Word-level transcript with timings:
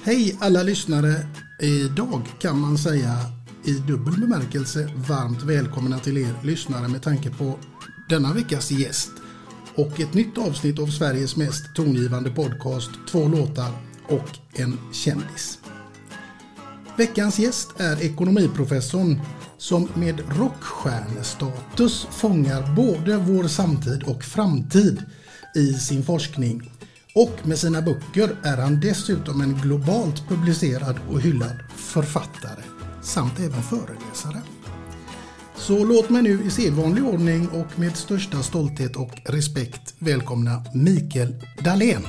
Hej 0.00 0.36
alla 0.40 0.62
lyssnare! 0.62 1.26
Idag 1.60 2.22
kan 2.40 2.58
man 2.58 2.78
säga 2.78 3.18
i 3.64 3.72
dubbel 3.72 4.20
bemärkelse 4.20 4.88
varmt 5.08 5.42
välkomna 5.42 5.98
till 5.98 6.18
er 6.18 6.34
lyssnare 6.42 6.88
med 6.88 7.02
tanke 7.02 7.30
på 7.30 7.58
denna 8.08 8.32
veckas 8.32 8.70
gäst 8.70 9.10
och 9.74 10.00
ett 10.00 10.14
nytt 10.14 10.38
avsnitt 10.38 10.78
av 10.78 10.86
Sveriges 10.86 11.36
mest 11.36 11.74
tongivande 11.74 12.30
podcast, 12.30 12.90
två 13.08 13.28
låtar 13.28 13.70
och 14.08 14.38
en 14.52 14.78
kändis. 14.92 15.58
Veckans 16.96 17.38
gäst 17.38 17.68
är 17.76 18.02
ekonomiprofessorn 18.02 19.20
som 19.58 19.88
med 19.94 20.22
rockstjärnestatus 20.38 22.06
fångar 22.10 22.74
både 22.76 23.16
vår 23.16 23.48
samtid 23.48 24.02
och 24.02 24.24
framtid 24.24 25.02
i 25.54 25.72
sin 25.74 26.02
forskning 26.02 26.70
och 27.14 27.46
med 27.46 27.58
sina 27.58 27.82
böcker 27.82 28.36
är 28.42 28.56
han 28.56 28.80
dessutom 28.80 29.40
en 29.40 29.54
globalt 29.54 30.28
publicerad 30.28 30.96
och 31.10 31.20
hyllad 31.20 31.56
författare 31.76 32.62
samt 33.02 33.40
även 33.40 33.62
föreläsare. 33.62 34.42
Så 35.56 35.84
låt 35.84 36.10
mig 36.10 36.22
nu 36.22 36.42
i 36.44 36.50
sedvanlig 36.50 37.04
ordning 37.04 37.48
och 37.48 37.78
med 37.78 37.96
största 37.96 38.42
stolthet 38.42 38.96
och 38.96 39.10
respekt 39.24 39.94
välkomna 39.98 40.64
Mikael 40.74 41.34
Dahlén. 41.64 42.06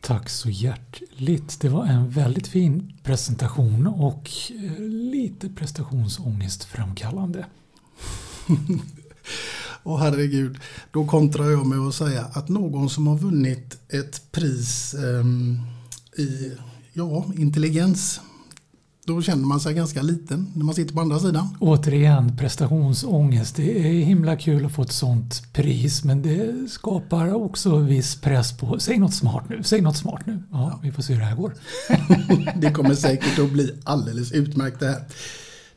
Tack 0.00 0.28
så 0.28 0.50
hjärtligt. 0.50 1.60
Det 1.60 1.68
var 1.68 1.86
en 1.86 2.10
väldigt 2.10 2.48
fin 2.48 2.92
presentation 3.02 3.86
och 3.86 4.30
eh, 4.50 4.82
lite 4.88 5.48
prestationsångest 5.48 6.64
framkallande. 6.64 7.46
Och 9.82 10.00
herregud, 10.00 10.58
då 10.92 11.06
kontrar 11.06 11.50
jag 11.50 11.66
med 11.66 11.78
att 11.78 11.94
säga 11.94 12.24
att 12.32 12.48
någon 12.48 12.90
som 12.90 13.06
har 13.06 13.16
vunnit 13.16 13.78
ett 13.88 14.32
pris 14.32 14.94
um, 14.98 15.60
i 16.16 16.52
ja, 16.92 17.24
intelligens 17.36 18.20
då 19.14 19.22
känner 19.22 19.46
man 19.46 19.60
sig 19.60 19.74
ganska 19.74 20.02
liten 20.02 20.52
när 20.54 20.64
man 20.64 20.74
sitter 20.74 20.94
på 20.94 21.00
andra 21.00 21.18
sidan. 21.18 21.56
Återigen 21.60 22.36
prestationsångest. 22.36 23.56
Det 23.56 23.78
är 23.78 24.04
himla 24.04 24.36
kul 24.36 24.66
att 24.66 24.72
få 24.72 24.82
ett 24.82 24.92
sånt 24.92 25.52
pris 25.52 26.04
men 26.04 26.22
det 26.22 26.70
skapar 26.70 27.34
också 27.34 27.76
viss 27.78 28.16
press 28.16 28.52
på 28.52 28.78
säg 28.78 28.98
något 28.98 29.14
smart 29.14 29.44
nu, 29.48 29.62
säg 29.62 29.80
något 29.80 29.96
smart 29.96 30.26
nu. 30.26 30.42
Ja, 30.52 30.70
ja. 30.72 30.80
Vi 30.82 30.92
får 30.92 31.02
se 31.02 31.12
hur 31.12 31.20
det 31.20 31.26
här 31.26 31.36
går. 31.36 31.52
det 32.60 32.70
kommer 32.70 32.94
säkert 32.94 33.38
att 33.38 33.52
bli 33.52 33.74
alldeles 33.84 34.32
utmärkt 34.32 34.80
det 34.80 34.86
här. 34.86 35.04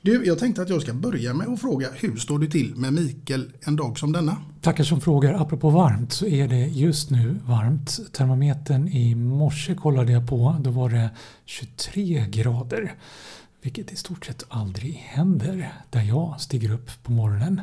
Du, 0.06 0.25
jag 0.25 0.40
tänkte 0.40 0.62
att 0.62 0.69
jag 0.69 0.81
ska 0.81 0.94
börja 0.94 1.34
med 1.34 1.47
att 1.47 1.62
fråga 1.62 1.88
hur 1.94 2.16
står 2.16 2.40
det 2.40 2.47
till 2.47 2.75
med 2.75 2.94
Mikael 2.94 3.52
en 3.62 3.75
dag 3.75 4.00
som 4.00 4.12
denna? 4.12 4.38
Tackar 4.62 4.84
som 4.84 5.02
frågar. 5.02 5.34
Apropå 5.34 5.69
varmt 5.69 6.14
så 6.14 6.25
är 6.25 6.47
det 6.47 6.68
just 6.68 7.09
nu 7.09 7.40
varmt. 7.46 8.00
Termometern 8.13 8.88
i 8.88 9.16
morse 9.16 9.75
kollade 9.75 10.12
jag 10.12 10.28
på. 10.28 10.56
Då 10.59 10.69
var 10.69 10.90
det 10.90 11.09
23 11.46 12.25
grader. 12.30 12.96
Vilket 13.62 13.92
i 13.92 13.96
stort 13.96 14.25
sett 14.25 14.46
aldrig 14.50 14.94
händer 14.94 15.74
där 15.90 16.02
jag 16.02 16.42
stiger 16.42 16.72
upp 16.72 17.03
på 17.03 17.12
morgonen. 17.12 17.62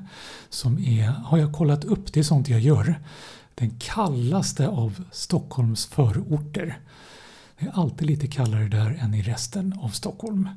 Som 0.49 0.79
är, 0.79 1.07
har 1.07 1.39
jag 1.39 1.53
kollat 1.53 1.85
upp, 1.85 2.13
det 2.13 2.21
är 2.21 2.25
sånt 2.25 2.49
jag 2.49 2.61
gör, 2.61 2.95
den 3.55 3.71
kallaste 3.79 4.69
av 4.69 5.05
Stockholms 5.13 5.87
förorter. 5.87 6.79
Det 7.59 7.67
är 7.67 7.73
alltid 7.75 8.07
lite 8.07 8.27
kallare 8.27 8.69
där 8.69 8.99
än 9.01 9.15
i 9.15 9.23
resten 9.23 9.79
av 9.83 9.89
Stockholm. 9.89 10.49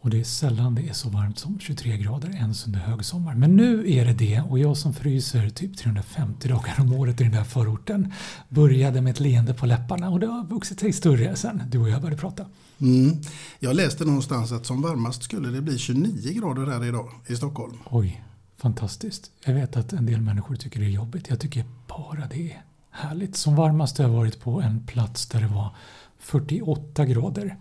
Och 0.00 0.10
det 0.10 0.20
är 0.20 0.24
sällan 0.24 0.74
det 0.74 0.88
är 0.88 0.92
så 0.92 1.08
varmt 1.08 1.38
som 1.38 1.58
23 1.60 1.96
grader 1.96 2.28
ens 2.28 2.66
under 2.66 2.80
högsommar. 2.80 3.34
Men 3.34 3.56
nu 3.56 3.92
är 3.92 4.04
det 4.04 4.12
det 4.12 4.40
och 4.40 4.58
jag 4.58 4.76
som 4.76 4.94
fryser 4.94 5.48
typ 5.50 5.76
350 5.76 6.48
dagar 6.48 6.74
om 6.80 6.92
året 6.92 7.20
i 7.20 7.24
den 7.24 7.32
där 7.32 7.44
förorten 7.44 8.12
började 8.48 9.00
med 9.00 9.10
ett 9.10 9.20
leende 9.20 9.54
på 9.54 9.66
läpparna 9.66 10.10
och 10.10 10.20
det 10.20 10.26
har 10.26 10.44
vuxit 10.44 10.80
sig 10.80 10.92
större 10.92 11.36
sen 11.36 11.62
du 11.68 11.78
och 11.78 11.88
jag 11.88 12.00
började 12.00 12.20
prata. 12.20 12.46
Mm. 12.80 13.18
Jag 13.58 13.76
läste 13.76 14.04
någonstans 14.04 14.52
att 14.52 14.66
som 14.66 14.82
varmast 14.82 15.22
skulle 15.22 15.48
det 15.48 15.62
bli 15.62 15.78
29 15.78 16.32
grader 16.32 16.72
här 16.72 16.84
idag 16.84 17.10
i 17.26 17.36
Stockholm. 17.36 17.78
Oj, 17.90 18.24
fantastiskt. 18.56 19.30
Jag 19.44 19.54
vet 19.54 19.76
att 19.76 19.92
en 19.92 20.06
del 20.06 20.20
människor 20.20 20.56
tycker 20.56 20.80
det 20.80 20.86
är 20.86 20.90
jobbigt. 20.90 21.28
Jag 21.28 21.40
tycker 21.40 21.64
bara 21.86 22.26
det 22.26 22.52
är 22.52 22.62
härligt. 22.90 23.36
Som 23.36 23.56
varmast 23.56 23.98
har 23.98 24.04
jag 24.04 24.12
varit 24.12 24.40
på 24.40 24.60
en 24.60 24.86
plats 24.86 25.26
där 25.26 25.40
det 25.40 25.48
var 25.48 25.76
48 26.18 27.04
grader. 27.04 27.56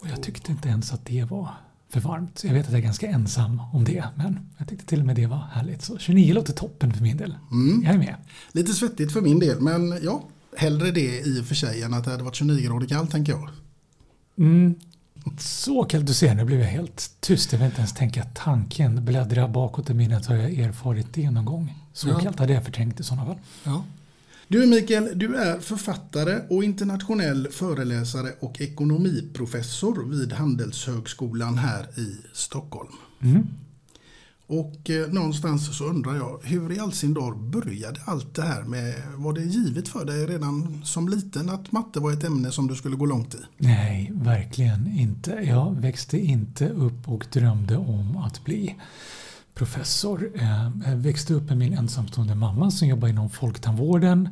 Och 0.00 0.08
jag 0.08 0.22
tyckte 0.22 0.52
inte 0.52 0.68
ens 0.68 0.92
att 0.92 1.04
det 1.04 1.24
var 1.24 1.50
för 1.88 2.00
varmt. 2.00 2.44
Jag 2.44 2.54
vet 2.54 2.66
att 2.66 2.72
jag 2.72 2.78
är 2.78 2.84
ganska 2.84 3.08
ensam 3.08 3.62
om 3.72 3.84
det, 3.84 4.04
men 4.14 4.50
jag 4.58 4.68
tyckte 4.68 4.86
till 4.86 5.00
och 5.00 5.06
med 5.06 5.16
det 5.16 5.26
var 5.26 5.36
härligt. 5.52 5.82
Så 5.82 5.98
29 5.98 6.34
låter 6.34 6.52
toppen 6.52 6.92
för 6.92 7.02
min 7.02 7.16
del. 7.16 7.34
Mm. 7.50 7.82
Jag 7.82 7.94
är 7.94 7.98
med. 7.98 8.14
Lite 8.52 8.72
svettigt 8.72 9.12
för 9.12 9.20
min 9.20 9.38
del, 9.38 9.60
men 9.60 9.98
ja, 10.02 10.22
hellre 10.56 10.90
det 10.90 11.20
i 11.20 11.40
och 11.40 11.46
för 11.46 11.54
sig 11.54 11.82
än 11.82 11.94
att 11.94 12.04
det 12.04 12.10
hade 12.10 12.22
varit 12.22 12.34
29 12.34 12.66
grader 12.66 12.86
kallt 12.86 13.10
tänker 13.10 13.32
jag. 13.32 13.48
Mm. 14.38 14.74
Så 15.38 15.84
kallt, 15.84 16.06
du 16.06 16.14
ser 16.14 16.34
nu 16.34 16.44
blev 16.44 16.60
jag 16.60 16.68
helt 16.68 17.10
tyst. 17.20 17.52
Jag 17.52 17.58
vill 17.58 17.66
inte 17.66 17.78
ens 17.78 17.94
tänka 17.94 18.24
tanken. 18.34 19.04
Bläddra 19.04 19.48
bakåt 19.48 19.90
i 19.90 19.94
minnet 19.94 20.26
har 20.26 20.36
jag 20.36 20.58
erfarit 20.58 21.06
det 21.12 21.30
någon 21.30 21.44
gång. 21.44 21.74
Så 21.92 22.08
ja. 22.08 22.18
kallt 22.18 22.38
hade 22.38 22.52
jag 22.52 22.64
förträngt 22.64 23.00
i 23.00 23.02
sådana 23.02 23.26
fall. 23.26 23.38
Ja. 23.64 23.84
Du 24.50 24.66
Mikael, 24.66 25.18
du 25.18 25.36
är 25.36 25.60
författare 25.60 26.40
och 26.48 26.64
internationell 26.64 27.48
föreläsare 27.50 28.32
och 28.40 28.60
ekonomiprofessor 28.60 30.04
vid 30.04 30.32
Handelshögskolan 30.32 31.58
här 31.58 32.00
i 32.00 32.16
Stockholm. 32.32 32.92
Mm. 33.22 33.46
Och 34.46 34.90
eh, 34.90 35.12
någonstans 35.12 35.78
så 35.78 35.84
undrar 35.84 36.14
jag, 36.14 36.40
hur 36.42 36.72
i 36.72 36.78
all 36.78 36.92
sin 36.92 37.14
dar 37.14 37.34
började 37.34 38.00
allt 38.04 38.34
det 38.34 38.42
här 38.42 38.62
med, 38.62 38.94
var 39.16 39.32
det 39.32 39.42
givet 39.42 39.88
för 39.88 40.04
dig 40.04 40.26
redan 40.26 40.82
som 40.84 41.08
liten 41.08 41.50
att 41.50 41.72
matte 41.72 42.00
var 42.00 42.12
ett 42.12 42.24
ämne 42.24 42.50
som 42.50 42.66
du 42.66 42.74
skulle 42.74 42.96
gå 42.96 43.06
långt 43.06 43.34
i? 43.34 43.38
Nej, 43.56 44.10
verkligen 44.14 44.98
inte. 44.98 45.30
Jag 45.30 45.80
växte 45.80 46.18
inte 46.18 46.68
upp 46.68 47.08
och 47.08 47.26
drömde 47.32 47.76
om 47.76 48.16
att 48.16 48.44
bli 48.44 48.76
professor. 49.54 50.32
Jag 50.86 50.96
växte 50.96 51.34
upp 51.34 51.48
med 51.48 51.58
min 51.58 51.78
ensamstående 51.78 52.34
mamma 52.34 52.70
som 52.70 52.88
jobbade 52.88 53.10
inom 53.10 53.30
folktandvården. 53.30 54.28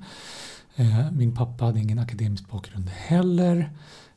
Eh, 0.77 1.11
min 1.11 1.35
pappa 1.35 1.65
hade 1.65 1.81
ingen 1.81 1.99
akademisk 1.99 2.51
bakgrund 2.51 2.89
heller. 2.89 3.71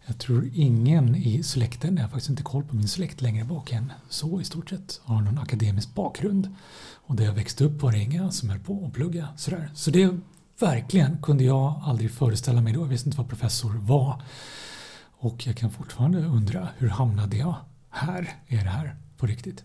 Jag 0.05 0.17
tror 0.17 0.49
ingen 0.53 1.15
i 1.15 1.43
släkten, 1.43 1.95
jag 1.95 2.03
har 2.03 2.09
faktiskt 2.09 2.29
inte 2.29 2.43
koll 2.43 2.63
på 2.63 2.75
min 2.75 2.87
släkt 2.87 3.21
längre 3.21 3.45
bak 3.45 3.71
än 3.71 3.91
så 4.09 4.41
i 4.41 4.43
stort 4.43 4.69
sett, 4.69 5.01
har 5.03 5.21
någon 5.21 5.37
akademisk 5.37 5.95
bakgrund. 5.95 6.55
Och 6.93 7.15
där 7.15 7.25
jag 7.25 7.33
växte 7.33 7.63
upp 7.63 7.81
var 7.81 7.91
det 7.91 7.99
inga 7.99 8.31
som 8.31 8.49
höll 8.49 8.59
på 8.59 8.85
att 8.85 8.93
plugga 8.93 9.27
sådär. 9.37 9.71
Så 9.73 9.91
det 9.91 10.17
verkligen 10.59 11.17
kunde 11.21 11.43
jag 11.43 11.81
aldrig 11.85 12.11
föreställa 12.11 12.61
mig 12.61 12.73
då. 12.73 12.81
Jag 12.81 12.85
visste 12.85 13.09
inte 13.09 13.17
vad 13.17 13.29
professor 13.29 13.73
var. 13.73 14.21
Och 15.17 15.47
jag 15.47 15.57
kan 15.57 15.71
fortfarande 15.71 16.19
undra, 16.19 16.67
hur 16.77 16.89
hamnade 16.89 17.37
jag 17.37 17.55
här? 17.89 18.29
Är 18.47 18.63
det 18.63 18.69
här 18.69 18.95
på 19.17 19.25
riktigt? 19.25 19.63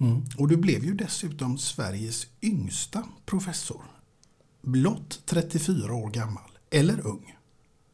Mm. 0.00 0.22
Och 0.36 0.48
du 0.48 0.56
blev 0.56 0.84
ju 0.84 0.94
dessutom 0.94 1.58
Sveriges 1.58 2.26
yngsta 2.42 3.04
professor. 3.26 3.82
Blott 4.62 5.20
34 5.26 5.94
år 5.94 6.10
gammal, 6.10 6.50
eller 6.70 7.06
ung. 7.06 7.34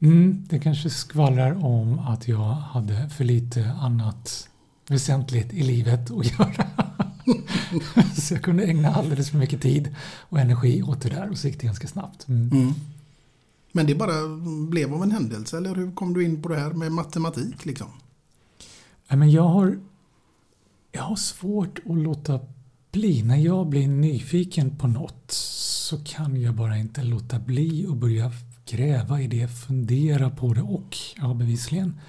Mm, 0.01 0.47
det 0.49 0.59
kanske 0.59 0.91
skvallrar 0.91 1.65
om 1.65 1.99
att 1.99 2.29
jag 2.29 2.55
hade 2.55 3.09
för 3.09 3.25
lite 3.25 3.71
annat 3.71 4.49
väsentligt 4.89 5.53
i 5.53 5.62
livet 5.62 6.11
att 6.11 6.27
göra. 6.39 6.67
så 8.17 8.35
jag 8.35 8.43
kunde 8.43 8.65
ägna 8.65 8.89
alldeles 8.89 9.31
för 9.31 9.39
mycket 9.39 9.62
tid 9.62 9.95
och 10.01 10.41
energi 10.41 10.83
åt 10.83 11.01
det 11.01 11.09
där 11.09 11.31
och 11.31 11.39
så 11.39 11.47
gick 11.49 11.61
det 11.61 11.67
ganska 11.67 11.89
snabbt. 11.89 12.29
Mm. 12.29 12.53
Mm. 12.53 12.75
Men 13.73 13.87
det 13.87 13.95
bara 13.95 14.29
blev 14.69 14.95
av 14.95 15.03
en 15.03 15.11
händelse, 15.11 15.56
eller 15.56 15.75
hur 15.75 15.93
kom 15.93 16.15
du 16.15 16.25
in 16.25 16.43
på 16.43 16.49
det 16.49 16.56
här 16.56 16.71
med 16.71 16.93
matematik? 16.93 17.65
Liksom? 17.65 17.87
Men 19.09 19.31
jag 19.31 19.49
har, 19.49 19.79
jag 20.94 21.02
har 21.02 21.17
svårt 21.17 21.79
att 21.91 21.99
låta 21.99 22.41
bli. 22.93 23.23
När 23.23 23.37
jag 23.37 23.67
blir 23.67 23.88
nyfiken 23.88 24.76
på 24.79 24.87
något 24.87 25.31
så 25.31 26.05
kan 26.05 26.41
jag 26.41 26.55
bara 26.55 26.76
inte 26.79 27.02
låta 27.02 27.38
bli 27.38 27.87
och 27.87 27.96
börja 27.96 28.32
gräva 28.67 29.20
i 29.20 29.26
det, 29.26 29.49
fundera 29.49 30.31
på 30.31 30.55
det 30.55 30.62
och 30.62 30.96
ja, 31.17 31.35
bevisligen 31.35 32.00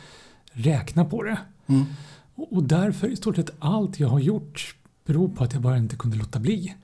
räkna 0.52 1.06
på 1.06 1.24
det. 1.24 1.38
Mm. 1.68 1.86
Och 2.36 2.64
därför 2.64 3.08
i 3.08 3.16
stort 3.16 3.36
sett 3.36 3.50
allt 3.60 4.00
jag 4.00 4.10
har 4.10 4.20
gjort 4.20 4.76
beror 5.06 5.30
på 5.30 5.44
att 5.44 5.54
jag 5.54 5.62
bara 5.62 5.78
inte 5.78 5.96
kunde 5.96 6.18
låta 6.18 6.40
bli 6.40 6.76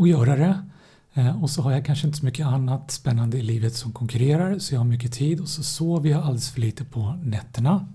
att 0.00 0.08
göra 0.08 0.36
det. 0.36 0.68
Eh, 1.14 1.42
Och 1.42 1.50
så 1.50 1.62
har 1.62 1.72
jag 1.72 1.86
kanske 1.86 2.06
inte 2.06 2.18
så 2.18 2.24
mycket 2.24 2.46
annat 2.46 2.90
spännande 2.90 3.38
i 3.38 3.42
livet 3.42 3.74
som 3.74 3.92
konkurrerar 3.92 4.58
så 4.58 4.74
jag 4.74 4.80
har 4.80 4.84
mycket 4.84 5.12
tid 5.12 5.40
och 5.40 5.48
så 5.48 5.62
sover 5.62 6.10
jag 6.10 6.22
alldeles 6.22 6.50
för 6.50 6.60
lite 6.60 6.84
på 6.84 7.18
nätterna. 7.22 7.86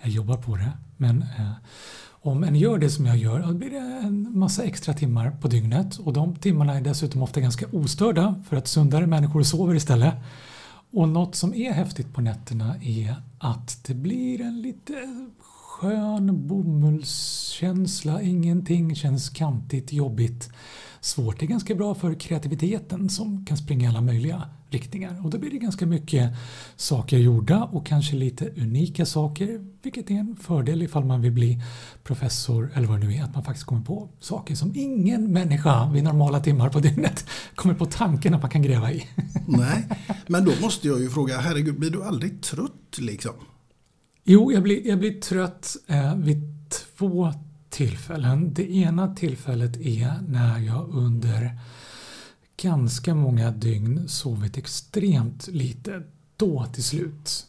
Jag 0.00 0.10
jobbar 0.10 0.36
på 0.36 0.56
det 0.56 0.72
men 0.96 1.22
eh, 1.22 1.52
om 2.22 2.44
en 2.44 2.56
gör 2.56 2.78
det 2.78 2.90
som 2.90 3.06
jag 3.06 3.16
gör 3.16 3.40
då 3.40 3.54
blir 3.54 3.70
det 3.70 3.78
en 3.78 4.38
massa 4.38 4.64
extra 4.64 4.94
timmar 4.94 5.30
på 5.30 5.48
dygnet 5.48 5.98
och 5.98 6.12
de 6.12 6.36
timmarna 6.36 6.74
är 6.74 6.80
dessutom 6.80 7.22
ofta 7.22 7.40
ganska 7.40 7.66
ostörda 7.72 8.34
för 8.48 8.56
att 8.56 8.68
sundare 8.68 9.06
människor 9.06 9.42
sover 9.42 9.74
istället. 9.74 10.14
Och 10.92 11.08
något 11.08 11.34
som 11.34 11.54
är 11.54 11.72
häftigt 11.72 12.14
på 12.14 12.20
nätterna 12.20 12.76
är 12.82 13.14
att 13.38 13.84
det 13.84 13.94
blir 13.94 14.40
en 14.40 14.62
lite 14.62 14.92
skön 15.40 16.46
bomullskänsla. 16.46 18.22
Ingenting 18.22 18.96
känns 18.96 19.30
kantigt, 19.30 19.92
jobbigt, 19.92 20.50
svårt. 21.00 21.40
Det 21.40 21.46
är 21.46 21.48
ganska 21.48 21.74
bra 21.74 21.94
för 21.94 22.14
kreativiteten 22.14 23.08
som 23.10 23.46
kan 23.46 23.56
springa 23.56 23.88
alla 23.88 24.00
möjliga 24.00 24.42
riktningar. 24.72 25.24
Och 25.24 25.30
då 25.30 25.38
blir 25.38 25.50
det 25.50 25.58
ganska 25.58 25.86
mycket 25.86 26.30
saker 26.76 27.18
gjorda 27.18 27.64
och 27.64 27.86
kanske 27.86 28.16
lite 28.16 28.50
unika 28.56 29.06
saker, 29.06 29.66
vilket 29.82 30.10
är 30.10 30.14
en 30.14 30.36
fördel 30.36 30.82
ifall 30.82 31.04
man 31.04 31.20
vill 31.20 31.32
bli 31.32 31.62
professor 32.02 32.70
eller 32.74 32.88
vad 32.88 33.00
det 33.00 33.06
nu 33.06 33.14
är, 33.14 33.24
att 33.24 33.34
man 33.34 33.44
faktiskt 33.44 33.66
kommer 33.66 33.82
på 33.82 34.08
saker 34.20 34.54
som 34.54 34.72
ingen 34.74 35.32
människa 35.32 35.90
vid 35.90 36.04
normala 36.04 36.40
timmar 36.40 36.68
på 36.68 36.80
dygnet 36.80 37.26
kommer 37.54 37.74
på 37.74 37.86
tanken 37.86 38.34
att 38.34 38.42
man 38.42 38.50
kan 38.50 38.62
gräva 38.62 38.92
i. 38.92 39.06
Nej, 39.46 39.88
men 40.26 40.44
då 40.44 40.52
måste 40.60 40.88
jag 40.88 41.00
ju 41.00 41.10
fråga, 41.10 41.38
herregud, 41.38 41.78
blir 41.78 41.90
du 41.90 42.04
aldrig 42.04 42.42
trött 42.42 42.98
liksom? 42.98 43.32
Jo, 44.24 44.52
jag 44.52 44.62
blir, 44.62 44.86
jag 44.86 44.98
blir 44.98 45.20
trött 45.20 45.76
eh, 45.86 46.16
vid 46.16 46.42
två 46.68 47.32
tillfällen. 47.70 48.54
Det 48.54 48.70
ena 48.70 49.14
tillfället 49.14 49.76
är 49.76 50.14
när 50.28 50.58
jag 50.58 50.88
under 50.92 51.58
ganska 52.62 53.14
många 53.14 53.50
dygn 53.50 54.08
sovit 54.08 54.58
extremt 54.58 55.48
lite. 55.48 56.02
Då 56.36 56.66
till 56.72 56.84
slut 56.84 57.46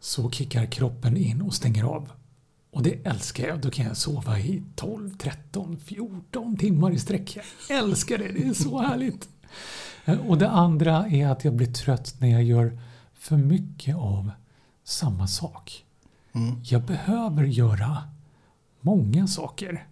så 0.00 0.30
kickar 0.30 0.66
kroppen 0.66 1.16
in 1.16 1.42
och 1.42 1.54
stänger 1.54 1.84
av. 1.84 2.10
Och 2.70 2.82
det 2.82 3.06
älskar 3.06 3.46
jag. 3.48 3.60
Då 3.60 3.70
kan 3.70 3.86
jag 3.86 3.96
sova 3.96 4.38
i 4.38 4.62
12, 4.76 5.16
13, 5.18 5.76
14 5.78 6.56
timmar 6.56 6.90
i 6.90 6.98
sträck. 6.98 7.38
Jag 7.68 7.78
älskar 7.78 8.18
det. 8.18 8.28
Det 8.28 8.46
är 8.48 8.52
så 8.54 8.82
härligt. 8.82 9.28
Eh, 10.04 10.18
Och 10.26 10.38
det 10.38 10.50
andra 10.50 11.06
är 11.08 11.28
att 11.28 11.44
jag 11.44 11.54
blir 11.54 11.72
trött 11.72 12.14
när 12.18 12.28
jag 12.28 12.42
gör 12.44 12.78
för 13.14 13.36
mycket 13.36 13.96
av 13.96 14.30
samma 14.84 15.26
sak. 15.26 15.84
Jag 16.64 16.82
behöver 16.82 17.44
göra 17.44 18.02
många 18.80 19.26
saker. 19.26 19.86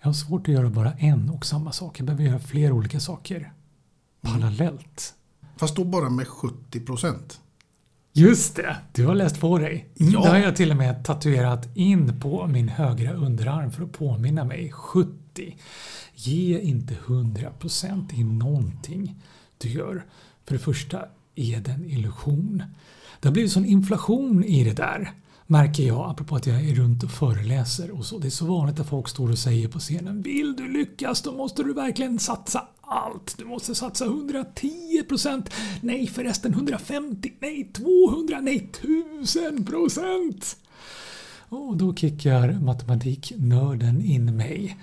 Jag 0.00 0.08
har 0.08 0.12
svårt 0.12 0.48
att 0.48 0.54
göra 0.54 0.70
bara 0.70 0.92
en 0.92 1.30
och 1.30 1.46
samma 1.46 1.72
sak. 1.72 1.98
Jag 2.00 2.06
behöver 2.06 2.24
göra 2.24 2.38
flera 2.38 2.72
olika 2.74 3.00
saker 3.00 3.52
parallellt. 4.20 5.14
Fast 5.56 5.76
då 5.76 5.84
bara 5.84 6.10
med 6.10 6.28
70 6.28 6.80
procent. 6.80 7.40
Just 8.12 8.56
det, 8.56 8.76
du 8.92 9.06
har 9.06 9.14
läst 9.14 9.40
på 9.40 9.58
dig. 9.58 9.88
Ja. 9.94 10.22
Det 10.22 10.28
har 10.28 10.38
jag 10.38 10.56
till 10.56 10.70
och 10.70 10.76
med 10.76 11.04
tatuerat 11.04 11.76
in 11.76 12.20
på 12.20 12.46
min 12.46 12.68
högra 12.68 13.12
underarm 13.12 13.72
för 13.72 13.84
att 13.84 13.92
påminna 13.92 14.44
mig. 14.44 14.72
70. 14.72 15.56
Ge 16.14 16.60
inte 16.60 16.94
100% 16.94 18.14
i 18.14 18.24
någonting 18.24 19.22
du 19.58 19.68
gör. 19.68 20.06
För 20.44 20.54
det 20.54 20.58
första 20.58 21.04
är 21.34 21.60
det 21.60 21.70
en 21.70 21.84
illusion. 21.84 22.62
Det 23.20 23.28
har 23.28 23.32
blivit 23.32 23.52
sån 23.52 23.64
inflation 23.64 24.44
i 24.44 24.64
det 24.64 24.76
där. 24.76 25.12
Märker 25.46 25.82
jag, 25.82 26.10
apropå 26.10 26.36
att 26.36 26.46
jag 26.46 26.68
är 26.68 26.74
runt 26.74 27.02
och 27.02 27.10
föreläser 27.10 27.90
och 27.90 28.06
så. 28.06 28.18
Det 28.18 28.28
är 28.28 28.30
så 28.30 28.46
vanligt 28.46 28.80
att 28.80 28.88
folk 28.88 29.08
står 29.08 29.30
och 29.30 29.38
säger 29.38 29.68
på 29.68 29.78
scenen 29.78 30.22
Vill 30.22 30.56
du 30.56 30.68
lyckas 30.72 31.22
då 31.22 31.32
måste 31.32 31.62
du 31.62 31.72
verkligen 31.72 32.18
satsa 32.18 32.68
allt. 32.90 33.38
Du 33.38 33.44
måste 33.44 33.74
satsa 33.74 34.06
110%. 34.06 35.52
Nej 35.80 36.06
förresten 36.06 36.52
150. 36.52 37.32
Nej 37.40 37.70
200. 37.72 38.40
Nej 38.40 38.70
1000%. 38.82 40.56
Och 41.48 41.76
då 41.76 41.94
kickar 41.94 42.52
matematiknörden 42.52 44.02
in 44.02 44.36
mig 44.36 44.76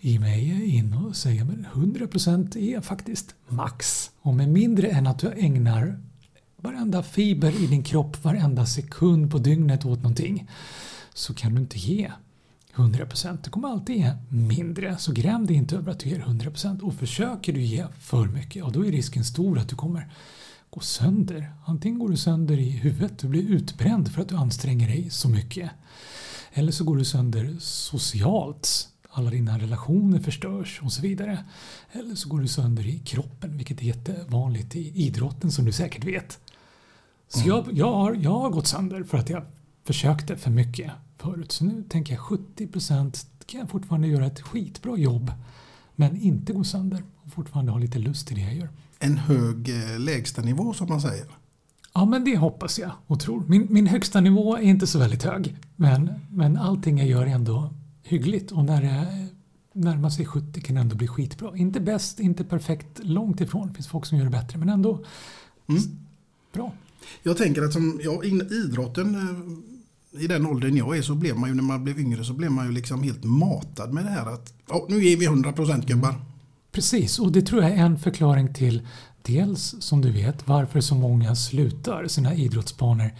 i 0.00 0.18
mig 0.18 0.64
in 0.76 0.94
och 0.94 1.16
säger 1.16 1.44
men 1.44 1.66
100% 1.72 2.58
är 2.58 2.80
faktiskt 2.80 3.34
max. 3.48 4.10
Och 4.20 4.34
med 4.34 4.48
mindre 4.48 4.88
än 4.88 5.06
att 5.06 5.18
du 5.18 5.32
ägnar 5.32 5.98
varenda 6.56 7.02
fiber 7.02 7.64
i 7.64 7.66
din 7.66 7.82
kropp 7.82 8.24
varenda 8.24 8.66
sekund 8.66 9.30
på 9.30 9.38
dygnet 9.38 9.84
åt 9.84 10.02
någonting 10.02 10.50
så 11.14 11.34
kan 11.34 11.54
du 11.54 11.60
inte 11.60 11.78
ge 11.78 12.10
100%. 12.74 13.38
Du 13.44 13.50
kommer 13.50 13.68
alltid 13.68 13.96
ge 13.96 14.12
mindre. 14.28 14.98
Så 14.98 15.12
gräm 15.12 15.46
dig 15.46 15.56
inte 15.56 15.76
över 15.76 15.92
att 15.92 16.00
du 16.00 16.08
ger 16.08 16.18
100% 16.18 16.80
och 16.80 16.94
försöker 16.94 17.52
du 17.52 17.62
ge 17.62 17.86
för 17.98 18.26
mycket, 18.26 18.56
ja 18.56 18.70
då 18.70 18.86
är 18.86 18.92
risken 18.92 19.24
stor 19.24 19.58
att 19.58 19.68
du 19.68 19.76
kommer 19.76 20.12
gå 20.70 20.80
sönder. 20.80 21.52
Antingen 21.64 21.98
går 21.98 22.08
du 22.08 22.16
sönder 22.16 22.58
i 22.58 22.70
huvudet, 22.70 23.18
du 23.18 23.28
blir 23.28 23.50
utbränd 23.50 24.12
för 24.12 24.22
att 24.22 24.28
du 24.28 24.36
anstränger 24.36 24.88
dig 24.88 25.10
så 25.10 25.28
mycket. 25.28 25.70
Eller 26.52 26.72
så 26.72 26.84
går 26.84 26.96
du 26.96 27.04
sönder 27.04 27.56
socialt. 27.58 28.88
Alla 29.10 29.30
dina 29.30 29.58
relationer 29.58 30.18
förstörs 30.18 30.80
och 30.82 30.92
så 30.92 31.02
vidare. 31.02 31.44
Eller 31.92 32.14
så 32.14 32.28
går 32.28 32.40
du 32.40 32.48
sönder 32.48 32.86
i 32.86 32.98
kroppen, 32.98 33.56
vilket 33.56 33.80
är 33.80 33.84
jättevanligt 33.84 34.76
i 34.76 34.92
idrotten 35.06 35.50
som 35.50 35.64
du 35.64 35.72
säkert 35.72 36.04
vet. 36.04 36.38
Så 37.28 37.48
jag, 37.48 37.68
jag, 37.72 37.92
har, 37.92 38.14
jag 38.14 38.38
har 38.38 38.50
gått 38.50 38.66
sönder 38.66 39.04
för 39.04 39.18
att 39.18 39.30
jag 39.30 39.44
försökte 39.84 40.36
för 40.36 40.50
mycket 40.50 40.92
förut. 41.22 41.52
Så 41.52 41.64
nu 41.64 41.82
tänker 41.88 42.14
jag 42.14 42.22
70% 42.22 43.26
kan 43.46 43.60
jag 43.60 43.70
fortfarande 43.70 44.08
göra 44.08 44.26
ett 44.26 44.40
skitbra 44.40 44.96
jobb. 44.96 45.32
Men 45.96 46.16
inte 46.16 46.52
gå 46.52 46.64
sönder 46.64 47.02
och 47.24 47.32
fortfarande 47.32 47.72
ha 47.72 47.78
lite 47.78 47.98
lust 47.98 48.32
i 48.32 48.34
det 48.34 48.40
jag 48.40 48.54
gör. 48.54 48.68
En 48.98 49.18
hög 49.18 49.68
eh, 49.68 49.98
lägstanivå 49.98 50.72
som 50.74 50.88
man 50.88 51.00
säger. 51.00 51.26
Ja, 51.94 52.04
men 52.04 52.24
det 52.24 52.36
hoppas 52.36 52.78
jag 52.78 52.90
och 53.06 53.20
tror. 53.20 53.44
Min, 53.48 53.66
min 53.70 53.86
högsta 53.86 54.20
nivå 54.20 54.56
är 54.56 54.62
inte 54.62 54.86
så 54.86 54.98
väldigt 54.98 55.22
hög. 55.22 55.56
Men, 55.76 56.12
men 56.30 56.56
allting 56.56 56.98
jag 56.98 57.08
gör 57.08 57.22
är 57.26 57.34
ändå 57.34 57.74
hyggligt. 58.02 58.52
Och 58.52 58.64
när 58.64 58.82
det 58.82 59.28
närma 59.72 60.10
sig 60.10 60.26
70 60.26 60.60
kan 60.60 60.76
ändå 60.76 60.96
bli 60.96 61.08
skitbra. 61.08 61.56
Inte 61.56 61.80
bäst, 61.80 62.20
inte 62.20 62.44
perfekt, 62.44 62.98
långt 63.02 63.40
ifrån. 63.40 63.68
Det 63.68 63.74
finns 63.74 63.88
folk 63.88 64.06
som 64.06 64.18
gör 64.18 64.24
det 64.24 64.30
bättre, 64.30 64.58
men 64.58 64.68
ändå 64.68 65.04
Mm. 65.68 65.82
bra. 66.52 66.72
Jag 67.22 67.36
tänker 67.36 67.62
att 67.62 67.72
som 67.72 68.00
ja, 68.04 68.24
idrotten 68.64 69.14
eh, 69.14 69.71
i 70.18 70.26
den 70.26 70.46
åldern 70.46 70.76
jag 70.76 70.96
är 70.96 71.02
så 71.02 71.14
blev 71.14 71.36
man 71.36 71.48
ju 71.48 71.54
när 71.54 71.62
man 71.62 71.84
blev 71.84 72.00
yngre 72.00 72.24
så 72.24 72.32
blev 72.32 72.50
man 72.50 72.66
ju 72.66 72.72
liksom 72.72 73.02
helt 73.02 73.24
matad 73.24 73.92
med 73.92 74.04
det 74.04 74.10
här 74.10 74.26
att 74.26 74.54
ja, 74.68 74.86
nu 74.88 75.04
ger 75.04 75.16
vi 75.16 75.28
100% 75.28 75.86
gubbar. 75.86 76.14
Precis, 76.72 77.18
och 77.18 77.32
det 77.32 77.42
tror 77.42 77.62
jag 77.62 77.70
är 77.70 77.76
en 77.76 77.98
förklaring 77.98 78.54
till 78.54 78.86
dels, 79.22 79.74
som 79.78 80.00
du 80.00 80.10
vet, 80.10 80.48
varför 80.48 80.80
så 80.80 80.94
många 80.94 81.36
slutar 81.36 82.06
sina 82.06 82.34
idrottsbanor 82.34 83.10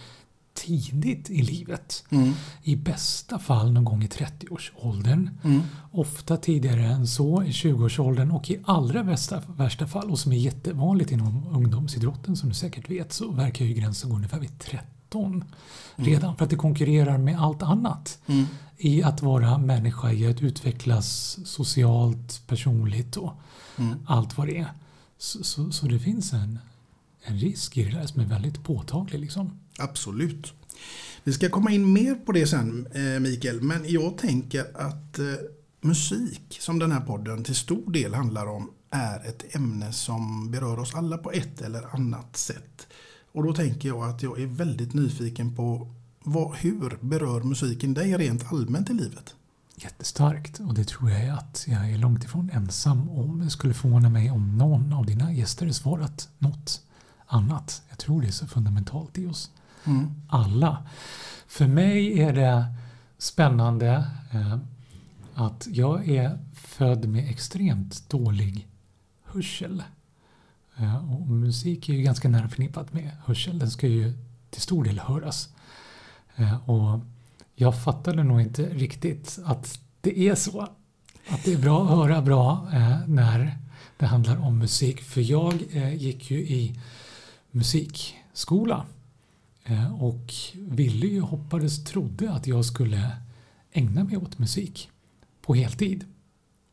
tidigt 0.53 1.29
i 1.29 1.41
livet. 1.41 2.03
Mm. 2.09 2.33
I 2.63 2.75
bästa 2.75 3.39
fall 3.39 3.71
någon 3.71 3.83
gång 3.83 4.03
i 4.03 4.07
30-årsåldern. 4.07 5.29
Mm. 5.43 5.61
Ofta 5.91 6.37
tidigare 6.37 6.85
än 6.85 7.07
så 7.07 7.43
i 7.43 7.49
20-årsåldern 7.49 8.31
och 8.31 8.49
i 8.49 8.59
allra 8.65 9.03
värsta, 9.03 9.41
värsta 9.57 9.87
fall 9.87 10.11
och 10.11 10.19
som 10.19 10.31
är 10.31 10.37
jättevanligt 10.37 11.11
inom 11.11 11.47
ungdomsidrotten 11.51 12.35
som 12.35 12.49
du 12.49 12.55
säkert 12.55 12.89
vet 12.89 13.13
så 13.13 13.31
verkar 13.31 13.65
ju 13.65 13.73
gränsen 13.73 14.09
gå 14.09 14.15
ungefär 14.15 14.39
vid 14.39 14.59
13 15.13 15.43
redan 15.95 16.35
för 16.35 16.43
att 16.43 16.49
det 16.49 16.55
konkurrerar 16.55 17.17
med 17.17 17.39
allt 17.41 17.61
annat 17.63 18.19
Mm. 18.25 18.45
i 18.77 19.03
att 19.03 19.21
vara 19.21 19.57
människa, 19.57 20.11
i 20.11 20.27
att 20.27 20.41
utvecklas 20.41 21.37
socialt, 21.45 22.41
personligt 22.47 23.17
och 23.17 23.33
Mm. 23.77 23.97
allt 24.07 24.37
vad 24.37 24.47
det 24.47 24.57
är. 24.57 24.71
Så, 25.17 25.43
så, 25.43 25.71
så 25.71 25.85
det 25.85 25.99
finns 25.99 26.33
en, 26.33 26.59
en 27.23 27.37
risk 27.39 27.77
i 27.77 27.83
det 27.83 27.91
där 27.91 28.05
som 28.05 28.21
är 28.21 28.25
väldigt 28.25 28.63
påtaglig. 28.63 29.19
Liksom. 29.19 29.59
Absolut. 29.79 30.53
Vi 31.23 31.33
ska 31.33 31.49
komma 31.49 31.71
in 31.71 31.93
mer 31.93 32.15
på 32.15 32.31
det 32.31 32.47
sen 32.47 32.87
eh, 32.93 33.19
Mikael, 33.19 33.61
men 33.61 33.81
jag 33.87 34.17
tänker 34.17 34.61
att 34.77 35.19
eh, 35.19 35.25
musik 35.81 36.57
som 36.59 36.79
den 36.79 36.91
här 36.91 36.99
podden 37.01 37.43
till 37.43 37.55
stor 37.55 37.91
del 37.91 38.13
handlar 38.13 38.45
om 38.45 38.71
är 38.89 39.27
ett 39.29 39.55
ämne 39.55 39.93
som 39.93 40.51
berör 40.51 40.79
oss 40.79 40.95
alla 40.95 41.17
på 41.17 41.31
ett 41.31 41.61
eller 41.61 41.95
annat 41.95 42.37
sätt. 42.37 42.87
Och 43.33 43.43
då 43.43 43.53
tänker 43.53 43.89
jag 43.89 44.09
att 44.09 44.23
jag 44.23 44.41
är 44.41 44.47
väldigt 44.47 44.93
nyfiken 44.93 45.55
på 45.55 45.93
vad, 46.23 46.55
hur 46.55 46.97
berör 47.01 47.43
musiken 47.43 47.93
dig 47.93 48.17
rent 48.17 48.53
allmänt 48.53 48.89
i 48.89 48.93
livet? 48.93 49.35
Jättestarkt 49.75 50.59
och 50.59 50.73
det 50.73 50.83
tror 50.83 51.11
jag 51.11 51.37
att 51.37 51.65
jag 51.67 51.91
är 51.91 51.97
långt 51.97 52.23
ifrån 52.23 52.49
ensam 52.53 53.09
om. 53.09 53.39
Det 53.39 53.49
skulle 53.49 53.73
förvåna 53.73 54.09
mig 54.09 54.31
om 54.31 54.57
någon 54.57 54.93
av 54.93 55.05
dina 55.05 55.33
gäster 55.33 55.71
svarat 55.71 56.29
något 56.39 56.81
annat. 57.25 57.81
Jag 57.89 57.97
tror 57.99 58.21
det 58.21 58.27
är 58.27 58.31
så 58.31 58.47
fundamentalt 58.47 59.17
i 59.17 59.27
oss 59.27 59.51
Mm. 59.85 60.11
alla. 60.29 60.87
För 61.47 61.67
mig 61.67 62.19
är 62.21 62.33
det 62.33 62.65
spännande 63.17 64.07
eh, 64.31 64.57
att 65.33 65.67
jag 65.71 66.09
är 66.09 66.39
född 66.53 67.07
med 67.07 67.29
extremt 67.29 68.09
dålig 68.09 68.67
hörsel. 69.23 69.83
Eh, 70.77 71.13
och 71.13 71.27
musik 71.27 71.89
är 71.89 71.93
ju 71.93 72.01
ganska 72.01 72.29
nära 72.29 72.49
förknippat 72.49 72.93
med 72.93 73.11
hörsel. 73.25 73.59
Den 73.59 73.71
ska 73.71 73.87
ju 73.87 74.13
till 74.49 74.61
stor 74.61 74.83
del 74.83 74.99
höras. 74.99 75.49
Eh, 76.35 76.69
och 76.69 76.99
jag 77.55 77.83
fattade 77.83 78.23
nog 78.23 78.41
inte 78.41 78.63
riktigt 78.69 79.39
att 79.45 79.79
det 80.01 80.19
är 80.19 80.35
så. 80.35 80.61
Att 81.29 81.43
det 81.45 81.53
är 81.53 81.57
bra 81.57 81.83
att 81.83 81.89
höra 81.89 82.21
bra 82.21 82.67
eh, 82.73 83.07
när 83.07 83.57
det 83.97 84.05
handlar 84.05 84.37
om 84.37 84.57
musik. 84.57 85.01
För 85.01 85.21
jag 85.21 85.53
gick 85.95 86.31
ju 86.31 86.37
i 86.37 86.79
musikskola. 87.51 88.85
Och 89.99 90.33
ville 90.53 91.07
ju, 91.07 91.21
hoppades, 91.21 91.83
trodde 91.83 92.31
att 92.31 92.47
jag 92.47 92.65
skulle 92.65 93.17
ägna 93.71 94.03
mig 94.03 94.17
åt 94.17 94.39
musik 94.39 94.89
på 95.41 95.53
heltid. 95.53 96.05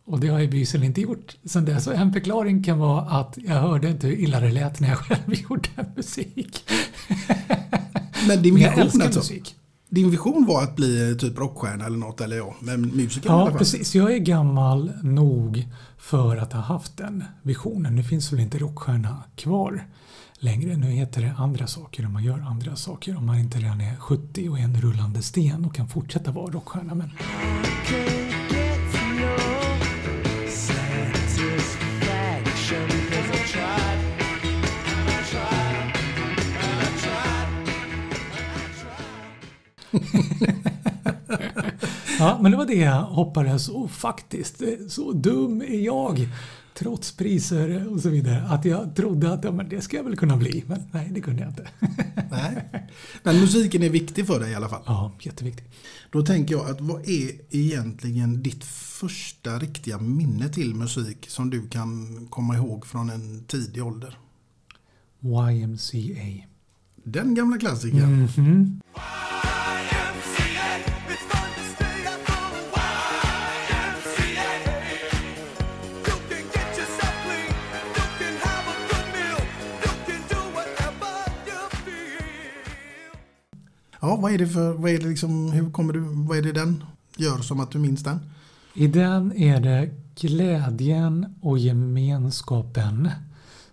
Och 0.05 0.21
det 0.21 0.29
har 0.29 0.39
jag 0.41 0.51
bevisligen 0.51 0.87
inte 0.87 1.01
gjort 1.01 1.37
sen 1.45 1.65
dess. 1.65 1.85
Så 1.85 1.93
en 1.93 2.13
förklaring 2.13 2.63
kan 2.63 2.79
vara 2.79 3.01
att 3.01 3.39
jag 3.47 3.55
hörde 3.61 3.89
inte 3.91 4.07
hur 4.07 4.15
illa 4.17 4.41
det 4.41 4.51
lät 4.53 4.81
när 4.81 4.89
jag 4.89 4.99
själv 4.99 5.35
gjorde 5.51 5.69
musik. 5.97 6.65
Men 8.29 8.43
din 8.43 8.55
Men 8.55 8.63
vision 8.63 8.79
älskar 8.83 9.05
alltså? 9.05 9.19
musik. 9.21 9.55
Din 9.89 10.11
vision 10.11 10.47
var 10.47 10.63
att 10.63 10.77
bli 10.77 11.17
typ 11.21 11.39
rockstjärna 11.39 11.87
eller 11.87 11.97
något, 11.99 12.21
eller 12.21 12.37
ja, 12.37 12.55
men 12.61 12.81
musiker 12.81 13.29
i 13.29 13.33
alla 13.33 13.41
Ja, 13.43 13.49
fall. 13.51 13.59
precis. 13.59 13.95
Jag 13.95 14.15
är 14.15 14.19
gammal 14.19 14.93
nog 15.03 15.67
för 15.99 16.37
att 16.37 16.53
ha 16.53 16.61
haft 16.61 16.97
den 16.97 17.25
visionen. 17.43 17.95
Nu 17.97 18.03
finns 18.03 18.33
väl 18.33 18.41
inte 18.41 18.59
rockstjärna 18.59 19.23
kvar 19.37 19.87
längre. 20.39 20.77
Nu 20.77 20.87
heter 20.87 21.23
det 21.23 21.35
andra 21.39 21.67
saker 21.67 22.05
och 22.05 22.11
man 22.11 22.25
gör 22.25 22.39
andra 22.41 22.77
saker. 22.77 23.17
Om 23.17 23.27
man 23.27 23.39
inte 23.39 23.59
redan 23.59 23.81
är 23.81 23.97
70 23.97 24.49
och 24.49 24.59
är 24.59 24.63
en 24.63 24.81
rullande 24.81 25.23
sten 25.23 25.65
och 25.65 25.75
kan 25.75 25.89
fortsätta 25.89 26.31
vara 26.33 26.53
rockstjärna. 26.53 26.95
Men 26.95 27.11
Ja, 42.19 42.39
men 42.43 42.51
det 42.51 42.59
var 42.59 42.67
det 42.67 42.75
jag 42.75 43.03
hoppades 43.03 43.69
och 43.69 43.91
faktiskt, 43.91 44.63
så 44.89 45.13
dum 45.13 45.63
är 45.63 45.81
jag 45.85 46.29
trots 46.75 47.17
priser 47.17 47.93
och 47.93 48.01
så 48.01 48.09
vidare 48.09 48.43
att 48.43 48.65
jag 48.65 48.97
trodde 48.97 49.33
att 49.33 49.45
ja, 49.45 49.53
men 49.53 49.69
det 49.69 49.81
ska 49.81 49.97
jag 49.97 50.05
väl 50.05 50.17
kunna 50.17 50.37
bli. 50.37 50.65
Men 50.67 50.83
nej, 50.93 51.11
det 51.15 51.21
kunde 51.21 51.43
jag 51.43 51.51
inte. 51.51 51.69
Nej. 52.31 52.71
Men 53.23 53.41
musiken 53.41 53.83
är 53.83 53.91
viktig 53.91 54.27
för 54.27 54.41
dig 54.41 54.51
i 54.51 54.55
alla 54.55 54.69
fall. 54.69 54.83
Ja, 54.87 55.13
jätteviktigt. 55.21 55.69
Då 56.11 56.27
tänker 56.27 56.55
jag 56.55 56.71
att 56.71 56.81
vad 56.81 57.09
är 57.09 57.31
egentligen 57.51 58.43
ditt 58.43 58.65
första 58.65 59.59
riktiga 59.59 59.99
minne 59.99 60.49
till 60.49 60.75
musik 60.75 61.27
som 61.29 61.51
du 61.51 61.69
kan 61.69 62.27
komma 62.31 62.57
ihåg 62.57 62.87
från 62.87 63.11
en 63.11 63.45
tidig 63.45 63.85
ålder? 63.85 64.19
YMCA. 65.25 66.50
Den 67.13 67.35
gamla 67.35 67.59
klassikern. 67.59 68.29
Mhm. 68.37 68.81
Ja, 84.01 84.17
vad 84.17 84.33
är 84.33 84.39
det 84.39 84.47
för, 84.47 84.73
vad 84.73 84.91
är 84.91 84.99
det 84.99 85.07
liksom, 85.09 85.53
hur 85.53 85.71
kommer 85.71 85.93
du, 85.93 86.01
vad 86.01 86.39
är 86.39 86.43
det 86.43 86.53
den 86.53 86.85
gör 87.17 87.39
som 87.39 87.61
att 87.61 87.71
du 87.71 87.79
minns 87.79 88.03
den? 88.03 88.19
I 88.75 88.87
den 88.87 89.33
är 89.33 89.61
det 89.61 89.91
glädjen 90.21 91.35
och 91.43 91.59
gemenskapen 91.59 93.11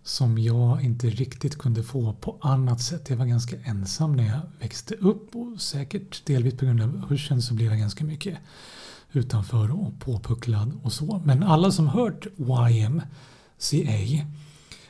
som 0.08 0.38
jag 0.38 0.84
inte 0.84 1.10
riktigt 1.10 1.58
kunde 1.58 1.84
få 1.84 2.14
på 2.14 2.38
annat 2.42 2.82
sätt. 2.82 3.10
Jag 3.10 3.18
var 3.18 3.26
ganska 3.26 3.56
ensam 3.64 4.16
när 4.16 4.28
jag 4.28 4.40
växte 4.60 4.96
upp 4.96 5.36
och 5.36 5.62
säkert 5.62 6.26
delvis 6.26 6.58
på 6.58 6.66
grund 6.66 6.82
av 6.82 7.10
hörseln 7.10 7.42
så 7.42 7.54
blev 7.54 7.72
jag 7.72 7.80
ganska 7.80 8.04
mycket 8.04 8.38
utanför 9.12 9.72
och 9.72 10.00
påpucklad 10.00 10.80
och 10.84 10.94
så. 10.94 11.22
Men 11.26 11.44
alla 11.44 11.72
som 11.72 11.88
hört 11.88 12.28
YMCA 12.38 14.26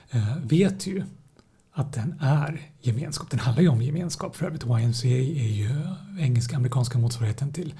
eh, 0.09 0.37
vet 0.43 0.87
ju 0.87 1.03
att 1.71 1.93
den 1.93 2.15
är 2.19 2.71
gemenskap. 2.81 3.29
Den 3.29 3.39
handlar 3.39 3.61
ju 3.63 3.69
om 3.69 3.81
gemenskap. 3.81 4.35
För 4.35 4.45
övrigt 4.45 4.63
YMCA 4.63 5.07
är 5.07 5.51
ju 5.51 5.69
engelska-amerikanska 6.19 6.97
motsvarigheten 6.97 7.53
till 7.53 7.73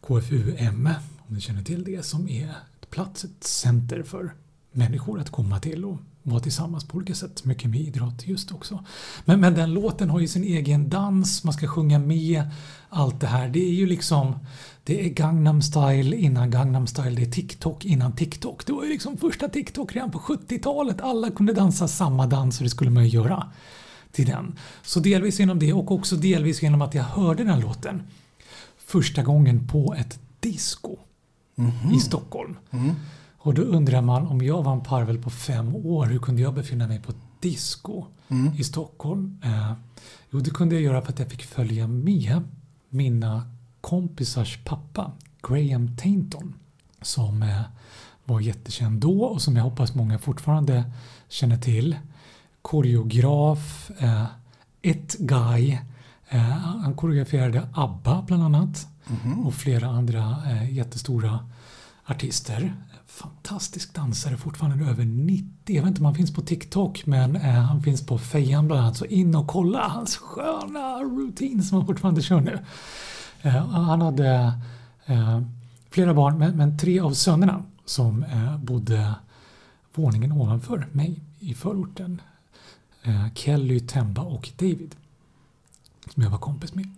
KFUM, 0.00 0.88
om 1.18 1.34
ni 1.34 1.40
känner 1.40 1.62
till 1.62 1.84
det, 1.84 2.04
som 2.04 2.28
är 2.28 2.50
ett 2.80 2.90
plats, 2.90 3.24
ett 3.24 3.44
center 3.44 4.02
för 4.02 4.34
människor 4.72 5.20
att 5.20 5.30
komma 5.30 5.60
till 5.60 5.84
och 5.84 5.98
vara 6.30 6.40
tillsammans 6.40 6.84
på 6.84 6.96
olika 6.96 7.14
sätt. 7.14 7.44
Mycket 7.44 7.70
med 7.70 7.80
idrott 7.80 8.26
just 8.26 8.52
också. 8.52 8.84
Men, 9.24 9.40
men 9.40 9.54
den 9.54 9.74
låten 9.74 10.10
har 10.10 10.20
ju 10.20 10.28
sin 10.28 10.44
egen 10.44 10.88
dans, 10.88 11.44
man 11.44 11.54
ska 11.54 11.68
sjunga 11.68 11.98
med, 11.98 12.44
allt 12.88 13.20
det 13.20 13.26
här. 13.26 13.48
Det 13.48 13.58
är 13.58 13.72
ju 13.72 13.86
liksom, 13.86 14.38
det 14.84 15.06
är 15.06 15.08
Gangnam 15.08 15.62
style 15.62 16.16
innan 16.16 16.50
Gangnam 16.50 16.86
style, 16.86 17.10
det 17.10 17.22
är 17.22 17.30
TikTok 17.30 17.84
innan 17.84 18.12
TikTok. 18.12 18.66
Det 18.66 18.72
var 18.72 18.84
ju 18.84 18.88
liksom 18.88 19.16
första 19.16 19.48
TikTok 19.48 19.96
redan 19.96 20.10
på 20.10 20.18
70-talet. 20.18 21.00
Alla 21.00 21.30
kunde 21.30 21.52
dansa 21.52 21.88
samma 21.88 22.26
dans 22.26 22.58
och 22.58 22.64
det 22.64 22.70
skulle 22.70 22.90
man 22.90 23.04
ju 23.04 23.10
göra 23.10 23.52
till 24.12 24.26
den. 24.26 24.58
Så 24.82 25.00
delvis 25.00 25.40
genom 25.40 25.58
det 25.58 25.72
och 25.72 25.90
också 25.90 26.16
delvis 26.16 26.62
genom 26.62 26.82
att 26.82 26.94
jag 26.94 27.04
hörde 27.04 27.44
den 27.44 27.60
låten 27.60 28.02
första 28.78 29.22
gången 29.22 29.68
på 29.68 29.94
ett 29.94 30.18
disco 30.40 30.96
i 31.96 32.00
Stockholm. 32.00 32.56
Och 33.46 33.54
då 33.54 33.62
undrar 33.62 34.02
man 34.02 34.26
om 34.26 34.42
jag 34.42 34.62
var 34.62 34.72
en 34.72 34.80
parvel 34.80 35.18
på 35.18 35.30
fem 35.30 35.76
år, 35.76 36.06
hur 36.06 36.18
kunde 36.18 36.42
jag 36.42 36.54
befinna 36.54 36.86
mig 36.86 37.00
på 37.00 37.12
disco 37.40 38.04
i 38.56 38.64
Stockholm? 38.64 39.40
Eh, 39.44 39.72
jo, 40.30 40.40
det 40.40 40.50
kunde 40.50 40.74
jag 40.74 40.84
göra 40.84 41.02
för 41.02 41.12
att 41.12 41.18
jag 41.18 41.30
fick 41.30 41.44
följa 41.44 41.86
med 41.86 42.42
mina 42.88 43.50
kompisars 43.80 44.58
pappa, 44.64 45.12
Graham 45.42 45.96
Tainton, 45.96 46.54
som 47.02 47.42
eh, 47.42 47.60
var 48.24 48.40
jättekänd 48.40 49.00
då 49.00 49.24
och 49.24 49.42
som 49.42 49.56
jag 49.56 49.64
hoppas 49.64 49.94
många 49.94 50.18
fortfarande 50.18 50.92
känner 51.28 51.58
till. 51.58 51.96
Koreograf, 52.62 53.90
eh, 53.98 54.26
ett 54.82 55.18
guy. 55.18 55.78
Eh, 56.28 56.40
han 56.40 56.94
koreograferade 56.94 57.68
ABBA 57.74 58.24
bland 58.26 58.42
annat 58.42 58.86
och 59.44 59.54
flera 59.54 59.86
andra 59.86 60.36
eh, 60.46 60.72
jättestora 60.72 61.48
artister. 62.06 62.74
Fantastisk 63.06 63.94
dansare, 63.94 64.36
fortfarande 64.36 64.84
över 64.84 65.04
90. 65.04 65.46
Jag 65.66 65.82
vet 65.82 65.88
inte 65.88 66.00
om 66.00 66.04
han 66.04 66.14
finns 66.14 66.34
på 66.34 66.42
TikTok 66.42 67.06
men 67.06 67.36
eh, 67.36 67.42
han 67.42 67.82
finns 67.82 68.06
på 68.06 68.18
Fejan 68.18 68.66
bland 68.66 68.82
annat. 68.82 68.96
Så 68.96 69.04
in 69.04 69.34
och 69.34 69.46
kolla 69.46 69.88
hans 69.88 70.16
sköna 70.16 71.02
rutin 71.02 71.62
som 71.62 71.78
han 71.78 71.86
fortfarande 71.86 72.22
kör 72.22 72.40
nu. 72.40 72.58
Eh, 73.42 73.66
han 73.66 74.00
hade 74.00 74.52
eh, 75.06 75.40
flera 75.90 76.14
barn 76.14 76.38
men, 76.38 76.56
men, 76.56 76.78
tre 76.78 77.00
av 77.00 77.12
sönerna 77.12 77.62
som 77.84 78.22
eh, 78.22 78.58
bodde 78.58 79.14
våningen 79.94 80.32
ovanför 80.32 80.88
mig 80.92 81.20
i 81.38 81.54
förorten. 81.54 82.20
Eh, 83.02 83.26
Kelly, 83.34 83.80
Temba 83.80 84.22
och 84.22 84.50
David. 84.56 84.94
Som 86.14 86.22
jag 86.22 86.30
var 86.30 86.38
kompis 86.38 86.74
med. 86.74 86.90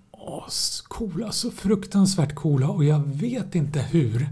Ascoola, 0.47 1.33
så 1.33 1.51
fruktansvärt 1.51 2.35
coola 2.35 2.69
och 2.69 2.85
jag 2.85 2.99
vet 2.99 3.55
inte 3.55 3.81
hur 3.81 4.29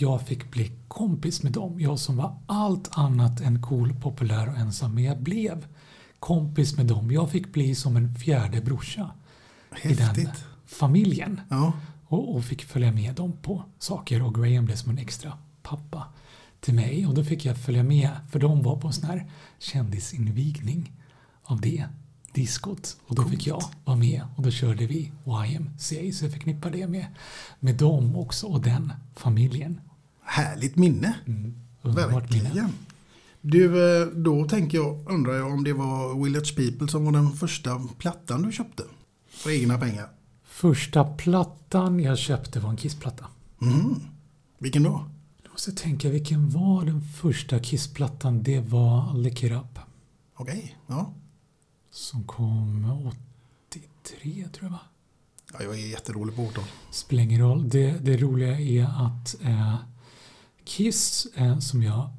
jag 0.00 0.22
fick 0.22 0.50
bli 0.50 0.72
kompis 0.88 1.42
med 1.42 1.52
dem. 1.52 1.80
Jag 1.80 1.98
som 1.98 2.16
var 2.16 2.38
allt 2.46 2.88
annat 2.98 3.40
än 3.40 3.62
cool, 3.62 3.94
populär 3.94 4.48
och 4.48 4.56
ensam. 4.56 4.94
Men 4.94 5.04
jag 5.04 5.22
blev 5.22 5.66
kompis 6.18 6.76
med 6.76 6.86
dem. 6.86 7.10
Jag 7.10 7.30
fick 7.30 7.52
bli 7.52 7.74
som 7.74 7.96
en 7.96 8.14
fjärde 8.14 8.60
brorsa 8.60 9.10
Häftigt. 9.70 10.18
i 10.18 10.24
den 10.24 10.30
familjen. 10.66 11.40
Ja. 11.48 11.72
Och, 12.06 12.36
och, 12.36 12.44
fick 12.44 12.64
följa 12.64 12.92
med 12.92 13.14
dem 13.14 13.32
på 13.42 13.64
saker 13.78 14.22
och 14.22 14.34
Graham 14.34 14.64
blev 14.64 14.76
som 14.76 14.90
en 14.90 14.98
extra 14.98 15.32
pappa 15.62 16.04
till 16.60 16.74
mig 16.74 17.06
och 17.06 17.14
då 17.14 17.24
fick 17.24 17.44
jag 17.44 17.56
följa 17.56 17.82
med 17.82 18.10
för 18.30 18.38
de 18.38 18.62
var 18.62 18.76
på 18.76 18.86
en 18.86 18.92
sån 18.92 19.04
här 19.04 19.30
kändisinvigning 19.58 20.92
av 21.42 21.60
det 21.60 21.84
diskot 22.32 22.96
och 23.06 23.14
då 23.14 23.24
fick 23.24 23.46
jag 23.46 23.62
vara 23.84 23.96
med 23.96 24.22
och 24.36 24.42
då 24.42 24.50
körde 24.50 24.86
vi 24.86 25.12
YMCA 25.26 26.12
så 26.12 26.24
jag 26.24 26.32
förknippar 26.32 26.70
det 26.70 26.86
med, 26.86 27.06
med 27.60 27.74
dem 27.74 28.16
också 28.16 28.46
och 28.46 28.62
den 28.62 28.92
familjen. 29.16 29.80
Härligt 30.28 30.76
minne. 30.76 31.14
Mm, 31.26 31.54
Verkligen. 31.82 32.44
Minne. 32.54 32.72
Du, 33.40 34.00
eh, 34.00 34.06
då 34.06 34.48
tänker 34.48 34.78
jag, 34.78 35.10
undrar 35.10 35.34
jag 35.34 35.52
om 35.52 35.64
det 35.64 35.72
var 35.72 36.24
Village 36.24 36.56
People 36.56 36.88
som 36.88 37.04
var 37.04 37.12
den 37.12 37.32
första 37.32 37.82
plattan 37.98 38.42
du 38.42 38.52
köpte 38.52 38.82
för 39.28 39.50
egna 39.50 39.78
pengar? 39.78 40.08
Första 40.44 41.04
plattan 41.04 42.00
jag 42.00 42.18
köpte 42.18 42.60
var 42.60 42.70
en 42.70 42.76
Kiss-platta. 42.76 43.26
Mm. 43.62 43.94
Vilken 44.58 44.82
då? 44.82 45.10
Jag 45.42 45.50
måste 45.52 45.72
tänka, 45.72 46.08
vilken 46.10 46.50
var 46.50 46.84
den 46.84 47.02
första 47.02 47.58
Kiss-plattan? 47.58 48.42
Det 48.42 48.60
var 48.60 49.14
Lick 49.14 49.42
It 49.42 49.52
Up. 49.52 49.78
Okej, 50.34 50.58
okay. 50.58 50.70
ja. 50.86 51.12
Som 51.90 52.24
kom 52.24 53.10
83 53.68 54.48
tror 54.52 54.64
jag 54.64 54.70
va? 54.70 54.80
Ja, 55.52 55.58
jag 55.62 55.74
är 55.74 55.86
jättedålig 55.86 56.36
på 56.36 56.42
årtal. 56.42 56.64
Spelar 56.90 57.22
ingen 57.22 57.40
roll. 57.40 57.68
Det, 57.68 57.90
det 57.90 58.16
roliga 58.16 58.60
är 58.60 58.84
att 58.84 59.36
eh, 59.42 59.74
Kiss, 60.68 61.26
eh, 61.34 61.58
som 61.58 61.82
jag 61.82 62.10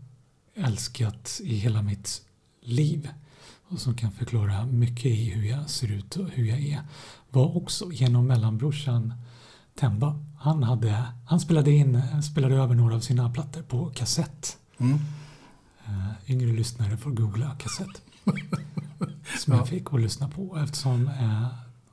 älskat 0.56 1.42
i 1.44 1.56
hela 1.56 1.82
mitt 1.82 2.22
liv 2.62 3.10
och 3.68 3.80
som 3.80 3.96
kan 3.96 4.12
förklara 4.12 4.66
mycket 4.66 5.06
i 5.06 5.30
hur 5.30 5.50
jag 5.50 5.70
ser 5.70 5.92
ut 5.92 6.16
och 6.16 6.30
hur 6.30 6.46
jag 6.46 6.60
är, 6.60 6.82
var 7.30 7.58
också 7.58 7.92
genom 7.92 8.28
mellanbrorsan 8.28 9.14
Temba. 9.80 10.26
Han, 10.40 10.64
hade, 10.64 11.04
han 11.28 11.40
spelade, 11.40 11.72
in, 11.72 12.02
spelade 12.24 12.56
över 12.56 12.76
några 12.76 12.96
av 12.96 13.00
sina 13.00 13.30
plattor 13.30 13.62
på 13.62 13.90
kassett. 13.90 14.58
Mm. 14.78 15.00
Uh, 15.88 16.12
yngre 16.28 16.54
lyssnare 16.54 16.98
får 16.98 17.12
googla 17.12 17.56
kassett. 17.60 18.02
som 19.40 19.54
jag 19.54 19.68
fick 19.68 19.94
att 19.94 20.02
lyssna 20.02 20.30
på 20.30 20.58
eftersom 20.58 21.08
uh, 21.08 21.48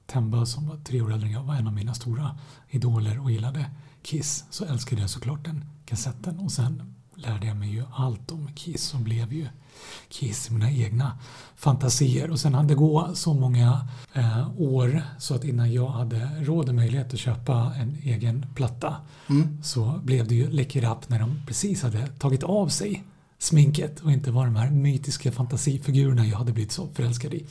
Temba 0.06 0.46
som 0.46 0.68
var 0.68 0.76
tre 0.76 1.00
år 1.00 1.12
äldre 1.12 1.26
än 1.26 1.34
jag 1.34 1.42
var 1.42 1.54
en 1.54 1.66
av 1.66 1.72
mina 1.72 1.94
stora 1.94 2.38
idoler 2.70 3.18
och 3.18 3.30
gillade 3.30 3.70
Kiss 4.02 4.44
så 4.50 4.64
älskade 4.64 5.00
jag 5.00 5.10
såklart 5.10 5.44
den 5.44 5.64
kassetten 5.86 6.38
och 6.38 6.52
sen 6.52 6.96
lärde 7.14 7.46
jag 7.46 7.56
mig 7.56 7.70
ju 7.70 7.84
allt 7.94 8.30
om 8.30 8.48
Kiss 8.54 8.94
och 8.94 9.00
blev 9.00 9.32
ju 9.32 9.46
Kiss 10.08 10.50
i 10.50 10.52
mina 10.52 10.70
egna 10.70 11.18
fantasier. 11.56 12.30
Och 12.30 12.40
sen 12.40 12.54
hade 12.54 12.68
det 12.68 12.74
gå 12.74 13.10
så 13.14 13.34
många 13.34 13.88
eh, 14.12 14.60
år 14.60 15.02
så 15.18 15.34
att 15.34 15.44
innan 15.44 15.72
jag 15.72 15.88
hade 15.88 16.30
råd 16.40 16.68
och 16.68 16.75
möjlighet 16.75 17.14
att 17.14 17.20
köpa 17.20 17.72
en 17.76 17.99
egen 18.02 18.46
platta 18.54 18.96
mm. 19.28 19.62
så 19.62 20.00
blev 20.04 20.28
det 20.28 20.34
ju 20.34 20.50
Lick 20.50 20.76
It 20.76 20.84
Up 20.84 21.08
när 21.08 21.18
de 21.18 21.42
precis 21.46 21.82
hade 21.82 22.06
tagit 22.06 22.42
av 22.42 22.68
sig 22.68 23.04
sminket 23.38 24.00
och 24.00 24.12
inte 24.12 24.30
var 24.30 24.44
de 24.44 24.56
här 24.56 24.70
mytiska 24.70 25.32
fantasifigurerna 25.32 26.26
jag 26.26 26.38
hade 26.38 26.52
blivit 26.52 26.72
så 26.72 26.88
förälskad 26.94 27.34
i. 27.34 27.46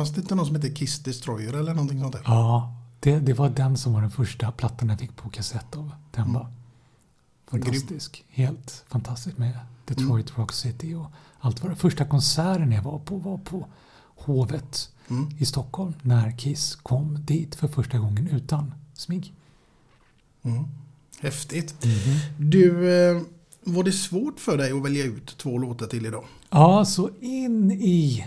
Fanns 0.00 0.12
det 0.12 0.20
inte 0.20 0.34
någon 0.34 0.46
som 0.46 0.54
hette 0.54 0.70
Kiss 0.70 0.98
Destroyer 0.98 1.52
eller 1.52 1.74
någonting 1.74 2.00
sånt 2.00 2.12
där? 2.12 2.22
Ja, 2.24 2.74
det, 3.00 3.18
det 3.18 3.32
var 3.32 3.48
den 3.48 3.76
som 3.76 3.92
var 3.92 4.00
den 4.00 4.10
första 4.10 4.52
plattan 4.52 4.88
jag 4.88 4.98
fick 4.98 5.16
på 5.16 5.30
kassett 5.30 5.76
av 5.76 5.92
Temba. 6.12 6.40
Mm. 6.40 6.52
Fantastisk. 7.50 8.24
Helt 8.28 8.84
fantastiskt 8.88 9.38
med 9.38 9.58
Detroit 9.84 10.30
mm. 10.30 10.40
Rock 10.40 10.52
City 10.52 10.94
och 10.94 11.06
allt 11.40 11.62
vad 11.62 11.72
det 11.72 11.76
Första 11.76 12.04
konserten 12.04 12.72
jag 12.72 12.82
var 12.82 12.98
på 12.98 13.16
var 13.16 13.38
på 13.38 13.66
Hovet 14.02 14.90
mm. 15.08 15.28
i 15.38 15.46
Stockholm 15.46 15.94
när 16.02 16.38
Kiss 16.38 16.74
kom 16.74 17.24
dit 17.24 17.54
för 17.54 17.68
första 17.68 17.98
gången 17.98 18.28
utan 18.28 18.74
smink. 18.94 19.32
Mm. 20.42 20.64
Häftigt. 21.20 21.84
Mm. 21.84 22.50
Du, 22.50 22.92
eh, 22.92 23.22
var 23.64 23.84
det 23.84 23.92
svårt 23.92 24.40
för 24.40 24.56
dig 24.56 24.72
att 24.72 24.84
välja 24.84 25.04
ut 25.04 25.38
två 25.38 25.58
låtar 25.58 25.86
till 25.86 26.06
idag? 26.06 26.24
Ja, 26.50 26.84
så 26.84 27.10
in 27.20 27.70
i 27.70 28.26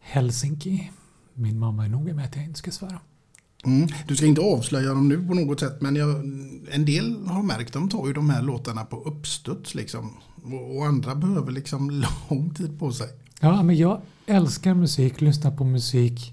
Helsinki. 0.00 0.90
Min 1.34 1.58
mamma 1.58 1.84
är 1.84 1.88
noga 1.88 2.14
med 2.14 2.24
att 2.24 2.36
jag 2.36 2.44
inte 2.44 2.58
ska 2.58 2.70
svära. 2.70 3.00
Mm. 3.64 3.88
Du 4.06 4.16
ska 4.16 4.26
inte 4.26 4.40
avslöja 4.40 4.88
dem 4.88 5.08
nu 5.08 5.26
på 5.26 5.34
något 5.34 5.60
sätt 5.60 5.80
men 5.80 5.96
jag, 5.96 6.10
en 6.70 6.84
del 6.84 7.26
har 7.26 7.42
märkt 7.42 7.72
de 7.72 7.88
tar 7.88 8.06
ju 8.06 8.12
de 8.12 8.30
här 8.30 8.42
låtarna 8.42 8.84
på 8.84 8.96
uppstuds 8.96 9.74
liksom. 9.74 10.16
Och, 10.44 10.76
och 10.76 10.86
andra 10.86 11.14
behöver 11.14 11.52
liksom 11.52 11.90
lång 12.30 12.54
tid 12.54 12.78
på 12.78 12.92
sig. 12.92 13.08
Ja, 13.40 13.62
men 13.62 13.76
jag 13.76 14.00
älskar 14.26 14.74
musik, 14.74 15.20
lyssnar 15.20 15.50
på 15.50 15.64
musik 15.64 16.32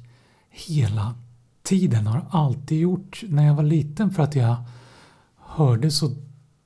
hela 0.50 1.16
tiden. 1.64 2.08
Har 2.08 2.26
alltid 2.30 2.80
gjort 2.80 3.24
när 3.28 3.46
jag 3.46 3.56
var 3.56 3.64
liten 3.64 4.12
för 4.12 4.24
att 4.24 4.36
jag 4.36 4.56
hörde 5.36 5.92
så 5.92 6.16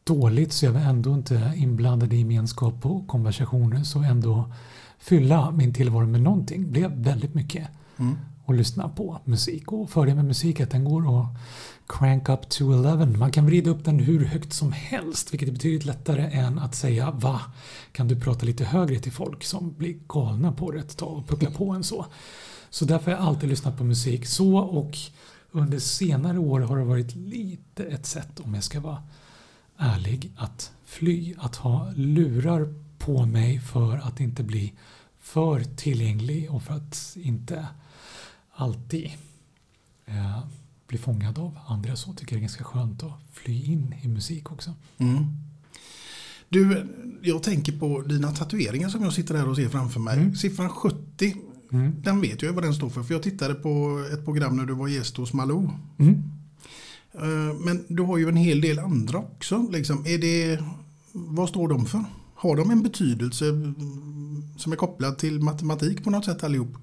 dåligt 0.04 0.54
så 0.54 0.66
jag 0.66 0.72
var 0.72 0.82
ändå 0.82 1.14
inte 1.14 1.54
inblandad 1.56 2.14
i 2.14 2.18
gemenskap 2.18 2.86
och 2.86 3.08
konversationer 3.08 3.84
så 3.84 4.00
ändå 4.00 4.52
fylla 5.02 5.52
min 5.52 5.74
tillvaro 5.74 6.06
med 6.06 6.22
någonting 6.22 6.72
blev 6.72 6.92
väldigt 6.92 7.34
mycket 7.34 7.68
mm. 7.98 8.18
att 8.46 8.56
lyssna 8.56 8.90
på 8.90 9.20
musik. 9.26 9.72
Och 9.72 9.90
fördelen 9.90 10.16
med 10.16 10.26
musik 10.26 10.60
att 10.60 10.72
den 10.72 10.84
går 10.84 11.22
att 11.22 11.28
crank 11.88 12.30
up 12.30 12.50
to 12.50 12.74
11. 12.74 13.06
Man 13.06 13.32
kan 13.32 13.46
vrida 13.46 13.70
upp 13.70 13.86
den 13.86 14.00
hur 14.00 14.26
högt 14.26 14.54
som 14.54 14.72
helst 14.72 15.34
vilket 15.34 15.50
är 15.50 15.54
betydligt 15.54 15.86
lättare 15.86 16.22
än 16.22 16.60
att 16.60 16.76
säga 16.76 17.12
va? 17.12 17.42
Kan 17.92 18.08
du 18.08 18.20
prata 18.20 18.46
lite 18.46 18.66
högre 18.66 19.00
till 19.00 19.12
folk 19.12 19.44
som 19.44 19.74
blir 19.74 20.00
galna 20.08 20.52
på 20.52 20.72
det 20.72 20.80
ett 20.80 20.98
tag 20.98 21.18
och 21.18 21.28
puckla 21.28 21.52
på 21.52 21.70
en 21.70 21.84
så. 21.84 22.06
Så 22.70 22.86
därför 22.86 23.12
har 23.12 23.18
jag 23.18 23.28
alltid 23.28 23.50
lyssnat 23.50 23.78
på 23.78 23.84
musik 23.84 24.26
så 24.28 24.58
och 24.58 24.98
under 25.52 25.80
senare 25.80 26.40
år 26.40 26.60
har 26.60 26.78
det 26.78 26.84
varit 26.84 27.16
lite 27.16 27.84
ett 27.84 28.06
sätt 28.06 28.40
om 28.40 28.54
jag 28.54 28.64
ska 28.64 28.80
vara 28.80 29.04
ärlig 29.78 30.32
att 30.38 30.72
fly. 30.86 31.36
Att 31.38 31.56
ha 31.56 31.92
lurar 31.96 32.74
på 33.06 33.26
mig 33.26 33.60
för 33.60 33.98
att 33.98 34.20
inte 34.20 34.44
bli 34.44 34.74
för 35.20 35.64
tillgänglig 35.64 36.52
och 36.52 36.64
för 36.64 36.74
att 36.74 37.14
inte 37.16 37.68
alltid 38.54 39.12
eh, 40.06 40.40
bli 40.88 40.98
fångad 40.98 41.38
av 41.40 41.58
andra 41.68 41.96
så 41.96 42.14
tycker 42.14 42.34
jag 42.36 42.38
det 42.38 42.40
är 42.40 42.48
ganska 42.48 42.64
skönt 42.64 43.04
att 43.04 43.20
fly 43.34 43.64
in 43.66 43.96
i 44.04 44.08
musik 44.08 44.52
också. 44.52 44.74
Mm. 44.98 45.26
Du, 46.50 46.88
jag 47.22 47.44
tänker 47.44 47.80
på 47.80 48.02
dina 48.02 48.32
tatueringar 48.32 48.90
som 48.90 49.04
jag 49.04 49.14
sitter 49.14 49.36
här 49.36 49.48
och 49.50 49.56
ser 49.56 49.70
framför 49.70 50.00
mig. 50.00 50.18
Mm. 50.18 50.36
Siffran 50.36 50.70
70, 50.70 51.36
Mm. 51.74 51.96
den 52.02 52.22
vet 52.22 52.42
jag 52.42 52.54
vad 52.54 52.64
den 52.64 52.74
står 52.74 52.90
för. 52.90 53.04
För 53.04 53.14
jag 53.14 53.24
tittade 53.24 53.54
på 53.54 54.06
ett 54.14 54.26
program 54.26 54.56
när 54.58 54.66
du 54.66 54.74
var 54.74 54.88
gäst 54.88 55.18
hos 55.18 55.34
Malou. 55.34 55.70
Mm. 55.98 56.24
Eh, 57.14 57.56
Men 57.60 57.86
du 57.88 58.04
har 58.04 58.18
ju 58.18 58.30
en 58.30 58.36
hel 58.36 58.62
del 58.62 58.80
andra 58.80 59.18
också. 59.18 59.68
Liksom. 59.72 60.06
Är 60.06 60.18
det, 60.18 60.64
vad 61.12 61.50
står 61.50 61.68
de 61.68 61.86
för? 61.86 62.04
Har 62.41 62.56
de 62.56 62.71
en 62.71 62.84
betydelse 62.84 63.49
mm, 63.49 64.43
som 64.58 64.71
är 64.71 64.75
kopplad 64.75 65.17
till 65.17 65.39
matematik 65.39 66.04
på 66.04 66.10
något 66.10 66.25
sätt 66.25 66.43
allihop? 66.43 66.77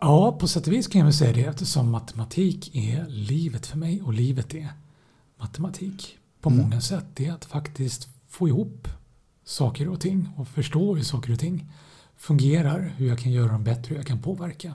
Ja, 0.00 0.32
på 0.40 0.48
sätt 0.48 0.66
och 0.66 0.72
vis 0.72 0.86
kan 0.86 0.98
jag 0.98 1.06
väl 1.06 1.14
säga 1.14 1.32
det 1.32 1.44
eftersom 1.44 1.90
matematik 1.90 2.74
är 2.74 3.06
livet 3.08 3.66
för 3.66 3.78
mig 3.78 4.02
och 4.02 4.12
livet 4.14 4.54
är 4.54 4.68
matematik 5.40 6.18
på 6.40 6.50
Mm. 6.50 6.62
många 6.62 6.80
sätt. 6.80 7.04
Det 7.14 7.26
är 7.26 7.32
att 7.32 7.44
faktiskt 7.44 8.08
få 8.28 8.48
ihop 8.48 8.88
saker 9.44 9.88
och 9.88 10.00
ting 10.00 10.28
och 10.36 10.48
förstå 10.48 10.94
hur 10.94 11.02
saker 11.02 11.32
och 11.32 11.38
ting 11.38 11.72
fungerar, 12.16 12.94
hur 12.96 13.08
jag 13.08 13.18
kan 13.18 13.32
göra 13.32 13.52
dem 13.52 13.64
bättre, 13.64 13.88
hur 13.88 13.96
jag 13.96 14.06
kan 14.06 14.22
påverka 14.22 14.74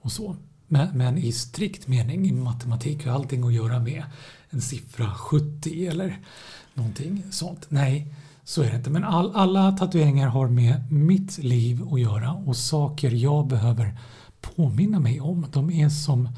och 0.00 0.12
så. 0.12 0.36
Men, 0.66 0.98
men 0.98 1.18
i 1.18 1.32
strikt 1.32 1.88
mening 1.88 2.26
i 2.28 2.32
matematik 2.32 3.06
har 3.06 3.12
allting 3.12 3.44
att 3.44 3.54
göra 3.54 3.78
med 3.78 4.04
en 4.50 4.60
siffra 4.60 5.14
70 5.14 5.86
eller 5.86 6.18
någonting 6.74 7.22
sånt. 7.30 7.66
Nej, 7.68 8.14
så 8.48 8.62
är 8.62 8.70
det 8.70 8.76
inte, 8.76 8.90
men 8.90 9.04
all, 9.04 9.32
alla 9.34 9.72
tatueringar 9.72 10.28
har 10.28 10.48
med 10.48 10.92
mitt 10.92 11.38
liv 11.38 11.88
att 11.92 12.00
göra 12.00 12.32
och 12.32 12.56
saker 12.56 13.10
jag 13.10 13.46
behöver 13.46 13.98
påminna 14.40 15.00
mig 15.00 15.20
om. 15.20 15.46
De 15.52 15.70
är 15.70 15.88
som 15.88 16.28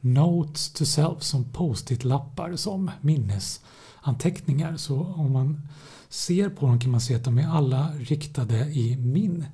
notes 0.00 0.72
to 0.72 0.84
self, 0.84 1.22
som 1.22 1.44
post-it-lappar, 1.44 2.56
som 2.56 2.90
minnesanteckningar. 3.00 4.76
Så 4.76 5.00
om 5.00 5.32
man 5.32 5.68
ser 6.08 6.48
på 6.48 6.66
dem 6.66 6.80
kan 6.80 6.90
man 6.90 7.00
se 7.00 7.14
att 7.14 7.24
de 7.24 7.38
är 7.38 7.48
alla 7.48 7.92
riktade 7.98 8.58
i 8.58 8.96
min 8.96 9.46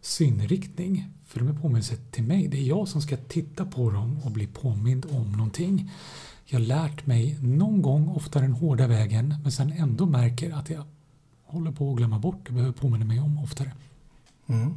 synriktning. 0.00 1.08
För 1.26 1.38
de 1.38 1.48
är 1.48 1.54
påminnelser 1.54 1.98
till 2.10 2.24
mig. 2.24 2.48
Det 2.48 2.58
är 2.58 2.64
jag 2.64 2.88
som 2.88 3.02
ska 3.02 3.16
titta 3.16 3.64
på 3.64 3.90
dem 3.90 4.18
och 4.24 4.30
bli 4.30 4.46
påmind 4.46 5.06
om 5.10 5.32
någonting. 5.32 5.90
Jag 6.44 6.58
har 6.58 6.66
lärt 6.66 7.06
mig 7.06 7.38
någon 7.40 7.82
gång, 7.82 8.08
ofta 8.08 8.40
den 8.40 8.52
hårda 8.52 8.86
vägen, 8.86 9.34
men 9.42 9.52
sen 9.52 9.72
ändå 9.72 10.06
märker 10.06 10.54
att 10.54 10.70
jag 10.70 10.84
håller 11.52 11.72
på 11.72 11.90
att 11.90 11.96
glömma 11.96 12.18
bort 12.18 12.48
och 12.48 12.54
behöver 12.54 12.72
påminna 12.72 13.04
mig 13.04 13.20
om 13.20 13.38
oftare. 13.38 13.72
Mm. 14.46 14.74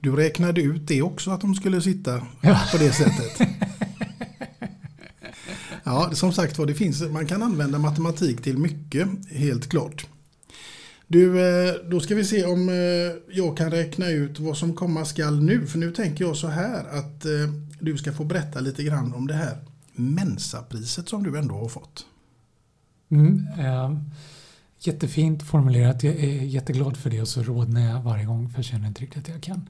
Du 0.00 0.16
räknade 0.16 0.60
ut 0.62 0.88
det 0.88 1.02
också 1.02 1.30
att 1.30 1.40
de 1.40 1.54
skulle 1.54 1.80
sitta 1.80 2.26
Ja. 2.40 2.60
på 2.72 2.78
det 2.78 2.92
sättet. 2.92 3.48
Ja, 5.84 6.10
som 6.12 6.32
sagt 6.32 6.58
var, 6.58 6.66
det 6.66 6.74
finns, 6.74 7.02
man 7.02 7.26
kan 7.26 7.42
använda 7.42 7.78
matematik 7.78 8.42
till 8.42 8.58
mycket, 8.58 9.08
helt 9.30 9.68
klart. 9.68 10.06
Du, 11.06 11.48
eh, 11.48 11.74
då 11.90 12.00
ska 12.00 12.14
vi 12.14 12.24
se 12.24 12.44
om 12.44 12.68
eh, 12.68 13.34
jag 13.36 13.56
kan 13.56 13.70
räkna 13.70 14.08
ut 14.08 14.40
vad 14.40 14.56
som 14.56 14.74
komma 14.74 15.04
skall 15.04 15.42
nu. 15.42 15.66
För 15.66 15.78
nu 15.78 15.90
tänker 15.92 16.24
jag 16.24 16.36
så 16.36 16.48
här 16.48 16.84
att 16.84 17.24
eh, 17.24 17.32
du 17.80 17.98
ska 17.98 18.12
få 18.12 18.24
berätta 18.24 18.60
lite 18.60 18.82
grann 18.82 19.14
om 19.14 19.26
det 19.26 19.34
här 19.34 19.56
Mensapriset 19.92 21.08
som 21.08 21.22
du 21.22 21.38
ändå 21.38 21.54
har 21.54 21.68
fått. 21.68 22.06
Mm, 23.10 23.46
eh, 23.58 23.98
jättefint 24.78 25.42
formulerat. 25.42 26.02
Jag 26.02 26.14
är 26.14 26.42
jätteglad 26.42 26.96
för 26.96 27.10
det 27.10 27.20
och 27.20 27.28
så 27.28 27.42
rodnar 27.42 27.80
jag 27.80 28.02
varje 28.02 28.24
gång 28.24 28.48
för 28.48 28.58
jag 28.58 28.64
känner 28.64 28.88
inte 28.88 29.02
riktigt 29.02 29.22
att 29.22 29.28
jag 29.28 29.42
kan 29.42 29.68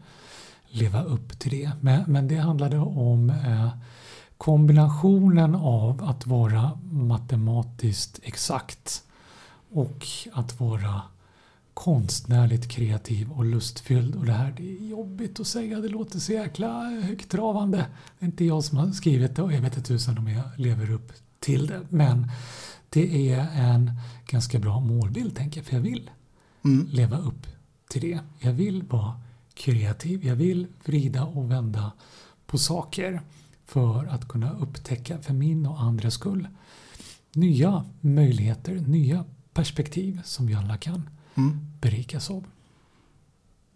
leva 0.69 1.03
upp 1.03 1.39
till 1.39 1.51
det. 1.51 1.71
Men, 1.81 2.05
men 2.07 2.29
det 2.29 2.37
handlade 2.37 2.79
om 2.79 3.31
eh, 3.31 3.69
kombinationen 4.37 5.55
av 5.55 6.05
att 6.05 6.27
vara 6.27 6.79
matematiskt 6.91 8.21
exakt 8.23 9.03
och 9.71 10.07
att 10.33 10.61
vara 10.61 11.03
konstnärligt 11.75 12.69
kreativ 12.69 13.33
och 13.33 13.45
lustfylld. 13.45 14.17
Och 14.17 14.27
det 14.27 14.33
här 14.33 14.55
det 14.57 14.63
är 14.63 14.89
jobbigt 14.89 15.41
att 15.41 15.47
säga, 15.47 15.81
det 15.81 15.89
låter 15.89 16.19
så 16.19 16.33
jäkla 16.33 16.81
högtravande. 16.85 17.87
Det 18.19 18.25
är 18.25 18.27
inte 18.27 18.45
jag 18.45 18.65
som 18.65 18.79
har 18.79 18.91
skrivit 18.91 19.37
det 19.37 19.43
och 19.43 19.53
jag 19.53 19.61
vet 19.61 19.77
inte 19.77 19.89
tusan 19.89 20.19
om 20.19 20.29
jag 20.29 20.45
lever 20.57 20.91
upp 20.91 21.13
till 21.41 21.67
det. 21.67 21.81
Men 21.89 22.31
det 22.97 23.31
är 23.33 23.49
en 23.57 23.91
ganska 24.27 24.59
bra 24.59 24.81
målbild 24.81 25.37
tänker 25.37 25.61
jag, 25.61 25.67
för 25.67 25.75
jag 25.75 25.81
vill 25.83 26.11
Mm. 26.65 26.89
leva 26.93 27.19
upp 27.19 27.47
till 27.89 28.01
det. 28.01 28.19
Jag 28.39 28.53
vill 28.53 28.83
vara 28.83 29.21
kreativ, 29.55 30.25
jag 30.27 30.37
vill 30.37 30.67
vrida 30.85 31.25
och 31.25 31.51
vända 31.51 31.93
på 32.47 32.59
saker 32.59 33.21
för 33.67 34.05
att 34.07 34.29
kunna 34.29 34.53
upptäcka 34.53 35.19
för 35.19 35.35
min 35.35 35.67
och 35.67 35.81
andras 35.83 36.15
skull 36.15 36.49
nya 37.33 37.85
möjligheter, 38.01 38.75
nya 38.75 39.25
perspektiv 39.55 40.21
som 40.25 40.47
vi 40.47 40.55
alla 40.55 40.77
kan 40.77 41.09
Mm. 41.35 41.59
berikas 41.81 42.31
av. 42.31 42.45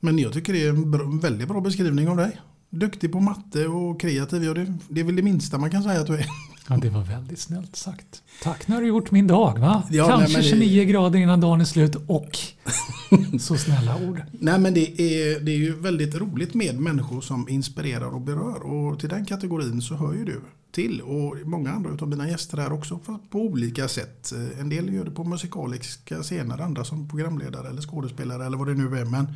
Men 0.00 0.18
jag 0.18 0.32
tycker 0.32 0.52
det 0.52 0.64
är 0.66 0.68
en 0.70 0.90
bra, 0.90 1.04
väldigt 1.22 1.48
bra 1.48 1.60
beskrivning 1.60 2.08
av 2.08 2.16
dig. 2.16 2.40
Duktig 2.70 3.12
på 3.12 3.20
matte 3.20 3.66
och 3.66 4.00
kreativ. 4.00 4.44
Ja, 4.44 4.54
det, 4.54 4.74
det 4.88 5.00
är 5.00 5.04
väl 5.04 5.16
det 5.16 5.22
minsta 5.22 5.58
man 5.58 5.70
kan 5.70 5.82
säga 5.82 6.00
att 6.00 6.06
du 6.06 6.14
är. 6.14 6.26
Ja, 6.68 6.76
det 6.76 6.90
var 6.90 7.02
väldigt 7.02 7.38
snällt 7.38 7.76
sagt. 7.76 8.22
Tack, 8.42 8.68
nu 8.68 8.74
har 8.74 8.82
du 8.82 8.88
gjort 8.88 9.10
min 9.10 9.26
dag 9.26 9.58
va? 9.58 9.82
Ja, 9.90 10.06
Kanske 10.08 10.24
nej, 10.24 10.32
men 10.32 10.42
det- 10.42 10.66
29 10.66 10.84
grader 10.84 11.18
innan 11.18 11.40
dagen 11.40 11.60
är 11.60 11.64
slut 11.64 11.96
och 12.06 12.38
så 13.40 13.56
snälla 13.56 13.96
ord. 14.08 14.22
Nej 14.32 14.58
men 14.58 14.74
det 14.74 15.00
är, 15.00 15.40
det 15.40 15.52
är 15.52 15.56
ju 15.56 15.74
väldigt 15.80 16.14
roligt 16.14 16.54
med 16.54 16.78
människor 16.80 17.20
som 17.20 17.48
inspirerar 17.48 18.06
och 18.14 18.20
berör. 18.20 18.62
Och 18.62 19.00
till 19.00 19.08
den 19.08 19.24
kategorin 19.24 19.82
så 19.82 19.94
hör 19.94 20.12
ju 20.14 20.24
du 20.24 20.40
till. 20.72 21.00
Och 21.00 21.36
många 21.44 21.70
andra 21.72 21.90
av 22.00 22.08
mina 22.08 22.28
gäster 22.28 22.58
här 22.58 22.72
också 22.72 22.98
på 23.30 23.38
olika 23.40 23.88
sätt. 23.88 24.32
En 24.60 24.68
del 24.68 24.92
gör 24.94 25.04
det 25.04 25.10
på 25.10 25.24
musikaliska 25.24 26.22
scener, 26.22 26.58
andra 26.58 26.84
som 26.84 27.08
programledare 27.08 27.68
eller 27.68 27.82
skådespelare 27.82 28.46
eller 28.46 28.58
vad 28.58 28.66
det 28.68 28.74
nu 28.74 28.98
är. 28.98 29.04
Men 29.04 29.26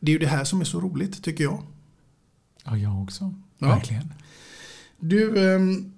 det 0.00 0.10
är 0.10 0.12
ju 0.12 0.18
det 0.18 0.26
här 0.26 0.44
som 0.44 0.60
är 0.60 0.64
så 0.64 0.80
roligt 0.80 1.22
tycker 1.24 1.44
jag. 1.44 1.62
Ja, 2.64 2.76
jag 2.76 3.02
också. 3.02 3.34
Ja. 3.58 3.66
Verkligen. 3.68 4.12
Du, 5.00 5.54
ehm, 5.54 5.92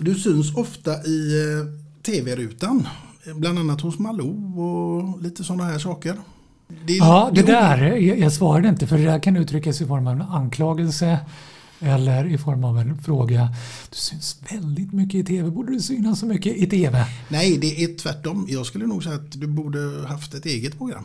du 0.00 0.14
syns 0.14 0.54
ofta 0.54 1.06
i 1.06 1.42
eh, 1.42 1.66
tv-rutan. 2.02 2.88
Bland 3.34 3.58
annat 3.58 3.80
hos 3.80 3.98
Malou 3.98 4.60
och 4.60 5.22
lite 5.22 5.44
sådana 5.44 5.64
här 5.64 5.78
saker. 5.78 6.16
Det 6.86 6.92
Ja, 6.96 7.30
det 7.34 7.42
där, 7.42 7.78
jag, 7.78 8.18
jag 8.18 8.32
svarade 8.32 8.68
inte 8.68 8.86
för 8.86 8.98
det 8.98 9.04
där 9.04 9.18
kan 9.18 9.36
uttryckas 9.36 9.80
i 9.80 9.86
form 9.86 10.06
av 10.06 10.12
en 10.12 10.22
anklagelse 10.22 11.18
eller 11.80 12.26
i 12.26 12.38
form 12.38 12.64
av 12.64 12.78
en 12.78 12.98
fråga. 12.98 13.48
Du 13.90 13.96
syns 13.96 14.40
väldigt 14.50 14.92
mycket 14.92 15.14
i 15.14 15.24
tv, 15.24 15.50
borde 15.50 15.72
du 15.72 15.80
synas 15.80 16.20
så 16.20 16.26
mycket 16.26 16.56
i 16.56 16.66
tv? 16.66 17.06
Nej, 17.28 17.58
det 17.58 17.84
är 17.84 17.98
tvärtom. 17.98 18.46
Jag 18.48 18.66
skulle 18.66 18.86
nog 18.86 19.04
säga 19.04 19.16
att 19.16 19.32
du 19.32 19.46
borde 19.46 20.06
haft 20.08 20.34
ett 20.34 20.46
eget 20.46 20.78
program. 20.78 21.04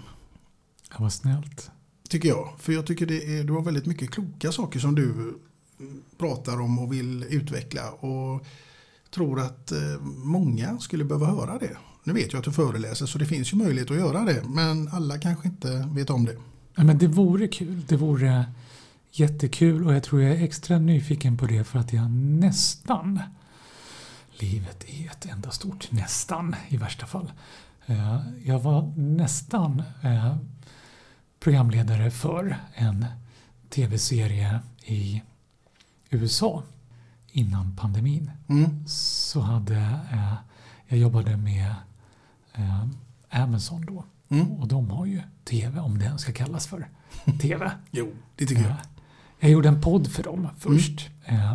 Ja, 0.90 0.96
vad 1.00 1.14
snällt. 1.14 1.72
Tycker 2.10 2.30
jag. 2.30 2.54
För 2.60 2.74
jag 2.74 2.86
tycker 2.86 3.06
det 3.06 3.40
är, 3.40 3.44
du 3.44 3.54
har 3.54 3.62
väldigt 3.62 3.86
mycket 3.86 4.12
kloka 4.12 4.52
saker 4.52 4.80
som 4.80 4.96
du 4.96 5.38
pratar 6.18 6.62
om 6.62 6.80
och 6.80 6.94
vill 6.94 7.26
utveckla. 7.30 7.92
Och 7.92 8.46
tror 9.14 9.40
att 9.40 9.72
eh, 9.72 10.00
många 10.24 10.80
skulle 10.80 11.04
behöva 11.04 11.26
höra 11.26 11.58
det. 11.58 11.78
Nu 12.04 12.14
vet 12.14 12.34
jag 12.34 12.40
att 12.40 12.46
du 12.46 12.52
föreläser 12.52 13.06
så 13.06 13.18
det 13.18 13.26
finns 13.26 13.54
ju 13.54 13.58
möjlighet 13.58 13.92
att 13.92 13.98
göra 13.98 14.22
det. 14.22 14.44
Men 14.48 14.88
alla 14.88 15.18
kanske 15.18 15.48
inte 15.48 15.90
vet 15.92 16.10
om 16.10 16.26
det. 16.26 16.38
Ja, 16.76 16.84
men 16.84 16.98
det 16.98 17.08
vore 17.08 17.48
kul. 17.48 17.86
Det 17.88 17.96
vore 17.96 18.46
jättekul 19.12 19.86
och 19.86 19.94
jag 19.94 20.04
tror 20.04 20.22
jag 20.22 20.32
är 20.32 20.44
extra 20.44 20.80
nyfiken 20.80 21.38
på 21.38 21.46
det 21.46 21.64
för 21.64 21.80
att 21.80 21.94
jag 21.94 22.12
nästan 22.12 23.20
Livet 24.40 24.86
är 24.90 25.06
ett 25.06 25.26
enda 25.26 25.52
stort 25.52 25.92
nästan 25.92 26.56
i 26.68 26.78
värsta 26.78 27.06
fall. 27.06 27.32
Eh, 27.86 28.20
jag 28.44 28.60
var 28.60 28.94
nästan 28.98 29.84
eh, 30.02 30.38
programledare 31.40 32.12
för 32.12 32.58
en 32.74 33.06
tv-serie 33.70 34.60
i 34.86 35.22
USA 36.10 36.64
innan 37.34 37.76
pandemin. 37.76 38.32
Mm. 38.48 38.88
Så 38.88 39.42
hade 39.42 39.76
eh, 40.12 40.34
jag 40.88 41.00
jobbade 41.00 41.38
med 41.38 41.76
eh, 42.54 42.86
Amazon 43.30 43.86
då 43.86 44.06
Mm. 44.30 44.52
och 44.52 44.68
de 44.68 44.90
har 44.90 45.06
ju 45.06 45.22
tv 45.44 45.80
om 45.80 46.00
den 46.00 46.20
ska 46.20 46.32
kallas 46.34 46.68
för 46.68 46.88
tv. 47.42 47.72
Jo, 47.92 48.12
det 48.36 48.46
tycker 48.46 48.62
jag. 48.62 48.72
Eh, 48.72 48.78
Jag 49.40 49.52
gjorde 49.52 49.68
en 49.70 49.82
podd 49.82 50.08
för 50.08 50.24
dem 50.24 50.48
först. 50.58 51.10
Eh, 51.26 51.54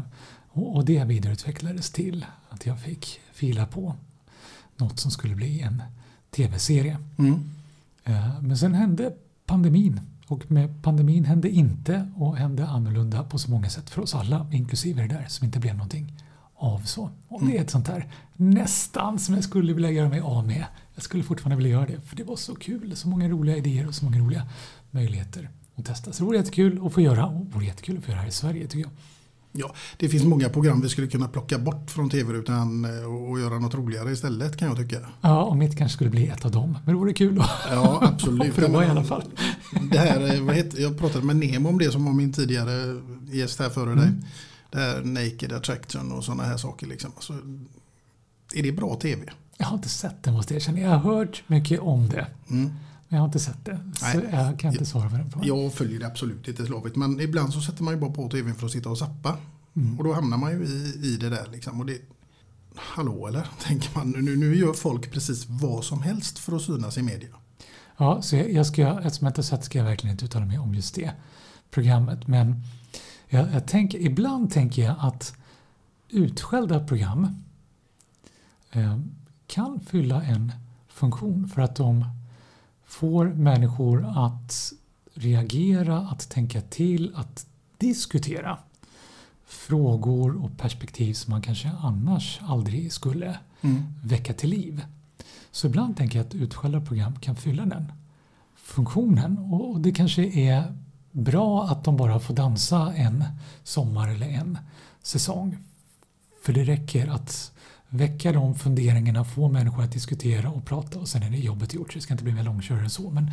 Och 0.50 0.76
och 0.76 0.84
det 0.84 1.04
vidareutvecklades 1.04 1.90
till 1.90 2.26
att 2.50 2.66
jag 2.66 2.80
fick 2.80 3.20
fila 3.32 3.66
på 3.66 3.94
något 4.76 5.00
som 5.00 5.10
skulle 5.10 5.34
bli 5.34 5.60
en 5.60 5.82
tv-serie. 6.30 6.98
Mm. 7.18 7.50
Eh, 8.04 8.40
Men 8.42 8.58
sen 8.58 8.74
hände 8.74 9.12
pandemin. 9.46 10.00
Och 10.28 10.50
med 10.50 10.82
pandemin 10.82 11.24
hände 11.24 11.50
inte 11.50 12.10
och 12.16 12.36
hände 12.36 12.66
annorlunda 12.66 13.22
på 13.22 13.38
så 13.38 13.50
många 13.50 13.68
sätt 13.68 13.90
för 13.90 14.02
oss 14.02 14.14
alla, 14.14 14.46
inklusive 14.52 15.02
det 15.02 15.08
där 15.08 15.24
som 15.28 15.44
inte 15.44 15.58
blev 15.58 15.74
någonting 15.74 16.12
av 16.56 16.80
så. 16.80 17.10
Och 17.28 17.46
det 17.46 17.56
är 17.56 17.62
ett 17.62 17.70
sånt 17.70 17.86
där 17.86 18.06
nästan 18.36 19.18
som 19.18 19.34
jag 19.34 19.44
skulle 19.44 19.72
vilja 19.72 19.90
göra 19.90 20.08
mig 20.08 20.20
av 20.20 20.46
med. 20.46 20.64
Jag 20.94 21.02
skulle 21.02 21.22
fortfarande 21.22 21.56
vilja 21.56 21.72
göra 21.72 21.86
det 21.86 22.00
för 22.00 22.16
det 22.16 22.24
var 22.24 22.36
så 22.36 22.54
kul, 22.54 22.96
så 22.96 23.08
många 23.08 23.28
roliga 23.28 23.56
idéer 23.56 23.88
och 23.88 23.94
så 23.94 24.04
många 24.04 24.18
roliga 24.18 24.46
möjligheter 24.90 25.50
att 25.76 25.84
testa. 25.84 26.12
Så 26.12 26.22
det 26.22 26.26
vore 26.26 26.36
jättekul 26.36 26.86
att 26.86 26.92
få 26.92 27.00
göra 27.00 27.26
och 27.26 27.46
det 27.46 27.54
vore 27.54 27.64
jättekul 27.64 27.98
att 27.98 28.04
få 28.04 28.10
göra 28.10 28.20
här 28.20 28.28
i 28.28 28.32
Sverige 28.32 28.66
tycker 28.66 28.80
jag. 28.80 28.90
Ja, 29.58 29.74
det 29.96 30.08
finns 30.08 30.24
många 30.24 30.48
program 30.48 30.80
vi 30.80 30.88
skulle 30.88 31.06
kunna 31.06 31.28
plocka 31.28 31.58
bort 31.58 31.90
från 31.90 32.10
tv-rutan 32.10 32.84
eh, 32.84 33.30
och 33.30 33.40
göra 33.40 33.58
något 33.58 33.74
roligare 33.74 34.12
istället 34.12 34.56
kan 34.56 34.68
jag 34.68 34.76
tycka. 34.76 34.96
Ja, 35.20 35.42
och 35.42 35.56
mitt 35.56 35.76
kanske 35.78 35.94
skulle 35.94 36.10
bli 36.10 36.28
ett 36.28 36.44
av 36.44 36.50
dem. 36.50 36.78
Men 36.84 36.94
det 36.94 36.98
vore 37.00 37.12
kul 37.12 37.40
att 37.40 37.50
Ja, 37.70 37.98
absolut. 38.02 38.54
prova 38.56 38.84
i 38.86 38.88
alla 38.88 39.04
fall. 39.04 39.22
Det 39.90 39.98
här, 39.98 40.34
eh, 40.34 40.40
vad 40.42 40.54
heter, 40.54 40.82
jag 40.82 40.98
pratade 40.98 41.24
med 41.24 41.36
Nemo 41.36 41.68
om 41.68 41.78
det 41.78 41.92
som 41.92 42.04
var 42.04 42.12
min 42.12 42.32
tidigare 42.32 43.00
gäst 43.32 43.58
här 43.58 43.68
före 43.70 43.94
dig. 43.94 44.04
Mm. 44.08 44.24
Det 44.70 44.78
här 44.78 45.02
Naked 45.04 45.52
Attraction 45.52 46.12
och 46.12 46.24
sådana 46.24 46.42
här 46.42 46.56
saker. 46.56 46.86
Liksom. 46.86 47.12
Alltså, 47.16 47.32
är 48.54 48.62
det 48.62 48.72
bra 48.72 48.94
tv? 48.94 49.22
Jag 49.58 49.66
har 49.66 49.76
inte 49.76 49.88
sett 49.88 50.22
det 50.22 50.32
måste 50.32 50.54
jag 50.54 50.60
erkänna. 50.60 50.80
Jag 50.80 50.90
har 50.90 50.98
hört 50.98 51.42
mycket 51.46 51.80
om 51.80 52.08
det. 52.08 52.26
Mm. 52.50 52.70
Jag 53.08 53.18
har 53.18 53.24
inte 53.24 53.38
sett 53.38 53.64
det. 53.64 53.80
Så 53.94 54.20
jag 54.32 54.58
kan 54.58 54.72
inte 54.72 54.86
svara 54.86 55.10
på 55.10 55.16
den 55.16 55.30
frågan. 55.30 55.48
Jag 55.48 55.72
följer 55.72 56.00
det 56.00 56.06
absolut 56.06 56.48
inte 56.48 56.66
slaviskt. 56.66 56.96
Men 56.96 57.20
ibland 57.20 57.52
så 57.52 57.60
sätter 57.60 57.82
man 57.82 57.94
ju 57.94 58.00
bara 58.00 58.10
på 58.10 58.28
tvn 58.28 58.54
för 58.54 58.66
att 58.66 58.72
sitta 58.72 58.88
och 58.88 58.98
zappa. 58.98 59.36
Mm. 59.76 59.98
Och 59.98 60.04
då 60.04 60.12
hamnar 60.12 60.36
man 60.36 60.50
ju 60.50 60.66
i, 60.66 61.00
i 61.02 61.16
det 61.16 61.28
där. 61.28 61.46
Liksom. 61.52 61.80
Och 61.80 61.86
det, 61.86 61.98
hallå 62.74 63.26
eller? 63.26 63.46
Tänker 63.62 63.90
man. 63.94 64.10
Nu, 64.10 64.36
nu 64.36 64.56
gör 64.56 64.72
folk 64.72 65.12
precis 65.12 65.46
vad 65.48 65.84
som 65.84 66.02
helst 66.02 66.38
för 66.38 66.56
att 66.56 66.62
synas 66.62 66.98
i 66.98 67.02
media. 67.02 67.28
Ja, 67.96 68.22
så 68.22 68.36
jag, 68.36 68.52
jag 68.52 68.66
ska, 68.66 69.00
eftersom 69.00 69.24
jag 69.24 69.30
inte 69.30 69.42
sett 69.42 69.64
ska 69.64 69.78
jag 69.78 69.84
verkligen 69.84 70.12
inte 70.14 70.24
uttala 70.24 70.46
mig 70.46 70.58
om 70.58 70.74
just 70.74 70.94
det 70.94 71.12
programmet. 71.70 72.26
Men 72.26 72.62
jag, 73.28 73.52
jag 73.52 73.68
tänker, 73.68 73.98
ibland 73.98 74.50
tänker 74.50 74.82
jag 74.82 74.96
att 74.98 75.36
utskällda 76.08 76.86
program 76.86 77.44
eh, 78.72 78.98
kan 79.46 79.80
fylla 79.80 80.22
en 80.22 80.52
funktion 80.88 81.48
för 81.48 81.62
att 81.62 81.76
de 81.76 82.04
får 82.88 83.24
människor 83.26 84.12
att 84.16 84.72
reagera, 85.14 85.98
att 85.98 86.28
tänka 86.30 86.60
till, 86.60 87.12
att 87.16 87.46
diskutera 87.78 88.58
frågor 89.46 90.44
och 90.44 90.56
perspektiv 90.58 91.14
som 91.14 91.30
man 91.30 91.42
kanske 91.42 91.70
annars 91.82 92.40
aldrig 92.42 92.92
skulle 92.92 93.38
Mm. 93.60 93.84
väcka 94.04 94.32
till 94.34 94.50
liv. 94.50 94.84
Så 95.50 95.66
ibland 95.66 95.96
tänker 95.96 96.18
jag 96.18 96.26
att 96.26 96.34
utskällda 96.34 96.80
program 96.80 97.16
kan 97.20 97.36
fylla 97.36 97.66
den 97.66 97.92
funktionen 98.56 99.38
och 99.38 99.80
det 99.80 99.92
kanske 99.92 100.22
är 100.22 100.76
bra 101.12 101.64
att 101.64 101.84
de 101.84 101.96
bara 101.96 102.20
får 102.20 102.34
dansa 102.34 102.92
en 102.94 103.24
sommar 103.64 104.08
eller 104.08 104.28
en 104.28 104.58
säsong. 105.02 105.56
För 106.44 106.52
det 106.52 106.64
räcker 106.64 107.08
att 107.08 107.52
väcka 107.88 108.32
de 108.32 108.54
funderingarna, 108.54 109.24
få 109.24 109.48
människor 109.48 109.82
att 109.82 109.92
diskutera 109.92 110.50
och 110.50 110.64
prata 110.64 110.98
och 110.98 111.08
sen 111.08 111.22
är 111.22 111.30
det 111.30 111.38
jobbet 111.38 111.74
gjort. 111.74 111.92
Så 111.92 111.98
det 111.98 112.02
ska 112.02 112.14
inte 112.14 112.24
bli 112.24 112.32
mer 112.32 112.42
långkörare 112.42 112.82
än 112.82 112.90
så. 112.90 113.10
Men 113.10 113.30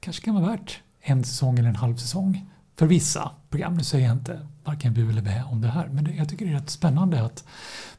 kanske 0.00 0.24
kan 0.24 0.34
vara 0.34 0.46
värt 0.46 0.80
en 1.00 1.24
säsong 1.24 1.58
eller 1.58 1.68
en 1.68 1.76
halv 1.76 1.96
säsong. 1.96 2.50
För 2.76 2.86
vissa 2.86 3.30
program, 3.50 3.74
nu 3.74 3.84
säger 3.84 4.06
jag 4.08 4.16
inte 4.16 4.46
varken 4.64 4.94
bu 4.94 5.10
eller 5.10 5.22
bä 5.22 5.44
om 5.50 5.60
det 5.60 5.68
här, 5.68 5.88
men 5.88 6.04
det, 6.04 6.10
jag 6.10 6.28
tycker 6.28 6.46
det 6.46 6.52
är 6.52 6.54
rätt 6.54 6.70
spännande 6.70 7.24
att 7.24 7.44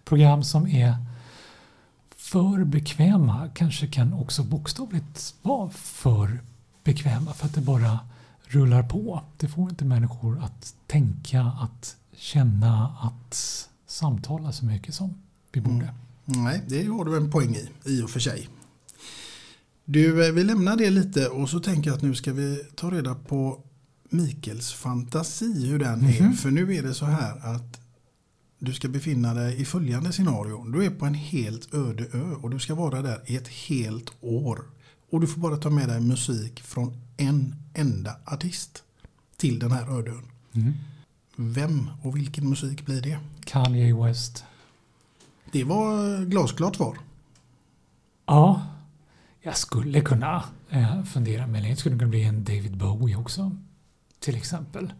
program 0.04 0.44
som 0.44 0.68
är 0.68 0.96
för 2.16 2.64
bekväma 2.64 3.50
kanske 3.54 3.88
kan 3.88 4.14
också 4.14 4.44
bokstavligt 4.44 5.36
vara 5.42 5.70
för 5.70 6.40
bekväma 6.84 7.34
för 7.34 7.46
att 7.46 7.56
det 7.56 7.62
bara 7.62 8.00
rullar 8.44 8.84
på. 8.84 9.22
Det 9.38 9.48
får 9.48 9.70
inte 9.70 9.86
människor 9.86 10.44
att 10.44 10.76
tänka, 10.88 11.42
att 11.42 11.96
känna, 12.16 12.96
att 13.02 13.70
samtala 13.88 14.52
så 14.52 14.66
mycket 14.66 14.96
som 14.96 15.22
vi 15.52 15.62
borde. 15.62 15.94
Nej, 16.26 16.62
det 16.68 16.84
har 16.84 17.06
du 17.06 17.18
en 17.18 17.32
poäng 17.32 17.56
i, 17.56 17.70
i 17.86 18.02
och 18.02 18.10
för 18.10 18.20
sig. 18.20 18.50
Du, 19.86 20.28
eh, 20.28 20.34
vi 20.34 20.44
lämnar 20.44 20.78
det 20.78 20.90
lite 20.90 21.28
och 21.28 21.50
så 21.50 21.60
tänker 21.60 21.90
jag 21.90 21.98
att 21.98 22.04
nu 22.04 22.16
ska 22.16 22.34
vi 22.34 22.64
ta 22.76 22.92
reda 22.92 23.16
på 23.16 23.64
Mikels 24.10 24.74
fantasi, 24.74 25.68
hur 25.68 25.80
den 25.80 26.04
är. 26.04 26.32
För 26.32 26.52
nu 26.52 26.76
är 26.76 26.84
det 26.84 26.94
så 26.94 27.06
här 27.06 27.56
att 27.56 27.80
du 28.60 28.74
ska 28.74 28.88
befinna 28.88 29.34
dig 29.34 29.62
i 29.62 29.66
följande 29.66 30.12
scenario. 30.12 30.72
Du 30.72 30.86
är 30.86 30.90
på 30.90 31.06
en 31.06 31.14
helt 31.14 31.74
öde 31.74 32.06
ö 32.14 32.36
och 32.42 32.50
du 32.50 32.60
ska 32.60 32.76
vara 32.76 33.02
där 33.02 33.22
i 33.26 33.36
ett 33.36 33.48
helt 33.48 34.12
år. 34.22 34.60
Och 35.12 35.22
du 35.22 35.28
får 35.28 35.42
bara 35.42 35.58
ta 35.58 35.70
med 35.70 35.90
dig 35.90 36.02
musik 36.02 36.62
från 36.62 37.02
en 37.18 37.56
enda 37.74 38.16
artist 38.26 38.84
till 39.38 39.60
den 39.60 39.72
här 39.72 40.00
öde 40.00 40.12
ön. 40.12 40.26
Mm. 40.54 40.74
Vem 41.36 41.90
och 42.04 42.18
vilken 42.18 42.50
musik 42.50 42.86
blir 42.86 43.02
det? 43.02 43.20
Kanye 43.46 43.96
West. 43.96 44.44
Det 45.52 45.64
var 45.64 46.26
glasklart 46.26 46.76
svar. 46.76 46.98
Ja, 48.26 48.62
jag 49.42 49.58
skulle 49.58 50.02
kunna 50.02 50.44
eh, 50.70 51.04
fundera 51.04 51.48
med 51.48 51.64
det. 51.64 51.76
skulle 51.76 51.98
kunna 51.98 52.10
bli 52.10 52.24
en 52.24 52.44
David 52.44 52.78
Bowie 52.78 53.16
också. 53.16 53.56
Till 54.20 54.36
exempel. 54.36 54.94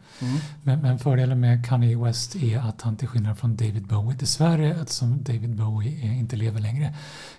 Men, 0.64 0.82
men 0.82 1.00
fördelen 1.00 1.40
med 1.40 1.66
Kanye 1.66 1.98
West 1.98 2.36
är 2.36 2.60
att 2.60 2.82
han 2.82 2.98
till 2.98 3.08
skillnad 3.08 3.38
från 3.38 3.56
David 3.56 3.88
Bowie, 3.88 4.18
dessvärre 4.20 4.82
eftersom 4.82 5.24
David 5.24 5.56
Bowie 5.56 6.14
inte 6.14 6.36
lever 6.36 6.60
längre. 6.60 6.96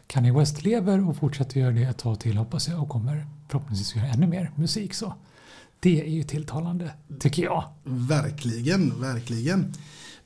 Kanye 0.07 0.33
West 0.33 0.63
lever 0.63 1.09
och 1.09 1.17
fortsätter 1.17 1.61
göra 1.61 1.73
det 1.73 1.83
ett 1.83 1.99
tag 1.99 2.21
till 2.21 2.37
hoppas 2.37 2.69
jag 2.69 2.83
och 2.83 2.89
kommer 2.89 3.27
förhoppningsvis 3.49 3.97
göra 3.97 4.07
ännu 4.07 4.27
mer 4.27 4.51
musik. 4.55 4.95
så. 4.95 5.15
Det 5.81 6.01
är 6.01 6.11
ju 6.11 6.23
tilltalande, 6.23 6.91
tycker 7.21 7.43
jag. 7.43 7.65
Verkligen, 7.85 9.01
verkligen. 9.01 9.75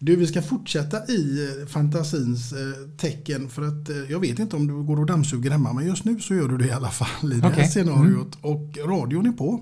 Du, 0.04 0.16
vi 0.16 0.26
ska 0.26 0.42
fortsätta 0.42 1.06
i 1.06 1.48
eh, 1.60 1.66
fantasins 1.66 2.52
eh, 2.52 2.88
tecken 2.96 3.50
för 3.50 3.62
att 3.62 3.88
eh, 3.88 3.96
jag 3.96 4.20
vet 4.20 4.38
inte 4.38 4.56
om 4.56 4.66
du 4.66 4.82
går 4.82 5.00
och 5.00 5.06
dammsuger 5.06 5.50
hemma 5.50 5.72
men 5.72 5.86
just 5.86 6.04
nu 6.04 6.20
så 6.20 6.34
gör 6.34 6.48
du 6.48 6.58
det 6.58 6.66
i 6.66 6.70
alla 6.70 6.90
fall 6.90 7.32
i 7.32 7.36
det 7.36 7.46
här 7.46 7.52
Okej. 7.52 7.68
scenariot 7.68 8.38
och 8.40 8.78
radion 8.86 9.26
är 9.26 9.32
på. 9.32 9.60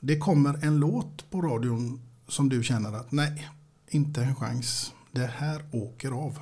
Det 0.00 0.18
kommer 0.18 0.64
en 0.64 0.80
låt 0.80 1.30
på 1.30 1.42
radion 1.42 2.00
som 2.28 2.48
du 2.48 2.62
känner 2.62 2.92
att 2.92 3.12
nej, 3.12 3.48
inte 3.88 4.22
en 4.22 4.34
chans. 4.34 4.92
Det 5.12 5.30
här 5.36 5.64
åker 5.72 6.10
av. 6.10 6.38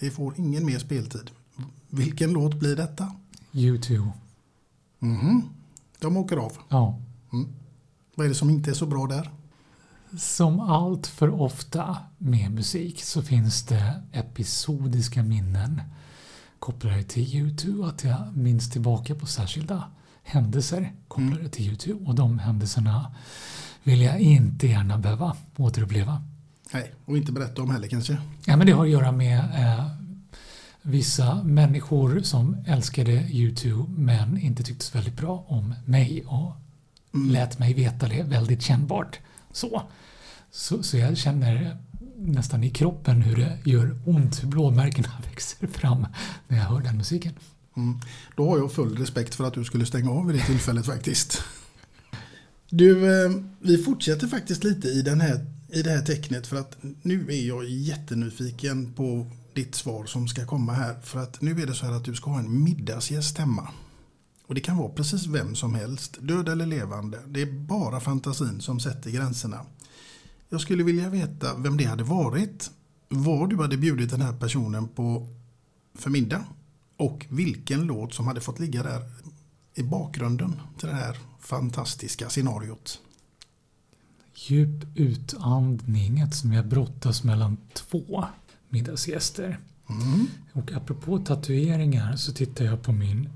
Det 0.00 0.10
får 0.10 0.34
ingen 0.38 0.66
mer 0.66 0.78
speltid. 0.78 1.30
Vilken 1.88 2.32
låt 2.32 2.54
blir 2.54 2.76
detta? 2.76 3.12
U2. 3.52 4.10
Mhm. 4.98 5.42
De 5.98 6.16
åker 6.16 6.36
av. 6.36 6.52
Ja. 6.68 7.00
Vad 8.14 8.26
är 8.26 8.28
det 8.28 8.34
som 8.34 8.50
inte 8.50 8.70
är 8.70 8.74
så 8.74 8.86
bra 8.86 9.06
där? 9.06 9.30
Som 10.18 10.60
allt 10.60 11.06
för 11.06 11.40
ofta 11.40 11.96
med 12.18 12.50
musik 12.50 13.02
så 13.02 13.22
finns 13.22 13.62
det 13.62 14.02
episodiska 14.12 15.22
minnen 15.22 15.82
kopplade 16.58 17.02
till 17.02 17.26
U2. 17.26 17.88
Att 17.88 18.04
jag 18.04 18.36
minns 18.36 18.70
tillbaka 18.70 19.14
på 19.14 19.26
särskilda 19.26 19.84
händelser 20.22 20.92
kopplade 21.08 21.48
till 21.48 21.72
U2 21.72 22.06
och 22.06 22.14
de 22.14 22.38
händelserna 22.38 23.14
vill 23.82 24.00
jag 24.00 24.20
inte 24.20 24.66
gärna 24.66 24.98
behöva 24.98 25.36
återuppleva. 25.56 26.22
Nej, 26.72 26.92
och 27.04 27.16
inte 27.16 27.32
berätta 27.32 27.62
om 27.62 27.70
heller 27.70 27.88
kanske. 27.88 28.18
Ja, 28.46 28.56
men 28.56 28.66
det 28.66 28.72
har 28.72 28.84
att 28.84 28.90
göra 28.90 29.12
med 29.12 29.38
eh, 29.38 29.86
vissa 30.82 31.42
människor 31.42 32.20
som 32.20 32.56
älskade 32.66 33.12
U2 33.12 33.88
men 33.98 34.38
inte 34.38 34.62
tyckte 34.62 34.84
så 34.84 34.98
väldigt 34.98 35.16
bra 35.16 35.44
om 35.48 35.74
mig 35.84 36.24
och 36.26 36.52
lät 37.12 37.58
mig 37.58 37.74
veta 37.74 38.08
det 38.08 38.22
väldigt 38.22 38.62
kännbart. 38.62 39.18
Så. 39.52 39.82
Så, 40.50 40.82
så 40.82 40.96
jag 40.96 41.16
känner 41.16 41.76
nästan 42.16 42.64
i 42.64 42.70
kroppen 42.70 43.22
hur 43.22 43.36
det 43.36 43.58
gör 43.64 44.00
ont, 44.06 44.42
hur 44.42 44.48
blåmärkena 44.48 45.08
växer 45.30 45.66
fram 45.66 46.06
när 46.48 46.58
jag 46.58 46.64
hör 46.64 46.80
den 46.80 46.96
musiken. 46.96 47.32
Mm. 47.76 48.00
Då 48.36 48.50
har 48.50 48.58
jag 48.58 48.72
full 48.72 48.98
respekt 48.98 49.34
för 49.34 49.44
att 49.44 49.54
du 49.54 49.64
skulle 49.64 49.86
stänga 49.86 50.10
av 50.10 50.26
vid 50.26 50.36
det 50.36 50.46
tillfället 50.46 50.86
faktiskt. 50.86 51.42
Du, 52.68 53.24
eh, 53.24 53.30
vi 53.60 53.78
fortsätter 53.78 54.26
faktiskt 54.26 54.64
lite 54.64 54.88
i, 54.88 55.02
den 55.02 55.20
här, 55.20 55.46
i 55.68 55.82
det 55.82 55.90
här 55.90 56.02
tecknet 56.02 56.46
för 56.46 56.56
att 56.56 56.76
nu 57.02 57.26
är 57.28 57.46
jag 57.48 57.64
jättenyfiken 57.64 58.92
på 58.92 59.26
ditt 59.54 59.74
svar 59.74 60.06
som 60.06 60.28
ska 60.28 60.46
komma 60.46 60.72
här. 60.72 61.00
För 61.02 61.18
att 61.18 61.40
nu 61.40 61.62
är 61.62 61.66
det 61.66 61.74
så 61.74 61.86
här 61.86 61.92
att 61.92 62.04
du 62.04 62.14
ska 62.14 62.30
ha 62.30 62.38
en 62.38 62.64
middagsgäst 62.64 63.38
hemma. 63.38 63.68
Och 64.50 64.54
det 64.54 64.60
kan 64.60 64.76
vara 64.76 64.88
precis 64.88 65.26
vem 65.26 65.54
som 65.54 65.74
helst, 65.74 66.18
död 66.20 66.48
eller 66.48 66.66
levande. 66.66 67.18
Det 67.26 67.42
är 67.42 67.52
bara 67.52 68.00
fantasin 68.00 68.60
som 68.60 68.80
sätter 68.80 69.10
gränserna. 69.10 69.66
Jag 70.48 70.60
skulle 70.60 70.84
vilja 70.84 71.08
veta 71.08 71.56
vem 71.56 71.76
det 71.76 71.84
hade 71.84 72.04
varit, 72.04 72.70
vad 73.08 73.50
du 73.50 73.56
hade 73.56 73.76
bjudit 73.76 74.10
den 74.10 74.20
här 74.20 74.32
personen 74.32 74.88
på 74.88 75.28
för 75.94 76.10
middag 76.10 76.44
och 76.96 77.26
vilken 77.28 77.82
låt 77.82 78.14
som 78.14 78.26
hade 78.26 78.40
fått 78.40 78.58
ligga 78.58 78.82
där 78.82 79.02
i 79.74 79.82
bakgrunden 79.82 80.60
till 80.78 80.88
det 80.88 80.94
här 80.94 81.18
fantastiska 81.40 82.28
scenariot. 82.28 83.00
Djup 84.34 84.84
utandning 84.94 86.20
eftersom 86.20 86.52
jag 86.52 86.66
brottas 86.66 87.24
mellan 87.24 87.56
två 87.72 88.24
middagsgäster. 88.68 89.60
Och 90.52 90.72
apropå 90.72 91.18
tatueringar 91.18 92.16
så 92.16 92.32
tittar 92.32 92.64
jag 92.64 92.82
på 92.82 92.92
min 92.92 93.28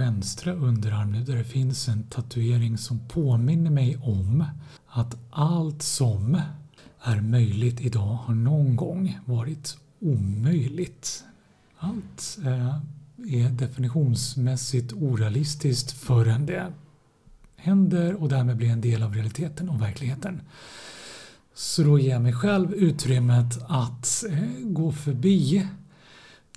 vänstra 0.00 0.52
underarm 0.52 1.12
nu 1.12 1.24
där 1.24 1.36
det 1.36 1.44
finns 1.44 1.88
en 1.88 2.02
tatuering 2.02 2.78
som 2.78 3.08
påminner 3.08 3.70
mig 3.70 3.96
om 4.02 4.44
att 4.86 5.16
allt 5.30 5.82
som 5.82 6.40
är 7.02 7.20
möjligt 7.20 7.80
idag 7.80 8.18
har 8.24 8.34
någon 8.34 8.76
gång 8.76 9.18
varit 9.24 9.76
omöjligt. 9.98 11.24
Allt 11.78 12.38
eh, 12.44 12.76
är 13.26 13.50
definitionsmässigt 13.50 14.92
orealistiskt 14.92 15.92
förrän 15.92 16.46
det 16.46 16.72
händer 17.56 18.14
och 18.14 18.28
därmed 18.28 18.56
blir 18.56 18.70
en 18.70 18.80
del 18.80 19.02
av 19.02 19.14
realiteten 19.14 19.68
och 19.68 19.82
verkligheten. 19.82 20.40
Så 21.54 21.82
då 21.82 21.98
ger 21.98 22.10
jag 22.10 22.22
mig 22.22 22.32
själv 22.32 22.74
utrymmet 22.74 23.58
att 23.68 24.24
eh, 24.30 24.38
gå 24.62 24.92
förbi 24.92 25.66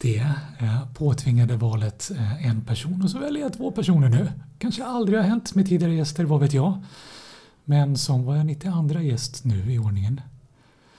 det 0.04 0.32
eh, 0.60 0.88
påtvingade 0.94 1.58
valet 1.58 2.12
eh, 2.16 2.46
en 2.48 2.62
person 2.62 3.02
och 3.04 3.10
så 3.10 3.20
väljer 3.20 3.42
jag 3.44 3.54
två 3.54 3.72
personer 3.72 4.10
nu. 4.10 4.32
Kanske 4.60 4.86
aldrig 4.86 5.20
har 5.20 5.26
hänt 5.26 5.56
med 5.56 5.68
tidigare 5.68 5.94
gäster, 5.94 6.26
vad 6.26 6.40
vet 6.40 6.54
jag. 6.54 6.80
Men 7.66 7.98
som 7.98 8.26
var 8.26 8.36
jag 8.36 8.46
92 8.46 9.00
gäst 9.00 9.44
nu 9.46 9.74
i 9.74 9.80
ordningen 9.80 10.22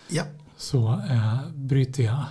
Ja, 0.09 0.23
så 0.57 0.93
eh, 1.11 1.39
bryter 1.55 2.03
jag 2.03 2.25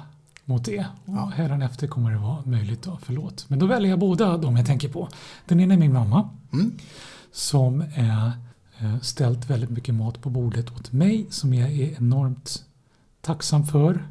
mot 0.46 0.66
det. 0.66 0.86
Och 1.06 1.14
Ja. 1.14 1.32
hädanefter 1.36 1.88
kommer 1.88 2.12
det 2.12 2.18
vara 2.18 2.46
möjligt 2.46 2.84
då, 2.84 3.00
förlåt. 3.02 3.46
Men 3.48 3.60
då 3.60 3.66
väljer 3.66 3.90
jag 3.90 4.00
båda 4.00 4.38
de 4.38 4.58
jag 4.58 4.66
tänker 4.66 4.90
på. 4.90 5.10
Den 5.46 5.60
ena 5.60 5.74
är 5.74 5.78
min 5.78 5.94
mamma 5.94 6.30
Mm. 6.54 6.72
som 7.32 7.82
är 7.96 8.32
eh, 8.80 9.00
ställt 9.02 9.50
väldigt 9.50 9.70
mycket 9.70 9.96
mat 9.96 10.22
på 10.22 10.30
bordet 10.30 10.72
åt 10.72 10.92
mig 10.92 11.26
som 11.30 11.54
jag 11.54 11.72
är 11.72 11.98
enormt 11.98 12.64
tacksam 13.22 13.66
för 13.66 14.08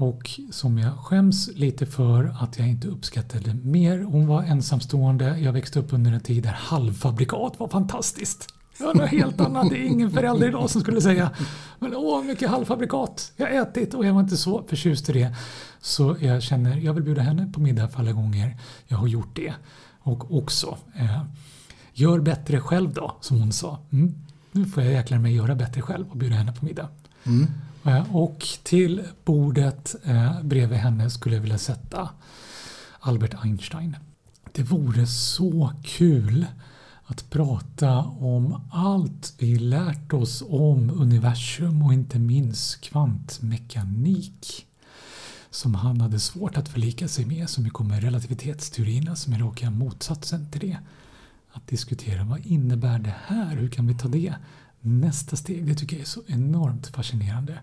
och 0.00 0.30
som 0.50 0.78
jag 0.78 0.98
skäms 0.98 1.48
lite 1.54 1.86
för 1.86 2.34
att 2.40 2.58
jag 2.58 2.68
inte 2.68 2.88
uppskattade 2.88 3.54
mer. 3.54 4.02
Hon 4.02 4.26
var 4.26 4.42
ensamstående. 4.42 5.38
Jag 5.38 5.52
växte 5.52 5.78
upp 5.78 5.92
under 5.92 6.12
en 6.12 6.20
tid 6.20 6.42
där 6.42 6.50
halvfabrikat 6.50 7.60
var 7.60 7.68
fantastiskt. 7.68 8.54
Det 8.78 8.84
var 8.84 8.94
något 8.94 9.10
helt 9.10 9.40
annat. 9.40 9.70
Det 9.70 9.76
är 9.76 9.84
ingen 9.84 10.10
förälder 10.10 10.48
idag 10.48 10.70
som 10.70 10.80
skulle 10.80 11.00
säga 11.00 11.30
men 11.78 11.96
åh, 11.96 12.24
mycket 12.24 12.50
halvfabrikat. 12.50 13.32
Jag 13.36 13.46
har 13.46 13.52
ätit 13.52 13.94
och 13.94 14.06
jag 14.06 14.14
var 14.14 14.20
inte 14.20 14.36
så 14.36 14.62
förtjust 14.68 15.08
i 15.08 15.12
det. 15.12 15.34
Så 15.80 16.16
jag 16.20 16.42
känner, 16.42 16.76
jag 16.76 16.94
vill 16.94 17.04
bjuda 17.04 17.22
henne 17.22 17.52
på 17.52 17.60
middag 17.60 17.88
för 17.88 18.00
alla 18.00 18.12
gånger 18.12 18.56
jag 18.86 18.98
har 18.98 19.06
gjort 19.06 19.36
det. 19.36 19.54
Och 20.00 20.36
också 20.38 20.78
eh, 20.94 21.22
Gör 21.92 22.20
bättre 22.20 22.60
själv 22.60 22.92
då, 22.92 23.16
som 23.20 23.40
hon 23.40 23.52
sa. 23.52 23.78
Mm. 23.92 24.14
Nu 24.52 24.64
får 24.64 24.82
jag 24.82 24.92
jäklar 24.92 25.18
mig 25.18 25.34
göra 25.34 25.54
bättre 25.54 25.82
själv 25.82 26.10
och 26.10 26.16
bjuda 26.16 26.36
henne 26.36 26.52
på 26.52 26.64
middag. 26.64 26.88
Mm. 27.24 27.46
Eh, 27.88 28.16
och 28.16 28.46
till 28.62 29.02
bordet 29.24 29.96
eh, 30.04 30.42
bredvid 30.42 30.78
henne 30.78 31.10
skulle 31.10 31.34
jag 31.36 31.42
vilja 31.42 31.58
sätta 31.58 32.08
Albert 33.00 33.44
Einstein. 33.44 33.96
Det 34.52 34.62
vore 34.62 35.06
så 35.06 35.72
kul 35.82 36.46
att 37.04 37.30
prata 37.30 37.98
om 38.04 38.60
allt 38.72 39.34
vi 39.38 39.58
lärt 39.58 40.12
oss 40.12 40.42
om 40.48 40.90
universum 40.90 41.82
och 41.82 41.92
inte 41.92 42.18
minst 42.18 42.80
kvantmekanik 42.80 44.66
som 45.50 45.74
han 45.74 46.00
hade 46.00 46.20
svårt 46.20 46.56
att 46.56 46.68
förlika 46.68 47.08
sig 47.08 47.26
med 47.26 47.50
som 47.50 47.64
ju 47.64 47.70
kommer 47.70 48.00
relativitetsteorierna 48.00 49.16
som 49.16 49.32
är 49.32 49.38
raka 49.38 49.70
motsatsen 49.70 50.50
till 50.50 50.60
det. 50.60 50.78
Att 51.52 51.66
diskutera 51.66 52.24
vad 52.24 52.46
innebär 52.46 52.98
det 52.98 53.14
här? 53.26 53.56
Hur 53.56 53.68
kan 53.68 53.86
vi 53.86 53.94
ta 53.94 54.08
det? 54.08 54.34
Nästa 54.80 55.36
steg, 55.36 55.66
det 55.66 55.74
tycker 55.74 55.96
jag 55.96 56.02
är 56.02 56.06
så 56.06 56.22
enormt 56.26 56.86
fascinerande 56.86 57.58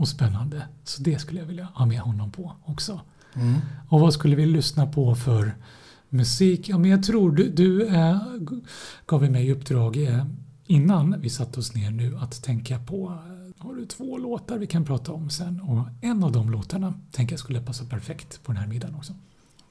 och 0.00 0.08
spännande. 0.08 0.62
Så 0.84 1.02
det 1.02 1.18
skulle 1.18 1.40
jag 1.40 1.46
vilja 1.46 1.68
ha 1.74 1.86
med 1.86 2.00
honom 2.00 2.32
på 2.32 2.56
också. 2.64 3.00
Och 3.88 4.00
vad 4.00 4.14
skulle 4.14 4.36
vi 4.36 4.46
lyssna 4.46 4.86
på 4.86 5.14
för 5.14 5.56
musik? 6.08 6.68
Ja, 6.68 6.78
men 6.78 6.90
jag 6.90 7.02
tror 7.02 7.32
du, 7.32 7.50
du 7.50 7.86
eh, 7.86 8.18
gav 9.06 9.30
mig 9.30 9.46
i 9.46 9.52
uppdrag 9.52 9.96
eh, 10.02 10.24
innan 10.66 11.20
vi 11.20 11.30
satte 11.30 11.60
oss 11.60 11.74
ner 11.74 11.90
nu 11.90 12.16
att 12.16 12.42
tänka 12.42 12.78
på 12.78 13.06
eh, 13.06 13.64
har 13.66 13.74
du 13.74 13.86
två 13.86 14.18
låtar 14.18 14.58
vi 14.58 14.66
kan 14.66 14.84
prata 14.84 15.12
om 15.12 15.30
sen 15.30 15.60
och 15.60 15.86
en 16.00 16.24
av 16.24 16.32
de 16.32 16.50
låtarna 16.50 16.94
tänker 17.12 17.32
jag 17.32 17.40
skulle 17.40 17.60
passa 17.60 17.84
perfekt 17.84 18.42
på 18.42 18.52
den 18.52 18.60
här 18.60 18.68
middagen 18.68 18.94
också. 18.94 19.14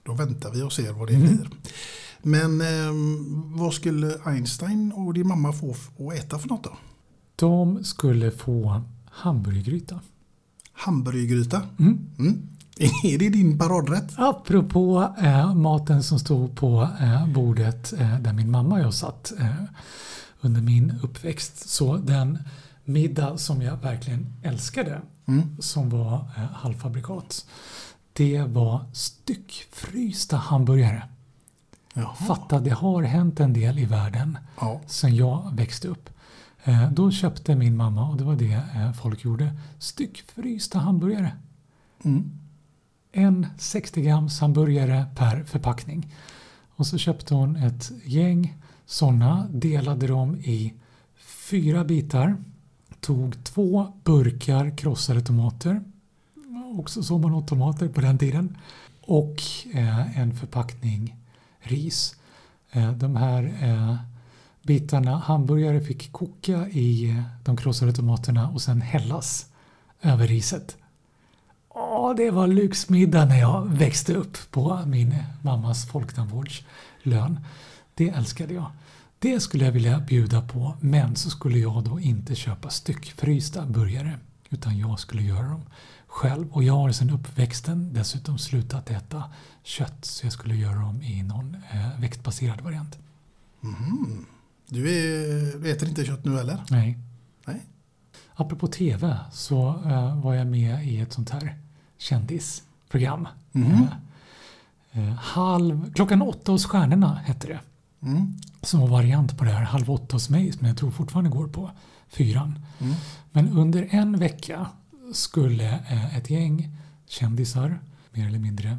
Då 0.04 0.14
väntar 0.14 0.52
vi 0.52 0.62
och 0.62 0.74
ser 0.74 0.94
vad 0.94 1.08
det 1.08 1.18
blir. 1.18 1.50
Men 2.22 2.62
ehm, 2.62 3.58
vad 3.58 3.74
skulle 3.74 4.18
Einstein 4.26 4.92
och 4.92 5.14
din 5.14 5.28
mamma 5.28 5.54
få 5.54 5.72
att 5.72 6.14
äta 6.14 6.40
för 6.40 6.48
något 6.48 6.64
då? 6.64 6.78
De 7.36 7.84
skulle 7.84 8.32
få 8.32 8.82
hamburgergryta. 9.06 10.00
Hamburgergryta? 10.80 11.62
Mm. 11.80 12.00
Mm. 12.20 12.48
Är 13.04 13.18
det 13.18 13.30
din 13.30 13.58
paradrätt? 13.60 14.14
Apropå 14.18 15.14
eh, 15.22 15.54
maten 15.56 16.04
som 16.04 16.20
stod 16.20 16.56
på 16.56 16.88
eh, 17.02 17.28
bordet 17.28 17.94
eh, 17.94 18.20
där 18.20 18.34
min 18.34 18.52
mamma 18.52 18.76
och 18.76 18.82
jag 18.82 18.94
satt 18.94 19.34
eh, 19.40 19.46
under 20.42 20.62
min 20.62 21.00
uppväxt. 21.04 21.70
Så 21.70 21.98
den 21.98 22.40
middag 22.86 23.38
som 23.38 23.62
jag 23.62 23.78
verkligen 23.78 24.34
älskade, 24.44 25.02
som 25.60 25.90
var 25.90 26.14
eh, 26.38 26.44
halvfabrikat, 26.54 27.46
det 28.14 28.42
var 28.42 28.86
styckfrysta 28.94 30.38
hamburgare. 30.38 31.04
Jaha. 31.94 32.16
Fatta, 32.16 32.60
det 32.60 32.70
har 32.70 33.04
hänt 33.04 33.40
en 33.40 33.54
del 33.54 33.80
i 33.80 33.86
världen 33.86 34.38
Ja. 34.62 34.82
sen 34.88 35.16
jag 35.16 35.50
växte 35.56 35.88
upp. 35.88 36.10
Eh, 36.64 36.92
då 36.92 37.12
köpte 37.12 37.56
min 37.56 37.78
mamma, 37.78 38.10
och 38.10 38.18
det 38.18 38.24
var 38.24 38.36
det 38.36 38.54
eh, 38.76 38.92
folk 38.94 39.24
gjorde, 39.24 39.52
styckfrysta 39.80 40.80
hamburgare. 40.80 41.32
Mm. 42.04 42.32
En 43.12 43.48
60 43.58 44.02
grams 44.02 44.40
hamburgare 44.40 45.06
per 45.16 45.44
förpackning. 45.44 46.14
Och 46.76 46.88
så 46.88 46.98
köpte 46.98 47.34
hon 47.34 47.56
ett 47.56 47.92
gäng 48.06 48.58
sådana, 48.86 49.48
delade 49.52 50.08
dem 50.08 50.36
i 50.36 50.74
fyra 51.18 51.84
bitar, 51.84 52.38
tog 53.00 53.44
två 53.44 53.94
burkar 54.04 54.78
krossade 54.78 55.22
tomater, 55.22 55.82
också 56.76 57.04
så 57.04 57.18
man 57.18 57.34
åt 57.34 57.48
tomater 57.48 57.88
på 57.88 58.02
den 58.02 58.18
tiden, 58.18 58.58
och 59.02 59.42
eh, 59.74 60.20
en 60.20 60.36
förpackning 60.36 61.16
ris. 61.60 62.16
De 62.98 63.16
här 63.16 63.54
bitarna 64.62 65.18
hamburgare 65.18 65.82
fick 65.82 66.12
koka 66.12 66.68
i 66.68 67.10
eh, 67.10 67.24
de 67.44 67.58
krossade 67.58 67.94
tomaterna 67.94 68.50
och 68.50 68.62
sen 68.62 68.82
hällas 68.82 69.46
över 70.02 70.28
riset. 70.28 70.78
Åh, 71.70 72.16
det 72.16 72.32
var 72.32 72.48
lyxmiddag 72.48 73.26
när 73.26 73.40
jag 73.40 73.66
växte 73.70 74.14
upp 74.14 74.38
på 74.52 74.82
min 74.86 75.16
mammas 75.42 75.88
folktandvårdslön. 75.88 77.40
Det 77.96 78.10
älskade 78.10 78.54
jag. 78.54 78.72
Det 79.20 79.40
skulle 79.40 79.66
jag 79.66 79.72
vilja 79.72 80.00
bjuda 80.00 80.42
på, 80.42 80.76
men 80.80 81.16
så 81.16 81.30
skulle 81.30 81.58
jag 81.58 81.84
då 81.84 82.00
inte 82.00 82.36
köpa 82.36 82.70
styckfrysta 82.70 83.66
burgare, 83.66 84.20
utan 84.50 84.78
jag 84.78 85.00
skulle 85.00 85.22
göra 85.22 85.48
dem 85.48 85.62
själv. 86.08 86.52
Och 86.52 86.64
jag 86.64 86.74
har 86.74 86.92
sedan 86.92 87.10
uppväxten 87.10 87.94
dessutom 87.94 88.38
slutat 88.38 88.90
äta 88.90 89.24
kött, 89.64 90.06
så 90.06 90.26
jag 90.26 90.34
skulle 90.34 90.56
göra 90.56 90.76
dem 90.76 91.02
i 91.02 91.24
någon 91.24 91.58
eh, 91.72 92.00
växtbaserad 92.00 92.62
variant. 92.62 92.98
Mm-hmm. 93.62 94.26
Du, 94.70 94.90
är, 94.90 95.66
äter 95.66 95.90
inte 95.90 96.06
kött 96.06 96.26
nu 96.26 96.40
eller? 96.40 96.64
Nej. 96.70 96.98
Nej. 97.46 97.66
Apropå 98.36 98.68
TV 98.68 99.18
så 99.32 99.68
eh, 99.86 100.22
var 100.22 100.34
jag 100.34 100.48
med 100.48 100.88
i 100.88 101.00
ett 101.00 101.14
sånt 101.14 101.30
här 101.30 101.58
kändisprogram. 101.98 103.28
Eh, 103.54 103.82
eh, 104.92 105.14
halv, 105.14 105.94
klockan 105.94 106.22
åtta 106.22 106.52
hos 106.52 106.66
stjärnorna 106.66 107.16
hette 107.16 107.48
det. 107.48 107.60
Mm. 108.02 108.38
Som 108.62 108.80
var 108.80 108.88
variant 108.88 109.38
på 109.38 109.44
det 109.44 109.52
här 109.52 109.64
Halv 109.64 109.92
åtta 109.92 110.16
hos 110.16 110.30
mig 110.30 110.52
som 110.52 110.68
jag 110.68 110.78
tror 110.78 110.92
fortfarande 110.92 111.30
går 111.30 111.48
på 111.48 111.72
fyran. 112.08 112.60
Men 113.32 113.50
under 113.50 113.88
en 113.92 114.20
vecka 114.20 114.68
skulle 115.14 115.70
eh, 115.70 116.18
ett 116.18 116.30
gäng 116.30 116.78
kändisar 117.08 117.80
mer 118.12 118.28
eller 118.28 118.40
mindre 118.40 118.78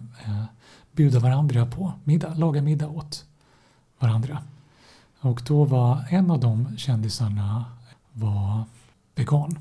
bjuda 0.92 1.18
varandra 1.18 1.66
på 1.66 1.92
middag, 2.04 2.34
laga 2.34 2.62
middag 2.62 2.88
åt 2.88 3.24
varandra. 3.98 4.42
Och 5.20 5.42
då 5.46 5.64
var 5.64 6.04
en 6.10 6.30
av 6.30 6.40
de 6.40 6.76
kändisarna 6.76 7.64
var 8.12 8.64
vegan. 9.14 9.58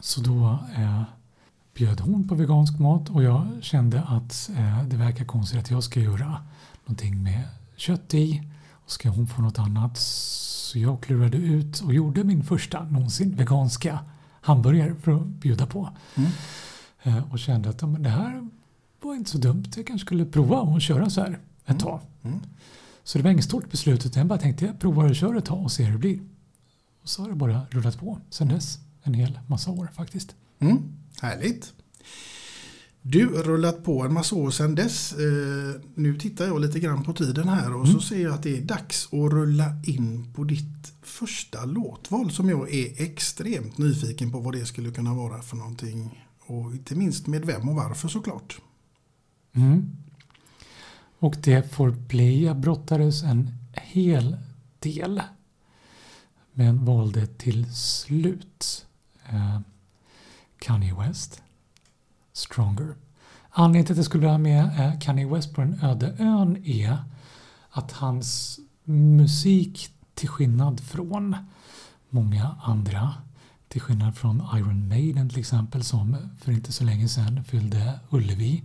Så 0.00 0.20
då 0.20 0.58
eh, 0.76 1.02
bjöd 1.74 2.00
hon 2.00 2.28
på 2.28 2.34
vegansk 2.34 2.78
mat 2.78 3.10
och 3.10 3.22
jag 3.22 3.46
kände 3.60 4.02
att 4.02 4.50
eh, 4.56 4.84
det 4.84 4.96
verkar 4.96 5.24
konstigt 5.24 5.58
att 5.60 5.70
jag 5.70 5.82
ska 5.84 6.00
göra 6.00 6.42
någonting 6.84 7.22
med 7.22 7.48
kött 7.76 8.14
i 8.14 8.42
och 8.72 8.90
ska 8.90 9.08
hon 9.08 9.26
få 9.26 9.42
något 9.42 9.58
annat. 9.58 9.98
Så 9.98 10.78
jag 10.78 11.00
klurade 11.00 11.36
ut 11.36 11.80
och 11.80 11.94
gjorde 11.94 12.24
min 12.24 12.44
första 12.44 12.82
någonsin 12.84 13.36
veganska 13.36 13.98
hamburgare 14.40 14.94
för 14.94 15.16
att 15.16 15.26
bjuda 15.26 15.66
på. 15.66 15.88
Eh, 17.02 17.32
och 17.32 17.38
kände 17.38 17.68
att 17.68 17.82
ja, 17.82 17.86
men 17.88 18.02
det 18.02 18.10
här 18.10 18.48
var 19.02 19.14
inte 19.14 19.30
så 19.30 19.38
dumt. 19.38 19.64
Jag 19.76 19.86
kanske 19.86 20.06
skulle 20.06 20.24
prova 20.24 20.76
att 20.76 20.82
köra 20.82 21.10
så 21.10 21.20
här 21.20 21.38
ett 21.66 21.80
tag. 21.80 22.00
Så 23.04 23.18
det 23.18 23.24
var 23.24 23.30
inget 23.30 23.44
stort 23.44 23.70
beslut 23.70 24.06
utan 24.06 24.20
jag 24.20 24.26
bara 24.26 24.38
tänkte 24.38 24.64
jag 24.64 24.80
provar 24.80 25.10
att 25.10 25.16
köra 25.16 25.38
ett 25.38 25.44
tag 25.44 25.64
och 25.64 25.72
ser 25.72 25.84
hur 25.84 25.92
det 25.92 25.98
blir. 25.98 26.20
Och 27.02 27.08
så 27.08 27.22
har 27.22 27.28
det 27.28 27.34
bara 27.34 27.66
rullat 27.70 28.00
på 28.00 28.18
sen 28.30 28.48
dess. 28.48 28.78
En 29.02 29.14
hel 29.14 29.38
massa 29.46 29.70
år 29.70 29.88
faktiskt. 29.94 30.34
Mm. 30.58 30.78
Härligt. 31.20 31.72
Du 33.02 33.26
har 33.26 33.42
rullat 33.42 33.84
på 33.84 34.02
en 34.02 34.12
massa 34.12 34.36
år 34.36 34.50
sedan 34.50 34.74
dess. 34.74 35.12
Eh, 35.12 35.80
nu 35.94 36.18
tittar 36.18 36.46
jag 36.46 36.60
lite 36.60 36.80
grann 36.80 37.04
på 37.04 37.12
tiden 37.12 37.48
här 37.48 37.74
och 37.74 37.88
så 37.88 38.00
ser 38.00 38.22
jag 38.22 38.34
att 38.34 38.42
det 38.42 38.56
är 38.56 38.62
dags 38.62 39.06
att 39.06 39.32
rulla 39.32 39.76
in 39.84 40.32
på 40.34 40.44
ditt 40.44 40.92
första 41.02 41.64
låtval 41.64 42.30
som 42.30 42.48
jag 42.48 42.74
är 42.74 43.02
extremt 43.02 43.78
nyfiken 43.78 44.32
på 44.32 44.40
vad 44.40 44.54
det 44.54 44.66
skulle 44.66 44.90
kunna 44.90 45.14
vara 45.14 45.42
för 45.42 45.56
någonting. 45.56 46.24
Och 46.46 46.72
inte 46.72 46.94
minst 46.94 47.26
med 47.26 47.44
vem 47.44 47.68
och 47.68 47.74
varför 47.74 48.08
såklart. 48.08 48.60
Mm. 49.52 50.03
Och 51.24 51.36
det 51.40 51.72
får 51.72 51.90
bli, 51.90 52.44
jag 52.44 52.56
brottades 52.56 53.22
en 53.22 53.50
hel 53.72 54.36
del. 54.78 55.22
Men 56.52 56.84
valde 56.84 57.26
till 57.26 57.74
slut 57.74 58.86
eh, 59.28 59.60
Kanye 60.58 60.94
West, 60.94 61.42
Stronger. 62.32 62.94
Anledningen 63.50 63.86
till 63.86 63.92
att 63.92 63.96
jag 63.96 64.06
skulle 64.06 64.26
ha 64.26 64.38
med 64.38 64.64
eh, 64.64 65.00
Kanye 65.00 65.26
West 65.26 65.54
på 65.54 65.60
den 65.60 65.80
öde 65.82 66.14
ön 66.18 66.64
är 66.64 66.96
att 67.70 67.92
hans 67.92 68.58
musik 68.84 69.90
till 70.14 70.28
skillnad 70.28 70.80
från 70.80 71.36
många 72.08 72.56
andra 72.62 73.14
till 73.68 73.80
skillnad 73.80 74.16
från 74.16 74.42
Iron 74.54 74.88
Maiden 74.88 75.28
till 75.28 75.38
exempel 75.38 75.84
som 75.84 76.16
för 76.40 76.52
inte 76.52 76.72
så 76.72 76.84
länge 76.84 77.08
sedan 77.08 77.44
fyllde 77.44 78.00
Ullevi 78.10 78.64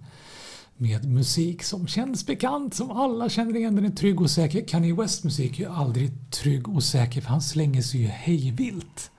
med 0.81 1.05
musik 1.05 1.63
som 1.63 1.87
känns 1.87 2.25
bekant, 2.25 2.73
som 2.73 2.91
alla 2.91 3.29
känner 3.29 3.55
igen. 3.55 3.75
Den 3.75 3.85
är 3.85 3.89
trygg 3.89 4.21
och 4.21 4.31
säker. 4.31 4.67
Kanye 4.67 4.93
West 4.93 5.23
musik 5.23 5.59
är 5.59 5.63
ju 5.63 5.69
aldrig 5.69 6.31
trygg 6.31 6.69
och 6.69 6.83
säker 6.83 7.21
för 7.21 7.29
han 7.29 7.41
slänger 7.41 7.81
sig 7.81 8.01
ju 8.01 8.07
hejvilt 8.07 9.11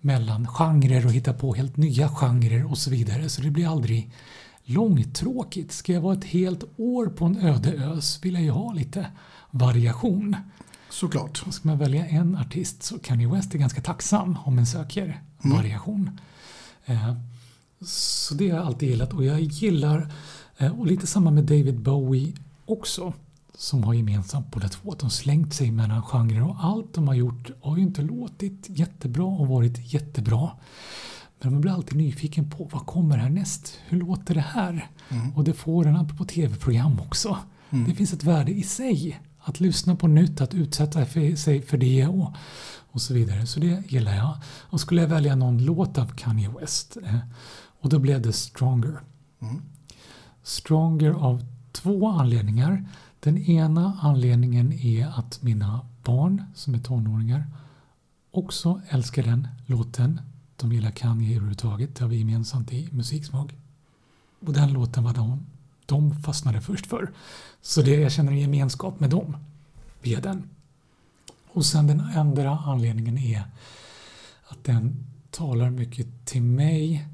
mellan 0.00 0.46
genrer 0.46 1.06
och 1.06 1.12
hittar 1.12 1.32
på 1.32 1.54
helt 1.54 1.76
nya 1.76 2.08
genrer 2.08 2.70
och 2.70 2.78
så 2.78 2.90
vidare. 2.90 3.28
Så 3.28 3.42
det 3.42 3.50
blir 3.50 3.72
aldrig 3.72 4.10
långtråkigt. 4.64 5.72
Ska 5.72 5.92
jag 5.92 6.00
vara 6.00 6.14
ett 6.14 6.24
helt 6.24 6.64
år 6.76 7.06
på 7.06 7.24
en 7.24 7.36
öde 7.36 7.72
ö 7.72 8.00
så 8.00 8.20
vill 8.20 8.34
jag 8.34 8.42
ju 8.42 8.50
ha 8.50 8.72
lite 8.72 9.06
variation. 9.50 10.36
Såklart. 10.90 11.42
Och 11.46 11.54
ska 11.54 11.68
man 11.68 11.78
välja 11.78 12.06
en 12.06 12.36
artist 12.36 12.82
så 12.82 12.98
Kanye 12.98 13.28
West 13.28 13.54
är 13.54 13.58
ganska 13.58 13.80
tacksam 13.80 14.36
om 14.44 14.58
en 14.58 14.66
söker 14.66 15.22
variation. 15.42 16.20
Eh, 16.86 17.14
så 17.80 18.34
det 18.34 18.50
har 18.50 18.58
jag 18.58 18.66
alltid 18.66 18.88
gillat 18.88 19.12
och 19.12 19.24
jag 19.24 19.40
gillar, 19.40 20.12
och 20.66 20.86
lite 20.86 21.06
samma 21.06 21.30
med 21.30 21.44
David 21.44 21.80
Bowie 21.80 22.32
också, 22.64 23.12
som 23.54 23.84
har 23.84 23.94
gemensamt 23.94 24.50
båda 24.50 24.68
två 24.68 24.92
att 24.92 24.98
de 24.98 25.10
slängt 25.10 25.54
sig 25.54 25.70
mellan 25.70 26.02
genrer 26.02 26.42
och 26.42 26.56
allt 26.58 26.94
de 26.94 27.08
har 27.08 27.14
gjort 27.14 27.50
har 27.60 27.76
ju 27.76 27.82
inte 27.82 28.02
låtit 28.02 28.66
jättebra 28.68 29.24
och 29.24 29.48
varit 29.48 29.94
jättebra. 29.94 30.50
Men 31.40 31.52
man 31.52 31.60
blir 31.60 31.72
alltid 31.72 31.96
nyfiken 31.96 32.50
på 32.50 32.64
vad 32.72 32.86
kommer 32.86 33.16
härnäst? 33.16 33.78
Hur 33.86 34.00
låter 34.00 34.34
det 34.34 34.40
här? 34.40 34.90
Mm. 35.08 35.36
Och 35.36 35.44
det 35.44 35.52
får 35.52 35.86
en, 35.86 35.96
apropå 35.96 36.24
tv-program 36.24 37.00
också. 37.00 37.38
Mm. 37.70 37.88
Det 37.88 37.94
finns 37.94 38.12
ett 38.12 38.24
värde 38.24 38.52
i 38.52 38.62
sig 38.62 39.20
att 39.38 39.60
lyssna 39.60 39.96
på 39.96 40.08
nytt, 40.08 40.40
att 40.40 40.54
utsätta 40.54 41.06
sig 41.36 41.62
för 41.62 41.76
det 41.76 42.06
och, 42.06 42.34
och 42.78 43.02
så 43.02 43.14
vidare. 43.14 43.46
Så 43.46 43.60
det 43.60 43.92
gillar 43.92 44.16
jag. 44.16 44.36
Och 44.44 44.80
skulle 44.80 45.00
jag 45.00 45.08
välja 45.08 45.36
någon 45.36 45.64
låt 45.64 45.98
av 45.98 46.06
Kanye 46.06 46.50
West 46.60 46.96
eh, 47.04 47.18
och 47.80 47.88
då 47.88 47.98
blev 47.98 48.22
det 48.22 48.32
Stronger. 48.32 49.00
Mm. 49.42 49.62
Stronger 50.48 51.10
av 51.10 51.44
två 51.72 52.08
anledningar. 52.08 52.84
Den 53.20 53.38
ena 53.38 53.98
anledningen 54.02 54.72
är 54.72 55.06
att 55.06 55.42
mina 55.42 55.80
barn 56.04 56.44
som 56.54 56.74
är 56.74 56.78
tonåringar 56.78 57.46
också 58.30 58.80
älskar 58.88 59.22
den 59.22 59.48
låten. 59.66 60.20
De 60.56 60.72
gillar 60.72 60.90
Kanye 60.90 61.30
överhuvudtaget, 61.30 61.94
det 61.96 62.04
har 62.04 62.08
vi 62.08 62.16
gemensamt 62.16 62.72
i 62.72 62.88
musiksmak. 62.92 63.54
Och 64.46 64.52
den 64.52 64.72
låten 64.72 65.04
var 65.04 65.14
de, 65.14 65.46
de 65.86 66.22
fastnade 66.22 66.60
först 66.60 66.86
för. 66.86 67.12
Så 67.62 67.82
det, 67.82 67.96
jag 67.96 68.12
känner 68.12 68.32
en 68.32 68.38
gemenskap 68.38 69.00
med 69.00 69.10
dem 69.10 69.36
via 70.02 70.20
den. 70.20 70.48
Och 71.48 71.66
sen 71.66 71.86
den 71.86 72.00
andra 72.00 72.58
anledningen 72.58 73.18
är 73.18 73.42
att 74.48 74.64
den 74.64 75.06
talar 75.30 75.70
mycket 75.70 76.26
till 76.26 76.42
mig. 76.42 77.08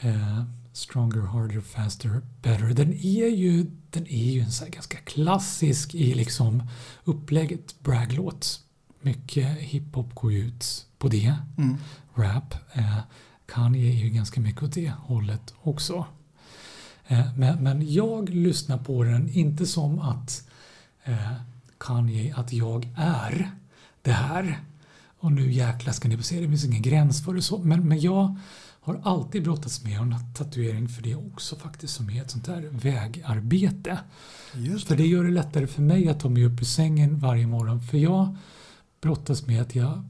Eh, 0.00 0.44
stronger, 0.72 1.20
harder, 1.20 1.60
faster, 1.60 2.22
better. 2.42 2.74
Den 2.74 2.92
är 2.92 3.26
ju, 3.26 3.66
den 3.90 4.06
är 4.06 4.32
ju 4.32 4.40
en 4.40 4.52
så 4.52 4.64
ganska 4.64 4.98
klassisk 4.98 5.94
i 5.94 6.14
liksom 6.14 6.62
upplägget 7.04 7.80
bragglåt. 7.80 8.60
Mycket 9.00 9.58
hiphop 9.58 10.14
går 10.14 10.32
ut 10.32 10.86
på 10.98 11.08
det. 11.08 11.34
Mm. 11.58 11.76
Rap. 12.14 12.54
Eh, 12.72 12.98
Kanye 13.46 13.90
är 13.90 14.04
ju 14.04 14.10
ganska 14.10 14.40
mycket 14.40 14.62
åt 14.62 14.72
det 14.72 14.92
hållet 14.98 15.54
också. 15.62 16.06
Eh, 17.06 17.26
men, 17.36 17.62
men 17.62 17.92
jag 17.92 18.28
lyssnar 18.28 18.78
på 18.78 19.04
den 19.04 19.30
inte 19.30 19.66
som 19.66 19.98
att 19.98 20.48
eh, 21.04 21.32
Kanye, 21.78 22.34
att 22.36 22.52
jag 22.52 22.88
är 22.96 23.50
det 24.02 24.12
här. 24.12 24.60
Och 25.18 25.32
nu 25.32 25.52
jäklar 25.52 25.92
ska 25.92 26.08
ni 26.08 26.16
få 26.16 26.22
se, 26.22 26.40
det 26.40 26.48
finns 26.48 26.64
ingen 26.64 26.82
gräns 26.82 27.24
för 27.24 27.34
det 27.34 27.42
så. 27.42 27.58
Men, 27.58 27.88
men 27.88 28.00
jag 28.00 28.36
har 28.84 29.00
alltid 29.02 29.42
brottats 29.42 29.84
med 29.84 29.98
en 29.98 30.14
tatuering 30.34 30.88
för 30.88 31.02
det 31.02 31.14
också 31.14 31.56
faktiskt 31.56 31.94
som 31.94 32.10
är 32.10 32.22
ett 32.22 32.30
sånt 32.30 32.44
där 32.44 32.68
vägarbete. 32.70 33.98
Just 34.54 34.88
för 34.88 34.96
det 34.96 35.06
gör 35.06 35.24
det 35.24 35.30
lättare 35.30 35.66
för 35.66 35.82
mig 35.82 36.08
att 36.08 36.20
ta 36.20 36.28
mig 36.28 36.44
upp 36.44 36.60
ur 36.60 36.64
sängen 36.64 37.18
varje 37.18 37.46
morgon. 37.46 37.80
För 37.80 37.98
jag 37.98 38.36
brottas 39.00 39.46
med 39.46 39.62
att 39.62 39.74
jag 39.74 40.04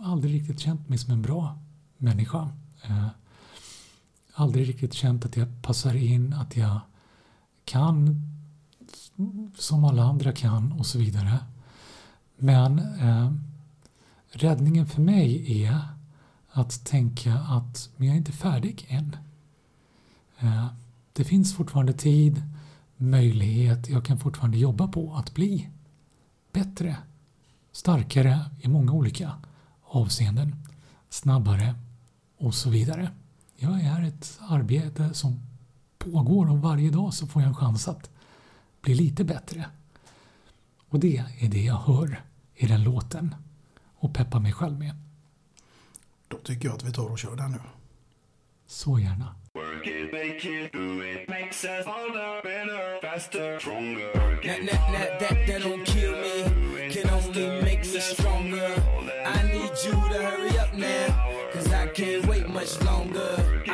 aldrig 0.00 0.34
riktigt 0.34 0.60
känt 0.60 0.88
mig 0.88 0.98
som 0.98 1.12
en 1.12 1.22
bra 1.22 1.58
människa. 1.96 2.48
Eh, 2.82 3.06
aldrig 4.34 4.68
riktigt 4.68 4.94
känt 4.94 5.24
att 5.24 5.36
jag 5.36 5.62
passar 5.62 5.94
in, 5.94 6.32
att 6.32 6.56
jag 6.56 6.80
kan 7.64 8.22
som 9.56 9.84
alla 9.84 10.02
andra 10.02 10.32
kan 10.32 10.72
och 10.72 10.86
så 10.86 10.98
vidare. 10.98 11.38
Men 12.36 12.78
eh, 12.78 13.32
räddningen 14.30 14.86
för 14.86 15.00
mig 15.00 15.62
är 15.62 15.97
att 16.58 16.84
tänka 16.84 17.34
att 17.34 17.90
men 17.96 18.06
jag 18.06 18.14
är 18.14 18.18
inte 18.18 18.32
färdig 18.32 18.86
än. 18.88 19.16
Eh, 20.38 20.66
det 21.12 21.24
finns 21.24 21.54
fortfarande 21.54 21.92
tid, 21.92 22.42
möjlighet, 22.96 23.88
jag 23.88 24.04
kan 24.04 24.18
fortfarande 24.18 24.58
jobba 24.58 24.88
på 24.88 25.14
att 25.14 25.34
bli 25.34 25.68
bättre, 26.52 26.96
starkare 27.72 28.40
i 28.60 28.68
många 28.68 28.92
olika 28.92 29.32
avseenden, 29.82 30.56
snabbare 31.08 31.74
och 32.38 32.54
så 32.54 32.70
vidare. 32.70 33.10
Jag 33.56 33.80
är 33.80 34.04
ett 34.04 34.38
arbete 34.48 35.14
som 35.14 35.40
pågår 35.98 36.50
och 36.50 36.58
varje 36.58 36.90
dag 36.90 37.14
så 37.14 37.26
får 37.26 37.42
jag 37.42 37.48
en 37.48 37.54
chans 37.54 37.88
att 37.88 38.10
bli 38.80 38.94
lite 38.94 39.24
bättre. 39.24 39.66
Och 40.88 41.00
det 41.00 41.24
är 41.38 41.48
det 41.48 41.62
jag 41.62 41.78
hör 41.78 42.22
i 42.54 42.66
den 42.66 42.82
låten 42.82 43.34
och 43.94 44.14
peppar 44.14 44.40
mig 44.40 44.52
själv 44.52 44.78
med. 44.78 45.07
Då 46.28 46.36
tycker 46.36 46.68
jag 46.68 46.74
att 46.74 46.84
vi 46.84 46.92
tar 46.92 47.10
och 47.10 47.18
kör 47.18 47.36
den 47.36 47.50
nu. 47.50 47.58
Så 48.66 48.98
gärna. 48.98 49.34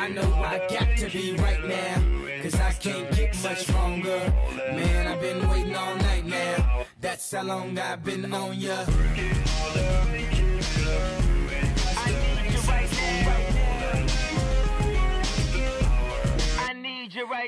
I 0.05 0.09
know 0.09 0.43
I 0.43 0.59
got 0.69 0.97
to 0.97 1.09
be 1.09 1.33
right 1.33 1.65
now, 1.65 1.95
cause 2.43 2.53
I 2.55 2.71
can't 2.73 3.09
get 3.15 3.43
much 3.43 3.57
stronger. 3.59 4.33
Man, 4.57 5.07
I've 5.07 5.19
been 5.19 5.49
waiting 5.49 5.75
all 5.75 5.95
night 5.95 6.25
now. 6.25 6.85
That's 7.01 7.31
how 7.31 7.43
long 7.43 7.79
I've 7.79 8.03
been 8.03 8.31
on 8.31 8.59
ya. 8.59 8.85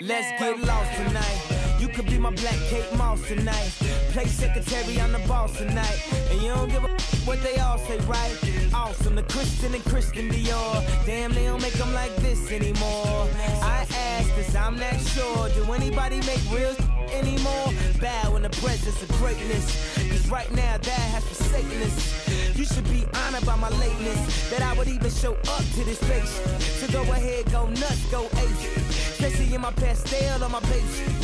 Let's 0.01 0.41
get 0.41 0.59
lost 0.61 0.95
tonight. 0.95 1.56
Could 1.97 2.11
be 2.11 2.19
my 2.19 2.29
black 2.29 2.59
Kate 2.69 2.93
Moss 2.95 3.27
tonight. 3.27 3.71
Play 4.11 4.27
secretary, 4.27 5.01
I'm 5.01 5.13
the 5.13 5.27
boss 5.27 5.57
tonight. 5.57 5.99
And 6.29 6.39
you 6.43 6.49
don't 6.49 6.69
give 6.69 6.83
a 6.83 6.89
what 7.25 7.41
they 7.41 7.57
all 7.57 7.79
say, 7.79 7.97
right? 8.05 8.37
Awesome, 8.71 9.15
the 9.15 9.23
Christian 9.23 9.73
and 9.73 9.83
Christian 9.83 10.29
Dior. 10.29 10.85
Damn, 11.07 11.33
they 11.33 11.45
don't 11.45 11.59
make 11.59 11.73
them 11.73 11.91
like 11.95 12.15
this 12.17 12.51
anymore. 12.51 13.27
I 13.63 13.87
ask, 13.89 14.29
cause 14.35 14.55
I'm 14.55 14.77
not 14.77 14.93
sure. 15.01 15.49
Do 15.49 15.73
anybody 15.73 16.17
make 16.17 16.39
real 16.51 16.75
anymore? 17.11 17.73
Bow 17.99 18.35
in 18.35 18.43
the 18.43 18.49
presence 18.61 19.01
of 19.01 19.09
greatness. 19.13 19.65
Cause 19.95 20.29
right 20.29 20.51
now, 20.51 20.77
that 20.77 21.07
has 21.15 21.23
forsaken 21.23 21.81
us. 21.81 22.55
You 22.55 22.65
should 22.65 22.87
be 22.91 23.07
honored 23.25 23.43
by 23.43 23.55
my 23.55 23.69
lateness. 23.69 24.51
That 24.51 24.61
I 24.61 24.77
would 24.77 24.87
even 24.87 25.09
show 25.09 25.33
up 25.33 25.65
to 25.73 25.83
this 25.83 25.97
place. 26.03 26.29
So 26.79 26.87
go 26.93 27.01
ahead, 27.11 27.51
go 27.51 27.65
nuts, 27.67 28.05
go 28.11 28.25
ace. 28.25 28.77
Especially 29.19 29.51
in 29.55 29.61
my 29.61 29.71
pastel 29.71 30.43
on 30.43 30.51
my 30.51 30.59
page. 30.59 31.17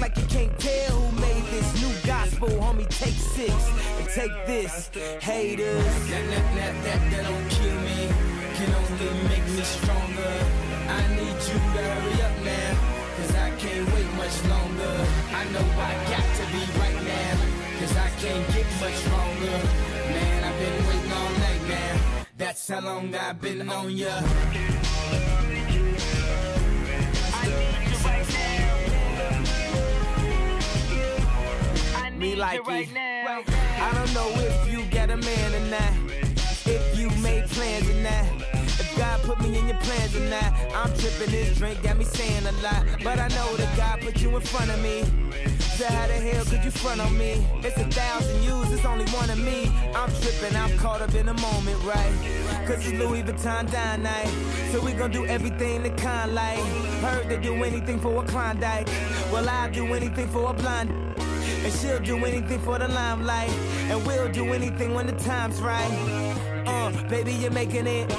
Like 0.00 0.16
you 0.16 0.24
can't 0.24 0.58
tell 0.58 0.96
who 0.98 1.20
made 1.20 1.44
this 1.52 1.68
new 1.82 1.94
gospel, 2.06 2.48
homie. 2.48 2.88
Take 2.88 3.18
six 3.36 3.52
and 3.98 4.08
take 4.08 4.32
this, 4.46 4.88
haters. 5.20 5.84
That, 6.08 6.24
that, 6.32 6.54
that, 6.56 6.74
that, 6.84 7.00
that 7.10 7.24
don't 7.28 7.48
kill 7.50 7.78
me, 7.84 8.08
can 8.56 8.70
only 8.80 9.28
make 9.28 9.44
me 9.44 9.62
stronger. 9.62 10.34
I 10.88 11.00
need 11.16 11.36
you 11.48 11.58
to 11.74 11.82
hurry 11.84 12.16
up 12.26 12.36
now, 12.44 12.72
cause 13.16 13.34
I 13.36 13.50
can't 13.60 13.86
wait 13.92 14.10
much 14.16 14.36
longer. 14.48 14.94
I 15.36 15.44
know 15.52 15.66
I 15.76 15.92
got 16.08 16.26
to 16.38 16.44
be 16.48 16.62
right 16.80 17.00
now, 17.04 17.34
cause 17.78 17.94
I 17.96 18.08
can't 18.22 18.46
get 18.54 18.68
much 18.80 18.96
stronger. 19.04 19.58
Man, 20.16 20.44
I've 20.48 20.58
been 20.58 20.78
waiting 20.88 21.12
all 21.12 21.32
night 21.44 21.62
now. 21.68 22.24
That's 22.38 22.68
how 22.68 22.80
long 22.80 23.14
I've 23.14 23.38
been 23.38 23.68
on 23.68 23.90
ya. 23.90 24.22
Like 32.40 32.66
right 32.66 32.88
it. 32.88 32.94
Now. 32.94 33.42
I 33.46 33.92
don't 33.94 34.14
know 34.14 34.30
if 34.34 34.72
you 34.72 34.84
got 34.90 35.10
a 35.10 35.16
man 35.18 35.54
or 35.54 35.70
not. 35.70 35.92
If 36.64 36.98
you 36.98 37.10
made 37.22 37.46
plans 37.50 37.88
or 37.88 38.00
not. 38.02 38.24
If 38.80 38.96
God 38.96 39.20
put 39.22 39.40
me 39.40 39.58
in 39.58 39.68
your 39.68 39.76
plans 39.78 40.16
or 40.16 40.20
not. 40.20 40.50
I'm 40.74 40.90
tripping 40.96 41.30
this 41.30 41.58
drink, 41.58 41.82
got 41.82 41.98
me 41.98 42.04
saying 42.04 42.46
a 42.46 42.52
lot. 42.62 42.86
But 43.04 43.18
I 43.18 43.28
know 43.28 43.56
that 43.56 43.76
God 43.76 44.00
put 44.00 44.22
you 44.22 44.34
in 44.34 44.40
front 44.40 44.70
of 44.70 44.82
me. 44.82 45.04
So 45.76 45.84
how 45.84 46.06
the 46.06 46.14
hell 46.14 46.44
could 46.46 46.64
you 46.64 46.70
front 46.70 47.00
on 47.00 47.16
me? 47.16 47.46
It's 47.62 47.76
a 47.76 47.84
thousand 47.84 48.42
yous, 48.42 48.72
it's 48.72 48.84
only 48.86 49.06
one 49.12 49.28
of 49.28 49.38
me. 49.38 49.70
I'm 49.94 50.10
tripping, 50.20 50.56
I'm 50.56 50.76
caught 50.78 51.02
up 51.02 51.14
in 51.14 51.26
the 51.26 51.34
moment, 51.34 51.82
right? 51.84 52.66
Cause 52.66 52.86
it's 52.86 52.98
Louis 52.98 53.22
Vuitton 53.22 53.70
dine 53.70 54.02
night. 54.02 54.28
So 54.72 54.82
we 54.82 54.92
gon' 54.92 55.10
do 55.10 55.26
everything 55.26 55.82
the 55.82 55.90
kind 55.90 56.34
like. 56.34 56.58
Heard 57.00 57.28
they 57.28 57.38
do 57.38 57.54
anything 57.64 57.98
for 57.98 58.22
a 58.22 58.26
Klondike. 58.26 58.88
Well, 59.30 59.48
I'll 59.48 59.70
do 59.70 59.86
anything 59.94 60.28
for 60.28 60.50
a 60.50 60.54
blind. 60.54 61.10
And 61.64 61.72
she'll 61.74 62.00
do 62.00 62.16
anything 62.24 62.58
for 62.60 62.78
the 62.78 62.88
limelight. 62.88 63.50
And 63.90 64.04
we'll 64.06 64.30
do 64.30 64.52
anything 64.52 64.94
when 64.94 65.06
the 65.06 65.12
time's 65.12 65.60
right. 65.60 65.92
Uh, 66.66 66.90
baby, 67.08 67.32
you're 67.32 67.50
making 67.50 67.86
it. 67.86 68.10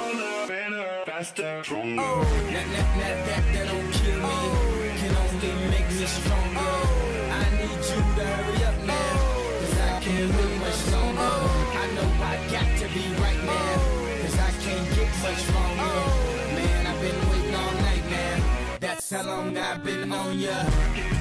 Faster, 1.05 1.63
stronger. 1.63 2.01
Oh. 2.01 2.23
That, 2.53 2.67
that, 2.73 2.89
that, 2.99 3.25
that, 3.27 3.43
that 3.53 3.67
don't 3.67 3.91
kill 3.91 4.17
me. 4.17 4.23
Oh. 4.25 4.91
Can 4.97 5.15
only 5.15 5.69
make 5.71 5.89
me 5.89 6.05
stronger. 6.05 6.59
Oh. 6.59 7.31
I 7.31 7.43
need 7.57 7.81
you 7.89 8.01
to 8.17 8.25
hurry 8.25 8.63
up 8.69 8.77
now. 8.85 9.13
Cause 9.59 9.77
I 9.79 9.99
can't 10.01 10.31
wait 10.37 10.55
much 10.61 10.81
longer. 10.93 11.35
I 11.81 11.85
know 11.95 12.09
I 12.21 12.35
got 12.53 12.69
to 12.79 12.87
be 12.93 13.05
right 13.21 13.41
now. 13.43 13.75
Cause 14.21 14.37
I 14.37 14.51
can't 14.61 14.87
get 14.95 15.11
much 15.23 15.41
stronger. 15.49 15.93
Man, 16.55 16.87
I've 16.87 17.01
been 17.01 17.19
waiting 17.29 17.55
all 17.55 17.73
night 17.73 18.05
now. 18.09 18.77
That's 18.79 19.09
how 19.09 19.23
long 19.23 19.57
I've 19.57 19.83
been 19.83 20.11
on 20.11 20.39
ya. 20.39 21.20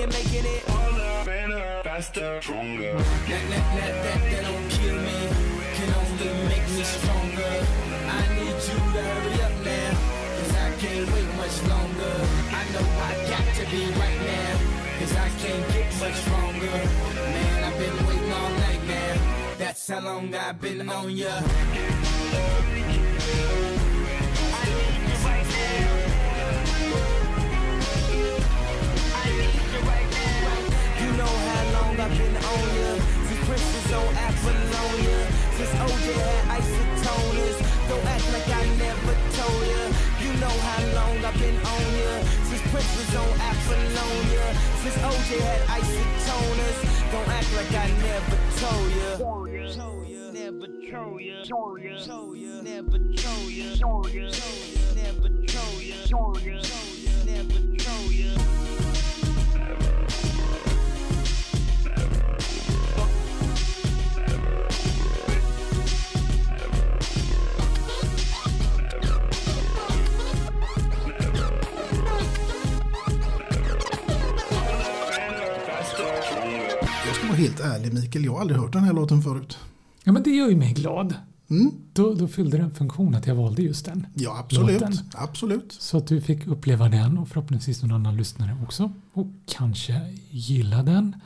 you're 0.00 0.08
making 0.08 0.46
it 0.46 0.64
all 0.70 1.24
better, 1.26 1.82
faster, 1.84 2.40
stronger. 2.40 2.92
That, 2.94 3.44
that, 3.52 3.66
that, 3.76 3.92
that, 4.04 4.20
that 4.32 4.42
don't 4.48 4.68
kill 4.70 4.96
me. 4.96 5.20
Can 5.76 5.90
only 6.00 6.30
make 6.48 6.66
me 6.72 6.82
stronger. 6.82 7.52
I 8.08 8.22
need 8.32 8.56
you 8.68 8.80
to 8.80 9.02
hurry 9.04 9.36
up 9.44 9.56
now. 9.60 9.92
Cause 10.36 10.52
I 10.56 10.68
can't 10.80 11.06
wait 11.12 11.30
much 11.36 11.56
longer. 11.68 12.14
I 12.60 12.62
know 12.72 12.86
I 13.08 13.12
got 13.28 13.46
to 13.58 13.64
be 13.68 13.82
right 14.00 14.20
now. 14.24 14.52
Cause 15.00 15.14
I 15.16 15.28
can't 15.42 15.64
get 15.74 15.88
much 16.00 16.16
stronger. 16.24 16.76
Man, 17.34 17.64
I've 17.64 17.78
been 17.78 18.06
waiting 18.06 18.32
all 18.32 18.50
night 18.64 18.82
now. 18.88 19.14
That's 19.58 19.88
how 19.88 20.00
long 20.00 20.34
I've 20.34 20.58
been 20.60 20.88
on 20.88 21.10
ya. 21.10 21.42
Been 32.18 32.36
on 32.36 32.64
ya. 32.76 32.90
Since 33.28 33.42
Prince 33.46 33.66
was 33.74 33.92
on 33.94 34.10
Apollonia. 34.26 35.18
Since 35.56 35.72
OJ 35.84 36.06
had 36.14 36.44
isotoners. 36.58 37.58
Don't 37.88 38.06
act 38.06 38.26
like 38.32 38.48
I 38.48 38.64
never 38.78 39.14
told 39.36 39.62
ya. 39.72 39.82
You 40.22 40.30
know 40.40 40.54
how 40.66 40.80
long 40.98 41.16
I've 41.24 41.38
been 41.38 41.58
on 41.58 41.86
ya. 42.00 42.12
Since 42.48 42.62
Prince 42.72 42.92
was 42.98 43.12
on 43.16 43.32
Apollonia. 43.50 44.46
Since 44.82 44.98
OJ 45.10 45.30
had 45.40 45.62
isotoners. 45.78 46.78
Don't 47.12 47.28
act 47.28 47.50
like 47.58 47.72
I 47.74 47.88
never 48.06 48.38
told 48.60 48.90
ya. 48.98 49.16
Never 50.32 50.66
told 50.90 51.20
ya. 51.20 51.42
Ya. 51.80 51.94
Told 52.06 52.38
ya. 52.38 52.62
Never 52.62 52.98
told 53.14 54.10
ya. 54.10 54.30
Never. 54.96 55.28
Told 55.46 56.42
ya. 56.42 56.60
Never 57.26 57.60
told 57.78 58.12
ya. 58.12 58.39
Helt 77.60 77.76
ärlig 77.76 77.94
Mikael, 77.94 78.24
jag 78.24 78.32
har 78.32 78.40
aldrig 78.40 78.60
hört 78.60 78.72
den 78.72 78.84
här 78.84 78.92
låten 78.92 79.22
förut. 79.22 79.58
Ja, 80.04 80.12
men 80.12 80.22
det 80.22 80.30
gör 80.30 80.48
ju 80.48 80.56
mig 80.56 80.72
glad. 80.72 81.14
Då, 81.92 82.14
då 82.14 82.28
fyllde 82.28 82.56
det 82.56 82.62
en 82.62 82.74
funktion 82.74 83.14
att 83.14 83.26
jag 83.26 83.34
valde 83.34 83.62
just 83.62 83.84
den. 83.84 84.06
Ja, 84.14 84.38
absolut. 84.38 84.80
låten. 84.80 84.96
Absolut. 85.14 85.72
Så 85.72 85.96
att 85.96 86.06
du 86.06 86.20
fick 86.20 86.46
uppleva 86.46 86.88
den 86.88 87.18
och 87.18 87.28
förhoppningsvis 87.28 87.82
någon 87.82 87.92
annan 87.92 88.16
lyssnare 88.16 88.56
också. 88.62 88.92
Och 89.12 89.26
kanske 89.46 90.16
gilla 90.30 90.82
den. 90.82 91.16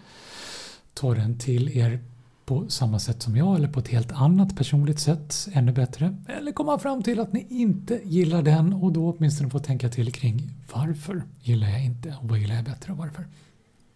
Ta 0.95 1.14
den 1.14 1.39
till 1.39 1.78
er 1.78 2.01
på 2.45 2.64
samma 2.68 2.99
sätt 2.99 3.22
som 3.22 3.37
jag 3.37 3.57
eller 3.57 3.68
på 3.68 3.80
ett 3.80 3.89
helt 3.89 4.12
annat 4.12 4.57
personligt 4.57 5.01
sätt, 5.01 5.49
ännu 5.53 5.72
bättre. 5.72 6.16
Eller 6.28 6.53
komma 6.53 6.78
fram 6.78 7.03
till 7.03 7.20
att 7.20 7.32
ni 7.32 7.47
inte 7.51 8.01
gillar 8.05 8.43
den 8.43 8.72
och 8.72 8.93
då 8.93 9.11
åtminstone 9.11 9.51
få 9.51 9.59
tänka 9.59 9.89
till 9.89 10.12
kring 10.12 10.51
varför 10.74 11.22
gillar 11.43 11.68
jag 11.68 11.85
inte 11.85 12.14
och 12.22 12.28
vad 12.28 12.39
gillar 12.39 12.55
jag 12.55 12.64
bättre 12.64 12.93
och 12.93 12.99
varför. 12.99 13.26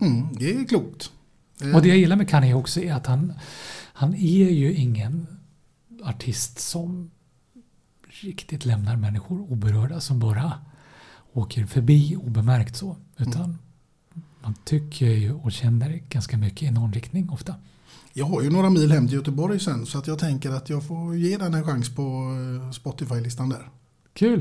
Mm, 0.01 0.29
det 0.39 0.57
är 0.57 0.65
klokt. 0.65 1.11
Eh, 1.63 1.75
Och 1.77 1.83
det 1.83 1.89
jag 1.89 1.97
gillar 1.99 2.17
med 2.17 2.29
Kanye 2.29 2.55
också 2.55 2.81
är 2.81 2.95
att 2.95 3.07
han, 3.07 3.33
han 3.93 4.15
är 4.15 4.51
ju 4.51 4.75
ingen 4.75 5.27
artist 6.03 6.59
som 6.59 7.11
riktigt 8.23 8.65
lämnar 8.65 8.97
människor 8.97 9.41
oberörda 9.53 10.01
som 10.01 10.19
bara 10.19 10.53
åker 11.33 11.67
förbi 11.67 12.17
obemärkt 12.17 12.77
så. 12.77 12.97
Utan 13.17 13.59
man 14.43 14.55
tycker 14.65 15.07
ju 15.07 15.33
och 15.33 15.53
känner 15.53 16.03
ganska 16.09 16.37
mycket 16.39 16.63
i 16.63 16.71
någon 16.71 16.93
riktning 16.93 17.31
ofta. 17.31 17.55
Jag 18.13 18.27
har 18.27 18.43
ju 18.43 18.51
några 18.51 18.71
mil 18.71 18.93
hem 18.93 19.07
till 19.09 19.17
Göteborg 19.17 19.61
sen 19.61 19.87
så 19.87 19.99
att 19.99 20.07
jag 20.07 20.19
tänker 20.19 20.51
att 20.51 20.71
jag 20.71 20.87
får 20.87 21.17
ge 21.17 21.37
den 21.37 21.55
en 21.55 21.65
chans 21.65 21.95
på 21.95 22.03
eh, 22.65 22.71
Spotify-listan 22.71 23.49
där. 23.49 23.69
Kul! 24.13 24.41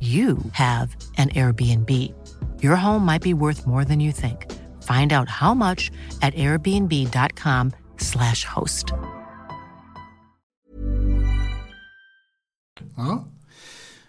you 0.00 0.38
have 0.52 0.96
an 1.18 1.28
Airbnb. 1.30 1.90
Your 2.62 2.76
home 2.76 3.04
might 3.04 3.22
be 3.22 3.34
worth 3.34 3.66
more 3.66 3.84
than 3.84 4.00
you 4.00 4.12
think. 4.12 4.46
Find 4.82 5.12
out 5.12 5.28
how 5.28 5.52
much 5.54 5.90
at 6.22 6.34
airbnb.com/slash 6.34 8.44
host. 8.44 8.92
Ja. 12.96 13.24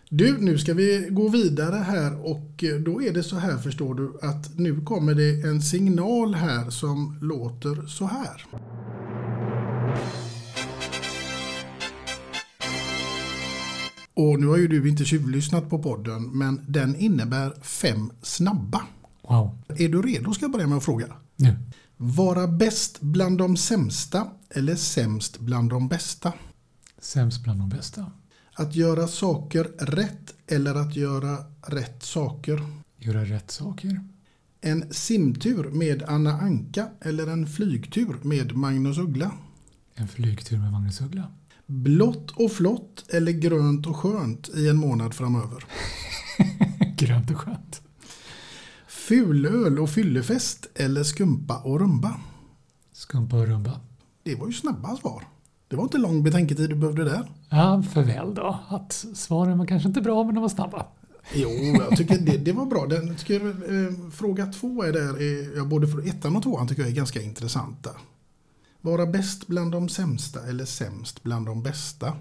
Du, 0.09 0.37
nu 0.37 0.57
ska 0.57 0.73
vi 0.73 1.07
gå 1.11 1.29
vidare 1.29 1.75
här 1.75 2.25
och 2.25 2.63
eh, 2.63 2.79
då 2.79 3.01
är 3.01 3.13
det 3.13 3.23
så 3.23 3.35
här 3.35 3.57
förstår 3.57 3.95
du 3.95 4.19
att 4.21 4.57
nu 4.57 4.81
kommer 4.81 5.13
det 5.13 5.47
en 5.47 5.61
signal 5.61 6.33
här 6.33 6.69
som 6.69 7.17
låter 7.21 7.87
så 7.87 8.05
här. 8.05 8.45
Och 14.21 14.39
nu 14.39 14.47
har 14.47 14.57
ju 14.57 14.67
du 14.67 14.89
inte 14.89 15.05
tjuvlyssnat 15.05 15.69
på 15.69 15.79
podden 15.79 16.23
men 16.23 16.61
den 16.67 16.95
innebär 16.95 17.53
fem 17.61 18.11
snabba. 18.21 18.81
Wow. 19.21 19.57
Är 19.67 19.89
du 19.89 20.01
redo 20.01 20.33
ska 20.33 20.43
jag 20.43 20.51
börja 20.51 20.67
med 20.67 20.77
att 20.77 20.85
fråga. 20.85 21.07
Nu. 21.35 21.57
Vara 21.97 22.47
bäst 22.47 23.01
bland 23.01 23.37
de 23.37 23.57
sämsta 23.57 24.27
eller 24.49 24.75
sämst 24.75 25.39
bland 25.39 25.69
de 25.69 25.87
bästa? 25.87 26.33
Sämst 26.99 27.43
bland 27.43 27.59
de 27.59 27.69
bästa. 27.69 28.11
Att 28.53 28.75
göra 28.75 29.07
saker 29.07 29.63
rätt 29.79 30.33
eller 30.47 30.75
att 30.75 30.95
göra 30.95 31.37
rätt 31.61 32.03
saker? 32.03 32.61
Göra 32.97 33.25
rätt 33.25 33.51
saker. 33.51 34.01
En 34.61 34.93
simtur 34.93 35.69
med 35.69 36.03
Anna 36.03 36.33
Anka 36.33 36.87
eller 37.01 37.27
en 37.27 37.47
flygtur 37.47 38.15
med 38.21 38.55
Magnus 38.55 38.97
Uggla? 38.97 39.31
En 39.95 40.07
flygtur 40.07 40.57
med 40.57 40.71
Magnus 40.71 41.01
Uggla. 41.01 41.31
Blått 41.71 42.31
och 42.31 42.51
flott 42.51 43.05
eller 43.09 43.31
grönt 43.31 43.87
och 43.87 43.95
skönt 43.95 44.49
i 44.49 44.69
en 44.69 44.77
månad 44.77 45.13
framöver? 45.13 45.65
Grönt 46.97 47.31
och 47.31 47.37
skönt. 47.37 47.81
Fulöl 48.87 49.79
och 49.79 49.89
fyllefest 49.89 50.67
eller 50.75 51.03
skumpa 51.03 51.57
och 51.57 51.79
rumba? 51.79 52.15
Skumpa 52.93 53.35
och 53.37 53.47
rumba. 53.47 53.79
Det 54.23 54.35
var 54.35 54.47
ju 54.47 54.53
snabba 54.53 54.97
svar. 54.97 55.23
Det 55.67 55.75
var 55.75 55.83
inte 55.83 55.97
lång 55.97 56.23
betänketid 56.23 56.69
du 56.69 56.75
behövde 56.75 57.03
där. 57.03 57.31
Ja, 57.49 57.83
för 57.93 58.03
väl 58.03 58.33
då. 58.33 58.59
Att 58.67 58.93
svaren 59.13 59.57
var 59.57 59.65
kanske 59.65 59.87
inte 59.87 60.01
bra, 60.01 60.23
men 60.23 60.35
de 60.35 60.41
var 60.41 60.49
snabba. 60.49 60.85
Jo, 61.33 61.49
jag 61.89 61.97
tycker 61.97 62.17
det, 62.17 62.37
det 62.37 62.51
var 62.51 62.65
bra. 62.65 62.85
Den, 62.85 63.15
tycker, 63.15 63.45
eh, 63.47 64.09
fråga 64.11 64.45
två 64.45 64.83
är 64.83 64.93
där, 64.93 65.21
är, 65.21 65.57
ja, 65.57 65.65
både 65.65 65.87
för 65.87 66.07
ettan 66.07 66.35
och 66.35 66.43
tvåan 66.43 66.67
tycker 66.67 66.81
jag 66.81 66.91
är 66.91 66.95
ganska 66.95 67.21
intressanta. 67.21 67.89
Vara 68.81 69.05
bäst 69.05 69.47
bland 69.47 69.71
de 69.71 69.89
sämsta 69.89 70.47
eller 70.47 70.65
sämst 70.65 71.23
bland 71.23 71.45
de 71.45 71.63
bästa? 71.63 72.13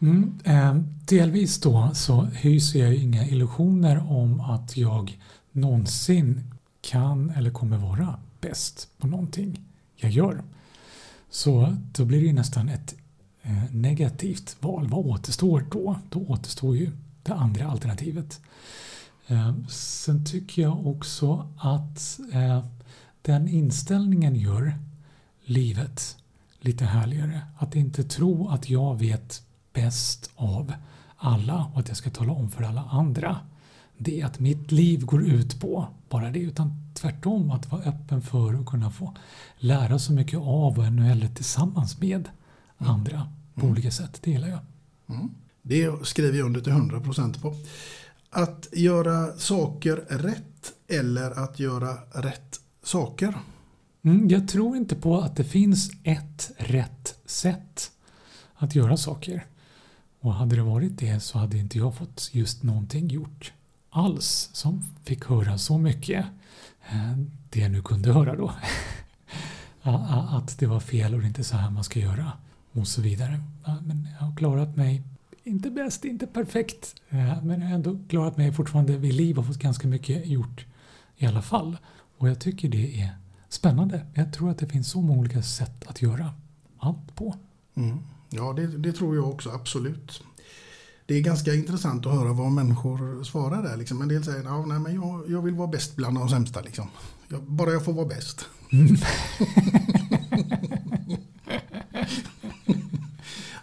Mm, 0.00 0.38
eh, 0.44 0.74
delvis 1.08 1.60
då 1.60 1.90
så 1.94 2.22
hyser 2.22 2.80
jag 2.80 2.94
inga 2.94 3.26
illusioner 3.26 4.12
om 4.12 4.40
att 4.40 4.76
jag 4.76 5.18
någonsin 5.52 6.50
kan 6.80 7.30
eller 7.30 7.50
kommer 7.50 7.78
vara 7.78 8.18
bäst 8.40 8.88
på 8.98 9.06
någonting 9.06 9.64
jag 9.96 10.10
gör. 10.10 10.42
Så 11.30 11.76
då 11.92 12.04
blir 12.04 12.20
det 12.20 12.26
ju 12.26 12.32
nästan 12.32 12.68
ett 12.68 12.94
eh, 13.42 13.74
negativt 13.74 14.56
val. 14.60 14.88
Vad 14.88 15.06
återstår 15.06 15.66
då? 15.70 15.98
Då 16.10 16.20
återstår 16.20 16.76
ju 16.76 16.90
det 17.22 17.34
andra 17.34 17.66
alternativet. 17.66 18.40
Eh, 19.26 19.54
sen 19.68 20.24
tycker 20.24 20.62
jag 20.62 20.86
också 20.86 21.48
att 21.58 22.20
eh, 22.32 22.64
den 23.22 23.48
inställningen 23.48 24.36
gör 24.36 24.74
livet 25.48 26.16
lite 26.60 26.84
härligare. 26.84 27.40
Att 27.58 27.76
inte 27.76 28.04
tro 28.04 28.48
att 28.48 28.70
jag 28.70 28.98
vet 28.98 29.42
bäst 29.72 30.30
av 30.36 30.72
alla 31.16 31.70
och 31.74 31.80
att 31.80 31.88
jag 31.88 31.96
ska 31.96 32.10
tala 32.10 32.32
om 32.32 32.50
för 32.50 32.62
alla 32.62 32.82
andra 32.90 33.36
det 33.98 34.22
att 34.22 34.38
mitt 34.38 34.72
liv 34.72 35.04
går 35.04 35.22
ut 35.24 35.60
på 35.60 35.86
bara 36.08 36.30
det 36.30 36.38
utan 36.38 36.92
tvärtom 36.94 37.50
att 37.50 37.70
vara 37.72 37.82
öppen 37.82 38.22
för 38.22 38.54
att 38.54 38.66
kunna 38.66 38.90
få 38.90 39.14
lära 39.58 39.98
så 39.98 40.12
mycket 40.12 40.38
av 40.38 40.78
och 40.78 40.84
ännu 40.84 41.02
hellre 41.02 41.28
tillsammans 41.28 42.00
med 42.00 42.28
andra 42.78 43.28
på 43.54 43.60
Mm. 43.60 43.72
olika 43.72 43.90
sätt. 43.90 44.20
Det 44.22 44.30
gillar 44.30 44.48
jag. 44.48 44.60
Mm. 45.08 45.28
Det 45.62 46.06
skriver 46.06 46.38
jag 46.38 46.46
under 46.46 46.60
till 46.60 46.72
100% 46.72 47.40
på. 47.42 47.54
Att 48.30 48.68
göra 48.72 49.32
saker 49.36 49.96
rätt 50.08 50.72
eller 50.88 51.30
att 51.44 51.58
göra 51.58 51.94
rätt 52.14 52.60
saker. 52.82 53.34
Mm, 54.08 54.28
jag 54.28 54.48
tror 54.48 54.76
inte 54.76 54.96
på 54.96 55.20
att 55.20 55.36
det 55.36 55.44
finns 55.44 55.90
ett 56.02 56.50
rätt 56.56 57.18
sätt 57.26 57.90
att 58.54 58.74
göra 58.74 58.96
saker. 58.96 59.46
Och 60.20 60.34
hade 60.34 60.56
det 60.56 60.62
varit 60.62 60.98
det 60.98 61.20
så 61.20 61.38
hade 61.38 61.58
inte 61.58 61.78
jag 61.78 61.94
fått 61.94 62.30
just 62.32 62.62
någonting 62.62 63.08
gjort 63.08 63.52
alls 63.90 64.50
som 64.52 64.84
fick 65.04 65.24
höra 65.24 65.58
så 65.58 65.78
mycket. 65.78 66.26
Eh, 66.90 67.16
det 67.50 67.60
jag 67.60 67.70
nu 67.70 67.82
kunde 67.82 68.12
höra 68.12 68.36
då. 68.36 68.52
Att 69.82 70.58
det 70.58 70.66
var 70.66 70.80
fel 70.80 71.14
och 71.14 71.20
det 71.20 71.24
är 71.24 71.28
inte 71.28 71.44
så 71.44 71.56
här 71.56 71.70
man 71.70 71.84
ska 71.84 72.00
göra. 72.00 72.32
Och 72.72 72.88
så 72.88 73.02
vidare. 73.02 73.40
Men 73.82 74.08
jag 74.18 74.26
har 74.26 74.36
klarat 74.36 74.76
mig, 74.76 75.02
inte 75.44 75.70
bäst, 75.70 76.04
inte 76.04 76.26
perfekt. 76.26 76.94
Eh, 77.08 77.42
men 77.42 77.60
jag 77.60 77.68
har 77.68 77.74
ändå 77.74 77.98
klarat 78.08 78.36
mig 78.36 78.52
fortfarande 78.52 78.96
vid 78.96 79.14
liv 79.14 79.38
och 79.38 79.46
fått 79.46 79.58
ganska 79.58 79.88
mycket 79.88 80.26
gjort 80.26 80.66
i 81.16 81.26
alla 81.26 81.42
fall. 81.42 81.76
Och 82.18 82.28
jag 82.28 82.40
tycker 82.40 82.68
det 82.68 83.00
är 83.00 83.10
spännande. 83.48 84.06
Jag 84.14 84.32
tror 84.32 84.50
att 84.50 84.58
det 84.58 84.66
finns 84.66 84.90
så 84.90 85.00
många 85.00 85.20
olika 85.20 85.42
sätt 85.42 85.86
att 85.86 86.02
göra 86.02 86.32
allt 86.78 87.14
på. 87.14 87.36
Mm. 87.74 87.98
Ja, 88.30 88.52
det, 88.52 88.66
det 88.66 88.92
tror 88.92 89.16
jag 89.16 89.28
också 89.28 89.50
absolut. 89.50 90.22
Det 91.06 91.14
är 91.14 91.20
ganska 91.20 91.54
intressant 91.54 92.06
att 92.06 92.14
höra 92.14 92.32
vad 92.32 92.52
människor 92.52 93.24
svarar 93.24 93.62
där. 93.62 93.76
Liksom. 93.76 94.02
En 94.02 94.08
del 94.08 94.24
säger 94.24 94.44
ja, 94.44 94.66
nej, 94.66 94.78
men 94.78 94.94
jag, 94.94 95.30
jag 95.30 95.42
vill 95.42 95.54
vara 95.54 95.68
bäst 95.68 95.96
bland 95.96 96.16
de 96.16 96.28
sämsta. 96.28 96.60
Liksom. 96.60 96.88
Jag, 97.28 97.42
bara 97.42 97.70
jag 97.70 97.84
får 97.84 97.92
vara 97.92 98.06
bäst. 98.06 98.46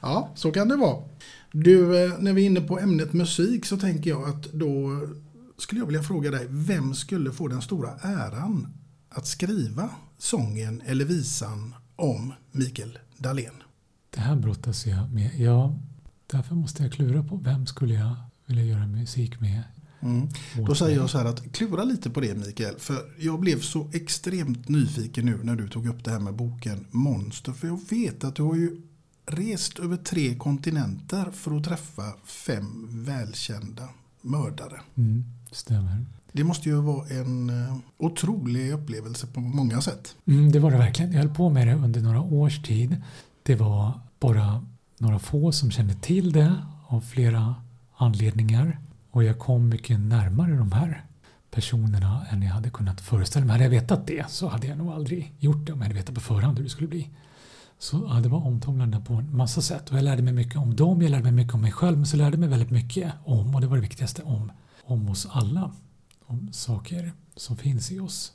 ja, 0.02 0.32
så 0.36 0.52
kan 0.52 0.68
det 0.68 0.76
vara. 0.76 1.04
Du, 1.52 2.04
eh, 2.04 2.20
när 2.20 2.34
vi 2.34 2.42
är 2.42 2.46
inne 2.46 2.62
på 2.62 2.80
ämnet 2.80 3.14
musik 3.14 3.66
så 3.66 3.78
tänker 3.78 4.10
jag 4.10 4.30
att 4.30 4.44
då 4.44 5.02
skulle 5.58 5.82
jag 5.82 5.86
vilja 5.86 6.04
fråga 6.04 6.32
dig, 6.32 6.48
vem 6.50 6.94
skulle 6.94 7.32
få 7.32 7.48
den 7.48 7.62
stora 7.62 7.90
äran 8.02 8.68
att 9.16 9.28
skriva 9.28 9.90
sången 10.18 10.82
eller 10.86 11.06
visan 11.06 11.76
om 11.96 12.34
Mikael 12.52 13.00
Dahlén? 13.18 13.54
Det 14.10 14.20
här 14.20 14.36
brottas 14.36 14.86
jag 14.86 15.12
med. 15.12 15.40
Ja, 15.40 15.80
därför 16.28 16.56
måste 16.56 16.84
jag 16.84 16.94
klura 16.94 17.24
på 17.24 17.36
vem 17.36 17.66
skulle 17.66 17.94
jag 17.94 18.16
vilja 18.46 18.64
göra 18.64 18.88
musik 18.88 19.40
med. 19.40 19.64
Mm. 20.00 20.30
Då 20.68 20.76
säger 20.76 20.98
jag 20.98 21.10
så 21.10 21.18
här 21.18 21.26
att 21.26 21.52
klura 21.52 21.84
lite 21.84 22.10
på 22.10 22.20
det 22.22 22.36
Mikael. 22.36 22.76
För 22.78 23.14
jag 23.20 23.40
blev 23.40 23.60
så 23.60 23.90
extremt 23.94 24.70
nyfiken 24.70 25.26
nu 25.26 25.40
när 25.44 25.56
du 25.56 25.68
tog 25.68 25.88
upp 25.88 26.04
det 26.04 26.12
här 26.12 26.20
med 26.20 26.36
boken 26.36 26.86
Monster. 26.92 27.52
För 27.52 27.68
jag 27.68 27.80
vet 27.90 28.24
att 28.24 28.36
du 28.36 28.44
har 28.44 28.56
ju 28.56 28.82
rest 29.26 29.80
över 29.80 29.98
tre 29.98 30.36
kontinenter 30.36 31.32
för 31.32 31.58
att 31.58 31.64
träffa 31.64 32.14
fem 32.26 32.88
välkända 33.06 33.90
mördare. 34.22 34.82
Mm, 34.96 35.24
stämmer. 35.52 36.06
Det 36.36 36.44
måste 36.44 36.70
ju 36.70 36.82
vara 36.82 37.08
en 37.08 37.50
eh, 37.50 37.76
otrolig 37.98 38.72
upplevelse 38.72 39.28
på 39.28 39.40
många 39.40 39.82
sätt. 39.82 40.16
Mm, 40.28 40.52
det 40.52 40.60
var 40.60 40.72
det 40.72 40.78
verkligen. 40.78 41.12
Jag 41.12 41.20
höll 41.20 41.36
på 41.36 41.50
med 41.50 41.68
det 41.68 41.74
under 41.74 42.02
några 42.02 42.22
års 42.22 42.62
tid. 42.62 43.02
Det 43.44 43.56
var 43.56 44.00
bara 44.20 44.66
några 44.98 45.20
få 45.20 45.52
som 45.52 45.72
kände 45.72 45.94
till 45.94 46.32
det 46.32 46.56
av 46.88 47.02
flera 47.02 47.56
anledningar. 47.98 48.80
Och 49.12 49.24
jag 49.24 49.40
kom 49.40 49.70
mycket 49.70 50.00
närmare 50.00 50.56
de 50.56 50.72
här 50.72 51.06
personerna 51.52 52.26
än 52.30 52.42
jag 52.42 52.52
hade 52.52 52.70
kunnat 52.70 53.02
föreställa 53.02 53.46
mig. 53.46 53.54
Hade 53.54 53.64
jag 53.64 53.82
vetat 53.82 54.08
det 54.08 54.30
så 54.30 54.48
hade 54.48 54.68
jag 54.68 54.78
nog 54.78 54.92
aldrig 54.92 55.34
gjort 55.40 55.66
det 55.66 55.74
om 55.74 55.80
jag 55.80 55.86
hade 55.86 56.00
vetat 56.00 56.16
på 56.16 56.22
förhand 56.22 56.58
hur 56.58 56.64
det 56.64 56.70
skulle 56.70 56.88
bli. 56.88 57.10
Så 57.80 58.08
ja, 58.10 58.14
det 58.14 58.30
var 58.30 58.46
omtumlande 58.46 59.02
på 59.08 59.14
en 59.14 59.38
massa 59.38 59.62
sätt. 59.62 59.90
Och 59.90 59.98
jag 59.98 60.04
lärde 60.04 60.22
mig 60.22 60.34
mycket 60.34 60.58
om 60.58 60.76
dem, 60.76 61.02
jag 61.02 61.12
lärde 61.12 61.24
mig 61.24 61.32
mycket 61.32 61.54
om 61.54 61.62
mig 61.62 61.72
själv. 61.72 61.98
Men 61.98 62.06
så 62.06 62.18
lärde 62.18 62.32
jag 62.32 62.40
mig 62.40 62.50
väldigt 62.50 62.72
mycket 62.72 63.14
om, 63.26 63.56
och 63.56 63.62
det 63.62 63.68
var 63.68 63.76
det 63.76 63.82
viktigaste, 63.82 64.24
om, 64.24 64.52
om 64.86 65.10
oss 65.10 65.28
alla. 65.32 65.72
Om 66.28 66.54
saker 66.54 67.14
som 67.36 67.58
finns 67.58 67.92
i 67.92 68.00
oss 68.00 68.34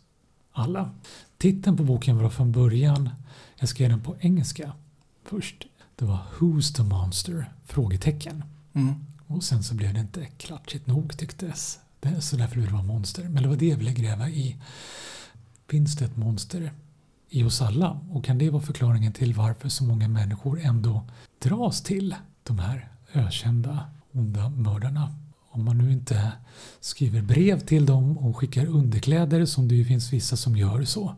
alla. 0.52 0.90
Titeln 1.38 1.76
på 1.76 1.84
boken 1.84 2.18
var 2.18 2.30
från 2.30 2.52
början, 2.52 3.10
jag 3.58 3.68
skrev 3.68 3.90
den 3.90 4.00
på 4.00 4.16
engelska 4.20 4.72
först. 5.24 5.66
Det 5.96 6.04
var 6.04 6.18
Who's 6.38 6.76
the 6.76 6.82
Monster? 6.82 7.52
Frågetecken. 7.64 8.44
Mm. 8.72 8.94
Och 9.26 9.44
sen 9.44 9.62
så 9.62 9.74
blev 9.74 9.94
det 9.94 10.00
inte 10.00 10.26
klatschigt 10.26 10.86
nog 10.86 11.18
tycktes 11.18 11.78
Det, 12.00 12.20
så 12.20 12.36
därför 12.36 12.56
vill 12.56 12.64
det 12.64 12.72
vara 12.72 12.82
monster. 12.82 13.28
Men 13.28 13.42
det 13.42 13.48
var 13.48 13.56
det 13.56 13.68
jag 13.68 13.76
ville 13.76 13.92
gräva 13.92 14.28
i. 14.28 14.56
Finns 15.68 15.96
det 15.96 16.04
ett 16.04 16.16
monster 16.16 16.72
i 17.28 17.44
oss 17.44 17.62
alla? 17.62 18.00
Och 18.10 18.24
kan 18.24 18.38
det 18.38 18.50
vara 18.50 18.62
förklaringen 18.62 19.12
till 19.12 19.34
varför 19.34 19.68
så 19.68 19.84
många 19.84 20.08
människor 20.08 20.60
ändå 20.60 21.06
dras 21.38 21.82
till 21.82 22.14
de 22.42 22.58
här 22.58 22.88
ökända 23.14 23.90
onda 24.12 24.48
mördarna? 24.48 25.14
Om 25.52 25.64
man 25.64 25.78
nu 25.78 25.92
inte 25.92 26.32
skriver 26.80 27.22
brev 27.22 27.60
till 27.60 27.86
dem 27.86 28.18
och 28.18 28.36
skickar 28.36 28.66
underkläder 28.66 29.46
som 29.46 29.68
det 29.68 29.74
ju 29.74 29.84
finns 29.84 30.12
vissa 30.12 30.36
som 30.36 30.56
gör 30.56 30.84
så 30.84 31.14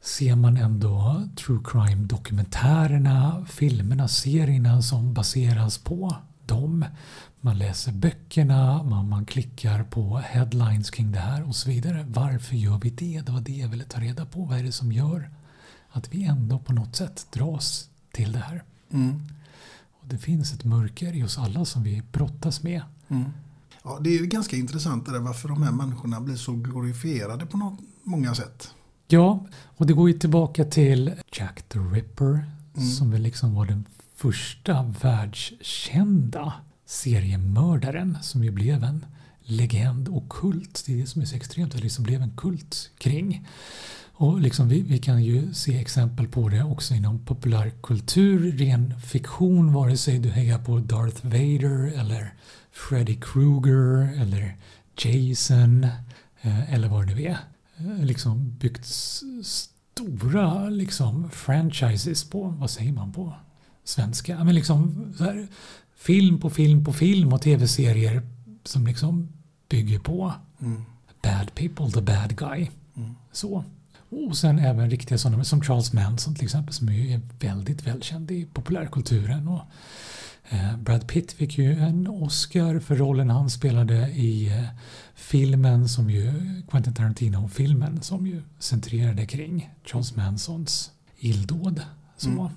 ser 0.00 0.36
man 0.36 0.56
ändå 0.56 1.22
true 1.36 1.60
crime 1.64 2.06
dokumentärerna, 2.06 3.46
filmerna, 3.48 4.08
serierna 4.08 4.82
som 4.82 5.14
baseras 5.14 5.78
på 5.78 6.16
dem. 6.46 6.84
Man 7.40 7.58
läser 7.58 7.92
böckerna, 7.92 8.82
man, 8.82 9.08
man 9.08 9.26
klickar 9.26 9.84
på 9.84 10.18
headlines 10.18 10.90
kring 10.90 11.12
det 11.12 11.18
här 11.18 11.48
och 11.48 11.56
så 11.56 11.70
vidare. 11.70 12.06
Varför 12.08 12.56
gör 12.56 12.78
vi 12.78 12.90
det? 12.90 13.20
Det 13.26 13.32
var 13.32 13.40
det 13.40 13.52
jag 13.52 13.68
ville 13.68 13.84
ta 13.84 14.00
reda 14.00 14.26
på. 14.26 14.44
Vad 14.44 14.58
är 14.58 14.62
det 14.62 14.72
som 14.72 14.92
gör 14.92 15.30
att 15.90 16.14
vi 16.14 16.24
ändå 16.24 16.58
på 16.58 16.72
något 16.72 16.96
sätt 16.96 17.26
dras 17.32 17.88
till 18.12 18.32
det 18.32 18.38
här? 18.38 18.64
Mm. 18.92 19.28
Och 20.00 20.08
det 20.08 20.18
finns 20.18 20.52
ett 20.52 20.64
mörker 20.64 21.12
i 21.12 21.22
oss 21.22 21.38
alla 21.38 21.64
som 21.64 21.82
vi 21.82 22.02
brottas 22.12 22.62
med. 22.62 22.82
Mm. 23.08 23.24
Ja, 23.84 23.98
det 24.00 24.10
är 24.10 24.18
ju 24.20 24.26
ganska 24.26 24.56
intressant 24.56 25.06
det 25.06 25.12
där 25.12 25.18
varför 25.20 25.48
de 25.48 25.62
här 25.62 25.72
människorna 25.72 26.20
blir 26.20 26.36
så 26.36 26.52
glorifierade 26.52 27.46
på 27.46 27.56
något, 27.56 27.80
många 28.02 28.34
sätt. 28.34 28.70
Ja, 29.08 29.46
och 29.76 29.86
det 29.86 29.92
går 29.92 30.08
ju 30.10 30.18
tillbaka 30.18 30.64
till 30.64 31.12
Jack 31.32 31.62
the 31.68 31.78
Ripper 31.78 32.44
Mm. 32.76 32.88
som 32.88 33.10
väl 33.10 33.22
liksom 33.22 33.54
var 33.54 33.66
den 33.66 33.84
första 34.16 34.82
världskända 35.02 36.52
seriemördaren 36.86 38.18
som 38.22 38.44
ju 38.44 38.50
blev 38.50 38.84
en 38.84 39.06
legend 39.42 40.08
och 40.08 40.28
kult. 40.28 40.82
Det 40.86 40.92
är 40.92 40.96
det 40.96 41.06
som 41.06 41.22
är 41.22 41.26
så 41.26 41.36
extremt, 41.36 41.70
att 41.72 41.76
det 41.76 41.82
liksom 41.82 42.04
blev 42.04 42.22
en 42.22 42.36
kult 42.36 42.90
kring. 42.98 43.48
Och 44.12 44.40
liksom 44.40 44.68
vi, 44.68 44.80
vi 44.80 44.98
kan 44.98 45.22
ju 45.24 45.54
se 45.54 45.80
exempel 45.80 46.28
på 46.28 46.48
det 46.48 46.62
också 46.64 46.94
inom 46.94 47.18
populärkultur, 47.24 48.52
ren 48.52 49.00
fiktion, 49.00 49.72
vare 49.72 49.96
sig 49.96 50.18
du 50.18 50.30
hejar 50.30 50.58
på 50.58 50.78
Darth 50.78 51.24
Vader 51.26 52.00
eller 52.00 52.34
Freddy 52.74 53.14
Krueger 53.20 54.20
eller 54.22 54.56
Jason 54.98 55.84
eh, 56.40 56.74
eller 56.74 56.88
vad 56.88 57.06
det 57.08 57.14
nu 57.14 57.22
är. 57.22 57.38
Eh, 57.76 58.04
Liksom 58.04 58.50
byggt 58.58 58.86
stora 59.44 60.68
liksom 60.68 61.30
franchises 61.30 62.24
på, 62.30 62.48
vad 62.48 62.70
säger 62.70 62.92
man 62.92 63.12
på 63.12 63.34
svenska? 63.84 64.44
Men 64.44 64.54
liksom 64.54 65.12
här, 65.18 65.48
film 65.96 66.40
på 66.40 66.50
film 66.50 66.84
på 66.84 66.92
film 66.92 67.32
och 67.32 67.42
tv-serier 67.42 68.22
som 68.64 68.86
liksom 68.86 69.28
bygger 69.68 69.98
på 69.98 70.32
Mm. 70.60 70.82
bad 71.22 71.54
people, 71.54 71.90
the 71.90 72.00
bad 72.00 72.36
guy. 72.36 72.68
Så. 73.32 73.64
Och 74.08 74.36
sen 74.36 74.58
även 74.58 74.90
riktiga 74.90 75.18
sådana 75.18 75.44
som 75.44 75.62
Charles 75.62 75.92
Manson 75.92 76.34
till 76.34 76.44
exempel 76.44 76.74
som 76.74 76.88
är 76.88 77.20
väldigt 77.40 77.86
välkänd 77.86 78.30
i 78.30 78.46
populärkulturen. 78.46 79.48
Och, 79.48 79.60
Brad 80.78 81.06
Pitt 81.08 81.32
fick 81.32 81.58
ju 81.58 81.72
en 81.78 82.08
Oscar 82.08 82.78
för 82.78 82.96
rollen 82.96 83.30
han 83.30 83.50
spelade 83.50 84.08
i 84.10 84.48
eh, 84.58 84.64
filmen 85.14 85.88
som 85.88 86.10
ju 86.10 86.32
Quentin 86.70 86.94
Tarantino-filmen 86.94 88.02
som 88.02 88.26
ju 88.26 88.42
centrerade 88.58 89.26
kring 89.26 89.70
Charles 89.84 90.16
Mansons 90.16 90.90
illdåd. 91.18 91.80
Så. 92.16 92.28
Mm. 92.30 92.48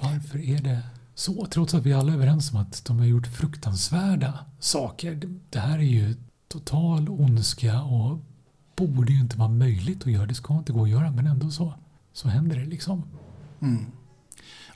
Varför 0.00 0.38
är 0.38 0.58
det 0.62 0.78
så? 1.14 1.46
Trots 1.46 1.74
att 1.74 1.86
vi 1.86 1.92
alla 1.92 2.12
är 2.12 2.16
överens 2.16 2.52
om 2.52 2.56
att 2.60 2.84
de 2.84 2.98
har 2.98 3.06
gjort 3.06 3.26
fruktansvärda 3.26 4.38
saker. 4.58 5.14
Det- 5.14 5.38
Det 5.50 5.58
här 5.60 5.78
är 5.78 5.82
ju 5.82 6.14
total 6.48 7.08
ondska 7.08 7.82
och 7.82 8.18
borde 8.76 9.12
ju 9.12 9.20
inte 9.20 9.36
vara 9.38 9.48
möjligt 9.48 10.02
att 10.06 10.12
göra. 10.12 10.26
Det 10.26 10.34
ska 10.34 10.58
inte 10.58 10.72
gå 10.72 10.82
att 10.82 10.90
göra 10.90 11.10
men 11.10 11.26
ändå 11.26 11.50
så, 11.50 11.74
så 12.12 12.28
händer 12.28 12.56
det 12.58 12.64
liksom. 12.66 13.02
Mm. 13.62 13.86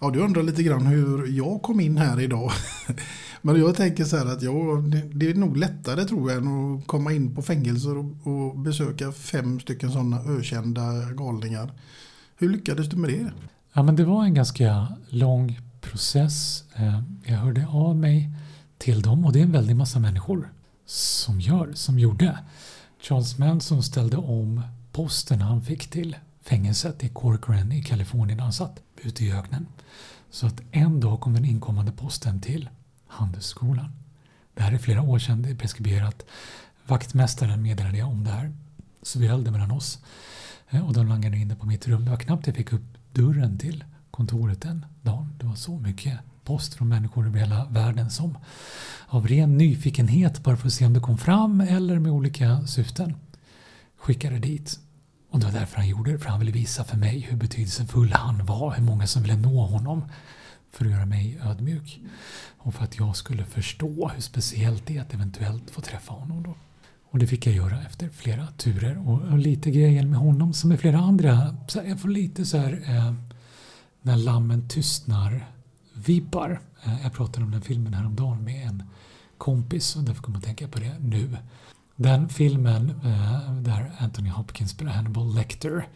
Ja, 0.00 0.10
du 0.10 0.20
undrar 0.20 0.42
lite 0.42 0.62
grann 0.62 0.86
hur 0.86 1.26
jag 1.26 1.62
kom 1.62 1.80
in 1.80 1.96
här 1.96 2.20
idag. 2.20 2.50
Men 3.42 3.60
jag 3.60 3.76
tänker 3.76 4.04
så 4.04 4.16
här 4.16 4.26
att 4.26 4.42
jag, 4.42 4.90
det, 5.14 5.30
är 5.30 5.34
nog 5.34 5.56
lättare 5.56 6.04
tror 6.04 6.30
jag 6.30 6.42
än 6.42 6.76
att 6.76 6.86
komma 6.86 7.12
in 7.12 7.34
på 7.34 7.42
fängelser 7.42 7.98
och, 7.98 8.26
och 8.26 8.58
besöka 8.58 9.12
fem 9.12 9.60
stycken 9.60 9.92
sådana 9.92 10.20
ökända 10.38 10.82
galningar. 11.12 11.72
Hur 12.36 12.48
lyckades 12.48 12.88
du 12.88 12.96
med 12.96 13.10
det? 13.10 13.30
Ja, 13.72 13.82
men 13.82 13.96
det 13.96 14.04
var 14.04 14.24
en 14.24 14.34
ganska 14.34 14.88
lång 15.08 15.60
process. 15.80 16.64
Eh, 16.74 17.00
jag 17.24 17.36
hörde 17.36 17.66
av 17.66 17.96
mig 17.96 18.30
till 18.78 19.02
dem 19.02 19.24
och 19.24 19.32
det 19.32 19.38
är 19.38 19.44
en 19.44 19.52
väldig 19.52 19.76
massa 19.76 19.98
människor 19.98 20.52
som 20.86 21.40
gör, 21.40 21.72
som 21.74 21.98
gjorde. 21.98 22.38
Charles 23.00 23.38
Manson 23.38 23.82
ställde 23.82 24.16
om 24.16 24.62
posten 24.92 25.40
han 25.40 25.62
fick 25.62 25.90
till 25.90 26.16
fängelset 26.42 27.04
i 27.04 27.08
Corcoran 27.08 27.72
i 27.72 27.82
Kalifornien 27.82 28.38
där 28.38 28.44
han 28.44 28.52
satt 28.52 28.80
ute 29.04 29.24
i 29.24 29.32
öknen. 29.32 29.66
Så 30.30 30.46
att 30.46 30.62
en 30.70 31.00
dag 31.00 31.20
kom 31.20 31.34
den 31.34 31.44
inkommande 31.44 31.92
posten 31.92 32.40
till 32.40 32.68
Handelsskolan. 33.06 33.92
Det 34.54 34.62
här 34.62 34.72
är 34.72 34.78
flera 34.78 35.02
år 35.02 35.18
sedan, 35.18 35.42
det 35.42 35.50
är 35.50 35.54
preskriberat. 35.54 36.24
Vaktmästaren 36.86 37.62
meddelade 37.62 37.98
jag 37.98 38.08
om 38.08 38.24
det 38.24 38.30
här. 38.30 38.52
Så 39.02 39.18
vi 39.18 39.26
höll 39.26 39.44
det 39.44 39.50
mellan 39.50 39.70
oss. 39.70 39.98
Eh, 40.70 40.86
och 40.86 40.92
de 40.92 41.08
langade 41.08 41.36
in 41.36 41.48
det 41.48 41.56
på 41.56 41.66
mitt 41.66 41.88
rum. 41.88 42.04
Det 42.04 42.10
var 42.10 42.18
knappt 42.18 42.46
jag 42.46 42.56
fick 42.56 42.72
upp 42.72 42.98
dörren 43.12 43.58
till 43.58 43.84
kontoret 44.10 44.62
den 44.62 44.86
dagen. 45.02 45.34
Det 45.38 45.46
var 45.46 45.54
så 45.54 45.78
mycket 45.78 46.18
post 46.44 46.74
från 46.74 46.88
människor 46.88 47.26
över 47.26 47.38
hela 47.38 47.64
världen 47.64 48.10
som 48.10 48.38
av 49.06 49.28
ren 49.28 49.58
nyfikenhet 49.58 50.42
bara 50.42 50.56
för 50.56 50.66
att 50.66 50.72
se 50.72 50.86
om 50.86 50.92
det 50.92 51.00
kom 51.00 51.18
fram 51.18 51.60
eller 51.60 51.98
med 51.98 52.12
olika 52.12 52.66
syften 52.66 53.16
skickade 53.96 54.38
dit. 54.38 54.80
Och 55.30 55.38
det 55.38 55.46
var 55.46 55.52
därför 55.52 55.76
han 55.76 55.88
gjorde 55.88 56.12
det, 56.12 56.18
för 56.18 56.28
han 56.28 56.40
ville 56.40 56.52
visa 56.52 56.84
för 56.84 56.96
mig 56.96 57.20
hur 57.20 57.36
betydelsefull 57.36 58.12
han 58.12 58.46
var, 58.46 58.74
hur 58.74 58.82
många 58.82 59.06
som 59.06 59.22
ville 59.22 59.36
nå 59.36 59.66
honom 59.66 60.04
för 60.72 60.84
att 60.84 60.90
göra 60.90 61.06
mig 61.06 61.40
ödmjuk. 61.42 62.00
Och 62.58 62.74
för 62.74 62.84
att 62.84 62.98
jag 62.98 63.16
skulle 63.16 63.44
förstå 63.44 64.08
hur 64.14 64.20
speciellt 64.20 64.86
det 64.86 64.96
är 64.96 65.02
att 65.02 65.14
eventuellt 65.14 65.70
få 65.70 65.80
träffa 65.80 66.12
honom 66.12 66.42
då. 66.42 66.54
Och 67.10 67.18
det 67.18 67.26
fick 67.26 67.46
jag 67.46 67.54
göra 67.54 67.82
efter 67.82 68.08
flera 68.08 68.46
turer. 68.46 69.08
Och, 69.08 69.22
och 69.22 69.38
lite 69.38 69.70
grejen 69.70 70.10
med 70.10 70.18
honom 70.18 70.52
som 70.52 70.68
med 70.68 70.80
flera 70.80 70.98
andra. 70.98 71.56
Så 71.68 71.82
jag 71.86 72.00
får 72.00 72.08
lite 72.08 72.46
så 72.46 72.58
här 72.58 72.82
eh, 72.86 73.14
när 74.02 74.16
lammen 74.16 74.68
tystnar 74.68 75.46
vibbar. 75.92 76.60
Eh, 76.84 77.02
jag 77.02 77.12
pratade 77.12 77.44
om 77.44 77.50
den 77.50 77.62
filmen 77.62 77.94
häromdagen 77.94 78.44
med 78.44 78.66
en 78.66 78.82
kompis 79.38 79.96
och 79.96 80.04
därför 80.04 80.22
kommer 80.22 80.36
jag 80.36 80.40
att 80.40 80.46
tänka 80.46 80.68
på 80.68 80.78
det 80.78 80.98
nu. 80.98 81.36
Den 82.00 82.28
filmen 82.28 82.90
eh, 83.04 83.54
där 83.54 83.92
Anthony 83.98 84.30
Hopkins 84.30 84.70
spelar 84.70 84.92
Hannibal 84.92 85.34
Lecter 85.34 85.88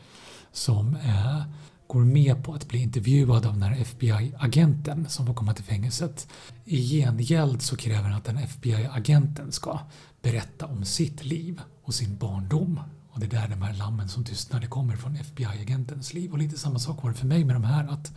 som 0.52 0.96
eh, 0.96 1.42
går 1.86 2.04
med 2.04 2.44
på 2.44 2.54
att 2.54 2.68
bli 2.68 2.78
intervjuad 2.78 3.46
av 3.46 3.52
den 3.52 3.62
här 3.62 3.80
FBI-agenten 3.80 5.08
som 5.08 5.26
får 5.26 5.34
komma 5.34 5.54
till 5.54 5.64
fängelset. 5.64 6.28
I 6.64 6.88
gengäld 6.88 7.62
så 7.62 7.76
kräver 7.76 8.02
han 8.02 8.12
att 8.12 8.24
den 8.24 8.38
FBI-agenten 8.38 9.52
ska 9.52 9.78
berätta 10.22 10.66
om 10.66 10.84
sitt 10.84 11.24
liv 11.24 11.60
och 11.82 11.94
sin 11.94 12.16
barndom. 12.16 12.80
Och 13.10 13.20
det 13.20 13.26
är 13.26 13.30
där 13.30 13.48
de 13.48 13.62
här 13.62 13.74
lammen 13.74 14.08
som 14.08 14.24
tystnade 14.24 14.66
kommer 14.66 14.96
från 14.96 15.16
FBI-agentens 15.16 16.14
liv. 16.14 16.32
Och 16.32 16.38
lite 16.38 16.58
samma 16.58 16.78
sak 16.78 17.02
var 17.02 17.10
det 17.10 17.16
för 17.16 17.26
mig 17.26 17.44
med 17.44 17.56
de 17.56 17.64
här. 17.64 17.88
att 17.88 18.12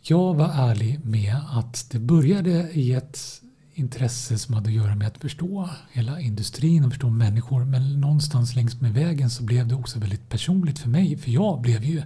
Jag 0.00 0.34
var 0.34 0.48
ärlig 0.48 1.04
med 1.04 1.36
att 1.50 1.86
det 1.90 1.98
började 1.98 2.70
i 2.72 2.92
ett 2.92 3.42
intresse 3.74 4.38
som 4.38 4.54
hade 4.54 4.68
att 4.68 4.74
göra 4.74 4.94
med 4.94 5.08
att 5.08 5.18
förstå 5.18 5.70
hela 5.92 6.20
industrin 6.20 6.84
och 6.84 6.90
förstå 6.90 7.10
människor. 7.10 7.64
Men 7.64 8.00
någonstans 8.00 8.56
längs 8.56 8.80
med 8.80 8.92
vägen 8.92 9.30
så 9.30 9.42
blev 9.42 9.68
det 9.68 9.74
också 9.74 9.98
väldigt 9.98 10.28
personligt 10.28 10.78
för 10.78 10.88
mig. 10.88 11.16
För 11.16 11.30
jag 11.30 11.60
blev 11.60 11.84
ju 11.84 12.02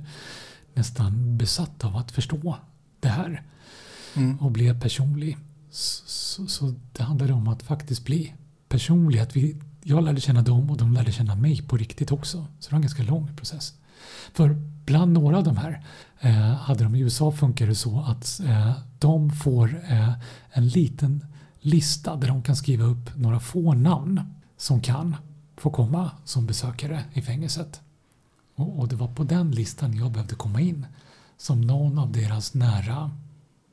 nästan 0.74 1.36
besatt 1.36 1.84
av 1.84 1.96
att 1.96 2.10
förstå 2.12 2.56
det 3.00 3.08
här. 3.08 3.42
Mm. 4.16 4.38
Och 4.38 4.50
blev 4.50 4.80
personlig. 4.80 5.36
Så, 5.70 6.04
så, 6.06 6.46
så 6.46 6.74
det 6.92 7.02
handlade 7.02 7.32
om 7.32 7.48
att 7.48 7.62
faktiskt 7.62 8.04
bli 8.04 8.34
personlig. 8.68 9.18
Att 9.18 9.36
vi, 9.36 9.56
jag 9.82 10.04
lärde 10.04 10.20
känna 10.20 10.42
dem 10.42 10.70
och 10.70 10.76
de 10.76 10.92
lärde 10.92 11.12
känna 11.12 11.34
mig 11.34 11.62
på 11.62 11.76
riktigt 11.76 12.12
också. 12.12 12.46
Så 12.58 12.68
det 12.68 12.72
var 12.72 12.76
en 12.76 12.82
ganska 12.82 13.02
lång 13.02 13.36
process. 13.36 13.74
För 14.32 14.56
bland 14.84 15.12
några 15.12 15.38
av 15.38 15.44
de 15.44 15.56
här 15.56 15.84
eh, 16.20 16.54
hade 16.54 16.84
de 16.84 16.94
i 16.94 17.00
USA 17.00 17.32
funkar 17.32 17.66
det 17.66 17.74
så 17.74 18.00
att 18.00 18.40
eh, 18.40 18.72
de 18.98 19.30
får 19.30 19.82
eh, 19.88 20.12
en 20.50 20.68
liten 20.68 21.24
lista 21.66 22.16
där 22.16 22.28
de 22.28 22.42
kan 22.42 22.56
skriva 22.56 22.84
upp 22.84 23.16
några 23.16 23.40
få 23.40 23.74
namn 23.74 24.20
som 24.56 24.80
kan 24.80 25.16
få 25.56 25.70
komma 25.70 26.10
som 26.24 26.46
besökare 26.46 27.04
i 27.12 27.22
fängelset. 27.22 27.80
Och, 28.54 28.78
och 28.78 28.88
det 28.88 28.96
var 28.96 29.08
på 29.08 29.24
den 29.24 29.50
listan 29.50 29.96
jag 29.96 30.12
behövde 30.12 30.34
komma 30.34 30.60
in 30.60 30.86
som 31.36 31.60
någon 31.60 31.98
av 31.98 32.12
deras 32.12 32.54
nära 32.54 33.10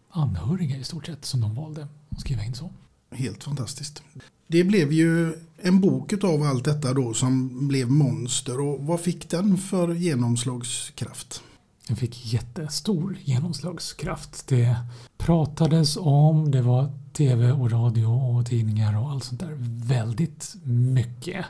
anhöriga 0.09 0.77
i 0.77 0.83
stort 0.83 1.05
sett 1.05 1.25
som 1.25 1.41
de 1.41 1.55
valde 1.55 1.87
att 2.09 2.19
skriva 2.19 2.43
in 2.43 2.53
så. 2.53 2.69
Helt 3.11 3.43
fantastiskt. 3.43 4.03
Det 4.47 4.63
blev 4.63 4.91
ju 4.91 5.35
en 5.57 5.81
bok 5.81 6.23
av 6.23 6.43
allt 6.43 6.65
detta 6.65 6.93
då 6.93 7.13
som 7.13 7.67
blev 7.67 7.91
Monster. 7.91 8.59
Och 8.59 8.85
vad 8.85 9.01
fick 9.01 9.29
den 9.29 9.57
för 9.57 9.93
genomslagskraft? 9.93 11.43
Den 11.87 11.95
fick 11.97 12.33
jättestor 12.33 13.17
genomslagskraft. 13.23 14.47
Det 14.47 14.75
pratades 15.17 15.97
om, 15.97 16.51
det 16.51 16.61
var 16.61 16.91
tv 17.13 17.51
och 17.51 17.71
radio 17.71 18.05
och 18.05 18.45
tidningar 18.45 18.97
och 19.01 19.11
allt 19.11 19.23
sånt 19.23 19.39
där 19.39 19.55
väldigt 19.87 20.55
mycket. 20.63 21.45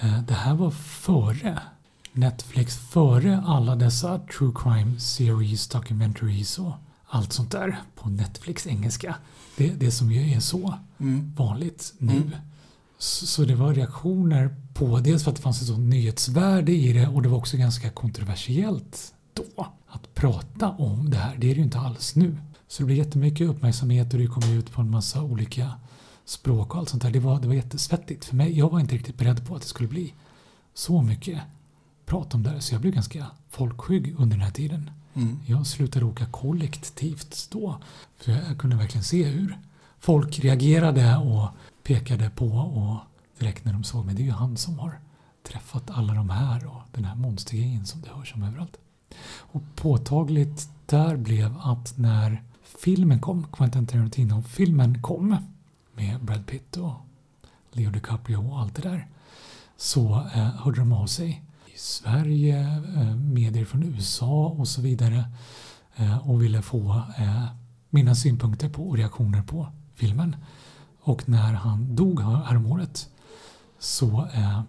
Eh, 0.00 0.22
Det 0.22 0.34
här 0.34 0.54
var 0.54 0.70
före 0.70 1.58
Netflix, 2.12 2.76
före 2.76 3.42
alla 3.46 3.76
dessa 3.76 4.18
true 4.18 4.52
crime 4.56 5.00
series, 5.00 5.68
documentaries 5.68 6.58
och 6.58 6.72
allt 7.08 7.32
sånt 7.32 7.50
där 7.50 7.80
på 7.94 8.08
Netflix 8.08 8.66
engelska. 8.66 9.16
Det, 9.56 9.68
det 9.70 9.90
som 9.90 10.12
ju 10.12 10.32
är 10.32 10.40
så 10.40 10.74
Mm. 11.00 11.32
vanligt 11.36 11.94
nu. 11.98 12.12
Mm. 12.16 12.30
Så, 12.98 13.26
så 13.26 13.44
det 13.44 13.54
var 13.54 13.74
reaktioner 13.74 14.56
på 14.74 14.98
dels 15.00 15.24
för 15.24 15.30
att 15.30 15.36
det 15.36 15.42
fanns 15.42 15.60
ett 15.60 15.66
sånt 15.68 15.88
nyhetsvärde 15.90 16.72
i 16.72 16.92
det 16.92 17.06
och 17.08 17.22
det 17.22 17.28
var 17.28 17.38
också 17.38 17.56
ganska 17.56 17.90
kontroversiellt 17.90 19.12
då 19.36 19.66
att 19.86 20.14
prata 20.14 20.70
om 20.70 21.10
det 21.10 21.16
här. 21.16 21.36
Det 21.36 21.46
är 21.46 21.54
det 21.54 21.58
ju 21.58 21.62
inte 21.62 21.78
alls 21.78 22.16
nu. 22.16 22.36
Så 22.68 22.82
det 22.82 22.86
blev 22.86 22.98
jättemycket 22.98 23.48
uppmärksamhet 23.48 24.12
och 24.12 24.18
det 24.18 24.26
kom 24.26 24.42
ut 24.52 24.72
på 24.72 24.80
en 24.80 24.90
massa 24.90 25.22
olika 25.22 25.72
språk 26.24 26.74
och 26.74 26.78
allt 26.78 26.88
sånt 26.88 27.02
där. 27.02 27.10
Det 27.10 27.20
var, 27.20 27.40
det 27.40 27.48
var 27.48 27.54
jättesvettigt 27.54 28.24
för 28.24 28.36
mig. 28.36 28.58
Jag 28.58 28.70
var 28.70 28.80
inte 28.80 28.94
riktigt 28.94 29.18
beredd 29.18 29.46
på 29.46 29.54
att 29.54 29.62
det 29.62 29.68
skulle 29.68 29.88
bli 29.88 30.14
så 30.74 31.02
mycket 31.02 31.40
prat 32.06 32.34
om 32.34 32.42
det 32.42 32.50
här 32.50 32.60
så 32.60 32.74
jag 32.74 32.80
blev 32.80 32.94
ganska 32.94 33.26
folkskygg 33.50 34.14
under 34.18 34.36
den 34.36 34.44
här 34.44 34.52
tiden. 34.52 34.90
Mm. 35.14 35.38
Jag 35.46 35.66
slutade 35.66 36.04
åka 36.04 36.26
kollektivt 36.26 37.48
då. 37.50 37.78
För 38.16 38.32
jag 38.32 38.58
kunde 38.58 38.76
verkligen 38.76 39.04
se 39.04 39.24
hur 39.24 39.58
folk 39.98 40.38
reagerade 40.38 41.16
och 41.16 41.48
pekade 41.82 42.30
på 42.30 42.46
och 42.46 42.96
direkt 43.38 43.64
när 43.64 43.72
de 43.72 43.84
såg 43.84 44.06
mig, 44.06 44.14
det 44.14 44.22
är 44.22 44.24
ju 44.24 44.30
han 44.30 44.56
som 44.56 44.78
har 44.78 45.00
träffat 45.48 45.90
alla 45.90 46.14
de 46.14 46.30
här 46.30 46.66
och 46.66 46.82
den 46.92 47.04
här 47.04 47.14
monstergrejen 47.14 47.86
som 47.86 48.00
det 48.00 48.08
hörs 48.08 48.34
om 48.34 48.42
överallt. 48.42 48.76
Och 49.28 49.62
påtagligt 49.74 50.68
där 50.86 51.16
blev 51.16 51.54
att 51.58 51.98
när 51.98 52.42
filmen 52.62 53.20
kom, 53.20 53.46
Quentin 53.52 53.86
Tarantino-filmen 53.86 55.02
kom 55.02 55.36
med 55.94 56.20
Brad 56.20 56.46
Pitt 56.46 56.76
och 56.76 56.94
Leo 57.72 57.90
DiCaprio 57.90 58.36
och 58.36 58.60
allt 58.60 58.74
det 58.74 58.82
där 58.82 59.06
så 59.76 60.26
eh, 60.34 60.48
hörde 60.48 60.80
de 60.80 60.92
av 60.92 61.06
sig 61.06 61.42
i 61.66 61.78
Sverige, 61.78 62.60
eh, 62.96 63.16
medier 63.16 63.64
från 63.64 63.82
USA 63.82 64.46
och 64.58 64.68
så 64.68 64.80
vidare 64.82 65.24
eh, 65.96 66.30
och 66.30 66.42
ville 66.42 66.62
få 66.62 67.02
eh, 67.18 67.44
mina 67.90 68.14
synpunkter 68.14 68.68
på 68.68 68.88
och 68.88 68.96
reaktioner 68.96 69.42
på 69.42 69.68
filmen. 69.94 70.36
Och 71.00 71.28
när 71.28 71.52
han 71.52 71.96
dog 71.96 72.20
häromåret 72.20 73.08
så 73.78 74.28
eh, 74.34 74.60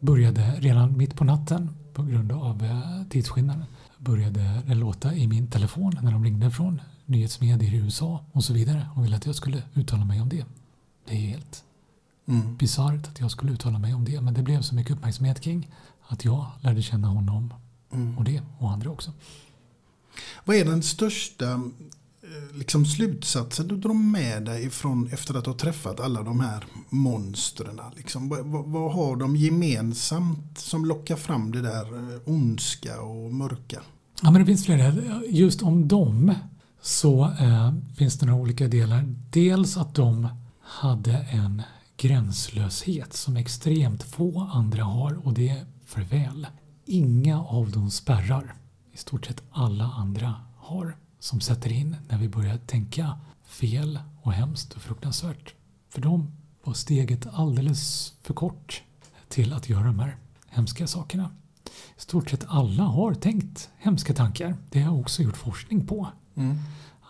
började 0.00 0.54
redan 0.58 0.96
mitt 0.96 1.16
på 1.16 1.24
natten 1.24 1.70
på 1.94 2.02
grund 2.02 2.32
av 2.32 2.64
eh, 2.64 3.02
tidsskillnaden 3.10 3.64
började 3.98 4.62
det 4.66 4.74
låta 4.74 5.14
i 5.14 5.26
min 5.26 5.46
telefon 5.46 5.98
när 6.02 6.12
de 6.12 6.24
ringde 6.24 6.50
från 6.50 6.80
nyhetsmedier 7.06 7.74
i 7.74 7.76
USA 7.76 8.24
och 8.32 8.44
så 8.44 8.52
vidare 8.52 8.88
och 8.96 9.04
ville 9.04 9.16
att 9.16 9.26
jag 9.26 9.34
skulle 9.34 9.62
uttala 9.74 10.04
mig 10.04 10.20
om 10.20 10.28
det. 10.28 10.44
Det 11.08 11.12
är 11.14 11.18
helt 11.28 11.64
Mm. 12.28 12.56
bisarrt 12.56 13.06
att 13.08 13.20
jag 13.20 13.30
skulle 13.30 13.52
uttala 13.52 13.78
mig 13.78 13.94
om 13.94 14.04
det 14.04 14.20
men 14.20 14.34
det 14.34 14.42
blev 14.42 14.60
så 14.62 14.74
mycket 14.74 14.92
uppmärksamhet 14.92 15.40
kring 15.40 15.70
att 16.08 16.24
jag 16.24 16.46
lärde 16.60 16.82
känna 16.82 17.08
honom 17.08 17.54
Mm. 17.92 18.18
och 18.18 18.24
det 18.24 18.42
och 18.58 18.70
andra 18.72 18.90
också. 18.90 19.12
Vad 20.44 20.56
är 20.56 20.64
den 20.64 20.82
största 20.82 21.60
Eh, 22.24 22.56
liksom, 22.56 22.86
slutsatser 22.86 23.64
du 23.64 23.76
drar 23.76 23.94
med 23.94 24.44
dig 24.44 24.70
från, 24.70 25.08
efter 25.12 25.34
att 25.34 25.46
ha 25.46 25.54
träffat 25.54 26.00
alla 26.00 26.22
de 26.22 26.40
här 26.40 26.64
monstren? 26.88 27.80
Liksom? 27.96 28.28
Vad, 28.28 28.46
vad, 28.46 28.92
har 28.92 29.16
de 29.16 29.36
gemensamt 29.36 30.58
som 30.58 30.84
lockar 30.84 31.16
fram 31.16 31.52
det 31.52 31.62
där 31.62 32.14
eh, 32.14 32.20
ondska 32.24 33.00
och 33.00 33.34
mörka? 33.34 33.82
Ja, 34.22 34.30
men 34.30 34.40
det 34.40 34.46
finns 34.46 34.64
flera. 34.64 34.92
Just 35.28 35.62
om 35.62 35.88
dem 35.88 36.34
så 36.82 37.24
eh, 37.24 37.74
finns 37.96 38.18
det 38.18 38.26
några 38.26 38.40
olika 38.40 38.68
delar. 38.68 39.14
Dels 39.30 39.76
att 39.76 39.94
de 39.94 40.28
hade 40.60 41.12
en 41.12 41.62
gränslöshet 41.96 43.12
som 43.12 43.36
extremt 43.36 44.02
få 44.02 44.50
andra 44.52 44.84
har 44.84 45.26
och 45.26 45.34
det 45.34 45.48
är 45.48 45.66
för 45.86 46.00
väl. 46.00 46.46
Inga 46.86 47.42
av 47.42 47.70
dem 47.70 47.90
spärrar 47.90 48.54
i 48.92 48.96
stort 48.96 49.26
sett 49.26 49.42
alla 49.50 49.84
andra 49.84 50.34
har 50.56 50.96
som 51.24 51.40
sätter 51.40 51.72
in 51.72 51.96
när 52.08 52.18
vi 52.18 52.28
börjar 52.28 52.58
tänka 52.58 53.18
fel 53.44 53.98
och 54.22 54.32
hemskt 54.32 54.72
och 54.72 54.82
fruktansvärt. 54.82 55.54
För 55.88 56.00
dem 56.00 56.32
var 56.64 56.74
steget 56.74 57.26
alldeles 57.32 58.12
för 58.22 58.34
kort 58.34 58.82
till 59.28 59.52
att 59.52 59.68
göra 59.68 59.84
de 59.84 59.98
här 59.98 60.16
hemska 60.48 60.86
sakerna. 60.86 61.30
I 61.96 62.00
stort 62.00 62.30
sett 62.30 62.44
alla 62.48 62.82
har 62.82 63.14
tänkt 63.14 63.70
hemska 63.78 64.14
tankar. 64.14 64.56
Det 64.70 64.80
har 64.80 64.92
jag 64.92 65.00
också 65.00 65.22
gjort 65.22 65.36
forskning 65.36 65.86
på. 65.86 66.08
Mm. 66.34 66.58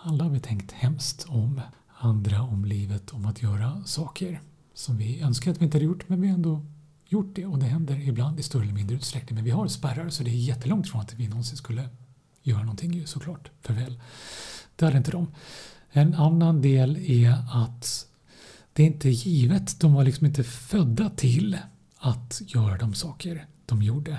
Alla 0.03 0.25
har 0.25 0.31
vi 0.31 0.41
tänkt 0.41 0.73
hemskt 0.73 1.27
om 1.29 1.61
andra, 1.99 2.43
om 2.43 2.65
livet, 2.65 3.11
om 3.11 3.27
att 3.27 3.43
göra 3.43 3.85
saker 3.85 4.41
som 4.75 4.97
vi 4.97 5.21
önskar 5.21 5.51
att 5.51 5.61
vi 5.61 5.65
inte 5.65 5.77
hade 5.77 5.85
gjort, 5.85 6.09
men 6.09 6.21
vi 6.21 6.29
har 6.29 6.35
ändå 6.35 6.67
gjort 7.07 7.35
det 7.35 7.47
och 7.47 7.59
det 7.59 7.67
händer 7.67 8.09
ibland 8.09 8.41
i 8.41 8.43
större 8.43 8.63
eller 8.63 8.75
mindre 8.75 8.97
utsträckning. 8.97 9.35
Men 9.35 9.45
vi 9.45 9.51
har 9.51 9.69
spärrar 9.69 10.09
så 10.09 10.23
det 10.23 10.31
är 10.31 10.35
jättelångt 10.35 10.89
från 10.89 11.01
att 11.01 11.15
vi 11.15 11.29
någonsin 11.29 11.57
skulle 11.57 11.89
göra 12.45 12.61
någonting 12.61 12.93
ju 12.93 13.07
såklart 13.07 13.51
för 13.61 13.75
väl. 13.75 14.01
Det 14.77 14.85
hade 14.85 14.99
inte 14.99 15.11
de. 15.11 15.27
En 15.91 16.15
annan 16.15 16.63
del 16.63 16.97
är 16.97 17.37
att 17.53 18.07
det 18.73 18.83
är 18.83 18.87
inte 18.87 19.09
givet. 19.11 19.81
De 19.81 19.95
var 19.95 20.05
liksom 20.05 20.27
inte 20.27 20.45
födda 20.45 21.11
till 21.11 21.59
att 21.99 22.43
göra 22.47 22.77
de 22.77 22.95
saker 22.95 23.47
de 23.67 23.83
gjorde. 23.83 24.19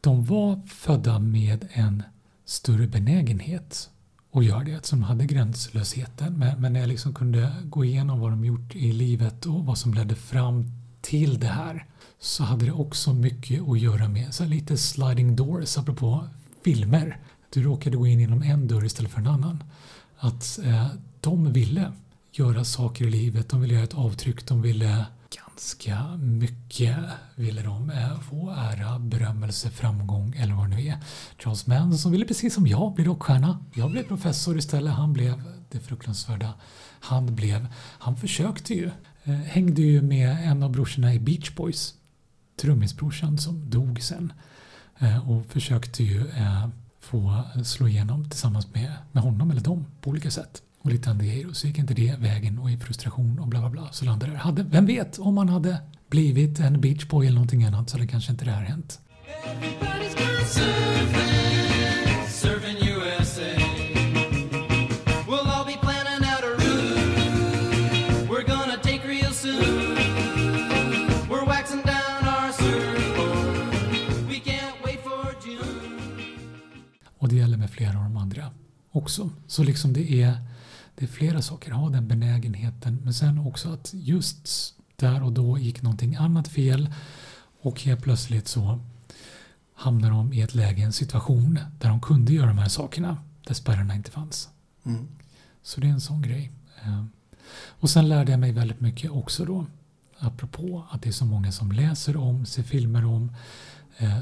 De 0.00 0.24
var 0.24 0.60
födda 0.66 1.18
med 1.18 1.68
en 1.72 2.02
större 2.44 2.86
benägenhet 2.86 3.90
att 4.32 4.44
göra 4.44 4.64
det. 4.64 4.86
Som 4.86 5.02
hade 5.02 5.24
gränslösheten. 5.24 6.38
Men, 6.38 6.60
men 6.60 6.72
när 6.72 6.80
jag 6.80 6.88
liksom 6.88 7.14
kunde 7.14 7.52
gå 7.64 7.84
igenom 7.84 8.20
vad 8.20 8.32
de 8.32 8.44
gjort 8.44 8.74
i 8.74 8.92
livet 8.92 9.46
och 9.46 9.64
vad 9.64 9.78
som 9.78 9.94
ledde 9.94 10.14
fram 10.14 10.70
till 11.00 11.40
det 11.40 11.46
här 11.46 11.86
så 12.18 12.44
hade 12.44 12.64
det 12.64 12.72
också 12.72 13.14
mycket 13.14 13.68
att 13.68 13.80
göra 13.80 14.08
med 14.08 14.34
så 14.34 14.42
här 14.42 14.50
lite 14.50 14.76
sliding 14.76 15.36
doors 15.36 15.78
apropå 15.78 16.28
filmer. 16.64 17.18
Du 17.54 17.62
råkade 17.62 17.96
gå 17.96 18.06
in 18.06 18.20
genom 18.20 18.42
en 18.42 18.68
dörr 18.68 18.84
istället 18.84 19.12
för 19.12 19.20
en 19.20 19.26
annan. 19.26 19.64
Att 20.18 20.58
eh, 20.64 20.86
de 21.20 21.52
ville 21.52 21.92
göra 22.32 22.64
saker 22.64 23.06
i 23.06 23.10
livet, 23.10 23.48
de 23.48 23.60
ville 23.60 23.74
göra 23.74 23.84
ett 23.84 23.94
avtryck, 23.94 24.46
de 24.46 24.62
ville 24.62 25.06
ganska 25.36 26.16
mycket 26.16 26.96
ville 27.34 27.62
de 27.62 27.90
eh, 27.90 28.20
få 28.20 28.50
ära, 28.50 28.98
berömmelse, 28.98 29.70
framgång 29.70 30.34
eller 30.36 30.54
vad 30.54 30.70
det 30.70 30.76
nu 30.76 30.86
är. 30.86 30.98
Charles 31.38 31.66
Manson 31.66 32.12
ville 32.12 32.24
precis 32.24 32.54
som 32.54 32.66
jag 32.66 32.94
bli 32.94 33.04
rockstjärna. 33.04 33.64
Jag 33.74 33.90
blev 33.90 34.02
professor 34.02 34.58
istället, 34.58 34.94
han 34.94 35.12
blev 35.12 35.42
det 35.70 35.80
fruktansvärda 35.80 36.54
han 37.00 37.34
blev. 37.34 37.66
Han 37.76 38.16
försökte 38.16 38.74
ju, 38.74 38.90
eh, 39.24 39.34
hängde 39.34 39.82
ju 39.82 40.02
med 40.02 40.50
en 40.50 40.62
av 40.62 40.70
brorsorna 40.70 41.14
i 41.14 41.20
Beach 41.20 41.54
Boys, 41.54 41.94
trummisbrorsan 42.60 43.38
som 43.38 43.70
dog 43.70 44.02
sen 44.02 44.32
eh, 44.98 45.30
och 45.30 45.46
försökte 45.46 46.04
ju 46.04 46.28
eh, 46.28 46.68
få 47.04 47.42
slå 47.64 47.88
igenom 47.88 48.30
tillsammans 48.30 48.74
med, 48.74 48.92
med 49.12 49.22
honom 49.22 49.50
eller 49.50 49.60
dem 49.60 49.86
på 50.00 50.10
olika 50.10 50.30
sätt. 50.30 50.62
Och 50.82 50.90
lite 50.90 51.10
andra. 51.10 51.48
Och 51.48 51.56
så 51.56 51.66
gick 51.66 51.78
inte 51.78 51.94
det 51.94 52.16
vägen 52.18 52.58
och 52.58 52.70
i 52.70 52.76
frustration 52.76 53.38
och 53.38 53.48
bla 53.48 53.60
bla 53.60 53.70
bla 53.70 53.88
så 53.92 54.04
landade 54.04 54.32
det. 54.32 54.38
Hade, 54.38 54.62
vem 54.62 54.86
vet, 54.86 55.18
om 55.18 55.34
man 55.34 55.48
hade 55.48 55.78
blivit 56.10 56.60
en 56.60 56.80
beachboy 56.80 57.26
eller 57.26 57.34
någonting 57.34 57.64
annat 57.64 57.90
så 57.90 57.96
hade 57.96 58.06
kanske 58.06 58.32
inte 58.32 58.44
det 58.44 58.50
här 58.50 58.64
hänt. 58.64 59.00
Med 77.64 77.70
flera 77.70 77.98
av 77.98 78.04
de 78.04 78.16
andra 78.16 78.50
också. 78.92 79.30
Så 79.46 79.62
liksom 79.62 79.92
det 79.92 80.22
är, 80.22 80.36
det 80.94 81.04
är 81.04 81.08
flera 81.08 81.42
saker. 81.42 81.70
Ha 81.72 81.88
den 81.90 82.08
benägenheten. 82.08 83.00
Men 83.04 83.14
sen 83.14 83.38
också 83.38 83.72
att 83.72 83.90
just 83.94 84.74
där 84.96 85.22
och 85.22 85.32
då 85.32 85.58
gick 85.58 85.82
någonting 85.82 86.16
annat 86.16 86.48
fel. 86.48 86.94
Och 87.60 87.80
helt 87.80 88.02
plötsligt 88.02 88.48
så 88.48 88.80
hamnar 89.74 90.10
de 90.10 90.32
i 90.32 90.40
ett 90.40 90.54
läge, 90.54 90.82
en 90.82 90.92
situation 90.92 91.58
där 91.80 91.88
de 91.88 92.00
kunde 92.00 92.32
göra 92.32 92.46
de 92.46 92.58
här 92.58 92.68
sakerna. 92.68 93.16
Där 93.46 93.54
spärrarna 93.54 93.94
inte 93.94 94.10
fanns. 94.10 94.48
Mm. 94.84 95.06
Så 95.62 95.80
det 95.80 95.86
är 95.86 95.90
en 95.92 96.00
sån 96.00 96.22
grej. 96.22 96.52
Eh, 96.84 97.04
Och 97.80 97.90
sen 97.90 98.08
lärde 98.08 98.30
jag 98.30 98.40
mig 98.40 98.52
väldigt 98.52 98.80
mycket 98.80 99.10
också 99.10 99.44
då. 99.44 99.66
Apropå 100.18 100.84
att 100.90 101.02
det 101.02 101.08
är 101.08 101.12
så 101.12 101.24
många 101.24 101.52
som 101.52 101.72
läser 101.72 102.16
om, 102.16 102.46
ser 102.46 102.62
filmer 102.62 103.04
om, 103.04 103.32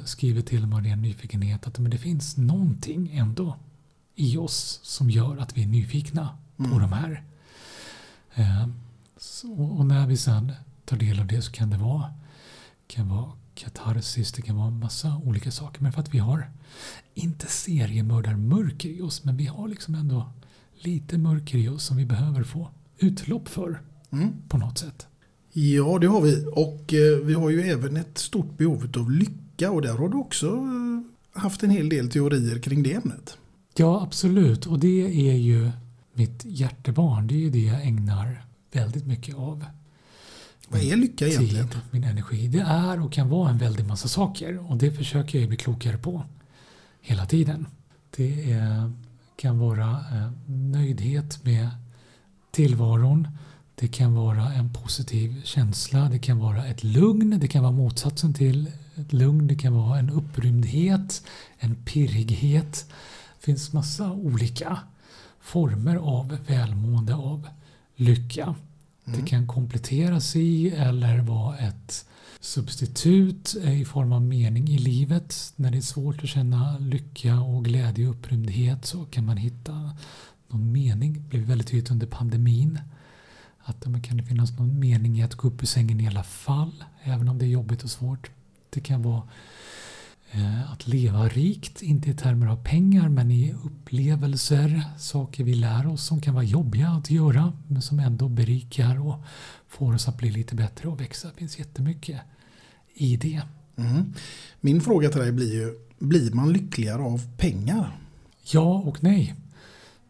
skriver 0.04 0.42
till 0.42 0.64
om 0.64 0.72
av 0.72 0.80
ren 0.82 1.02
nyfikenhet. 1.02 1.66
Att 1.66 1.78
men 1.78 1.90
det 1.90 1.98
finns 1.98 2.36
någonting 2.36 3.10
ändå 3.16 3.56
i 4.14 4.36
oss 4.36 4.80
som 4.82 5.10
gör 5.10 5.36
att 5.36 5.56
vi 5.56 5.62
är 5.62 5.66
nyfikna 5.66 6.38
på 6.56 6.64
Mm. 6.64 6.78
de 6.80 6.92
här. 6.92 7.22
Eh, 8.34 8.68
Så, 9.16 9.52
och 9.52 9.86
när 9.86 10.06
vi 10.06 10.16
sen 10.16 10.52
tar 10.84 10.96
del 10.96 11.20
av 11.20 11.26
det 11.26 11.42
så 11.42 11.52
kan 11.52 11.70
det 11.70 11.76
vara, 11.76 12.14
kan 12.86 13.08
vara 13.08 13.32
katarsis, 13.54 14.32
det 14.32 14.42
kan 14.42 14.56
vara 14.56 14.66
en 14.68 14.78
massa 14.78 15.16
olika 15.24 15.50
saker. 15.50 15.82
Men 15.82 15.92
för 15.92 16.00
att 16.00 16.14
vi 16.14 16.18
har, 16.18 16.50
inte 17.14 17.46
seriemördarmörker 17.46 18.88
i 18.88 19.00
oss, 19.02 19.24
men 19.24 19.36
vi 19.36 19.46
har 19.46 19.68
liksom 19.68 19.94
ändå 19.94 20.32
lite 20.74 21.18
mörker 21.18 21.58
i 21.58 21.68
oss 21.68 21.84
som 21.84 21.96
vi 21.96 22.04
behöver 22.06 22.42
få 22.44 22.68
utlopp 22.98 23.48
för 23.48 23.80
Mm. 24.10 24.28
på 24.48 24.58
något 24.58 24.78
sätt. 24.78 25.06
Ja, 25.52 25.98
det 25.98 26.06
har 26.06 26.20
vi. 26.20 26.46
Och 26.52 26.94
eh, 26.94 27.24
vi 27.26 27.34
har 27.34 27.50
ju 27.50 27.62
även 27.62 27.96
ett 27.96 28.18
stort 28.18 28.56
behov 28.58 28.90
av 28.96 29.10
lycka 29.10 29.32
och 29.70 29.82
där 29.82 29.94
har 29.94 30.08
du 30.08 30.16
också 30.16 30.46
eh, 30.46 31.40
haft 31.40 31.62
en 31.62 31.70
hel 31.70 31.88
del 31.88 32.10
teorier 32.10 32.58
kring 32.58 32.82
det 32.82 32.94
ämnet. 32.94 33.38
Ja, 33.76 34.02
absolut. 34.02 34.66
Och 34.66 34.78
det 34.78 35.30
är 35.30 35.36
ju 35.36 35.70
mitt 36.14 36.44
hjärtebarn. 36.44 37.26
Det 37.26 37.34
är 37.34 37.38
ju 37.38 37.50
det 37.50 37.64
jag 37.64 37.82
ägnar 37.86 38.44
väldigt 38.72 39.06
mycket 39.06 39.36
av. 39.36 39.64
Vad 40.68 40.80
är 40.80 40.96
lycka 40.96 41.26
egentligen? 41.26 41.68
Tid, 41.68 41.80
min 41.90 42.04
energi. 42.04 42.48
Det 42.48 42.60
är 42.60 43.00
och 43.00 43.12
kan 43.12 43.28
vara 43.28 43.50
en 43.50 43.58
väldig 43.58 43.86
massa 43.86 44.08
saker 44.08 44.70
och 44.70 44.76
det 44.76 44.92
försöker 44.92 45.38
jag 45.38 45.42
ju 45.42 45.48
bli 45.48 45.56
klokare 45.56 45.98
på 45.98 46.22
hela 47.00 47.26
tiden. 47.26 47.66
Det 48.16 48.52
är, 48.52 48.92
kan 49.36 49.58
vara 49.58 49.90
eh, 49.90 50.30
nöjdhet 50.46 51.44
med 51.44 51.68
tillvaron. 52.50 53.28
Det 53.74 53.88
kan 53.88 54.14
vara 54.14 54.52
en 54.52 54.72
positiv 54.72 55.42
känsla. 55.44 56.08
Det 56.08 56.18
kan 56.18 56.38
vara 56.38 56.66
ett 56.66 56.84
lugn. 56.84 57.38
Det 57.40 57.48
kan 57.48 57.62
vara 57.62 57.72
motsatsen 57.72 58.34
till 58.34 58.70
ett 58.96 59.12
lugn. 59.12 59.46
Det 59.46 59.54
kan 59.54 59.74
vara 59.74 59.98
en 59.98 60.10
upprymdhet, 60.10 61.22
en 61.58 61.74
pirrighet. 61.74 62.86
Det 63.38 63.44
finns 63.44 63.72
massa 63.72 64.12
olika 64.12 64.78
former 65.40 65.96
av 65.96 66.38
välmående, 66.46 67.14
av 67.14 67.48
lycka. 67.96 68.54
Det 69.04 69.26
kan 69.26 69.46
kompletteras 69.46 70.36
i 70.36 70.70
eller 70.70 71.18
vara 71.18 71.58
ett 71.58 72.06
substitut 72.40 73.54
i 73.54 73.84
form 73.84 74.12
av 74.12 74.22
mening 74.22 74.68
i 74.68 74.78
livet. 74.78 75.52
När 75.56 75.70
det 75.70 75.76
är 75.76 75.82
svårt 75.82 76.22
att 76.22 76.28
känna 76.28 76.78
lycka 76.78 77.40
och 77.40 77.64
glädje 77.64 78.08
och 78.08 78.14
upprymdhet 78.14 78.86
så 78.86 79.04
kan 79.04 79.26
man 79.26 79.36
hitta 79.36 79.96
någon 80.48 80.72
mening. 80.72 81.12
Det 81.12 81.20
blev 81.20 81.42
väldigt 81.42 81.68
tydligt 81.68 81.90
under 81.90 82.06
pandemin. 82.06 82.78
Att 83.64 83.86
men 83.86 84.02
kan 84.02 84.16
det 84.16 84.22
finnas 84.22 84.58
någon 84.58 84.78
mening 84.78 85.18
i 85.18 85.22
att 85.22 85.34
gå 85.34 85.48
upp 85.48 85.62
ur 85.62 85.66
sängen 85.66 86.00
i 86.00 86.06
alla 86.06 86.22
fall, 86.22 86.84
även 87.02 87.28
om 87.28 87.38
det 87.38 87.44
är 87.44 87.48
jobbigt 87.48 87.82
och 87.82 87.90
svårt. 87.90 88.30
Det 88.74 88.80
kan 88.80 89.02
vara 89.02 89.22
eh, 90.30 90.72
att 90.72 90.88
leva 90.88 91.28
rikt, 91.28 91.82
inte 91.82 92.10
i 92.10 92.14
termer 92.14 92.46
av 92.46 92.64
pengar 92.64 93.08
men 93.08 93.30
i 93.30 93.54
upplevelser, 93.64 94.82
saker 94.98 95.44
vi 95.44 95.54
lär 95.54 95.86
oss 95.86 96.06
som 96.06 96.20
kan 96.20 96.34
vara 96.34 96.44
jobbiga 96.44 96.88
att 96.88 97.10
göra 97.10 97.52
men 97.68 97.82
som 97.82 97.98
ändå 97.98 98.28
berikar 98.28 99.06
och 99.06 99.24
får 99.68 99.94
oss 99.94 100.08
att 100.08 100.18
bli 100.18 100.30
lite 100.30 100.54
bättre 100.54 100.88
och 100.88 101.00
växa. 101.00 101.28
Det 101.28 101.34
finns 101.34 101.58
jättemycket 101.58 102.20
i 102.94 103.16
det. 103.16 103.42
Mm. 103.76 104.14
Min 104.60 104.80
fråga 104.80 105.08
till 105.08 105.20
dig 105.20 105.32
blir 105.32 105.54
ju, 105.54 105.78
blir 105.98 106.32
man 106.32 106.52
lyckligare 106.52 107.02
av 107.02 107.36
pengar? 107.36 107.96
Ja 108.52 108.74
och 108.74 109.02
nej. 109.02 109.34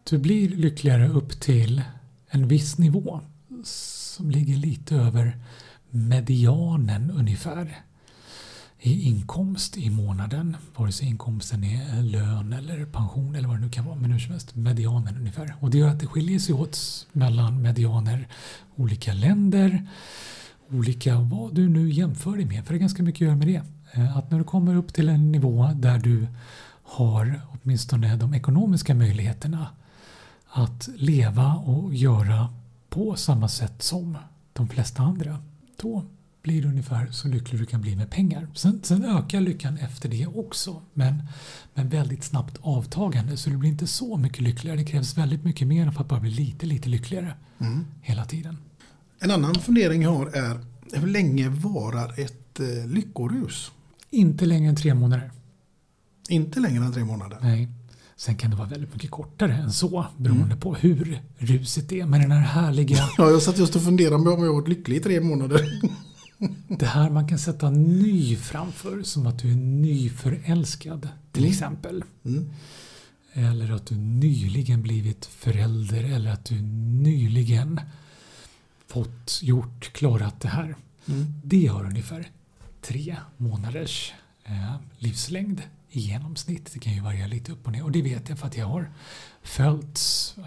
Du 0.09 0.17
blir 0.17 0.49
lyckligare 0.49 1.09
upp 1.09 1.41
till 1.41 1.81
en 2.29 2.47
viss 2.47 2.77
nivå 2.77 3.21
som 3.63 4.31
ligger 4.31 4.55
lite 4.55 4.95
över 4.95 5.37
medianen 5.89 7.11
ungefär 7.11 7.83
i 8.85 9.03
inkomst 9.07 9.77
i 9.77 9.89
månaden. 9.89 10.57
Vare 10.75 10.91
sig 10.91 11.07
inkomsten 11.07 11.63
är 11.63 12.01
lön 12.01 12.53
eller 12.53 12.85
pension 12.85 13.35
eller 13.35 13.47
vad 13.47 13.57
det 13.57 13.61
nu 13.61 13.69
kan 13.69 13.85
vara. 13.85 13.95
Men 13.95 14.11
hur 14.11 14.19
som 14.19 14.31
helst, 14.31 14.55
medianen 14.55 15.17
ungefär. 15.17 15.55
Och 15.59 15.69
det 15.69 15.77
gör 15.77 15.89
att 15.89 15.99
det 15.99 16.07
skiljer 16.07 16.39
sig 16.39 16.55
åt 16.55 17.07
mellan 17.11 17.61
medianer 17.61 18.27
olika 18.75 19.13
länder, 19.13 19.87
olika 20.69 21.19
vad 21.19 21.55
du 21.55 21.69
nu 21.69 21.89
jämför 21.89 22.31
dig 22.37 22.45
med. 22.45 22.65
För 22.65 22.73
det 22.73 22.77
är 22.77 22.79
ganska 22.79 23.03
mycket 23.03 23.17
att 23.17 23.27
göra 23.27 23.35
med 23.35 23.47
det. 23.47 23.61
Eh, 23.91 24.17
att 24.17 24.31
när 24.31 24.37
du 24.37 24.43
kommer 24.43 24.75
upp 24.75 24.93
till 24.93 25.09
en 25.09 25.31
nivå 25.31 25.69
där 25.75 25.99
du 25.99 26.27
har 26.83 27.41
åtminstone 27.49 28.15
de 28.15 28.33
ekonomiska 28.33 28.95
möjligheterna 28.95 29.67
att 30.49 30.89
leva 30.95 31.53
och 31.53 31.93
göra 31.93 32.49
på 32.89 33.15
samma 33.15 33.47
sätt 33.47 33.83
som 33.83 34.17
de 34.53 34.67
flesta 34.67 35.03
andra. 35.03 35.37
Då 35.81 36.05
blir 36.43 36.65
ungefär 36.65 37.07
så 37.11 37.27
lycklig 37.27 37.61
du 37.61 37.65
kan 37.65 37.81
bli 37.81 37.95
med 37.95 38.09
pengar. 38.11 38.47
Sen, 38.53 38.79
sen 38.83 39.05
ökar 39.05 39.41
lyckan 39.41 39.77
efter 39.77 40.09
det 40.09 40.27
också, 40.27 40.81
men, 40.93 41.23
men 41.73 41.89
väldigt 41.89 42.23
snabbt 42.23 42.57
avtagande. 42.61 43.37
Så 43.37 43.49
du 43.49 43.57
blir 43.57 43.69
inte 43.69 43.87
så 43.87 44.17
mycket 44.17 44.41
lyckligare. 44.41 44.77
Det 44.77 44.83
krävs 44.85 45.17
väldigt 45.17 45.43
mycket 45.43 45.67
mer 45.67 45.91
för 45.91 46.01
att 46.01 46.07
bara 46.07 46.19
bli 46.19 46.29
lite, 46.29 46.65
lite 46.65 46.89
lyckligare 46.89 47.33
Mm. 47.59 47.85
hela 48.01 48.25
tiden. 48.25 48.57
En 49.19 49.31
annan 49.31 49.55
fundering 49.55 50.01
jag 50.01 50.15
har 50.15 50.25
är 50.27 50.59
hur 50.93 51.07
länge 51.07 51.49
varar 51.49 52.19
ett 52.19 52.59
eh, 52.59 52.87
lyckorus? 52.87 53.71
Inte 54.09 54.45
längre 54.45 54.69
än 54.69 54.75
tre 54.75 54.93
månader. 54.93 55.31
Inte 56.29 56.59
längre 56.59 56.85
än 56.85 56.93
tre 56.93 57.03
månader. 57.03 57.37
Nej. 57.41 57.67
Sen 58.15 58.35
kan 58.35 58.51
det 58.51 58.57
vara 58.57 58.67
väldigt 58.67 58.93
mycket 58.93 59.11
kortare 59.11 59.53
än 59.53 59.71
så 59.71 60.05
beroende 60.17 60.55
på 60.55 60.73
hur 60.75 61.21
ruset 61.37 61.91
är. 61.91 62.05
Men 62.05 62.21
den 62.21 62.31
här 62.31 62.39
härliga 62.39 62.97
Ja, 63.17 63.29
jag 63.29 63.41
satt 63.41 63.57
just 63.57 63.75
och 63.75 63.83
funderade 63.83 64.23
på 64.23 64.29
om 64.31 64.43
jag 64.43 64.53
varit 64.53 64.67
lycklig 64.67 64.97
i 64.97 64.99
tre 64.99 65.21
månader. 65.21 65.79
Det 66.79 66.85
här 66.85 67.09
man 67.09 67.27
kan 67.27 67.39
sätta 67.39 67.69
ny 67.69 68.35
framför 68.35 69.03
som 69.03 69.27
att 69.27 69.39
du 69.39 69.51
är 69.51 69.55
nyförälskad 69.55 71.09
till 71.31 71.41
Mm. 71.43 71.51
exempel. 71.51 72.03
Mm. 72.25 72.49
Eller 73.33 73.71
att 73.71 73.85
du 73.85 73.95
nyligen 73.95 74.81
blivit 74.81 75.25
förälder 75.25 76.03
eller 76.03 76.31
att 76.31 76.45
du 76.45 76.61
nyligen 77.01 77.79
fått 78.87 79.39
gjort, 79.41 79.93
klarat 79.93 80.39
det 80.39 80.47
här. 80.47 80.75
Mm. 81.07 81.33
Det 81.43 81.67
har 81.67 81.85
ungefär 81.85 82.31
tre 82.81 83.15
månaders 83.37 84.13
eh, 84.45 84.75
livslängd 84.97 85.61
i 85.89 85.99
genomsnitt. 85.99 86.69
Det 86.73 86.79
kan 86.79 86.93
ju 86.93 87.01
variera 87.01 87.27
lite 87.27 87.51
upp 87.51 87.65
och 87.65 87.71
ner 87.71 87.83
och 87.83 87.91
det 87.91 88.01
vet 88.01 88.29
jag 88.29 88.39
för 88.39 88.47
att 88.47 88.57
jag 88.57 88.65
har 88.67 88.91
följt 89.43 89.99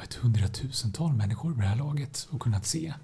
ett 0.05 0.15
hundratusental 0.15 1.13
människor 1.13 1.51
vid 1.51 1.59
det 1.61 1.67
här 1.69 1.77
laget 1.77 2.27
och 2.31 2.41
kunnat 2.41 2.67
se 2.67 2.95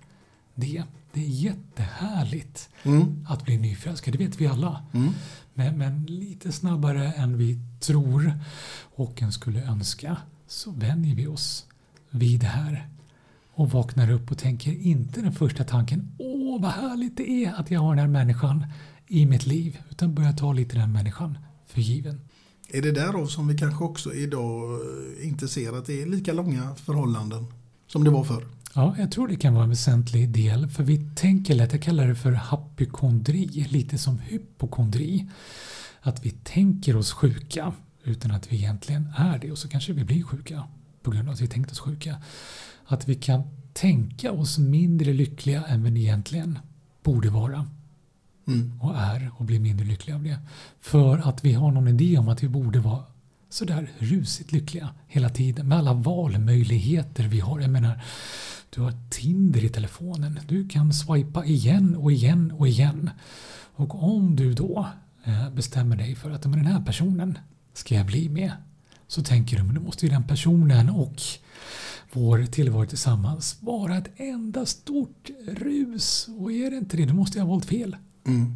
det. 0.62 0.82
Det 1.12 1.20
är 1.20 1.28
jättehärligt 1.28 2.68
Mm. 2.82 3.26
att 3.28 3.44
bli 3.44 3.58
nyförälskad, 3.58 4.14
det 4.14 4.18
vet 4.18 4.40
vi 4.40 4.46
alla. 4.46 4.82
Mm. 4.92 5.12
Men, 5.54 5.78
men 5.78 6.06
lite 6.06 6.52
snabbare 6.52 7.12
än 7.12 7.38
vi 7.38 7.58
tror 7.80 8.32
och 8.94 9.22
en 9.22 9.32
skulle 9.32 9.62
önska 9.64 10.16
så 10.46 10.70
vänjer 10.70 11.14
vi 11.16 11.26
oss 11.26 11.66
vid 12.10 12.40
det 12.40 12.46
här 12.46 12.88
och 13.54 13.70
vaknar 13.70 14.10
upp 14.10 14.30
och 14.30 14.38
tänker 14.38 14.72
inte 14.72 15.20
den 15.20 15.32
första 15.32 15.64
tanken 15.64 16.16
Åh 16.18 16.60
vad 16.60 16.70
härligt 16.70 17.16
det 17.16 17.30
är 17.30 17.52
att 17.54 17.70
jag 17.70 17.80
har 17.80 17.90
den 17.90 17.98
här 17.98 18.08
människan 18.12 18.66
i 19.08 19.26
mitt 19.26 19.46
liv 19.46 19.78
utan 19.90 20.14
börjar 20.14 20.32
ta 20.32 20.52
lite 20.52 20.76
den 20.78 20.92
människan 20.92 21.38
för 21.66 21.80
given. 21.80 22.20
Är 22.68 22.82
det 22.82 22.92
därav 22.92 23.26
som 23.26 23.48
vi 23.48 23.58
kanske 23.58 23.84
också 23.84 24.14
idag 24.14 24.72
eh, 24.72 25.28
inte 25.28 25.48
ser 25.48 25.78
att 25.78 25.86
det 25.86 26.02
är 26.02 26.06
lika 26.06 26.32
långa 26.32 26.74
förhållanden 26.74 27.46
som 27.86 28.04
det 28.04 28.10
var 28.10 28.24
förr? 28.24 28.44
Ja, 28.74 28.94
jag 28.98 29.10
tror 29.10 29.28
det 29.28 29.36
kan 29.36 29.54
vara 29.54 29.64
en 29.64 29.70
väsentlig 29.70 30.28
del 30.28 30.68
för 30.68 30.84
vi 30.84 31.10
tänker 31.14 31.54
lätt, 31.54 31.72
jag 31.72 31.82
kallar 31.82 32.08
det 32.08 32.14
för 32.14 32.40
hypokondri, 32.50 33.66
lite 33.70 33.98
som 33.98 34.18
hypokondri. 34.18 35.28
Att 36.00 36.26
vi 36.26 36.30
tänker 36.30 36.96
oss 36.96 37.12
sjuka 37.12 37.72
utan 38.04 38.30
att 38.30 38.52
vi 38.52 38.56
egentligen 38.56 39.12
är 39.16 39.38
det 39.38 39.52
och 39.52 39.58
så 39.58 39.68
kanske 39.68 39.92
vi 39.92 40.04
blir 40.04 40.22
sjuka 40.22 40.64
på 41.02 41.10
grund 41.10 41.28
av 41.28 41.34
att 41.34 41.40
vi 41.40 41.46
tänkt 41.48 41.72
oss 41.72 41.78
sjuka. 41.78 42.16
Att 42.86 43.08
vi 43.08 43.14
kan 43.14 43.42
tänka 43.72 44.32
oss 44.32 44.58
mindre 44.58 45.12
lyckliga 45.12 45.64
än 45.64 45.82
vi 45.82 46.00
egentligen 46.00 46.58
borde 47.02 47.30
vara 47.30 47.66
Mm. 48.46 48.80
och 48.80 48.96
är 48.96 49.30
och 49.36 49.44
blir 49.44 49.60
mindre 49.60 49.86
lyckliga 49.86 50.16
av 50.16 50.22
det. 50.22 50.38
För 50.80 51.28
att 51.28 51.44
vi 51.44 51.52
har 51.52 51.72
någon 51.72 51.88
idé 51.88 52.18
om 52.18 52.28
att 52.28 52.42
vi 52.42 52.48
borde 52.48 52.80
vara 52.80 53.02
sådär 53.50 53.90
rusigt 53.98 54.52
lyckliga 54.52 54.88
hela 55.06 55.28
tiden 55.28 55.68
med 55.68 55.78
alla 55.78 55.92
valmöjligheter 55.92 57.28
vi 57.28 57.40
har. 57.40 57.60
Jag 57.60 57.70
menar, 57.70 58.00
du 58.74 58.80
har 58.80 58.92
Tinder 59.10 59.64
i 59.64 59.68
telefonen. 59.68 60.40
Du 60.48 60.68
kan 60.68 60.92
swipa 60.92 61.44
igen 61.44 61.96
och 61.96 62.12
igen 62.12 62.52
och 62.52 62.68
igen. 62.68 63.10
Och 63.74 64.02
om 64.02 64.36
du 64.36 64.54
då 64.54 64.86
eh, 65.24 65.50
bestämmer 65.50 65.96
dig 65.96 66.14
för 66.14 66.30
att 66.30 66.46
"Men 66.46 66.58
den 66.62 66.66
här 66.66 66.80
personen 66.80 67.38
ska 67.74 67.94
jag 67.94 68.06
bli 68.06 68.28
med. 68.28 68.52
Så 69.06 69.22
tänker 69.22 69.56
du, 69.56 69.62
men 69.62 69.74
då 69.74 69.80
måste 69.80 70.06
ju 70.06 70.12
den 70.12 70.22
personen 70.26 70.90
och 70.90 71.22
vår 72.12 72.44
tillvaro 72.46 72.86
tillsammans 72.86 73.56
vara 73.60 73.96
ett 73.96 74.10
enda 74.16 74.66
stort 74.66 75.30
rus. 75.46 76.28
Och 76.38 76.52
är 76.52 76.70
det 76.70 76.76
inte 76.76 76.96
det, 76.96 77.04
då 77.06 77.14
måste 77.14 77.38
jag 77.38 77.44
ha 77.44 77.50
valt 77.52 77.64
fel. 77.64 77.96
Mm. 78.26 78.54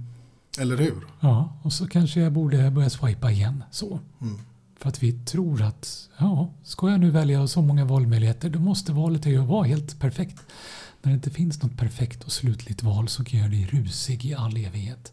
Eller 0.58 0.76
hur? 0.76 1.06
Ja, 1.20 1.58
och 1.62 1.72
så 1.72 1.88
kanske 1.88 2.20
jag 2.20 2.32
borde 2.32 2.70
börja 2.70 2.90
swipa 2.90 3.30
igen. 3.30 3.64
Så. 3.70 4.00
Mm. 4.20 4.38
För 4.78 4.88
att 4.88 5.02
vi 5.02 5.12
tror 5.12 5.62
att, 5.62 6.08
ja, 6.18 6.54
ska 6.62 6.90
jag 6.90 7.00
nu 7.00 7.10
välja 7.10 7.46
så 7.46 7.62
många 7.62 7.84
valmöjligheter, 7.84 8.50
då 8.50 8.58
måste 8.58 8.92
valet 8.92 9.26
ju 9.26 9.38
vara 9.38 9.66
helt 9.66 10.00
perfekt. 10.00 10.42
När 11.02 11.12
det 11.12 11.14
inte 11.14 11.30
finns 11.30 11.62
något 11.62 11.76
perfekt 11.76 12.24
och 12.24 12.32
slutligt 12.32 12.82
val 12.82 13.08
så 13.08 13.24
kan 13.24 13.40
jag 13.40 13.54
göra 13.54 13.68
dig 13.70 13.80
rusig 13.80 14.24
i 14.24 14.34
all 14.34 14.56
evighet. 14.56 15.12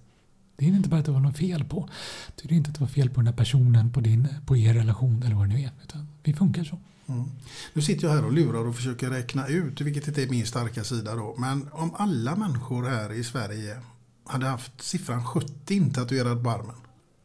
Det 0.55 0.65
är 0.65 0.69
inte 0.69 0.89
bara 0.89 0.99
att 0.99 1.05
det 1.05 1.11
var 1.11 1.19
något 1.19 1.37
fel 1.37 1.63
på. 1.63 1.89
Det 2.35 2.51
är 2.51 2.53
inte 2.53 2.69
att 2.69 2.75
det 2.75 2.81
var 2.81 2.87
fel 2.87 3.09
på 3.09 3.15
den 3.15 3.27
här 3.27 3.33
personen, 3.33 3.91
på, 3.91 4.01
din, 4.01 4.27
på 4.45 4.57
er 4.57 4.73
relation 4.73 5.23
eller 5.23 5.35
vad 5.35 5.49
det 5.49 5.55
nu 5.55 5.61
är. 5.61 5.71
Utan 5.83 6.07
vi 6.23 6.33
funkar 6.33 6.63
så. 6.63 6.79
Mm. 7.07 7.25
Nu 7.73 7.81
sitter 7.81 8.07
jag 8.07 8.15
här 8.15 8.25
och 8.25 8.33
lurar 8.33 8.67
och 8.67 8.75
försöker 8.75 9.09
räkna 9.09 9.47
ut, 9.47 9.81
vilket 9.81 10.07
inte 10.07 10.23
är 10.23 10.29
min 10.29 10.45
starka 10.45 10.83
sida 10.83 11.15
då. 11.15 11.35
Men 11.37 11.69
om 11.71 11.93
alla 11.97 12.35
människor 12.35 12.83
här 12.83 13.13
i 13.13 13.23
Sverige 13.23 13.77
hade 14.25 14.45
haft 14.45 14.81
siffran 14.81 15.25
70 15.25 15.73
intatuerad 15.73 16.43
på 16.43 16.49
armen. 16.49 16.75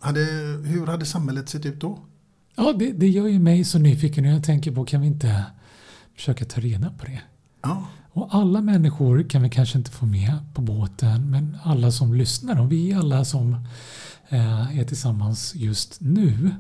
Hade, 0.01 0.21
hur 0.65 0.87
hade 0.87 1.07
samhället 1.07 1.49
sett 1.49 1.67
ut 1.67 1.81
då? 1.81 1.99
Ja, 2.61 2.73
det, 2.73 2.93
det 2.93 3.09
gör 3.09 3.27
ju 3.27 3.39
mig 3.39 3.65
så 3.65 3.79
nyfiken 3.79 4.25
och 4.25 4.31
jag 4.31 4.45
tänker 4.45 4.73
på, 4.73 4.85
kan 4.85 5.01
vi 5.01 5.07
inte 5.07 5.45
försöka 6.17 6.45
ta 6.45 6.61
reda 6.61 6.91
på 6.91 7.07
det? 7.07 7.21
Ja. 7.63 7.87
Och 8.13 8.29
alla 8.31 8.61
människor 8.61 9.23
kan 9.31 9.43
vi 9.43 9.51
kanske 9.51 9.79
inte 9.79 9.91
få 9.91 10.07
med 10.07 10.39
på 10.55 10.61
båten, 10.61 11.31
men 11.31 11.59
alla 11.63 11.91
som 11.91 12.15
lyssnar 12.15 12.61
och 12.61 12.73
vi 12.73 12.93
alla 12.93 13.25
som 13.25 13.53
eh, 14.29 14.79
är 14.79 14.85
tillsammans 14.85 15.55
just 15.55 16.01
nu 16.01 16.51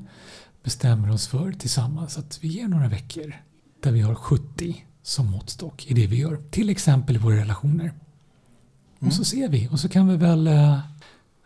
bestämmer 0.62 1.10
oss 1.10 1.26
för 1.26 1.52
tillsammans 1.52 2.18
att 2.18 2.38
vi 2.42 2.48
ger 2.48 2.68
några 2.68 2.88
veckor 2.88 3.34
där 3.82 3.92
vi 3.92 4.00
har 4.00 4.14
70 4.14 4.84
som 5.02 5.30
måttstock 5.30 5.86
i 5.86 5.94
det 5.94 6.06
vi 6.06 6.16
gör. 6.16 6.42
Till 6.50 6.70
exempel 6.70 7.16
i 7.16 7.18
våra 7.18 7.36
relationer. 7.36 7.92
Och 8.98 9.12
så 9.12 9.24
ser 9.24 9.48
vi 9.48 9.68
och 9.70 9.80
så 9.80 9.88
kan 9.88 10.08
vi 10.08 10.16
väl 10.16 10.46
eh, 10.46 10.78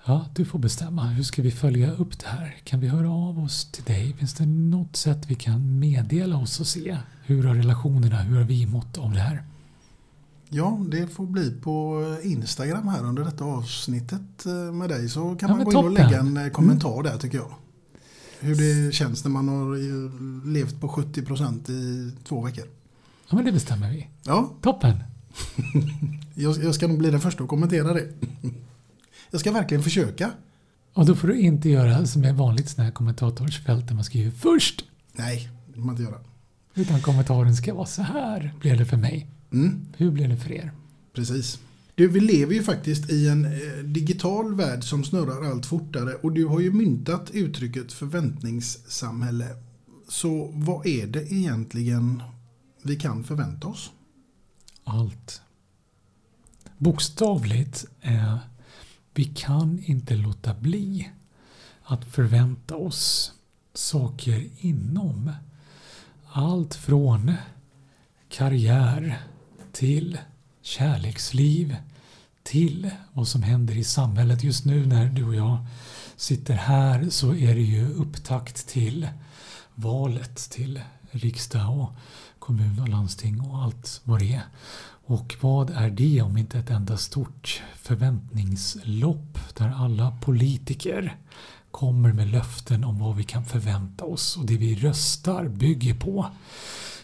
Ja, 0.07 0.27
du 0.35 0.45
får 0.45 0.59
bestämma. 0.59 1.07
Hur 1.07 1.23
ska 1.23 1.43
vi 1.43 1.51
följa 1.51 1.93
upp 1.93 2.19
det 2.19 2.27
här? 2.29 2.57
Kan 2.65 2.81
vi 2.81 2.89
höra 2.89 3.11
av 3.11 3.39
oss 3.45 3.65
till 3.73 3.85
dig? 3.85 4.13
Finns 4.19 4.35
det 4.35 4.47
något 4.47 4.97
sätt 4.97 5.19
vi 5.29 5.35
kan 5.35 5.79
meddela 5.79 6.37
oss 6.37 6.61
och 6.61 6.67
se? 6.67 6.97
Hur 7.25 7.45
har 7.45 7.55
relationerna, 7.55 8.17
hur 8.23 8.37
har 8.37 8.45
vi 8.45 8.67
mått 8.67 8.99
av 8.99 9.13
det 9.13 9.21
här? 9.21 9.43
Ja, 10.49 10.81
det 10.89 11.07
får 11.07 11.27
bli 11.27 11.51
på 11.51 12.03
Instagram 12.23 12.89
här 12.89 13.05
under 13.05 13.25
detta 13.25 13.45
avsnittet 13.45 14.47
eh, 14.47 14.53
med 14.53 14.89
dig 14.89 15.09
så 15.09 15.35
kan 15.37 15.49
Ja, 15.51 15.57
man 15.57 15.65
gå 15.65 15.71
in 15.73 15.77
och 15.77 15.83
toppen. 15.85 15.95
lägga 15.95 16.21
en 16.21 16.37
eh, 16.37 16.49
kommentar 16.49 17.03
där 17.03 17.19
tycker 17.19 17.39
jag. 17.39 17.53
Hur 18.41 18.55
det 18.87 18.93
känns 18.95 19.25
när 19.25 19.31
man 19.31 19.49
har 19.49 19.75
eh, 19.77 20.47
levt 20.53 20.81
på 20.81 20.89
70% 20.89 21.71
i 21.71 22.13
två 22.25 22.43
veckor. 22.43 22.65
Ja, 23.31 23.37
men 23.37 23.45
det 23.45 23.53
bestämmer 23.53 23.91
vi. 23.91 24.09
Ja, 24.25 24.53
Toppen! 24.61 24.97
jag, 26.35 26.65
jag 26.65 26.75
ska 26.75 26.89
nog 26.89 26.99
bli 26.99 27.11
den 27.11 27.21
första 27.21 27.43
att 27.43 27.49
kommentera 27.49 27.93
det. 27.95 28.09
Jag 29.33 29.41
ska 29.41 29.53
verkligen 29.53 29.83
försöka. 29.83 30.31
Och 30.93 31.07
då 31.07 31.15
får 31.15 31.29
du 31.29 31.41
inte 31.41 31.69
göra 31.69 32.07
som 32.07 32.25
är 32.25 32.33
vanligt 32.33 32.69
sådana 32.69 32.85
här 32.85 32.93
kommentatorsfält 32.93 33.89
där 33.89 33.95
man 33.95 34.05
skriver 34.05 34.31
först. 34.31 34.85
Nej, 35.13 35.49
det 35.69 35.75
får 35.75 35.81
man 35.81 35.95
inte 35.95 36.03
göra. 36.03 36.21
Utan 36.75 37.01
kommentaren 37.01 37.57
ska 37.57 37.75
vara 37.75 37.87
så 37.87 38.03
här 38.03 38.55
blev 38.61 38.79
det 38.79 38.87
för 38.87 38.97
mig. 38.97 39.27
Mm. 39.53 39.87
Hur 39.97 40.11
blev 40.11 40.29
det 40.29 40.37
för 40.37 40.53
er? 40.53 40.73
Precis. 41.13 41.59
Du, 41.95 42.09
vi 42.09 42.21
lever 42.21 42.55
ju 42.55 42.63
faktiskt 42.63 43.11
i 43.11 43.29
en 43.29 43.45
eh, 43.45 43.85
digital 43.85 44.55
värld 44.55 44.85
som 44.85 45.05
snurrar 45.05 45.51
allt 45.51 45.67
fortare 45.67 46.15
och 46.15 46.33
du 46.33 46.47
har 46.47 46.61
ju 46.61 46.73
myntat 46.73 47.31
uttrycket 47.31 47.93
förväntningssamhälle. 47.93 49.49
Så 50.09 50.51
vad 50.55 50.87
är 50.87 51.07
det 51.07 51.33
egentligen 51.33 52.23
vi 52.83 52.97
kan 52.97 53.25
förvänta 53.25 53.69
oss? 53.69 53.91
Allt. 54.85 55.43
Bokstavligt, 56.79 57.85
eh, 58.01 58.37
vi 59.15 59.25
kan 59.25 59.83
inte 59.85 60.15
låta 60.15 60.55
bli 60.55 61.09
att 61.83 62.05
förvänta 62.05 62.77
oss 62.77 63.33
saker 63.75 64.49
inom 64.59 65.33
allt 66.29 66.75
från 66.75 67.33
karriär 68.29 69.23
till 69.73 70.19
kärleksliv 70.63 71.77
till 72.43 72.91
vad 73.13 73.29
som 73.29 73.43
händer 73.43 73.77
i 73.77 73.85
samhället. 73.85 74.45
Just 74.45 74.65
nu 74.65 74.87
när 74.87 75.07
du 75.07 75.25
och 75.25 75.35
jag 75.35 75.67
sitter 76.17 76.55
här 76.55 77.11
så 77.11 77.35
är 77.35 77.55
det 77.55 77.63
ju 77.63 77.95
upptakt 77.95 78.69
till 78.69 79.09
valet 79.75 80.37
till 80.37 80.81
riksdag 81.11 81.79
och 81.81 81.93
kommun 82.39 82.79
och 82.79 82.89
landsting 82.89 83.41
och 83.41 83.63
allt 83.63 84.01
vad 84.05 84.21
det 84.21 84.35
är. 84.35 84.43
Och 85.05 85.37
vad 85.41 85.71
är 85.71 85.91
det 85.91 86.23
om 86.23 86.37
inte 86.37 86.59
ett 86.59 86.71
enda 86.71 86.97
stort 86.97 87.63
förväntningslopp 87.77 89.39
där 89.55 89.69
alla 89.69 90.11
politiker 90.21 91.17
kommer 91.71 92.13
med 92.13 92.29
löften 92.29 92.85
om 92.85 92.99
vad 92.99 93.17
vi 93.17 93.25
kan 93.25 93.45
förvänta 93.45 94.05
oss 94.05 94.37
och 94.37 94.47
det 94.47 94.57
vi 94.57 94.75
röstar 94.75 95.49
bygger 95.49 95.95
på. 95.95 96.27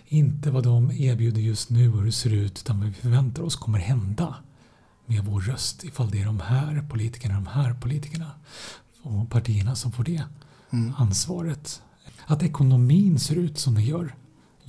Inte 0.06 0.50
vad 0.50 0.64
de 0.64 0.90
erbjuder 0.90 1.40
just 1.40 1.70
nu 1.70 1.92
och 1.92 1.98
hur 1.98 2.06
det 2.06 2.12
ser 2.12 2.32
ut 2.32 2.58
utan 2.58 2.78
vad 2.78 2.88
vi 2.88 2.94
förväntar 2.94 3.42
oss 3.42 3.56
kommer 3.56 3.78
hända 3.78 4.34
med 5.06 5.24
vår 5.24 5.40
röst 5.40 5.84
ifall 5.84 6.10
det 6.10 6.20
är 6.20 6.26
de 6.26 6.40
här 6.40 6.86
politikerna, 6.90 7.34
de 7.34 7.46
här 7.46 7.74
politikerna 7.74 8.30
och 9.02 9.30
partierna 9.30 9.76
som 9.76 9.92
får 9.92 10.04
det 10.04 10.22
ansvaret. 10.96 11.82
Att 12.26 12.42
ekonomin 12.42 13.18
ser 13.18 13.36
ut 13.36 13.58
som 13.58 13.74
den 13.74 13.84
gör 13.84 14.14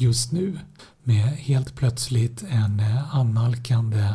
just 0.02 0.32
nu 0.32 0.60
med 1.04 1.24
helt 1.24 1.76
plötsligt 1.76 2.44
en 2.50 2.80
eh, 2.80 3.16
annalkande 3.16 4.14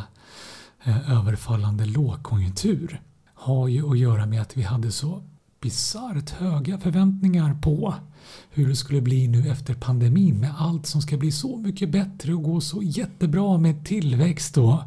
eh, 0.85 1.11
överfallande 1.11 1.85
lågkonjunktur 1.87 3.01
har 3.35 3.69
ju 3.69 3.91
att 3.91 3.99
göra 3.99 4.27
med 4.27 4.41
att 4.41 4.57
vi 4.57 4.63
hade 4.63 4.93
så 4.93 5.23
bisarrt 5.61 6.31
höga 6.31 6.79
förväntningar 6.79 7.55
på 7.63 7.95
hur 8.51 8.69
det 8.69 8.77
skulle 8.77 9.01
bli 9.01 9.29
nu 9.29 9.51
efter 9.51 9.75
pandemin 9.75 10.41
med 10.41 10.55
allt 10.59 10.87
som 10.87 11.03
ska 11.03 11.17
bli 11.17 11.33
så 11.33 11.57
mycket 11.57 11.91
bättre 11.91 12.35
och 12.35 12.43
gå 12.43 12.61
så 12.61 12.83
jättebra 12.83 13.59
med 13.59 13.87
tillväxt 13.87 14.59
och 14.59 14.79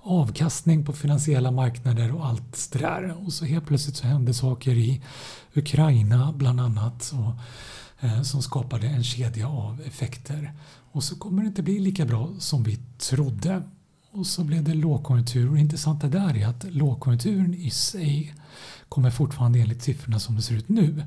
avkastning 0.00 0.84
på 0.84 0.92
finansiella 0.92 1.50
marknader 1.50 2.14
och 2.14 2.26
allt 2.26 2.68
det 2.72 2.78
där. 2.78 3.26
Och 3.26 3.32
så 3.32 3.44
helt 3.44 3.66
plötsligt 3.66 3.96
så 3.96 4.06
hände 4.06 4.34
saker 4.34 4.72
i 4.72 5.02
Ukraina 5.54 6.32
bland 6.32 6.60
annat 6.60 7.12
och, 7.14 7.32
Eh, 8.00 8.22
som 8.22 8.42
skapade 8.42 8.86
en 8.86 9.04
kedja 9.04 9.48
av 9.48 9.80
effekter. 9.80 10.52
Och 10.92 11.04
så 11.04 11.16
kommer 11.16 11.42
det 11.42 11.48
inte 11.48 11.62
bli 11.62 11.78
lika 11.78 12.04
bra 12.04 12.34
som 12.38 12.62
vi 12.62 12.78
trodde. 12.98 13.62
Och 14.10 14.26
så 14.26 14.44
blev 14.44 14.64
det 14.64 14.74
lågkonjunktur 14.74 15.48
och 15.48 15.54
det 15.54 15.60
intressanta 15.60 16.08
där 16.08 16.36
är 16.36 16.46
att 16.46 16.64
lågkonjunkturen 16.64 17.54
i 17.54 17.70
sig 17.70 18.34
kommer 18.88 19.10
fortfarande 19.10 19.58
enligt 19.58 19.82
siffrorna 19.82 20.18
som 20.18 20.36
det 20.36 20.42
ser 20.42 20.54
ut 20.54 20.68
nu 20.68 21.04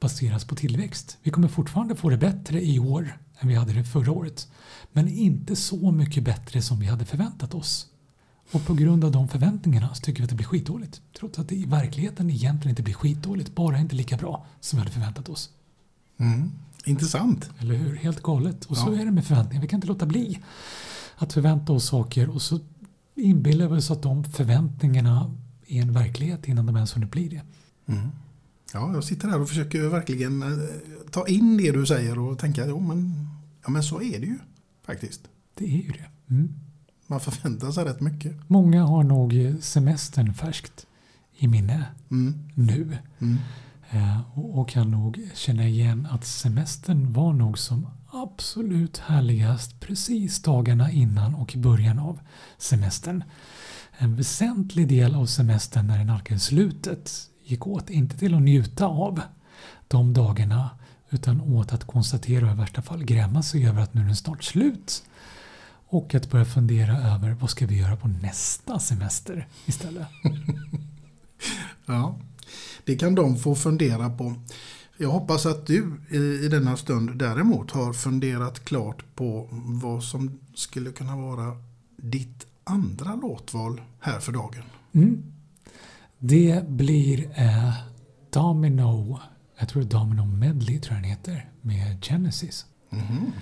baseras 0.00 0.44
på 0.44 0.54
tillväxt. 0.54 1.18
Vi 1.22 1.30
kommer 1.30 1.48
fortfarande 1.48 1.96
få 1.96 2.10
det 2.10 2.16
bättre 2.16 2.64
i 2.64 2.78
år 2.78 3.18
än 3.38 3.48
vi 3.48 3.54
hade 3.54 3.72
det 3.72 3.84
förra 3.84 4.12
året. 4.12 4.48
Men 4.92 5.08
inte 5.08 5.56
så 5.56 5.90
mycket 5.90 6.24
bättre 6.24 6.62
som 6.62 6.80
vi 6.80 6.86
hade 6.86 7.04
förväntat 7.04 7.54
oss. 7.54 7.86
Och 8.52 8.66
på 8.66 8.74
grund 8.74 9.04
av 9.04 9.12
de 9.12 9.28
förväntningarna 9.28 9.94
så 9.94 10.00
tycker 10.00 10.20
vi 10.20 10.24
att 10.24 10.30
det 10.30 10.36
blir 10.36 10.46
skitdåligt. 10.46 11.00
Trots 11.18 11.38
att 11.38 11.48
det 11.48 11.54
i 11.54 11.64
verkligheten 11.64 12.30
egentligen 12.30 12.70
inte 12.70 12.82
blir 12.82 12.94
skitdåligt, 12.94 13.54
bara 13.54 13.78
inte 13.78 13.96
lika 13.96 14.16
bra 14.16 14.46
som 14.60 14.76
vi 14.76 14.80
hade 14.80 14.92
förväntat 14.92 15.28
oss. 15.28 15.50
Mm. 16.18 16.50
Intressant. 16.84 17.50
Eller 17.58 17.74
hur? 17.74 17.96
Helt 17.96 18.22
galet. 18.22 18.64
Och 18.64 18.76
så 18.76 18.94
Ja. 18.94 19.00
är 19.00 19.04
det 19.04 19.10
med 19.10 19.24
förväntningar. 19.24 19.62
Vi 19.62 19.68
kan 19.68 19.76
inte 19.76 19.86
låta 19.86 20.06
bli 20.06 20.38
att 21.16 21.32
förvänta 21.32 21.72
oss 21.72 21.84
saker 21.84 22.30
och 22.30 22.42
så 22.42 22.60
inbillar 23.14 23.68
vi 23.68 23.78
oss 23.78 23.90
att 23.90 24.02
de 24.02 24.24
förväntningarna 24.24 25.34
är 25.66 25.82
en 25.82 25.92
verklighet 25.92 26.48
innan 26.48 26.66
de 26.66 26.76
ens 26.76 26.96
hunnit 26.96 27.10
bli 27.10 27.28
det. 27.28 27.42
Mm. 27.92 28.08
Ja, 28.72 28.92
jag 28.94 29.04
sitter 29.04 29.28
här 29.28 29.40
och 29.40 29.48
försöker 29.48 29.88
verkligen 29.88 30.42
eh, 30.42 30.48
ta 31.10 31.26
in 31.26 31.56
det 31.56 31.72
du 31.72 31.86
säger 31.86 32.18
och 32.18 32.38
tänka 32.38 32.66
jo, 32.66 32.80
men, 32.80 33.28
ja, 33.64 33.70
men 33.70 33.82
så 33.82 34.02
är 34.02 34.20
det 34.20 34.26
ju 34.26 34.38
faktiskt. 34.86 35.20
Det 35.54 35.64
är 35.64 35.82
ju 35.82 35.90
det. 35.92 36.34
Mm. 36.34 36.54
Man 37.06 37.20
förväntar 37.20 37.70
sig 37.72 37.84
rätt 37.84 38.00
mycket. 38.00 38.36
Många 38.46 38.84
har 38.84 39.02
nog 39.04 39.54
semestern 39.60 40.34
färskt 40.34 40.86
i 41.38 41.48
minne 41.48 41.84
Mm. 42.10 42.34
nu. 42.54 42.98
Mm. 43.18 43.36
Eh, 43.90 44.38
och, 44.38 44.58
och 44.58 44.68
kan 44.68 44.90
nog 44.90 45.30
känna 45.34 45.66
igen 45.66 46.08
att 46.10 46.24
semestern 46.24 47.12
var 47.12 47.32
nog 47.32 47.58
som 47.58 47.86
absolut 48.10 48.98
härligast 48.98 49.80
precis 49.80 50.42
dagarna 50.42 50.90
innan 50.90 51.34
och 51.34 51.54
i 51.54 51.58
början 51.58 51.98
av 51.98 52.20
semestern. 52.58 53.24
En 53.98 54.16
väsentlig 54.16 54.88
del 54.88 55.14
av 55.14 55.26
semestern 55.26 55.86
när 55.86 55.98
den 55.98 56.06
nalkades 56.06 56.44
slutet 56.44 57.30
gick 57.44 57.66
åt 57.66 57.90
inte 57.90 58.18
till 58.18 58.34
att 58.34 58.42
njuta 58.42 58.86
av 58.86 59.20
de 59.88 60.12
dagarna 60.12 60.70
utan 61.10 61.40
åt 61.40 61.72
att 61.72 61.84
konstatera 61.84 62.46
och 62.46 62.52
i 62.52 62.56
värsta 62.56 62.82
fall 62.82 63.04
gräma 63.04 63.42
sig 63.42 63.68
över 63.68 63.82
att 63.82 63.94
nu 63.94 64.00
är 64.00 64.06
den 64.06 64.16
snart 64.16 64.44
slut. 64.44 65.02
Och 65.88 66.14
att 66.14 66.30
börja 66.30 66.44
fundera 66.44 66.98
över 66.98 67.30
vad 67.30 67.50
ska 67.50 67.66
vi 67.66 67.78
göra 67.78 67.96
på 67.96 68.08
nästa 68.08 68.78
semester 68.78 69.46
istället. 69.66 70.06
Ja, 71.86 72.18
det 72.86 72.96
kan 72.96 73.14
de 73.14 73.36
få 73.36 73.54
fundera 73.54 74.10
på. 74.10 74.34
Jag 74.96 75.10
hoppas 75.10 75.46
att 75.46 75.66
du 75.66 76.00
i, 76.10 76.16
i 76.16 76.48
denna 76.48 76.76
stund 76.76 77.18
däremot 77.18 77.70
har 77.70 77.92
funderat 77.92 78.64
klart 78.64 79.04
på 79.14 79.48
vad 79.82 80.02
som 80.02 80.38
skulle 80.54 80.90
kunna 80.90 81.16
vara 81.16 81.56
ditt 81.96 82.46
andra 82.64 83.14
låtval 83.14 83.80
här 84.00 84.20
för 84.20 84.32
dagen. 84.32 84.62
Mm. 84.92 85.22
Det 86.18 86.68
blir 86.68 87.30
eh, 87.34 87.72
Domino, 88.30 89.18
jag 89.58 89.68
tror 89.68 89.82
Domino 89.82 90.24
Medley 90.24 90.80
tror 90.80 90.94
jag 90.94 91.02
den 91.02 91.10
heter, 91.10 91.50
med 91.60 92.04
Genesis. 92.04 92.66
Mhm. 92.90 93.32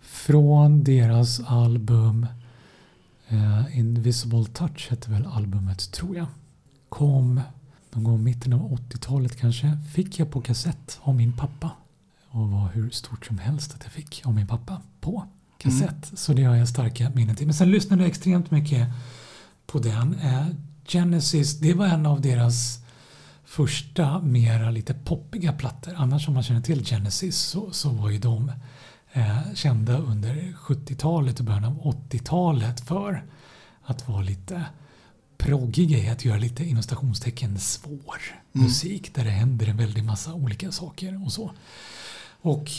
Från 0.00 0.84
deras 0.84 1.40
album 1.40 2.26
eh, 3.28 3.78
Invisible 3.78 4.44
Touch 4.44 4.90
hette 4.90 5.10
väl 5.10 5.26
albumet 5.26 5.92
tror 5.92 6.16
jag. 6.16 6.26
Kom 6.88 7.40
någon 7.94 8.04
gång 8.04 8.24
mitten 8.24 8.52
av 8.52 8.78
80-talet 8.78 9.36
kanske. 9.36 9.78
Fick 9.94 10.18
jag 10.18 10.30
på 10.30 10.40
kassett 10.40 11.00
av 11.02 11.14
min 11.14 11.32
pappa. 11.32 11.70
Och 12.30 12.50
var 12.50 12.68
hur 12.68 12.90
stort 12.90 13.26
som 13.26 13.38
helst 13.38 13.74
att 13.74 13.84
jag 13.84 13.92
fick 13.92 14.22
av 14.24 14.34
min 14.34 14.46
pappa 14.46 14.82
på 15.00 15.24
kassett. 15.58 16.10
Så 16.14 16.32
det 16.32 16.44
har 16.44 16.56
jag 16.56 16.68
starka 16.68 17.10
minnen 17.14 17.36
till. 17.36 17.46
Men 17.46 17.54
sen 17.54 17.70
lyssnade 17.70 18.02
jag 18.02 18.10
extremt 18.10 18.50
mycket 18.50 18.88
på 19.66 19.78
den. 19.78 20.14
Eh, 20.14 20.46
Genesis, 20.86 21.58
det 21.60 21.74
var 21.74 21.86
en 21.86 22.06
av 22.06 22.20
deras 22.20 22.84
första 23.44 24.20
mera 24.20 24.70
lite 24.70 24.94
poppiga 24.94 25.52
plattor. 25.52 25.94
Annars 25.96 26.28
om 26.28 26.34
man 26.34 26.42
känner 26.42 26.60
till 26.60 26.84
Genesis 26.84 27.38
så, 27.38 27.70
så 27.70 27.90
var 27.90 28.10
ju 28.10 28.18
de 28.18 28.52
eh, 29.12 29.38
kända 29.54 29.98
under 29.98 30.34
70-talet 30.58 31.38
och 31.38 31.44
början 31.44 31.64
av 31.64 31.82
80-talet 31.82 32.80
för 32.80 33.24
att 33.84 34.08
vara 34.08 34.22
lite 34.22 34.64
proggiga 35.38 35.98
i 35.98 36.08
att 36.08 36.24
göra 36.24 36.38
lite 36.38 36.64
inom 36.64 36.82
stationstecken 36.82 37.58
svår 37.58 38.20
Mm. 38.52 38.66
musik 38.66 39.14
där 39.14 39.24
det 39.24 39.30
händer 39.30 39.66
en 39.66 39.76
väldig 39.76 40.04
massa 40.04 40.34
olika 40.34 40.72
saker 40.72 41.24
och 41.24 41.32
så. 41.32 41.52
Och 42.40 42.70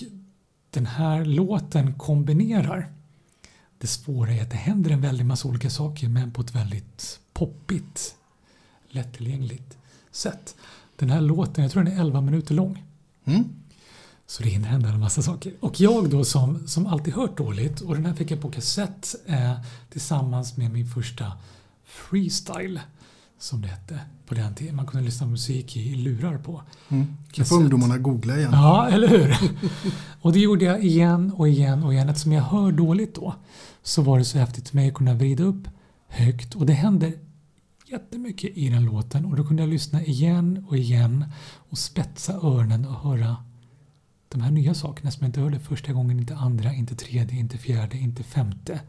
den 0.69 0.85
här 0.85 1.25
låten 1.25 1.93
kombinerar 1.93 2.91
det 3.77 3.87
svåra 3.87 4.33
i 4.33 4.39
att 4.39 4.49
det 4.51 4.57
händer 4.57 4.91
en 4.91 5.01
väldig 5.01 5.25
massa 5.25 5.47
olika 5.47 5.69
saker 5.69 6.07
men 6.09 6.31
på 6.31 6.41
ett 6.41 6.55
väldigt 6.55 7.19
poppigt, 7.33 8.15
lättillgängligt 8.89 9.77
sätt. 10.11 10.55
Den 10.95 11.09
här 11.09 11.21
låten, 11.21 11.63
jag 11.63 11.71
tror 11.71 11.83
den 11.83 11.93
är 11.93 12.01
11 12.01 12.21
minuter 12.21 12.53
lång. 12.55 12.83
Mm. 13.25 13.43
Så 14.27 14.43
det 14.43 14.49
hinner 14.49 14.67
hända 14.67 14.89
en 14.89 14.99
massa 14.99 15.21
saker. 15.21 15.53
Och 15.59 15.79
jag 15.79 16.09
då 16.09 16.25
som, 16.25 16.67
som 16.67 16.87
alltid 16.87 17.13
hört 17.13 17.37
dåligt 17.37 17.81
och 17.81 17.95
den 17.95 18.05
här 18.05 18.13
fick 18.13 18.31
jag 18.31 18.41
på 18.41 18.51
kassett 18.51 19.15
eh, 19.25 19.59
tillsammans 19.89 20.57
med 20.57 20.71
min 20.71 20.87
första 20.87 21.31
freestyle 21.89 22.81
som 23.39 23.61
det 23.61 23.67
hette 23.67 23.99
på 24.27 24.35
den 24.35 24.55
tiden. 24.55 24.75
Man 24.75 24.87
kunde 24.87 25.05
lyssna 25.05 25.25
på 25.25 25.31
musik 25.31 25.77
i 25.77 25.95
lurar 25.95 26.37
på. 26.37 26.61
Mm. 26.89 27.07
Kassett. 27.31 27.47
får 27.47 27.55
ungdomarna 27.55 27.97
googla 27.97 28.37
igen. 28.37 28.51
Ja, 28.53 28.89
eller 28.89 29.07
hur? 29.07 29.37
och 30.21 30.33
det 30.33 30.39
gjorde 30.39 30.65
jag 30.65 30.83
igen 30.83 31.31
och 31.31 31.49
igen 31.49 31.83
och 31.83 31.93
igen. 31.93 32.09
Eftersom 32.09 32.31
jag 32.31 32.43
hör 32.43 32.71
dåligt 32.71 33.15
då 33.15 33.35
så 33.83 34.01
var 34.01 34.17
det 34.17 34.25
så 34.25 34.37
häftigt 34.37 34.69
för 34.69 34.75
mig 34.75 34.87
att 34.87 34.93
kunna 34.93 35.13
vrida 35.13 35.43
upp 35.43 35.67
högt 36.07 36.55
och 36.55 36.65
det 36.65 36.73
händer 36.73 37.13
jättemycket 37.85 38.57
i 38.57 38.69
den 38.69 38.85
låten 38.85 39.25
och 39.25 39.35
då 39.35 39.43
kunde 39.43 39.63
jag 39.63 39.69
lyssna 39.69 40.03
igen 40.03 40.65
och 40.67 40.77
igen 40.77 41.25
och 41.69 41.77
spetsa 41.77 42.33
öronen 42.33 42.85
och 42.85 42.95
höra 42.95 43.37
de 44.29 44.41
här 44.41 44.51
nya 44.51 44.73
sakerna 44.73 45.11
som 45.11 45.21
jag 45.23 45.29
inte 45.29 45.41
hörde 45.41 45.59
första 45.59 45.93
gången, 45.93 46.19
inte 46.19 46.35
andra, 46.35 46.73
inte 46.73 46.95
tredje, 46.95 47.39
inte 47.39 47.57
fjärde, 47.57 47.97
inte 47.97 48.23
femte. 48.23 48.79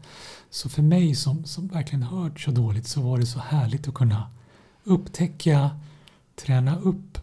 Så 0.49 0.69
för 0.69 0.81
mig 0.81 1.15
som, 1.15 1.45
som 1.45 1.67
verkligen 1.67 2.03
hört 2.03 2.39
så 2.39 2.51
dåligt 2.51 2.87
så 2.87 3.01
var 3.01 3.17
det 3.17 3.25
så 3.25 3.39
härligt 3.39 3.87
att 3.87 3.93
kunna 3.93 4.29
upptäcka, 4.83 5.69
träna 6.35 6.75
upp 6.79 7.17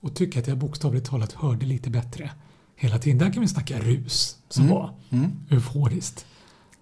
och 0.00 0.14
tycka 0.14 0.38
att 0.40 0.46
jag 0.46 0.58
bokstavligt 0.58 1.06
talat 1.06 1.32
hörde 1.32 1.66
lite 1.66 1.90
bättre 1.90 2.30
hela 2.76 2.98
tiden. 2.98 3.18
Där 3.18 3.32
kan 3.32 3.40
vi 3.40 3.48
snacka 3.48 3.78
rus 3.78 4.36
som 4.48 4.64
Mm. 4.64 4.74
var 4.74 4.94
Mm. 5.10 5.30
euforiskt. 5.50 6.26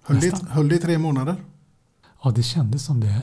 Höll, 0.03 0.21
det, 0.21 0.31
Nästan. 0.31 0.49
höll 0.51 0.69
det 0.69 0.75
i 0.75 0.79
tre 0.79 0.99
månader? 0.99 1.37
Ja, 2.23 2.31
det 2.31 2.43
kändes 2.43 2.85
som 2.85 3.01
det 3.01 3.23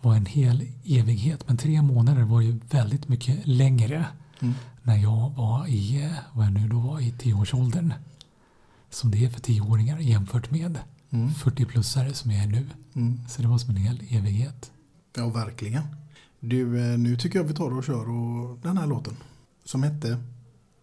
var 0.00 0.14
en 0.14 0.26
hel 0.26 0.68
evighet. 0.84 1.48
Men 1.48 1.56
tre 1.56 1.82
månader 1.82 2.22
var 2.22 2.40
ju 2.40 2.60
väldigt 2.70 3.08
mycket 3.08 3.46
längre 3.46 4.06
Mm. 4.40 4.54
När 4.86 4.96
jag 4.96 5.30
var 5.36 5.66
i, 5.66 6.10
vad 6.32 6.46
jag 6.46 6.52
nu 6.52 6.68
då 6.68 6.78
var, 6.78 7.00
i 7.00 7.12
tioårsåldern. 7.18 7.94
Som 8.90 9.10
det 9.10 9.24
är 9.24 9.28
för 9.30 9.40
tioåringar 9.40 9.98
jämfört 9.98 10.50
med 10.50 10.78
Mm. 11.10 11.28
40-plussare 11.28 12.12
som 12.12 12.30
jag 12.30 12.42
är 12.42 12.46
nu. 12.46 12.66
Mm. 12.94 13.20
Så 13.28 13.42
det 13.42 13.48
var 13.48 13.58
som 13.58 13.70
en 13.70 13.76
hel 13.76 14.02
evighet. 14.10 14.70
Ja, 15.16 15.28
verkligen. 15.28 15.82
Du, 16.40 16.92
eh, 16.92 16.98
nu 16.98 17.16
tycker 17.16 17.38
jag 17.38 17.44
vi 17.46 17.54
tar 17.54 17.76
och 17.76 17.84
kör 17.84 18.10
och 18.10 18.58
den 18.62 18.78
här 18.78 18.86
låten. 18.86 19.16
Som 19.64 19.82
hette? 19.82 20.18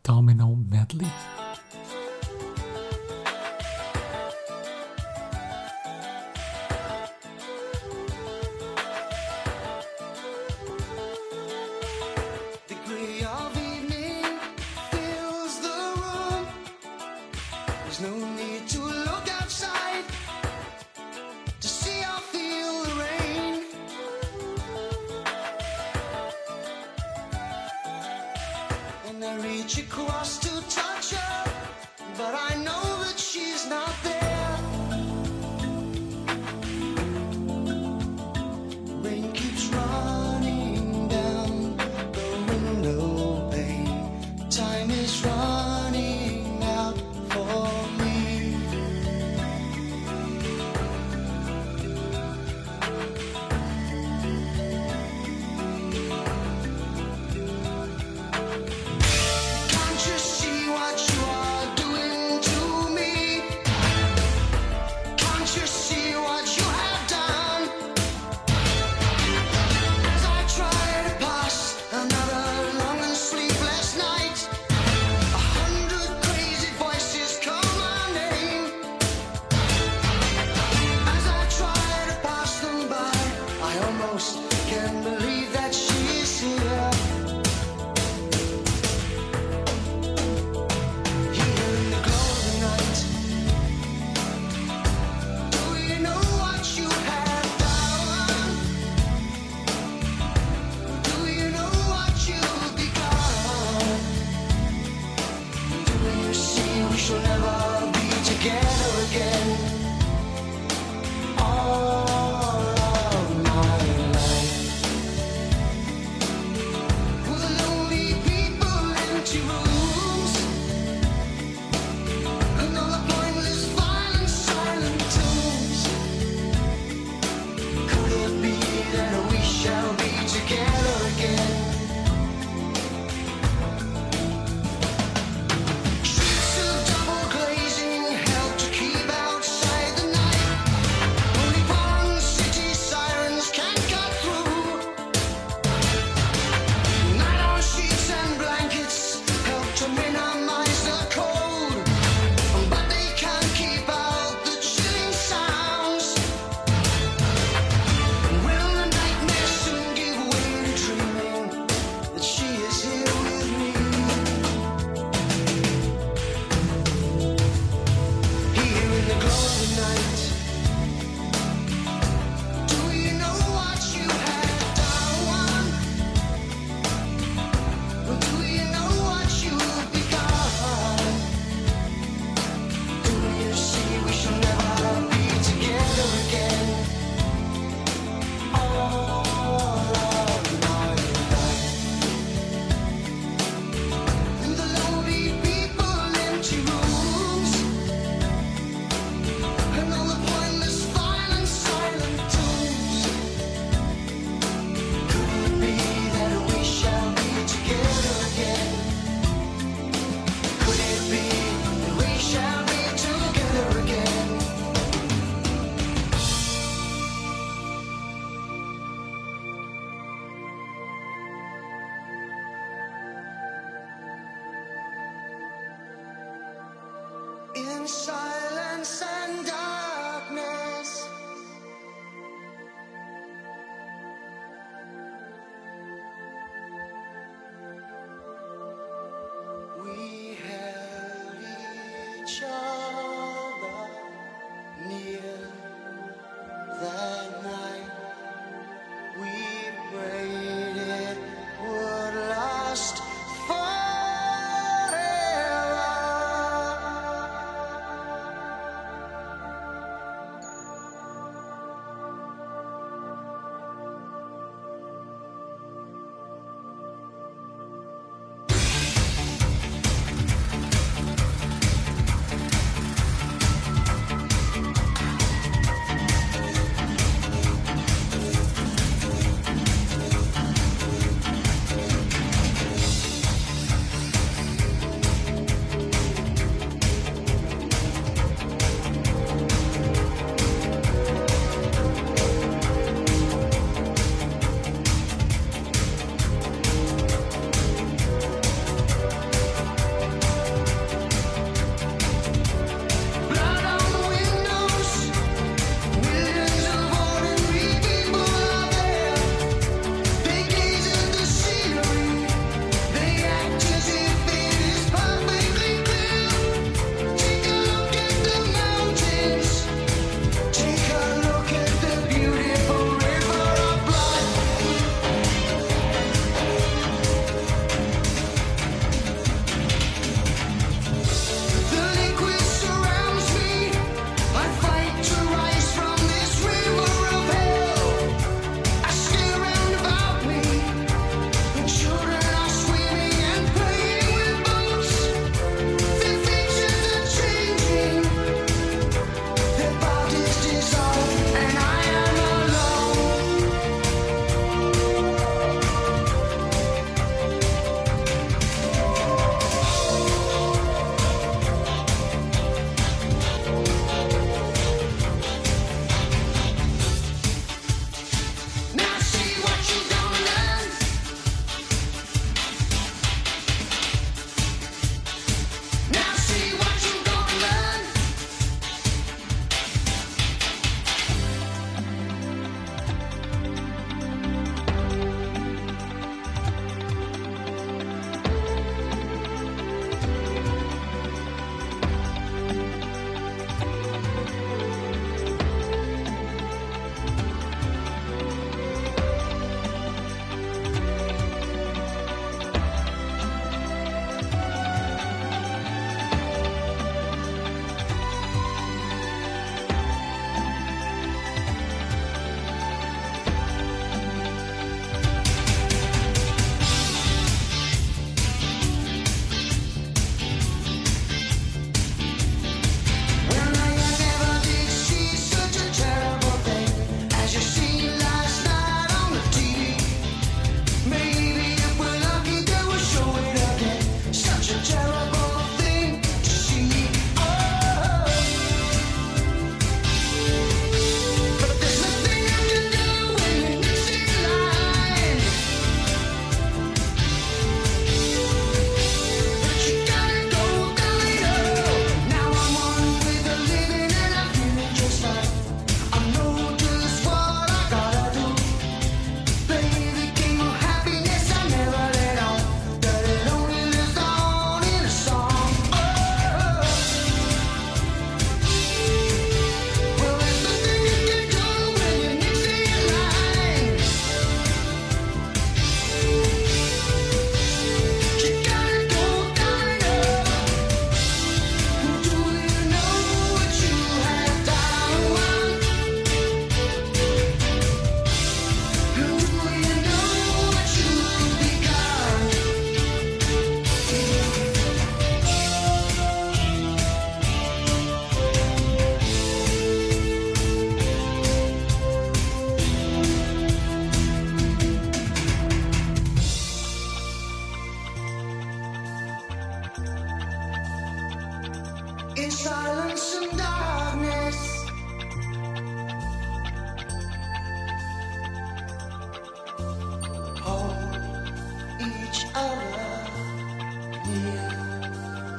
Domino 0.01 0.55
Medley. 0.55 1.07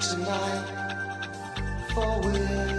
tonight, 0.01 0.65
for 1.93 2.21
we're 2.21 2.74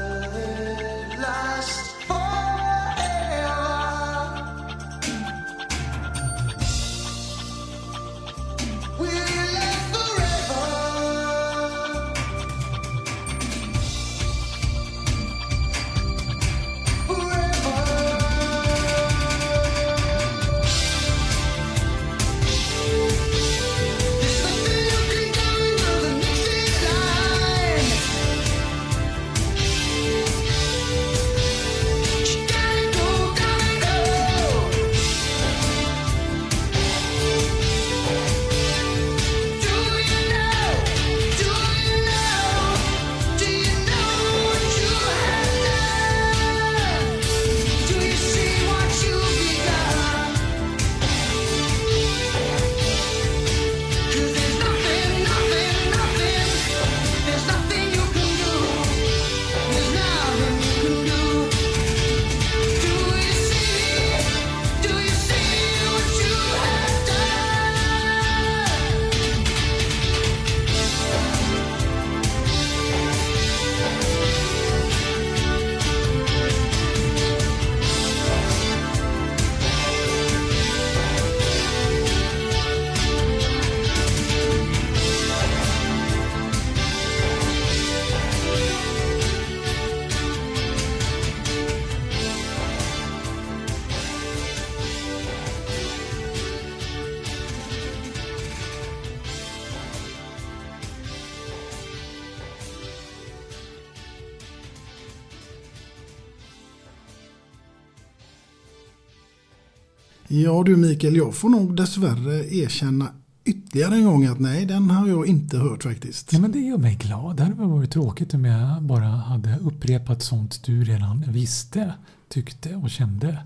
Ja 110.55 110.63
du 110.63 110.77
Mikael, 110.77 111.15
jag 111.15 111.35
får 111.35 111.49
nog 111.49 111.75
dessvärre 111.75 112.55
erkänna 112.55 113.07
ytterligare 113.45 113.95
en 113.95 114.05
gång 114.05 114.25
att 114.25 114.39
nej, 114.39 114.65
den 114.65 114.89
har 114.89 115.07
jag 115.07 115.27
inte 115.27 115.57
hört 115.57 115.83
faktiskt. 115.83 116.33
Ja, 116.33 116.39
men 116.39 116.51
det 116.51 116.59
gör 116.59 116.77
mig 116.77 116.95
glad. 116.95 117.35
Det 117.35 117.43
hade 117.43 117.55
varit 117.55 117.91
tråkigt 117.91 118.33
om 118.33 118.45
jag 118.45 118.83
bara 118.83 119.05
hade 119.05 119.57
upprepat 119.57 120.21
sånt 120.21 120.63
du 120.63 120.83
redan 120.83 121.23
visste, 121.27 121.93
tyckte 122.29 122.75
och 122.75 122.89
kände 122.89 123.37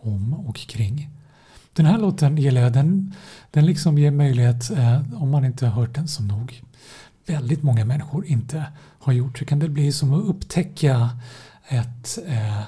om 0.00 0.34
och 0.34 0.56
kring. 0.56 1.10
Den 1.72 1.86
här 1.86 1.98
låten 1.98 2.36
gillar 2.36 2.60
jag. 2.60 2.72
Den, 2.72 3.14
den 3.50 3.66
liksom 3.66 3.98
ger 3.98 4.10
möjlighet, 4.10 4.70
eh, 4.70 5.22
om 5.22 5.30
man 5.30 5.44
inte 5.44 5.66
har 5.66 5.80
hört 5.80 5.94
den 5.94 6.08
som 6.08 6.28
nog 6.28 6.62
väldigt 7.26 7.62
många 7.62 7.84
människor 7.84 8.26
inte 8.26 8.66
har 8.98 9.12
gjort, 9.12 9.38
så 9.38 9.44
kan 9.44 9.58
det 9.58 9.68
bli 9.68 9.92
som 9.92 10.14
att 10.14 10.24
upptäcka 10.24 11.10
ett 11.68 12.18
eh, 12.26 12.62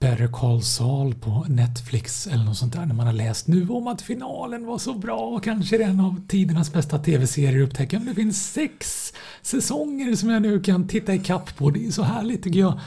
Better 0.00 0.26
Call 0.32 0.62
Saul 0.62 1.14
på 1.14 1.44
Netflix 1.48 2.26
eller 2.26 2.44
något 2.44 2.56
sånt 2.56 2.72
där 2.72 2.86
när 2.86 2.94
man 2.94 3.06
har 3.06 3.12
läst 3.12 3.46
nu 3.48 3.68
om 3.68 3.86
att 3.86 4.02
finalen 4.02 4.66
var 4.66 4.78
så 4.78 4.94
bra 4.94 5.18
och 5.18 5.44
kanske 5.44 5.84
en 5.84 6.00
av 6.00 6.20
tidernas 6.28 6.72
bästa 6.72 6.98
tv-serier 6.98 7.60
upptäcker 7.62 7.96
att 7.96 8.06
det 8.06 8.14
finns 8.14 8.52
sex 8.52 9.12
säsonger 9.42 10.14
som 10.16 10.30
jag 10.30 10.42
nu 10.42 10.60
kan 10.60 10.88
titta 10.88 11.14
i 11.14 11.18
kapp 11.18 11.56
på. 11.56 11.70
Det 11.70 11.86
är 11.86 11.90
så 11.90 12.02
härligt 12.02 12.42
tycker 12.42 12.60
jag. 12.60 12.80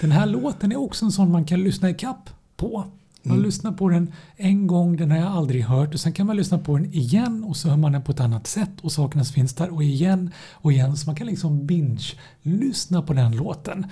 Den 0.00 0.10
här 0.12 0.26
låten 0.26 0.72
är 0.72 0.76
också 0.80 1.04
en 1.04 1.12
sån 1.12 1.30
man 1.32 1.44
kan 1.44 1.60
lyssna 1.64 1.90
i 1.90 1.94
kapp 1.94 2.30
på. 2.56 2.84
Man 3.22 3.32
Mm. 3.36 3.46
lyssnar 3.46 3.72
på 3.72 3.88
den 3.88 4.12
en 4.36 4.66
gång, 4.66 4.96
den 4.96 5.10
har 5.10 5.18
jag 5.18 5.26
aldrig 5.26 5.64
hört 5.64 5.94
och 5.94 6.00
sen 6.00 6.12
kan 6.12 6.26
man 6.26 6.36
lyssna 6.36 6.58
på 6.58 6.76
den 6.76 6.94
igen 6.94 7.44
och 7.44 7.56
så 7.56 7.68
hör 7.68 7.76
man 7.76 7.92
den 7.92 8.02
på 8.02 8.12
ett 8.12 8.20
annat 8.20 8.46
sätt 8.46 8.70
och 8.82 8.92
sakerna 8.92 9.24
finns 9.24 9.54
där 9.54 9.74
och 9.74 9.82
igen 9.84 10.30
och 10.52 10.72
igen 10.72 10.96
så 10.96 11.06
man 11.06 11.16
kan 11.16 11.26
liksom 11.26 11.66
binge-lyssna 11.66 13.02
på 13.02 13.12
den 13.12 13.36
låten. 13.36 13.86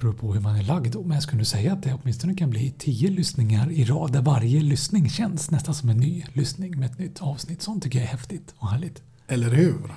Det 0.00 0.04
beror 0.06 0.12
på 0.14 0.32
hur 0.34 0.40
man 0.40 0.56
är 0.56 0.62
lagd 0.62 0.96
men 0.96 1.10
jag 1.10 1.22
skulle 1.22 1.44
säga 1.44 1.72
att 1.72 1.82
det 1.82 1.98
åtminstone 2.02 2.34
kan 2.34 2.50
bli 2.50 2.74
tio 2.78 3.10
lyssningar 3.10 3.70
i 3.72 3.84
rad 3.84 4.12
där 4.12 4.22
varje 4.22 4.60
lyssning 4.60 5.10
känns 5.10 5.50
nästan 5.50 5.74
som 5.74 5.88
en 5.88 5.96
ny 5.96 6.24
lyssning 6.32 6.78
med 6.80 6.90
ett 6.90 6.98
nytt 6.98 7.22
avsnitt. 7.22 7.62
Sånt 7.62 7.82
tycker 7.82 7.98
jag 7.98 8.06
är 8.06 8.10
häftigt 8.12 8.54
och 8.58 8.68
härligt. 8.70 9.02
Eller 9.28 9.50
hur? 9.50 9.94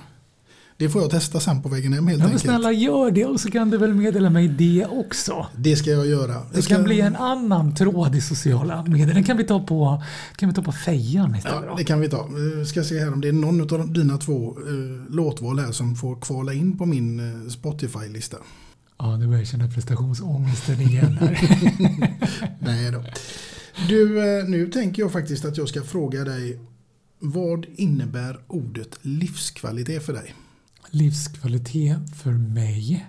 Det 0.76 0.88
får 0.88 1.02
jag 1.02 1.10
testa 1.10 1.40
sen 1.40 1.62
på 1.62 1.68
vägen 1.68 1.92
hem 1.92 2.06
helt 2.06 2.18
Ja, 2.18 2.24
men 2.24 2.32
enkelt. 2.34 2.42
snälla 2.42 2.72
gör 2.72 3.10
det 3.10 3.24
och 3.24 3.40
så 3.40 3.50
kan 3.50 3.70
du 3.70 3.78
väl 3.78 3.94
meddela 3.94 4.30
mig 4.30 4.48
det 4.48 4.86
också. 4.90 5.46
Det 5.56 5.76
ska 5.76 5.90
jag 5.90 6.06
göra. 6.06 6.32
Det 6.34 6.44
Jag 6.54 6.64
ska- 6.64 6.74
kan 6.74 6.84
bli 6.84 7.00
en 7.00 7.16
annan 7.16 7.74
tråd 7.74 8.14
i 8.14 8.20
sociala 8.20 8.82
medier. 8.82 9.14
Den 9.14 9.24
kan 9.24 9.36
vi 9.36 9.44
ta 9.44 9.60
på, 9.60 10.02
kan 10.36 10.48
vi 10.48 10.54
ta 10.54 10.62
på 10.62 10.72
fejan 10.72 11.34
istället. 11.34 11.64
Ja, 11.68 11.74
det 11.76 11.84
kan 11.84 12.00
vi 12.00 12.08
ta. 12.08 12.26
Vi 12.58 12.66
ska 12.66 12.82
se 12.84 12.98
här 12.98 13.12
om 13.12 13.20
det 13.20 13.28
är 13.28 13.32
någon 13.32 13.80
av 13.80 13.92
dina 13.92 14.18
två 14.18 14.48
eh, 14.48 15.14
låtval 15.14 15.58
här 15.58 15.72
som 15.72 15.96
får 15.96 16.16
kvala 16.16 16.52
in 16.52 16.78
på 16.78 16.86
min 16.86 17.20
eh, 17.44 17.48
Spotify-lista. 17.50 18.36
Ja, 18.98 19.16
nu 19.16 19.26
börjar 19.26 19.40
jag 19.40 19.48
känna 19.48 19.68
prestationsångesten 19.68 20.80
igen 20.80 21.18
här. 21.20 21.40
Nej 22.58 22.90
då. 22.90 23.04
Du, 23.88 24.38
eh, 24.38 24.48
nu 24.48 24.70
tänker 24.70 25.02
jag 25.02 25.12
faktiskt 25.12 25.44
att 25.44 25.56
jag 25.56 25.68
ska 25.68 25.82
fråga 25.82 26.24
dig 26.24 26.58
vad 27.18 27.66
innebär 27.76 28.40
ordet 28.46 28.98
livskvalitet 29.02 30.06
för 30.06 30.12
dig? 30.12 30.34
Livskvalitet 30.90 32.16
för 32.16 32.32
mig 32.32 33.06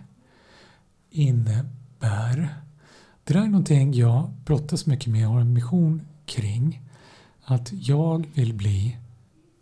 innebär... 1.10 2.56
Det 3.24 3.34
där 3.34 3.42
är 3.42 3.46
någonting 3.46 3.94
jag 3.94 4.34
brottas 4.46 4.86
mycket 4.86 5.08
med 5.08 5.28
och 5.28 5.34
har 5.34 5.42
en 5.42 5.54
mission 5.54 6.02
kring. 6.26 6.82
Att 7.44 7.70
jag 7.72 8.28
vill 8.34 8.54
bli 8.54 8.98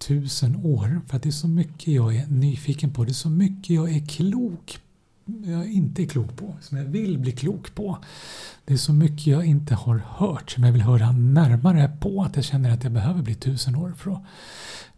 tusen 0.08 0.56
år 0.56 1.02
för 1.08 1.18
att 1.18 1.24
det 1.24 1.30
är 1.30 1.32
så 1.32 1.48
mycket 1.48 1.88
jag 1.88 2.16
är 2.16 2.28
nyfiken 2.28 2.94
på. 2.94 3.04
Det 3.04 3.12
är 3.12 3.14
så 3.14 3.30
mycket 3.30 3.70
jag 3.70 3.96
är 3.96 4.06
klok 4.06 4.80
jag 5.26 5.72
inte 5.72 6.04
är 6.04 6.08
klok 6.08 6.38
på, 6.38 6.56
som 6.62 6.78
jag 6.78 6.86
vill 6.86 7.18
bli 7.18 7.32
klok 7.32 7.76
på. 7.76 7.98
Det 8.66 8.74
är 8.74 8.78
så 8.78 8.94
mycket 8.94 9.28
jag 9.28 9.46
inte 9.46 9.76
har 9.76 10.02
hört 10.08 10.52
som 10.52 10.64
jag 10.64 10.72
vill 10.72 10.82
höra 10.82 11.12
närmare 11.12 11.92
på 12.02 12.24
att 12.24 12.36
jag 12.36 12.46
känner 12.46 12.72
att 12.72 12.84
jag 12.84 12.94
behöver 12.94 13.22
bli 13.22 13.36
tusen 13.36 13.76
år 13.76 13.94
för 13.98 14.12
att 14.12 14.24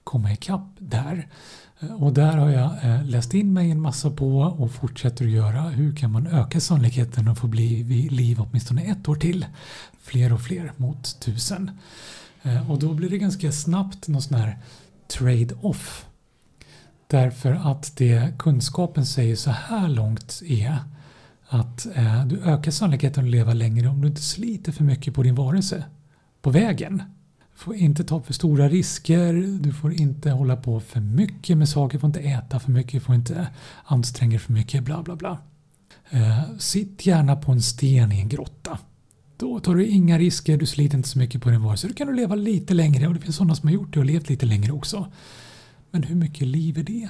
komma 0.04 0.34
ikapp 0.34 0.68
där. 0.80 1.28
Och 2.00 2.14
där 2.14 2.38
har 2.38 2.50
jag 2.50 2.84
eh, 2.84 3.06
läst 3.06 3.34
in 3.34 3.54
mig 3.54 3.72
en 3.72 3.82
massa 3.82 4.12
på 4.12 4.38
och 4.40 4.72
fortsätter 4.72 5.26
att 5.26 5.32
göra. 5.32 5.62
Hur 5.62 5.96
kan 5.96 6.12
man 6.12 6.28
öka 6.28 6.60
sannolikheten 6.60 7.28
att 7.28 7.40
få 7.40 7.48
bli 7.48 7.84
vid 7.84 8.12
liv 8.12 8.42
åtminstone 8.42 8.82
ett 8.82 9.10
år 9.10 9.16
till? 9.16 9.46
Fler 10.02 10.34
och 10.34 10.42
fler 10.42 10.72
mot 10.78 11.20
tusen. 11.20 11.72
Eh, 12.44 12.72
och 12.72 12.80
då 12.80 12.94
blir 12.94 13.10
det 13.10 13.18
ganska 13.18 13.52
snabbt 13.52 14.08
någon 14.08 14.22
sån 14.22 14.38
här 14.38 14.58
trade-off. 15.08 16.05
Därför 17.08 17.52
att 17.52 17.98
det 17.98 18.40
kunskapen 18.40 19.06
säger 19.06 19.36
så 19.36 19.52
här 19.52 19.88
långt 19.88 20.42
är 20.46 20.80
att 21.48 21.88
eh, 21.96 22.26
du 22.26 22.40
ökar 22.40 22.72
sannolikheten 22.72 23.24
att 23.24 23.30
leva 23.30 23.54
längre 23.54 23.88
om 23.88 24.02
du 24.02 24.08
inte 24.08 24.22
sliter 24.22 24.72
för 24.72 24.84
mycket 24.84 25.14
på 25.14 25.24
din 25.24 25.36
varelse 25.36 25.84
på 26.42 26.50
vägen. 26.50 27.04
Du 27.54 27.60
får 27.60 27.76
inte 27.76 28.04
ta 28.04 28.22
för 28.22 28.34
stora 28.34 28.70
risker, 28.70 29.34
du 29.60 29.74
får 29.74 29.94
inte 29.94 30.32
hålla 30.32 30.56
på 30.56 30.80
för 30.80 31.00
mycket 31.00 31.58
med 31.58 31.70
saker, 31.70 31.98
du 31.98 32.00
får 32.00 32.08
inte 32.08 32.20
äta 32.20 32.60
för 32.60 32.72
mycket, 32.72 32.92
du 32.92 33.00
får 33.00 33.16
inte 33.16 33.48
anstränga 33.84 34.30
dig 34.30 34.40
för 34.40 34.54
mycket, 34.54 34.84
bla 34.84 35.04
bla 35.04 35.16
bla. 35.16 35.38
Eh, 36.10 36.58
sitt 36.58 37.06
gärna 37.06 37.36
på 37.36 37.52
en 37.52 37.62
sten 37.62 38.12
i 38.12 38.20
en 38.20 38.30
grotta. 38.30 38.80
Då 39.38 39.60
tar 39.60 39.76
du 39.76 39.86
inga 39.86 40.18
risker, 40.18 40.58
du 40.58 40.66
sliter 40.66 40.98
inte 40.98 41.10
så 41.10 41.20
mycket 41.20 41.42
på 41.42 41.50
din 41.50 41.62
varelse. 41.62 41.88
Då 41.88 41.94
kan 41.94 42.08
du 42.08 42.14
leva 42.14 42.36
lite 42.36 42.74
längre 42.74 43.08
och 43.08 43.14
det 43.14 43.20
finns 43.20 43.36
sådana 43.36 43.56
som 43.56 43.70
har 43.70 43.74
gjort 43.74 43.94
det 43.94 44.00
och 44.00 44.06
levt 44.06 44.30
lite 44.30 44.46
längre 44.46 44.72
också. 44.72 45.12
Men 45.96 46.04
hur 46.04 46.16
mycket 46.16 46.48
liv 46.48 46.78
är 46.78 46.84
det? 46.84 47.10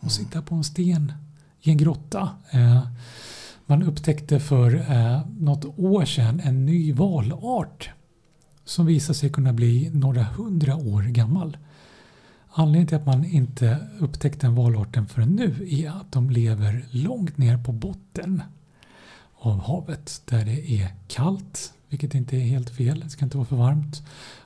Att 0.00 0.12
sitta 0.12 0.42
på 0.42 0.54
en 0.54 0.64
sten 0.64 1.12
i 1.60 1.70
en 1.70 1.76
grotta. 1.76 2.30
Eh, 2.50 2.86
man 3.66 3.82
upptäckte 3.82 4.40
för 4.40 4.74
eh, 4.74 5.20
något 5.38 5.78
år 5.78 6.04
sedan 6.04 6.40
en 6.40 6.66
ny 6.66 6.92
valart 6.92 7.90
som 8.64 8.86
visar 8.86 9.14
sig 9.14 9.30
kunna 9.30 9.52
bli 9.52 9.90
några 9.94 10.22
hundra 10.22 10.76
år 10.76 11.02
gammal. 11.02 11.56
Anledningen 12.48 12.86
till 12.86 12.96
att 12.96 13.06
man 13.06 13.24
inte 13.24 13.78
upptäckte 13.98 14.46
den 14.46 14.54
valarten 14.54 15.06
förrän 15.06 15.28
nu 15.28 15.68
är 15.70 15.90
att 15.90 16.12
de 16.12 16.30
lever 16.30 16.86
långt 16.90 17.38
ner 17.38 17.58
på 17.58 17.72
botten 17.72 18.42
av 19.34 19.60
havet 19.60 20.22
där 20.24 20.44
det 20.44 20.70
är 20.70 20.94
kallt, 21.06 21.72
vilket 21.88 22.14
inte 22.14 22.36
är 22.36 22.40
helt 22.40 22.70
fel, 22.70 23.00
det 23.00 23.10
ska 23.10 23.24
inte 23.24 23.36
vara 23.36 23.48
för 23.48 23.56
varmt, 23.56 24.02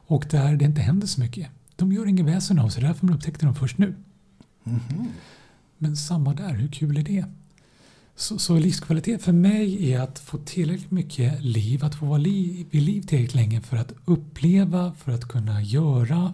och 0.06 0.26
där 0.30 0.56
det 0.56 0.64
inte 0.64 0.80
händer 0.80 1.06
så 1.06 1.20
mycket. 1.20 1.48
De 1.76 1.92
gör 1.92 2.06
ingen 2.06 2.26
väsen 2.26 2.58
av 2.58 2.68
sig, 2.68 2.82
därför 2.82 3.06
man 3.06 3.14
upptäckte 3.14 3.46
dem 3.46 3.54
först 3.54 3.78
nu. 3.78 3.94
Men 5.78 5.96
samma 5.96 6.34
där, 6.34 6.54
hur 6.54 6.68
kul 6.68 6.98
är 6.98 7.02
det? 7.02 7.24
Så, 8.16 8.38
så 8.38 8.58
livskvalitet 8.58 9.22
för 9.22 9.32
mig 9.32 9.92
är 9.92 10.00
att 10.00 10.18
få 10.18 10.38
tillräckligt 10.38 10.90
mycket 10.90 11.44
liv, 11.44 11.84
att 11.84 11.94
få 11.94 12.06
vara 12.06 12.18
liv, 12.18 12.66
vid 12.70 12.82
liv 12.82 13.02
tillräckligt 13.02 13.34
länge 13.34 13.60
för 13.60 13.76
att 13.76 13.92
uppleva, 14.04 14.94
för 14.94 15.12
att 15.12 15.28
kunna 15.28 15.62
göra, 15.62 16.32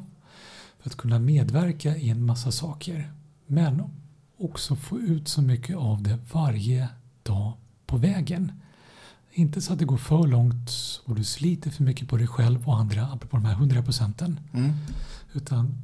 för 0.78 0.90
att 0.90 0.96
kunna 0.96 1.18
medverka 1.18 1.96
i 1.96 2.08
en 2.08 2.26
massa 2.26 2.52
saker. 2.52 3.12
Men 3.46 3.82
också 4.38 4.76
få 4.76 4.98
ut 4.98 5.28
så 5.28 5.42
mycket 5.42 5.76
av 5.76 6.02
det 6.02 6.18
varje 6.32 6.88
dag 7.22 7.52
på 7.86 7.96
vägen. 7.96 8.52
Inte 9.32 9.60
så 9.60 9.72
att 9.72 9.78
det 9.78 9.84
går 9.84 9.96
för 9.96 10.26
långt 10.26 10.70
och 11.04 11.14
du 11.14 11.24
sliter 11.24 11.70
för 11.70 11.82
mycket 11.82 12.08
på 12.08 12.16
dig 12.16 12.26
själv 12.26 12.68
och 12.68 12.76
andra, 12.78 13.02
apropå 13.06 13.36
de 13.36 13.44
här 13.46 13.52
100 13.52 13.82
procenten. 13.82 14.40
Mm. 14.52 14.72
Utan 15.32 15.74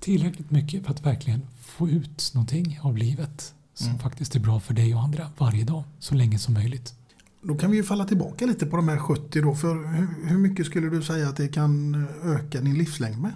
tillräckligt 0.00 0.50
mycket 0.50 0.84
för 0.84 0.90
att 0.92 1.06
verkligen 1.06 1.40
få 1.60 1.88
ut 1.88 2.30
någonting 2.34 2.78
av 2.82 2.96
livet 2.96 3.54
som 3.74 3.86
Mm. 3.86 3.98
faktiskt 3.98 4.36
är 4.36 4.40
bra 4.40 4.60
för 4.60 4.74
dig 4.74 4.94
och 4.94 5.02
andra 5.02 5.30
varje 5.38 5.64
dag, 5.64 5.84
så 5.98 6.14
länge 6.14 6.38
som 6.38 6.54
möjligt. 6.54 6.94
Då 7.42 7.54
kan 7.54 7.70
vi 7.70 7.76
ju 7.76 7.82
falla 7.84 8.04
tillbaka 8.04 8.46
lite 8.46 8.66
på 8.66 8.76
de 8.76 8.88
här 8.88 8.98
70 8.98 9.40
då. 9.42 9.54
För 9.54 9.74
hur, 9.94 10.28
hur 10.28 10.38
mycket 10.38 10.66
skulle 10.66 10.88
du 10.90 11.02
säga 11.02 11.28
att 11.28 11.36
det 11.36 11.48
kan 11.48 12.06
öka 12.24 12.60
din 12.60 12.78
livslängd 12.78 13.18
med? 13.22 13.32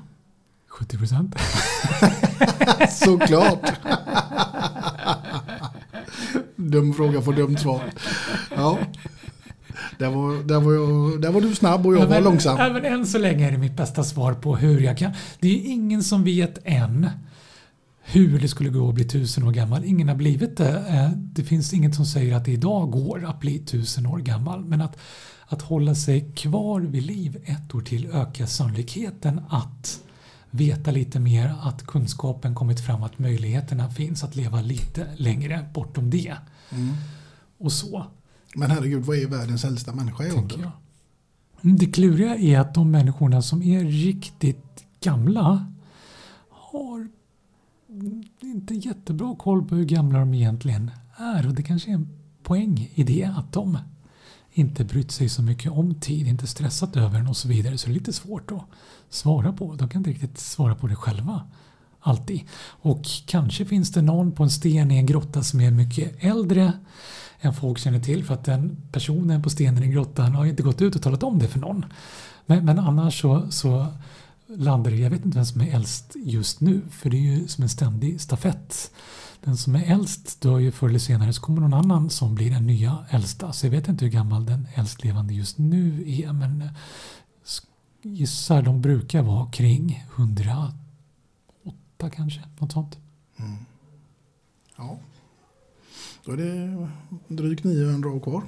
70 0.68 0.98
procent. 0.98 1.34
Såklart. 3.04 3.72
Dum 6.56 6.94
fråga 6.94 7.22
får 7.22 7.32
dumt 7.32 7.56
svar. 7.58 7.82
Ja. 8.56 8.78
Där 9.98 10.10
var, 10.10 10.42
där, 10.42 10.60
var 10.60 10.72
jag, 10.72 11.20
där 11.22 11.30
var 11.32 11.40
du 11.40 11.54
snabb 11.54 11.86
och 11.86 11.94
jag 11.94 12.00
var 12.00 12.08
men, 12.08 12.24
långsam. 12.24 12.58
ja, 12.58 12.72
men 12.72 12.84
än 12.84 13.06
så 13.06 13.18
länge 13.18 13.48
är 13.48 13.52
det 13.52 13.58
mitt 13.58 13.76
bästa 13.76 14.04
svar 14.04 14.34
på 14.34 14.56
hur 14.56 14.80
jag 14.80 14.98
kan. 14.98 15.12
Det 15.40 15.48
är 15.48 15.70
ingen 15.72 16.02
som 16.04 16.24
vet 16.24 16.58
än 16.64 17.10
hur 18.02 18.38
det 18.40 18.48
skulle 18.48 18.70
gå 18.70 18.88
att 18.88 18.94
bli 18.94 19.04
tusen 19.04 19.44
år 19.44 19.52
gammal. 19.52 19.84
Ingen 19.84 20.08
har 20.08 20.14
blivit 20.16 20.56
det. 20.56 20.84
Eh, 20.88 21.10
Det 21.10 21.44
finns 21.44 21.72
inget 21.72 21.94
som 21.94 22.06
säger 22.06 22.34
att 22.36 22.44
det 22.44 22.52
idag 22.52 22.90
går 22.90 23.24
att 23.24 23.40
bli 23.40 23.58
tusen 23.58 24.06
år 24.06 24.18
gammal. 24.18 24.64
Men 24.64 24.80
att, 24.80 24.96
att 25.46 25.62
hålla 25.62 25.94
sig 25.94 26.32
kvar 26.36 26.80
vid 26.80 27.02
liv 27.02 27.42
ett 27.44 27.74
år 27.74 27.80
till 27.80 28.06
ökar 28.12 28.46
sannolikheten 28.46 29.40
att 29.48 30.00
veta 30.50 30.90
lite 30.90 31.20
mer, 31.20 31.54
att 31.62 31.86
kunskapen 31.86 32.54
kommit 32.54 32.80
fram, 32.80 33.02
att 33.02 33.18
möjligheterna 33.18 33.90
finns 33.90 34.24
att 34.24 34.36
leva 34.36 34.60
lite 34.60 35.06
längre 35.16 35.66
bortom 35.74 36.10
det. 36.10 36.34
Mm. 36.72 36.94
Och 37.58 37.72
så. 37.72 38.06
Men 38.56 38.70
herregud, 38.70 39.04
vad 39.04 39.16
är 39.16 39.26
världens 39.26 39.64
äldsta 39.64 39.94
människa 39.94 40.24
i 40.24 40.32
ålder? 40.32 40.58
jag. 40.60 40.72
Det 41.78 41.86
kluriga 41.86 42.36
är 42.36 42.58
att 42.58 42.74
de 42.74 42.90
människorna 42.90 43.42
som 43.42 43.62
är 43.62 43.84
riktigt 43.84 44.84
gamla 45.00 45.66
har 46.48 47.08
inte 48.40 48.74
jättebra 48.74 49.36
koll 49.36 49.64
på 49.64 49.74
hur 49.74 49.84
gamla 49.84 50.18
de 50.18 50.34
egentligen 50.34 50.90
är. 51.16 51.46
Och 51.46 51.54
det 51.54 51.62
kanske 51.62 51.90
är 51.90 51.94
en 51.94 52.08
poäng 52.42 52.90
i 52.94 53.02
det 53.02 53.24
att 53.24 53.52
de 53.52 53.78
inte 54.52 54.84
brytt 54.84 55.10
sig 55.10 55.28
så 55.28 55.42
mycket 55.42 55.72
om 55.72 55.94
tid, 55.94 56.26
inte 56.26 56.46
stressat 56.46 56.96
över 56.96 57.18
den 57.18 57.28
och 57.28 57.36
så 57.36 57.48
vidare. 57.48 57.78
Så 57.78 57.86
det 57.86 57.92
är 57.92 57.94
lite 57.94 58.12
svårt 58.12 58.52
att 58.52 58.64
svara 59.08 59.52
på. 59.52 59.74
De 59.74 59.88
kan 59.88 60.00
inte 60.00 60.10
riktigt 60.10 60.38
svara 60.38 60.74
på 60.74 60.86
det 60.86 60.96
själva. 60.96 61.42
Alltid. 62.00 62.40
Och 62.66 63.04
kanske 63.26 63.64
finns 63.64 63.92
det 63.92 64.02
någon 64.02 64.32
på 64.32 64.42
en 64.42 64.50
sten 64.50 64.90
i 64.90 64.96
en 64.96 65.06
grotta 65.06 65.42
som 65.42 65.60
är 65.60 65.70
mycket 65.70 66.24
äldre 66.24 66.72
än 67.44 67.54
folk 67.54 67.78
känner 67.78 68.00
till 68.00 68.24
för 68.24 68.34
att 68.34 68.44
den 68.44 68.76
personen 68.92 69.42
på 69.42 69.50
stenen 69.50 69.82
i 69.82 69.88
grottan 69.88 70.34
har 70.34 70.46
inte 70.46 70.62
gått 70.62 70.82
ut 70.82 70.96
och 70.96 71.02
talat 71.02 71.22
om 71.22 71.38
det 71.38 71.48
för 71.48 71.60
någon. 71.60 71.84
Men, 72.46 72.64
men 72.64 72.78
annars 72.78 73.20
så, 73.20 73.50
så 73.50 73.86
landar 74.46 74.90
det, 74.90 74.96
jag 74.96 75.10
vet 75.10 75.24
inte 75.24 75.38
vem 75.38 75.46
som 75.46 75.60
är 75.60 75.74
äldst 75.74 76.16
just 76.16 76.60
nu 76.60 76.82
för 76.90 77.10
det 77.10 77.16
är 77.16 77.20
ju 77.20 77.48
som 77.48 77.62
en 77.62 77.68
ständig 77.68 78.20
stafett. 78.20 78.90
Den 79.44 79.56
som 79.56 79.76
är 79.76 79.84
äldst 79.92 80.40
dör 80.40 80.58
ju 80.58 80.72
förr 80.72 80.88
eller 80.88 80.98
senare 80.98 81.32
så 81.32 81.42
kommer 81.42 81.60
någon 81.60 81.74
annan 81.74 82.10
som 82.10 82.34
blir 82.34 82.50
den 82.50 82.66
nya 82.66 82.98
äldsta. 83.10 83.52
Så 83.52 83.66
jag 83.66 83.70
vet 83.70 83.88
inte 83.88 84.04
hur 84.04 84.12
gammal 84.12 84.46
den 84.46 84.68
äldst 84.74 85.04
levande 85.04 85.34
just 85.34 85.58
nu 85.58 86.04
är 86.06 86.32
men 86.32 86.62
eh, 86.62 86.68
gissar 88.02 88.62
de 88.62 88.80
brukar 88.80 89.22
vara 89.22 89.50
kring 89.50 90.04
108 90.14 90.74
kanske, 92.12 92.40
något 92.58 92.72
sånt. 92.72 92.98
Mm. 93.36 93.56
Ja. 94.76 94.98
Då 96.26 96.32
är 96.32 96.36
det 96.36 96.88
drygt 97.28 97.64
900 97.64 98.10
år 98.10 98.20
kvar. 98.20 98.42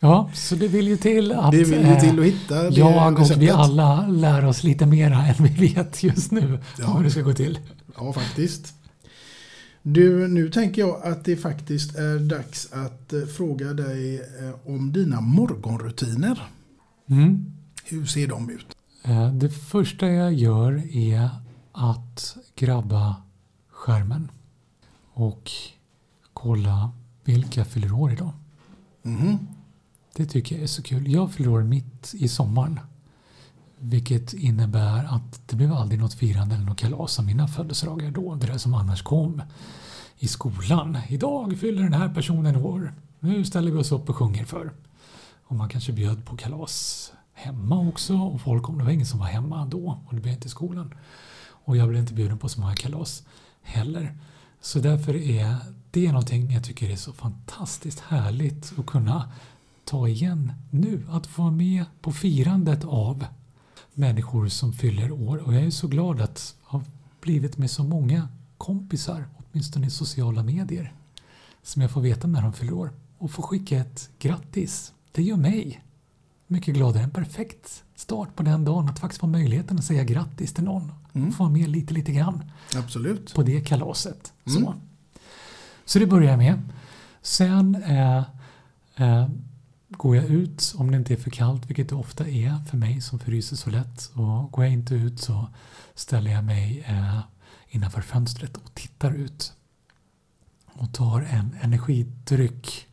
Ja, 0.00 0.30
så 0.34 0.54
det 0.54 0.68
vill 0.68 0.88
ju 0.88 0.96
till 0.96 1.32
att 1.32 1.52
det 1.52 1.64
vill 1.64 1.86
ju 1.86 2.00
till 2.00 2.20
att 2.20 2.26
hitta 2.26 2.62
det 2.62 2.76
jag 2.76 3.20
och 3.20 3.30
vi 3.36 3.50
alla 3.50 4.06
lär 4.06 4.44
oss 4.44 4.64
lite 4.64 4.86
mera 4.86 5.26
än 5.26 5.44
vi 5.44 5.68
vet 5.68 6.02
just 6.02 6.30
nu 6.30 6.58
ja. 6.78 6.86
hur 6.86 7.04
det 7.04 7.10
ska 7.10 7.20
gå 7.20 7.32
till. 7.32 7.58
Ja, 7.96 8.12
faktiskt. 8.12 8.74
Du, 9.82 10.28
nu 10.28 10.50
tänker 10.50 10.82
jag 10.82 11.02
att 11.02 11.24
det 11.24 11.36
faktiskt 11.36 11.96
är 11.96 12.18
dags 12.18 12.72
att 12.72 13.12
eh, 13.12 13.22
fråga 13.22 13.72
dig 13.72 14.16
eh, 14.16 14.74
om 14.74 14.92
dina 14.92 15.20
morgonrutiner. 15.20 16.42
Mm. 17.10 17.52
Hur 17.84 18.06
ser 18.06 18.26
de 18.26 18.50
ut? 18.50 18.66
Eh, 19.04 19.32
det 19.32 19.50
första 19.50 20.06
jag 20.06 20.32
gör 20.34 20.96
är 20.96 21.30
att 21.72 22.36
grabba 22.56 23.16
skärmen 23.70 24.30
och 25.12 25.50
kolla 26.36 26.90
vilka 27.24 27.64
fyller 27.64 27.92
år 27.92 28.12
idag. 28.12 28.32
Mm. 29.04 29.38
Det 30.16 30.26
tycker 30.26 30.54
jag 30.54 30.62
är 30.62 30.66
så 30.66 30.82
kul. 30.82 31.12
Jag 31.12 31.32
fyller 31.32 31.50
år 31.50 31.62
mitt 31.62 32.14
i 32.14 32.28
sommaren. 32.28 32.80
Vilket 33.78 34.32
innebär 34.32 35.04
att 35.04 35.48
det 35.48 35.56
blev 35.56 35.72
aldrig 35.72 36.00
något 36.00 36.14
firande 36.14 36.54
eller 36.54 36.64
något 36.64 36.78
kalas 36.78 37.18
av 37.18 37.24
mina 37.24 37.48
födelsedagar 37.48 38.10
då. 38.10 38.34
Det 38.34 38.46
där 38.46 38.58
som 38.58 38.74
annars 38.74 39.02
kom 39.02 39.42
i 40.18 40.28
skolan. 40.28 40.98
Idag 41.08 41.58
fyller 41.58 41.82
den 41.82 41.92
här 41.92 42.14
personen 42.14 42.56
år. 42.56 42.94
Nu 43.20 43.44
ställer 43.44 43.70
vi 43.70 43.78
oss 43.78 43.92
upp 43.92 44.08
och 44.08 44.16
sjunger 44.16 44.44
för. 44.44 44.72
Och 45.44 45.56
man 45.56 45.68
kanske 45.68 45.92
bjöd 45.92 46.24
på 46.24 46.36
kalas 46.36 47.12
hemma 47.32 47.88
också. 47.88 48.16
Och 48.16 48.40
folk 48.40 48.62
kom. 48.62 48.78
Det 48.78 48.84
var 48.84 48.90
ingen 48.90 49.06
som 49.06 49.18
var 49.18 49.26
hemma 49.26 49.66
då 49.66 50.02
och 50.06 50.14
det 50.14 50.20
blev 50.20 50.34
inte 50.34 50.48
skolan. 50.48 50.94
Och 51.64 51.76
jag 51.76 51.88
blev 51.88 52.00
inte 52.00 52.14
bjuden 52.14 52.38
på 52.38 52.48
så 52.48 52.60
många 52.60 52.74
kalas 52.74 53.22
heller. 53.62 54.18
Så 54.60 54.78
därför 54.78 55.14
är 55.14 55.56
det 56.00 56.12
någonting 56.12 56.52
jag 56.52 56.64
tycker 56.64 56.90
är 56.90 56.96
så 56.96 57.12
fantastiskt 57.12 58.00
härligt 58.00 58.72
att 58.78 58.86
kunna 58.86 59.32
ta 59.84 60.08
igen 60.08 60.52
nu. 60.70 61.06
Att 61.10 61.26
få 61.26 61.42
vara 61.42 61.52
med 61.52 61.84
på 62.00 62.12
firandet 62.12 62.84
av 62.84 63.26
människor 63.94 64.48
som 64.48 64.72
fyller 64.72 65.12
år. 65.12 65.36
Och 65.36 65.54
jag 65.54 65.62
är 65.62 65.70
så 65.70 65.88
glad 65.88 66.20
att 66.20 66.54
ha 66.62 66.82
blivit 67.20 67.58
med 67.58 67.70
så 67.70 67.84
många 67.84 68.28
kompisar, 68.58 69.28
åtminstone 69.36 69.86
i 69.86 69.90
sociala 69.90 70.42
medier, 70.42 70.92
som 71.62 71.82
jag 71.82 71.90
får 71.90 72.00
veta 72.00 72.26
när 72.26 72.42
de 72.42 72.52
fyller 72.52 72.72
år. 72.72 72.92
Och 73.18 73.30
få 73.30 73.42
skicka 73.42 73.78
ett 73.78 74.10
grattis. 74.18 74.92
Det 75.12 75.22
gör 75.22 75.36
mig 75.36 75.84
mycket 76.46 76.74
gladare. 76.74 77.02
En 77.02 77.10
perfekt 77.10 77.84
start 77.94 78.36
på 78.36 78.42
den 78.42 78.64
dagen 78.64 78.88
att 78.88 78.98
faktiskt 78.98 79.20
få 79.20 79.26
möjligheten 79.26 79.78
att 79.78 79.84
säga 79.84 80.04
grattis 80.04 80.52
till 80.52 80.64
någon. 80.64 80.92
Mm. 81.12 81.32
Få 81.32 81.42
vara 81.42 81.52
med 81.52 81.68
lite, 81.68 81.94
lite 81.94 82.12
grann. 82.12 82.50
Absolut. 82.76 83.34
På 83.34 83.42
det 83.42 83.60
kalaset. 83.60 84.32
Mm. 84.46 84.62
Så 84.62 84.74
så 85.86 85.98
det 85.98 86.06
börjar 86.06 86.30
jag 86.30 86.38
med. 86.38 86.62
Sen 87.22 87.74
eh, 87.74 88.22
eh, 88.96 89.28
går 89.88 90.16
jag 90.16 90.24
ut 90.24 90.74
om 90.78 90.90
det 90.90 90.96
inte 90.96 91.12
är 91.12 91.16
för 91.16 91.30
kallt, 91.30 91.66
vilket 91.66 91.88
det 91.88 91.94
ofta 91.94 92.28
är 92.28 92.64
för 92.70 92.76
mig 92.76 93.00
som 93.00 93.18
fryser 93.18 93.56
så 93.56 93.70
lätt. 93.70 94.10
Och 94.14 94.52
går 94.52 94.64
jag 94.64 94.72
inte 94.72 94.94
ut 94.94 95.20
så 95.20 95.48
ställer 95.94 96.30
jag 96.30 96.44
mig 96.44 96.84
eh, 96.86 97.20
innanför 97.68 98.00
fönstret 98.00 98.56
och 98.56 98.74
tittar 98.74 99.14
ut. 99.14 99.52
Och 100.72 100.92
tar 100.92 101.20
en 101.20 101.56
energidryck. 101.60 102.86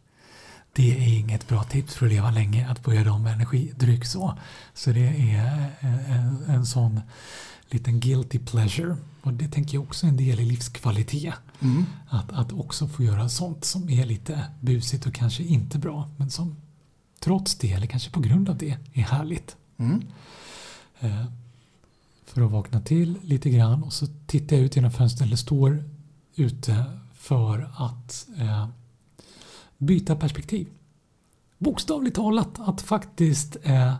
Det 0.73 0.91
är 0.91 1.19
inget 1.19 1.47
bra 1.47 1.63
tips 1.63 1.95
för 1.95 2.05
att 2.05 2.11
leva 2.11 2.31
länge 2.31 2.69
att 2.69 2.83
börja 2.83 3.03
dagen 3.03 3.23
med 3.23 3.33
energidryck 3.33 4.05
så. 4.05 4.37
Så 4.73 4.91
det 4.91 5.07
är 5.07 5.71
eh, 5.79 6.11
en, 6.11 6.43
en 6.47 6.65
sån 6.65 7.01
liten 7.69 7.99
guilty 7.99 8.39
pleasure. 8.39 8.97
Och 9.23 9.33
det 9.33 9.47
tänker 9.47 9.73
jag 9.73 9.83
också 9.83 10.05
är 10.05 10.09
en 10.09 10.17
del 10.17 10.39
i 10.39 10.45
livskvalitet. 10.45 11.33
Mm. 11.59 11.85
Att, 12.09 12.31
att 12.31 12.51
också 12.51 12.87
få 12.87 13.03
göra 13.03 13.29
sånt 13.29 13.65
som 13.65 13.89
är 13.89 14.05
lite 14.05 14.45
busigt 14.61 15.05
och 15.05 15.13
kanske 15.13 15.43
inte 15.43 15.79
bra 15.79 16.09
men 16.17 16.29
som 16.29 16.55
trots 17.19 17.55
det, 17.55 17.71
eller 17.71 17.87
kanske 17.87 18.11
på 18.11 18.19
grund 18.19 18.49
av 18.49 18.57
det, 18.57 18.77
är 18.93 19.01
härligt. 19.01 19.55
Mm. 19.77 20.03
Eh, 20.99 21.25
för 22.25 22.41
att 22.41 22.51
vakna 22.51 22.81
till 22.81 23.19
lite 23.23 23.49
grann 23.49 23.83
och 23.83 23.93
så 23.93 24.07
tittar 24.27 24.55
jag 24.55 24.65
ut 24.65 24.75
genom 24.75 24.91
fönstret 24.91 25.27
eller 25.27 25.35
står 25.35 25.83
ute 26.35 26.85
för 27.13 27.71
att 27.77 28.27
eh, 28.37 28.67
byta 29.77 30.15
perspektiv. 30.15 30.67
Bokstavligt 31.57 32.15
talat 32.15 32.59
att 32.59 32.81
faktiskt 32.81 33.57
eh, 33.63 33.95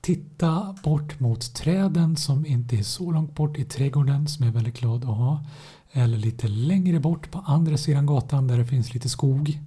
titta 0.00 0.76
bort 0.84 1.20
mot 1.20 1.54
träden 1.54 2.16
som 2.16 2.46
inte 2.46 2.76
är 2.76 2.82
så 2.82 3.12
långt 3.12 3.34
bort 3.34 3.58
i 3.58 3.64
trädgården 3.64 4.28
som 4.28 4.44
jag 4.44 4.50
är 4.50 4.54
väldigt 4.54 4.80
glad 4.80 5.04
att 5.04 5.16
ha. 5.16 5.44
Eller 5.92 6.18
lite 6.18 6.48
längre 6.48 7.00
bort 7.00 7.30
på 7.30 7.38
andra 7.38 7.76
sidan 7.76 8.06
gatan 8.06 8.48
där 8.48 8.58
det 8.58 8.66
finns 8.66 8.94
lite 8.94 9.08
skog. 9.08 9.60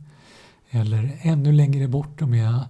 Eller 0.69 1.17
ännu 1.21 1.51
längre 1.51 1.87
bort 1.87 2.21
om 2.21 2.33
jag 2.33 2.65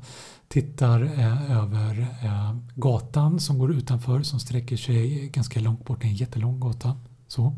tittar 0.48 1.04
eh, 1.04 1.52
över 1.52 2.00
eh, 2.24 2.56
gatan 2.76 3.40
som 3.40 3.60
går 3.60 3.72
utanför 3.72 4.24
som 4.24 4.40
sträcker 4.40 4.78
sig 4.78 5.30
ganska 5.30 5.60
långt 5.60 5.86
bort. 5.86 6.02
Det 6.02 6.08
är 6.08 6.10
en 6.10 6.16
jättelång 6.16 6.60
gata. 6.60 6.98
Så. 7.28 7.56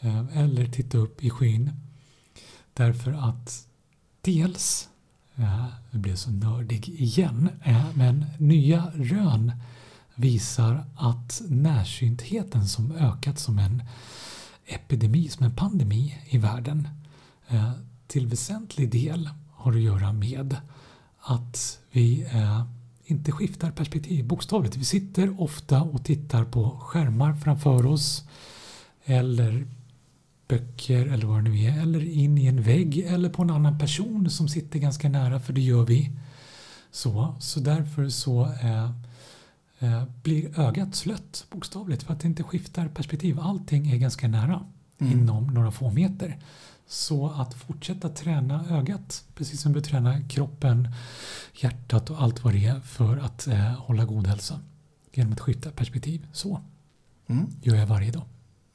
Eh, 0.00 0.38
eller 0.38 0.66
titta 0.66 0.98
upp 0.98 1.24
i 1.24 1.30
skyn. 1.30 1.70
Därför 2.74 3.12
att 3.12 3.66
dels, 4.20 4.88
eh, 5.38 5.66
jag 5.90 6.00
blev 6.00 6.16
så 6.16 6.30
nördig 6.30 6.88
igen, 6.88 7.48
men 7.94 8.26
nya 8.38 8.92
rön 8.94 9.52
visar 10.14 10.84
att 10.96 11.42
närsyntheten 11.48 12.66
som 12.66 12.92
ökat 12.92 13.38
som 13.38 13.58
en 13.58 13.82
epidemi, 14.66 15.28
som 15.28 15.46
en 15.46 15.54
pandemi 15.54 16.18
i 16.28 16.38
världen 16.38 16.88
eh, 17.48 17.72
till 18.06 18.26
väsentlig 18.26 18.90
del 18.90 19.30
har 19.52 19.72
att 19.72 19.80
göra 19.80 20.12
med 20.12 20.56
att 21.20 21.78
vi 21.90 22.26
eh, 22.32 22.64
inte 23.04 23.32
skiftar 23.32 23.70
perspektiv 23.70 24.26
bokstavligt. 24.26 24.76
Vi 24.76 24.84
sitter 24.84 25.42
ofta 25.42 25.82
och 25.82 26.04
tittar 26.04 26.44
på 26.44 26.78
skärmar 26.80 27.34
framför 27.34 27.86
oss 27.86 28.24
eller 29.04 29.66
böcker 30.48 31.06
eller 31.06 31.26
vad 31.26 31.44
det 31.44 31.50
nu 31.50 31.62
är 31.64 31.82
eller 31.82 32.04
in 32.12 32.38
i 32.38 32.46
en 32.46 32.62
vägg 32.62 32.98
eller 32.98 33.28
på 33.28 33.42
en 33.42 33.50
annan 33.50 33.78
person 33.78 34.30
som 34.30 34.48
sitter 34.48 34.78
ganska 34.78 35.08
nära 35.08 35.40
för 35.40 35.52
det 35.52 35.60
gör 35.60 35.84
vi. 35.84 36.10
Så, 36.90 37.34
så 37.40 37.60
därför 37.60 38.08
så 38.08 38.44
eh, 38.62 38.90
eh, 39.78 40.04
blir 40.22 40.60
ögat 40.60 40.94
slött 40.94 41.46
bokstavligt 41.50 42.02
för 42.02 42.12
att 42.12 42.20
det 42.20 42.28
inte 42.28 42.42
skiftar 42.42 42.88
perspektiv. 42.88 43.40
Allting 43.40 43.90
är 43.90 43.96
ganska 43.96 44.28
nära 44.28 44.66
Mm. 45.00 45.12
inom 45.20 45.46
några 45.46 45.70
få 45.70 45.90
meter. 45.90 46.38
Så 46.86 47.30
att 47.30 47.54
fortsätta 47.54 48.08
träna 48.08 48.64
ögat, 48.70 49.24
precis 49.34 49.60
som 49.60 49.72
vi 49.72 49.82
tränar 49.82 50.28
kroppen, 50.28 50.88
hjärtat 51.54 52.10
och 52.10 52.22
allt 52.22 52.44
vad 52.44 52.52
det 52.54 52.66
är 52.66 52.80
för 52.80 53.16
att 53.16 53.46
eh, 53.46 53.60
hålla 53.60 54.04
god 54.04 54.26
hälsa. 54.26 54.60
Genom 55.12 55.32
att 55.32 55.40
skifta 55.40 55.70
perspektiv. 55.70 56.26
Så 56.32 56.60
Mm. 57.26 57.46
gör 57.62 57.76
jag 57.76 57.86
varje 57.86 58.10
dag. 58.10 58.22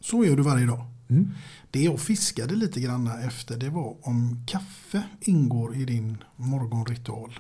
Så 0.02 0.26
gör 0.26 0.36
du 0.36 0.44
varje 0.44 0.66
dag. 0.66 0.86
Mm. 1.10 1.32
Det 1.72 1.82
jag 1.84 2.00
fiskade 2.00 2.56
lite 2.56 2.80
grann 2.80 3.08
efter 3.08 3.58
det 3.58 3.70
var 3.70 3.96
om 4.08 4.44
kaffe 4.48 5.04
ingår 5.22 5.76
i 5.76 5.86
din 5.86 6.18
morgonritual. 6.36 7.40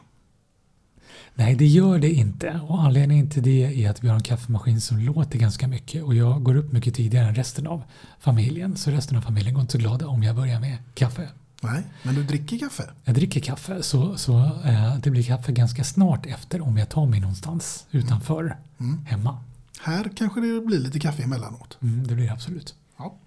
Nej, 1.36 1.56
det 1.56 1.66
gör 1.66 2.00
det 2.00 2.12
inte. 2.14 2.60
Och 2.68 2.84
anledningen 2.84 3.30
till 3.30 3.44
det 3.44 3.84
är 3.86 3.90
att 3.90 4.04
vi 4.04 4.08
har 4.08 4.16
en 4.16 4.24
kaffemaskin 4.24 4.82
som 4.82 4.98
låter 5.00 5.40
ganska 5.40 5.68
mycket 5.68 6.04
och 6.04 6.16
jag 6.16 6.44
går 6.44 6.56
upp 6.56 6.72
mycket 6.72 6.96
tidigare 6.96 7.28
än 7.28 7.36
resten 7.36 7.68
av 7.68 7.84
familjen. 8.20 8.76
Så 8.78 8.92
resten 8.92 9.18
av 9.18 9.22
familjen 9.22 9.54
går 9.54 9.62
inte 9.62 9.72
så 9.72 9.78
glada 9.78 10.08
om 10.08 10.24
jag 10.24 10.36
börjar 10.36 10.60
med 10.60 10.78
kaffe. 10.94 11.30
Nej, 11.62 11.84
men 12.04 12.16
du 12.16 12.24
dricker 12.24 12.58
kaffe? 12.60 12.84
Jag 13.04 13.16
dricker 13.16 13.40
kaffe 13.42 13.84
så, 13.84 14.18
så 14.18 14.40
eh, 14.66 14.98
det 15.04 15.10
blir 15.12 15.24
kaffe 15.24 15.52
ganska 15.52 15.84
snart 15.84 16.26
efter 16.26 16.62
om 16.62 16.78
jag 16.78 16.90
tar 16.90 17.06
mig 17.06 17.20
någonstans 17.20 17.86
utanför 17.92 18.58
Mm. 18.80 19.06
hemma. 19.06 19.38
Här 19.82 20.12
kanske 20.16 20.42
det 20.42 20.62
blir 20.66 20.80
lite 20.80 21.00
kaffe 21.00 21.24
emellanåt. 21.24 21.78
Mm, 21.82 22.08
det 22.08 22.16
blir 22.16 22.26
det 22.26 22.32
absolut. 22.34 22.76
Ja. 23.04 23.20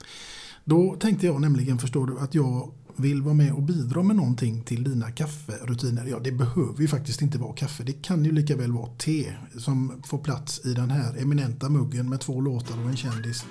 Då 0.65 0.97
tänkte 1.01 1.27
jag 1.27 1.41
nämligen, 1.41 1.79
förstår 1.79 2.07
du, 2.07 2.19
att 2.19 2.35
jag 2.35 2.73
vill 2.97 3.23
vara 3.23 3.35
med 3.35 3.53
och 3.53 3.63
bidra 3.63 4.03
med 4.03 4.17
någonting 4.17 4.63
till 4.63 4.85
dina 4.85 5.11
kafferutiner. 5.11 6.07
Ja, 6.07 6.19
det 6.25 6.33
behöver 6.33 6.81
ju 6.81 6.89
faktiskt 6.89 7.23
inte 7.23 7.39
vara 7.39 7.53
kaffe. 7.53 7.85
Det 7.85 7.93
kan 7.93 8.25
ju 8.25 8.33
lika 8.33 8.57
väl 8.57 8.73
vara 8.73 8.87
te 8.87 9.33
som 9.59 10.03
får 10.07 10.19
plats 10.19 10.67
i 10.67 10.75
den 10.75 10.91
här 10.91 11.23
eminenta 11.23 11.69
muggen 11.69 12.09
med 12.09 12.21
två 12.21 12.41
låtar 12.41 12.75
och 12.85 12.91
en 12.91 12.97
kändis 12.97 13.45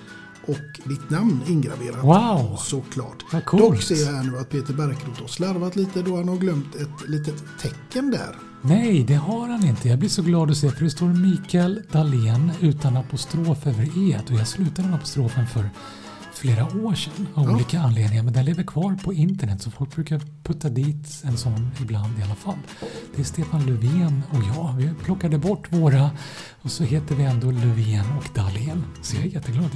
och 0.47 0.89
ditt 0.89 1.09
namn 1.09 1.41
ingraverat. 1.47 2.03
Wow! 2.03 2.55
Såklart. 2.57 3.23
Vad 3.33 3.45
coolt. 3.45 3.63
Dock 3.63 3.81
ser 3.81 4.05
jag 4.05 4.13
här 4.13 4.23
nu 4.23 4.37
att 4.37 4.49
Peter 4.49 4.73
Bärkroth 4.73 5.21
har 5.21 5.27
slarvat 5.27 5.75
lite 5.75 6.01
då 6.01 6.15
han 6.15 6.27
har 6.27 6.37
glömt 6.37 6.75
ett 6.75 7.09
litet 7.09 7.43
tecken 7.61 8.11
där. 8.11 8.35
Nej, 8.61 9.03
det 9.03 9.15
har 9.15 9.47
han 9.47 9.65
inte. 9.65 9.89
Jag 9.89 9.99
blir 9.99 10.09
så 10.09 10.21
glad 10.21 10.51
att 10.51 10.57
se 10.57 10.71
för 10.71 10.83
det 10.83 10.89
står 10.89 11.07
Mikael 11.07 11.81
Dahlén 11.91 12.51
utan 12.61 12.97
apostrof 12.97 13.67
över 13.67 13.83
e 13.83 14.19
och 14.29 14.39
jag 14.39 14.47
slutade 14.47 14.87
den 14.87 14.93
apostrofen 14.93 15.47
för 15.47 15.69
flera 16.37 16.65
år 16.65 16.95
sedan 16.95 17.27
av 17.33 17.45
Ja. 17.49 17.55
olika 17.55 17.79
anledningar 17.79 18.23
men 18.23 18.33
den 18.33 18.45
lever 18.45 18.63
kvar 18.63 18.95
på 19.03 19.13
internet 19.13 19.61
så 19.61 19.71
folk 19.71 19.95
brukar 19.95 20.21
putta 20.43 20.69
dit 20.69 21.21
en 21.23 21.37
sån 21.37 21.71
ibland 21.81 22.19
i 22.19 22.23
alla 22.23 22.35
fall. 22.35 22.57
Det 23.15 23.21
är 23.21 23.25
Stefan 23.25 23.65
Löfven 23.65 24.23
och 24.31 24.43
jag. 24.55 24.73
Vi 24.77 24.89
plockade 25.03 25.37
bort 25.37 25.73
våra 25.73 26.09
och 26.61 26.71
så 26.71 26.83
heter 26.83 27.15
vi 27.15 27.23
ändå 27.23 27.51
Löfven 27.51 28.05
och 28.17 28.25
Dahlén. 28.35 28.83
Så 29.01 29.15
jag 29.15 29.25
är 29.25 29.29
jätteglad. 29.29 29.69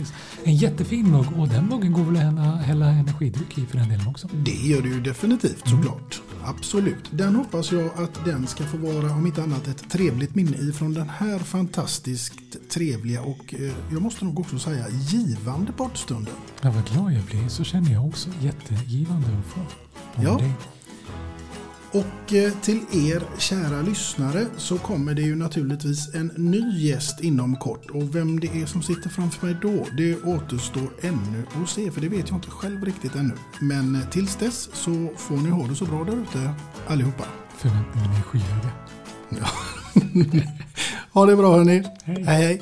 En 0.43 0.55
jättefin 0.55 1.11
mugg 1.11 1.27
och 1.39 1.47
den 1.47 1.65
muggen 1.65 1.91
går 1.93 2.03
väl 2.03 2.37
att 2.39 2.61
hälla, 2.63 2.85
energidryck 2.89 3.57
i 3.57 3.65
för 3.65 3.77
den 3.77 3.89
delen 3.89 4.07
också. 4.07 4.27
Det 4.33 4.51
gör 4.51 4.81
det 4.81 4.87
ju 4.89 5.01
definitivt 5.01 5.67
såklart. 5.67 6.21
Absolut. 6.43 7.09
Den 7.11 7.35
hoppas 7.35 7.71
jag 7.71 7.85
att 8.03 8.25
den 8.25 8.47
ska 8.47 8.63
få 8.63 8.77
vara 8.77 9.11
om 9.13 9.25
inte 9.25 9.43
annat 9.43 9.67
ett 9.67 9.89
trevligt 9.89 10.35
minne 10.35 10.57
ifrån 10.57 10.93
den 10.93 11.09
här 11.09 11.39
fantastiskt 11.39 12.69
trevliga 12.69 13.21
och 13.21 13.53
eh, 13.53 13.71
jag 13.91 14.01
måste 14.01 14.25
nog 14.25 14.39
också 14.39 14.59
säga 14.59 14.85
givande 14.89 15.71
poddstunden. 15.71 16.33
Ja, 16.61 16.71
vad 16.71 16.85
glad 16.93 17.13
jag 17.13 17.23
blir. 17.23 17.47
Så 17.47 17.63
känner 17.63 17.91
jag 17.91 18.05
också. 18.05 18.29
Jättegivande 18.41 19.27
att 19.27 19.45
få 19.45 19.59
Ja. 20.21 20.37
dig. 20.37 20.53
Och 21.91 22.33
eh, 22.33 22.51
till 22.61 22.79
er 22.93 23.23
kära 23.37 23.81
lyssnare 23.81 24.45
så 24.57 24.77
kommer 24.77 25.13
det 25.13 25.21
ju 25.21 25.35
naturligtvis 25.35 26.15
en 26.15 26.31
ny 26.37 26.77
gäst 26.77 27.19
inom 27.19 27.55
kort. 27.55 27.89
Och 27.89 28.15
vem 28.15 28.39
det 28.39 28.47
är 28.61 28.65
som 28.65 28.81
sitter 28.81 29.09
framför 29.09 29.45
mig 29.47 29.55
då, 29.61 29.85
det 29.97 30.23
återstår 30.23 30.89
ännu 31.01 31.43
att 31.63 31.69
se. 31.69 31.91
För 31.91 32.01
det 32.01 32.09
vet 32.09 32.29
jag 32.29 32.37
inte 32.37 32.49
själv 32.49 32.85
riktigt 32.85 33.15
ännu. 33.15 33.33
Men 33.59 33.95
eh, 33.95 34.09
tills 34.09 34.35
dess 34.35 34.69
så 34.73 35.09
får 35.17 35.37
ni 35.37 35.49
ha 35.49 35.67
det 35.67 35.75
så 35.75 35.85
bra 35.85 36.03
där 36.03 36.13
ute 36.13 36.53
allihopa. 36.87 37.23
Förväntningarna 37.57 38.17
är 38.17 38.21
skyhöga. 38.21 38.69
Ja. 39.29 39.47
ha 41.11 41.25
det 41.25 41.35
bra 41.35 41.55
hörni. 41.57 41.83
Hej. 42.03 42.23
hej. 42.23 42.45
hej. 42.45 42.61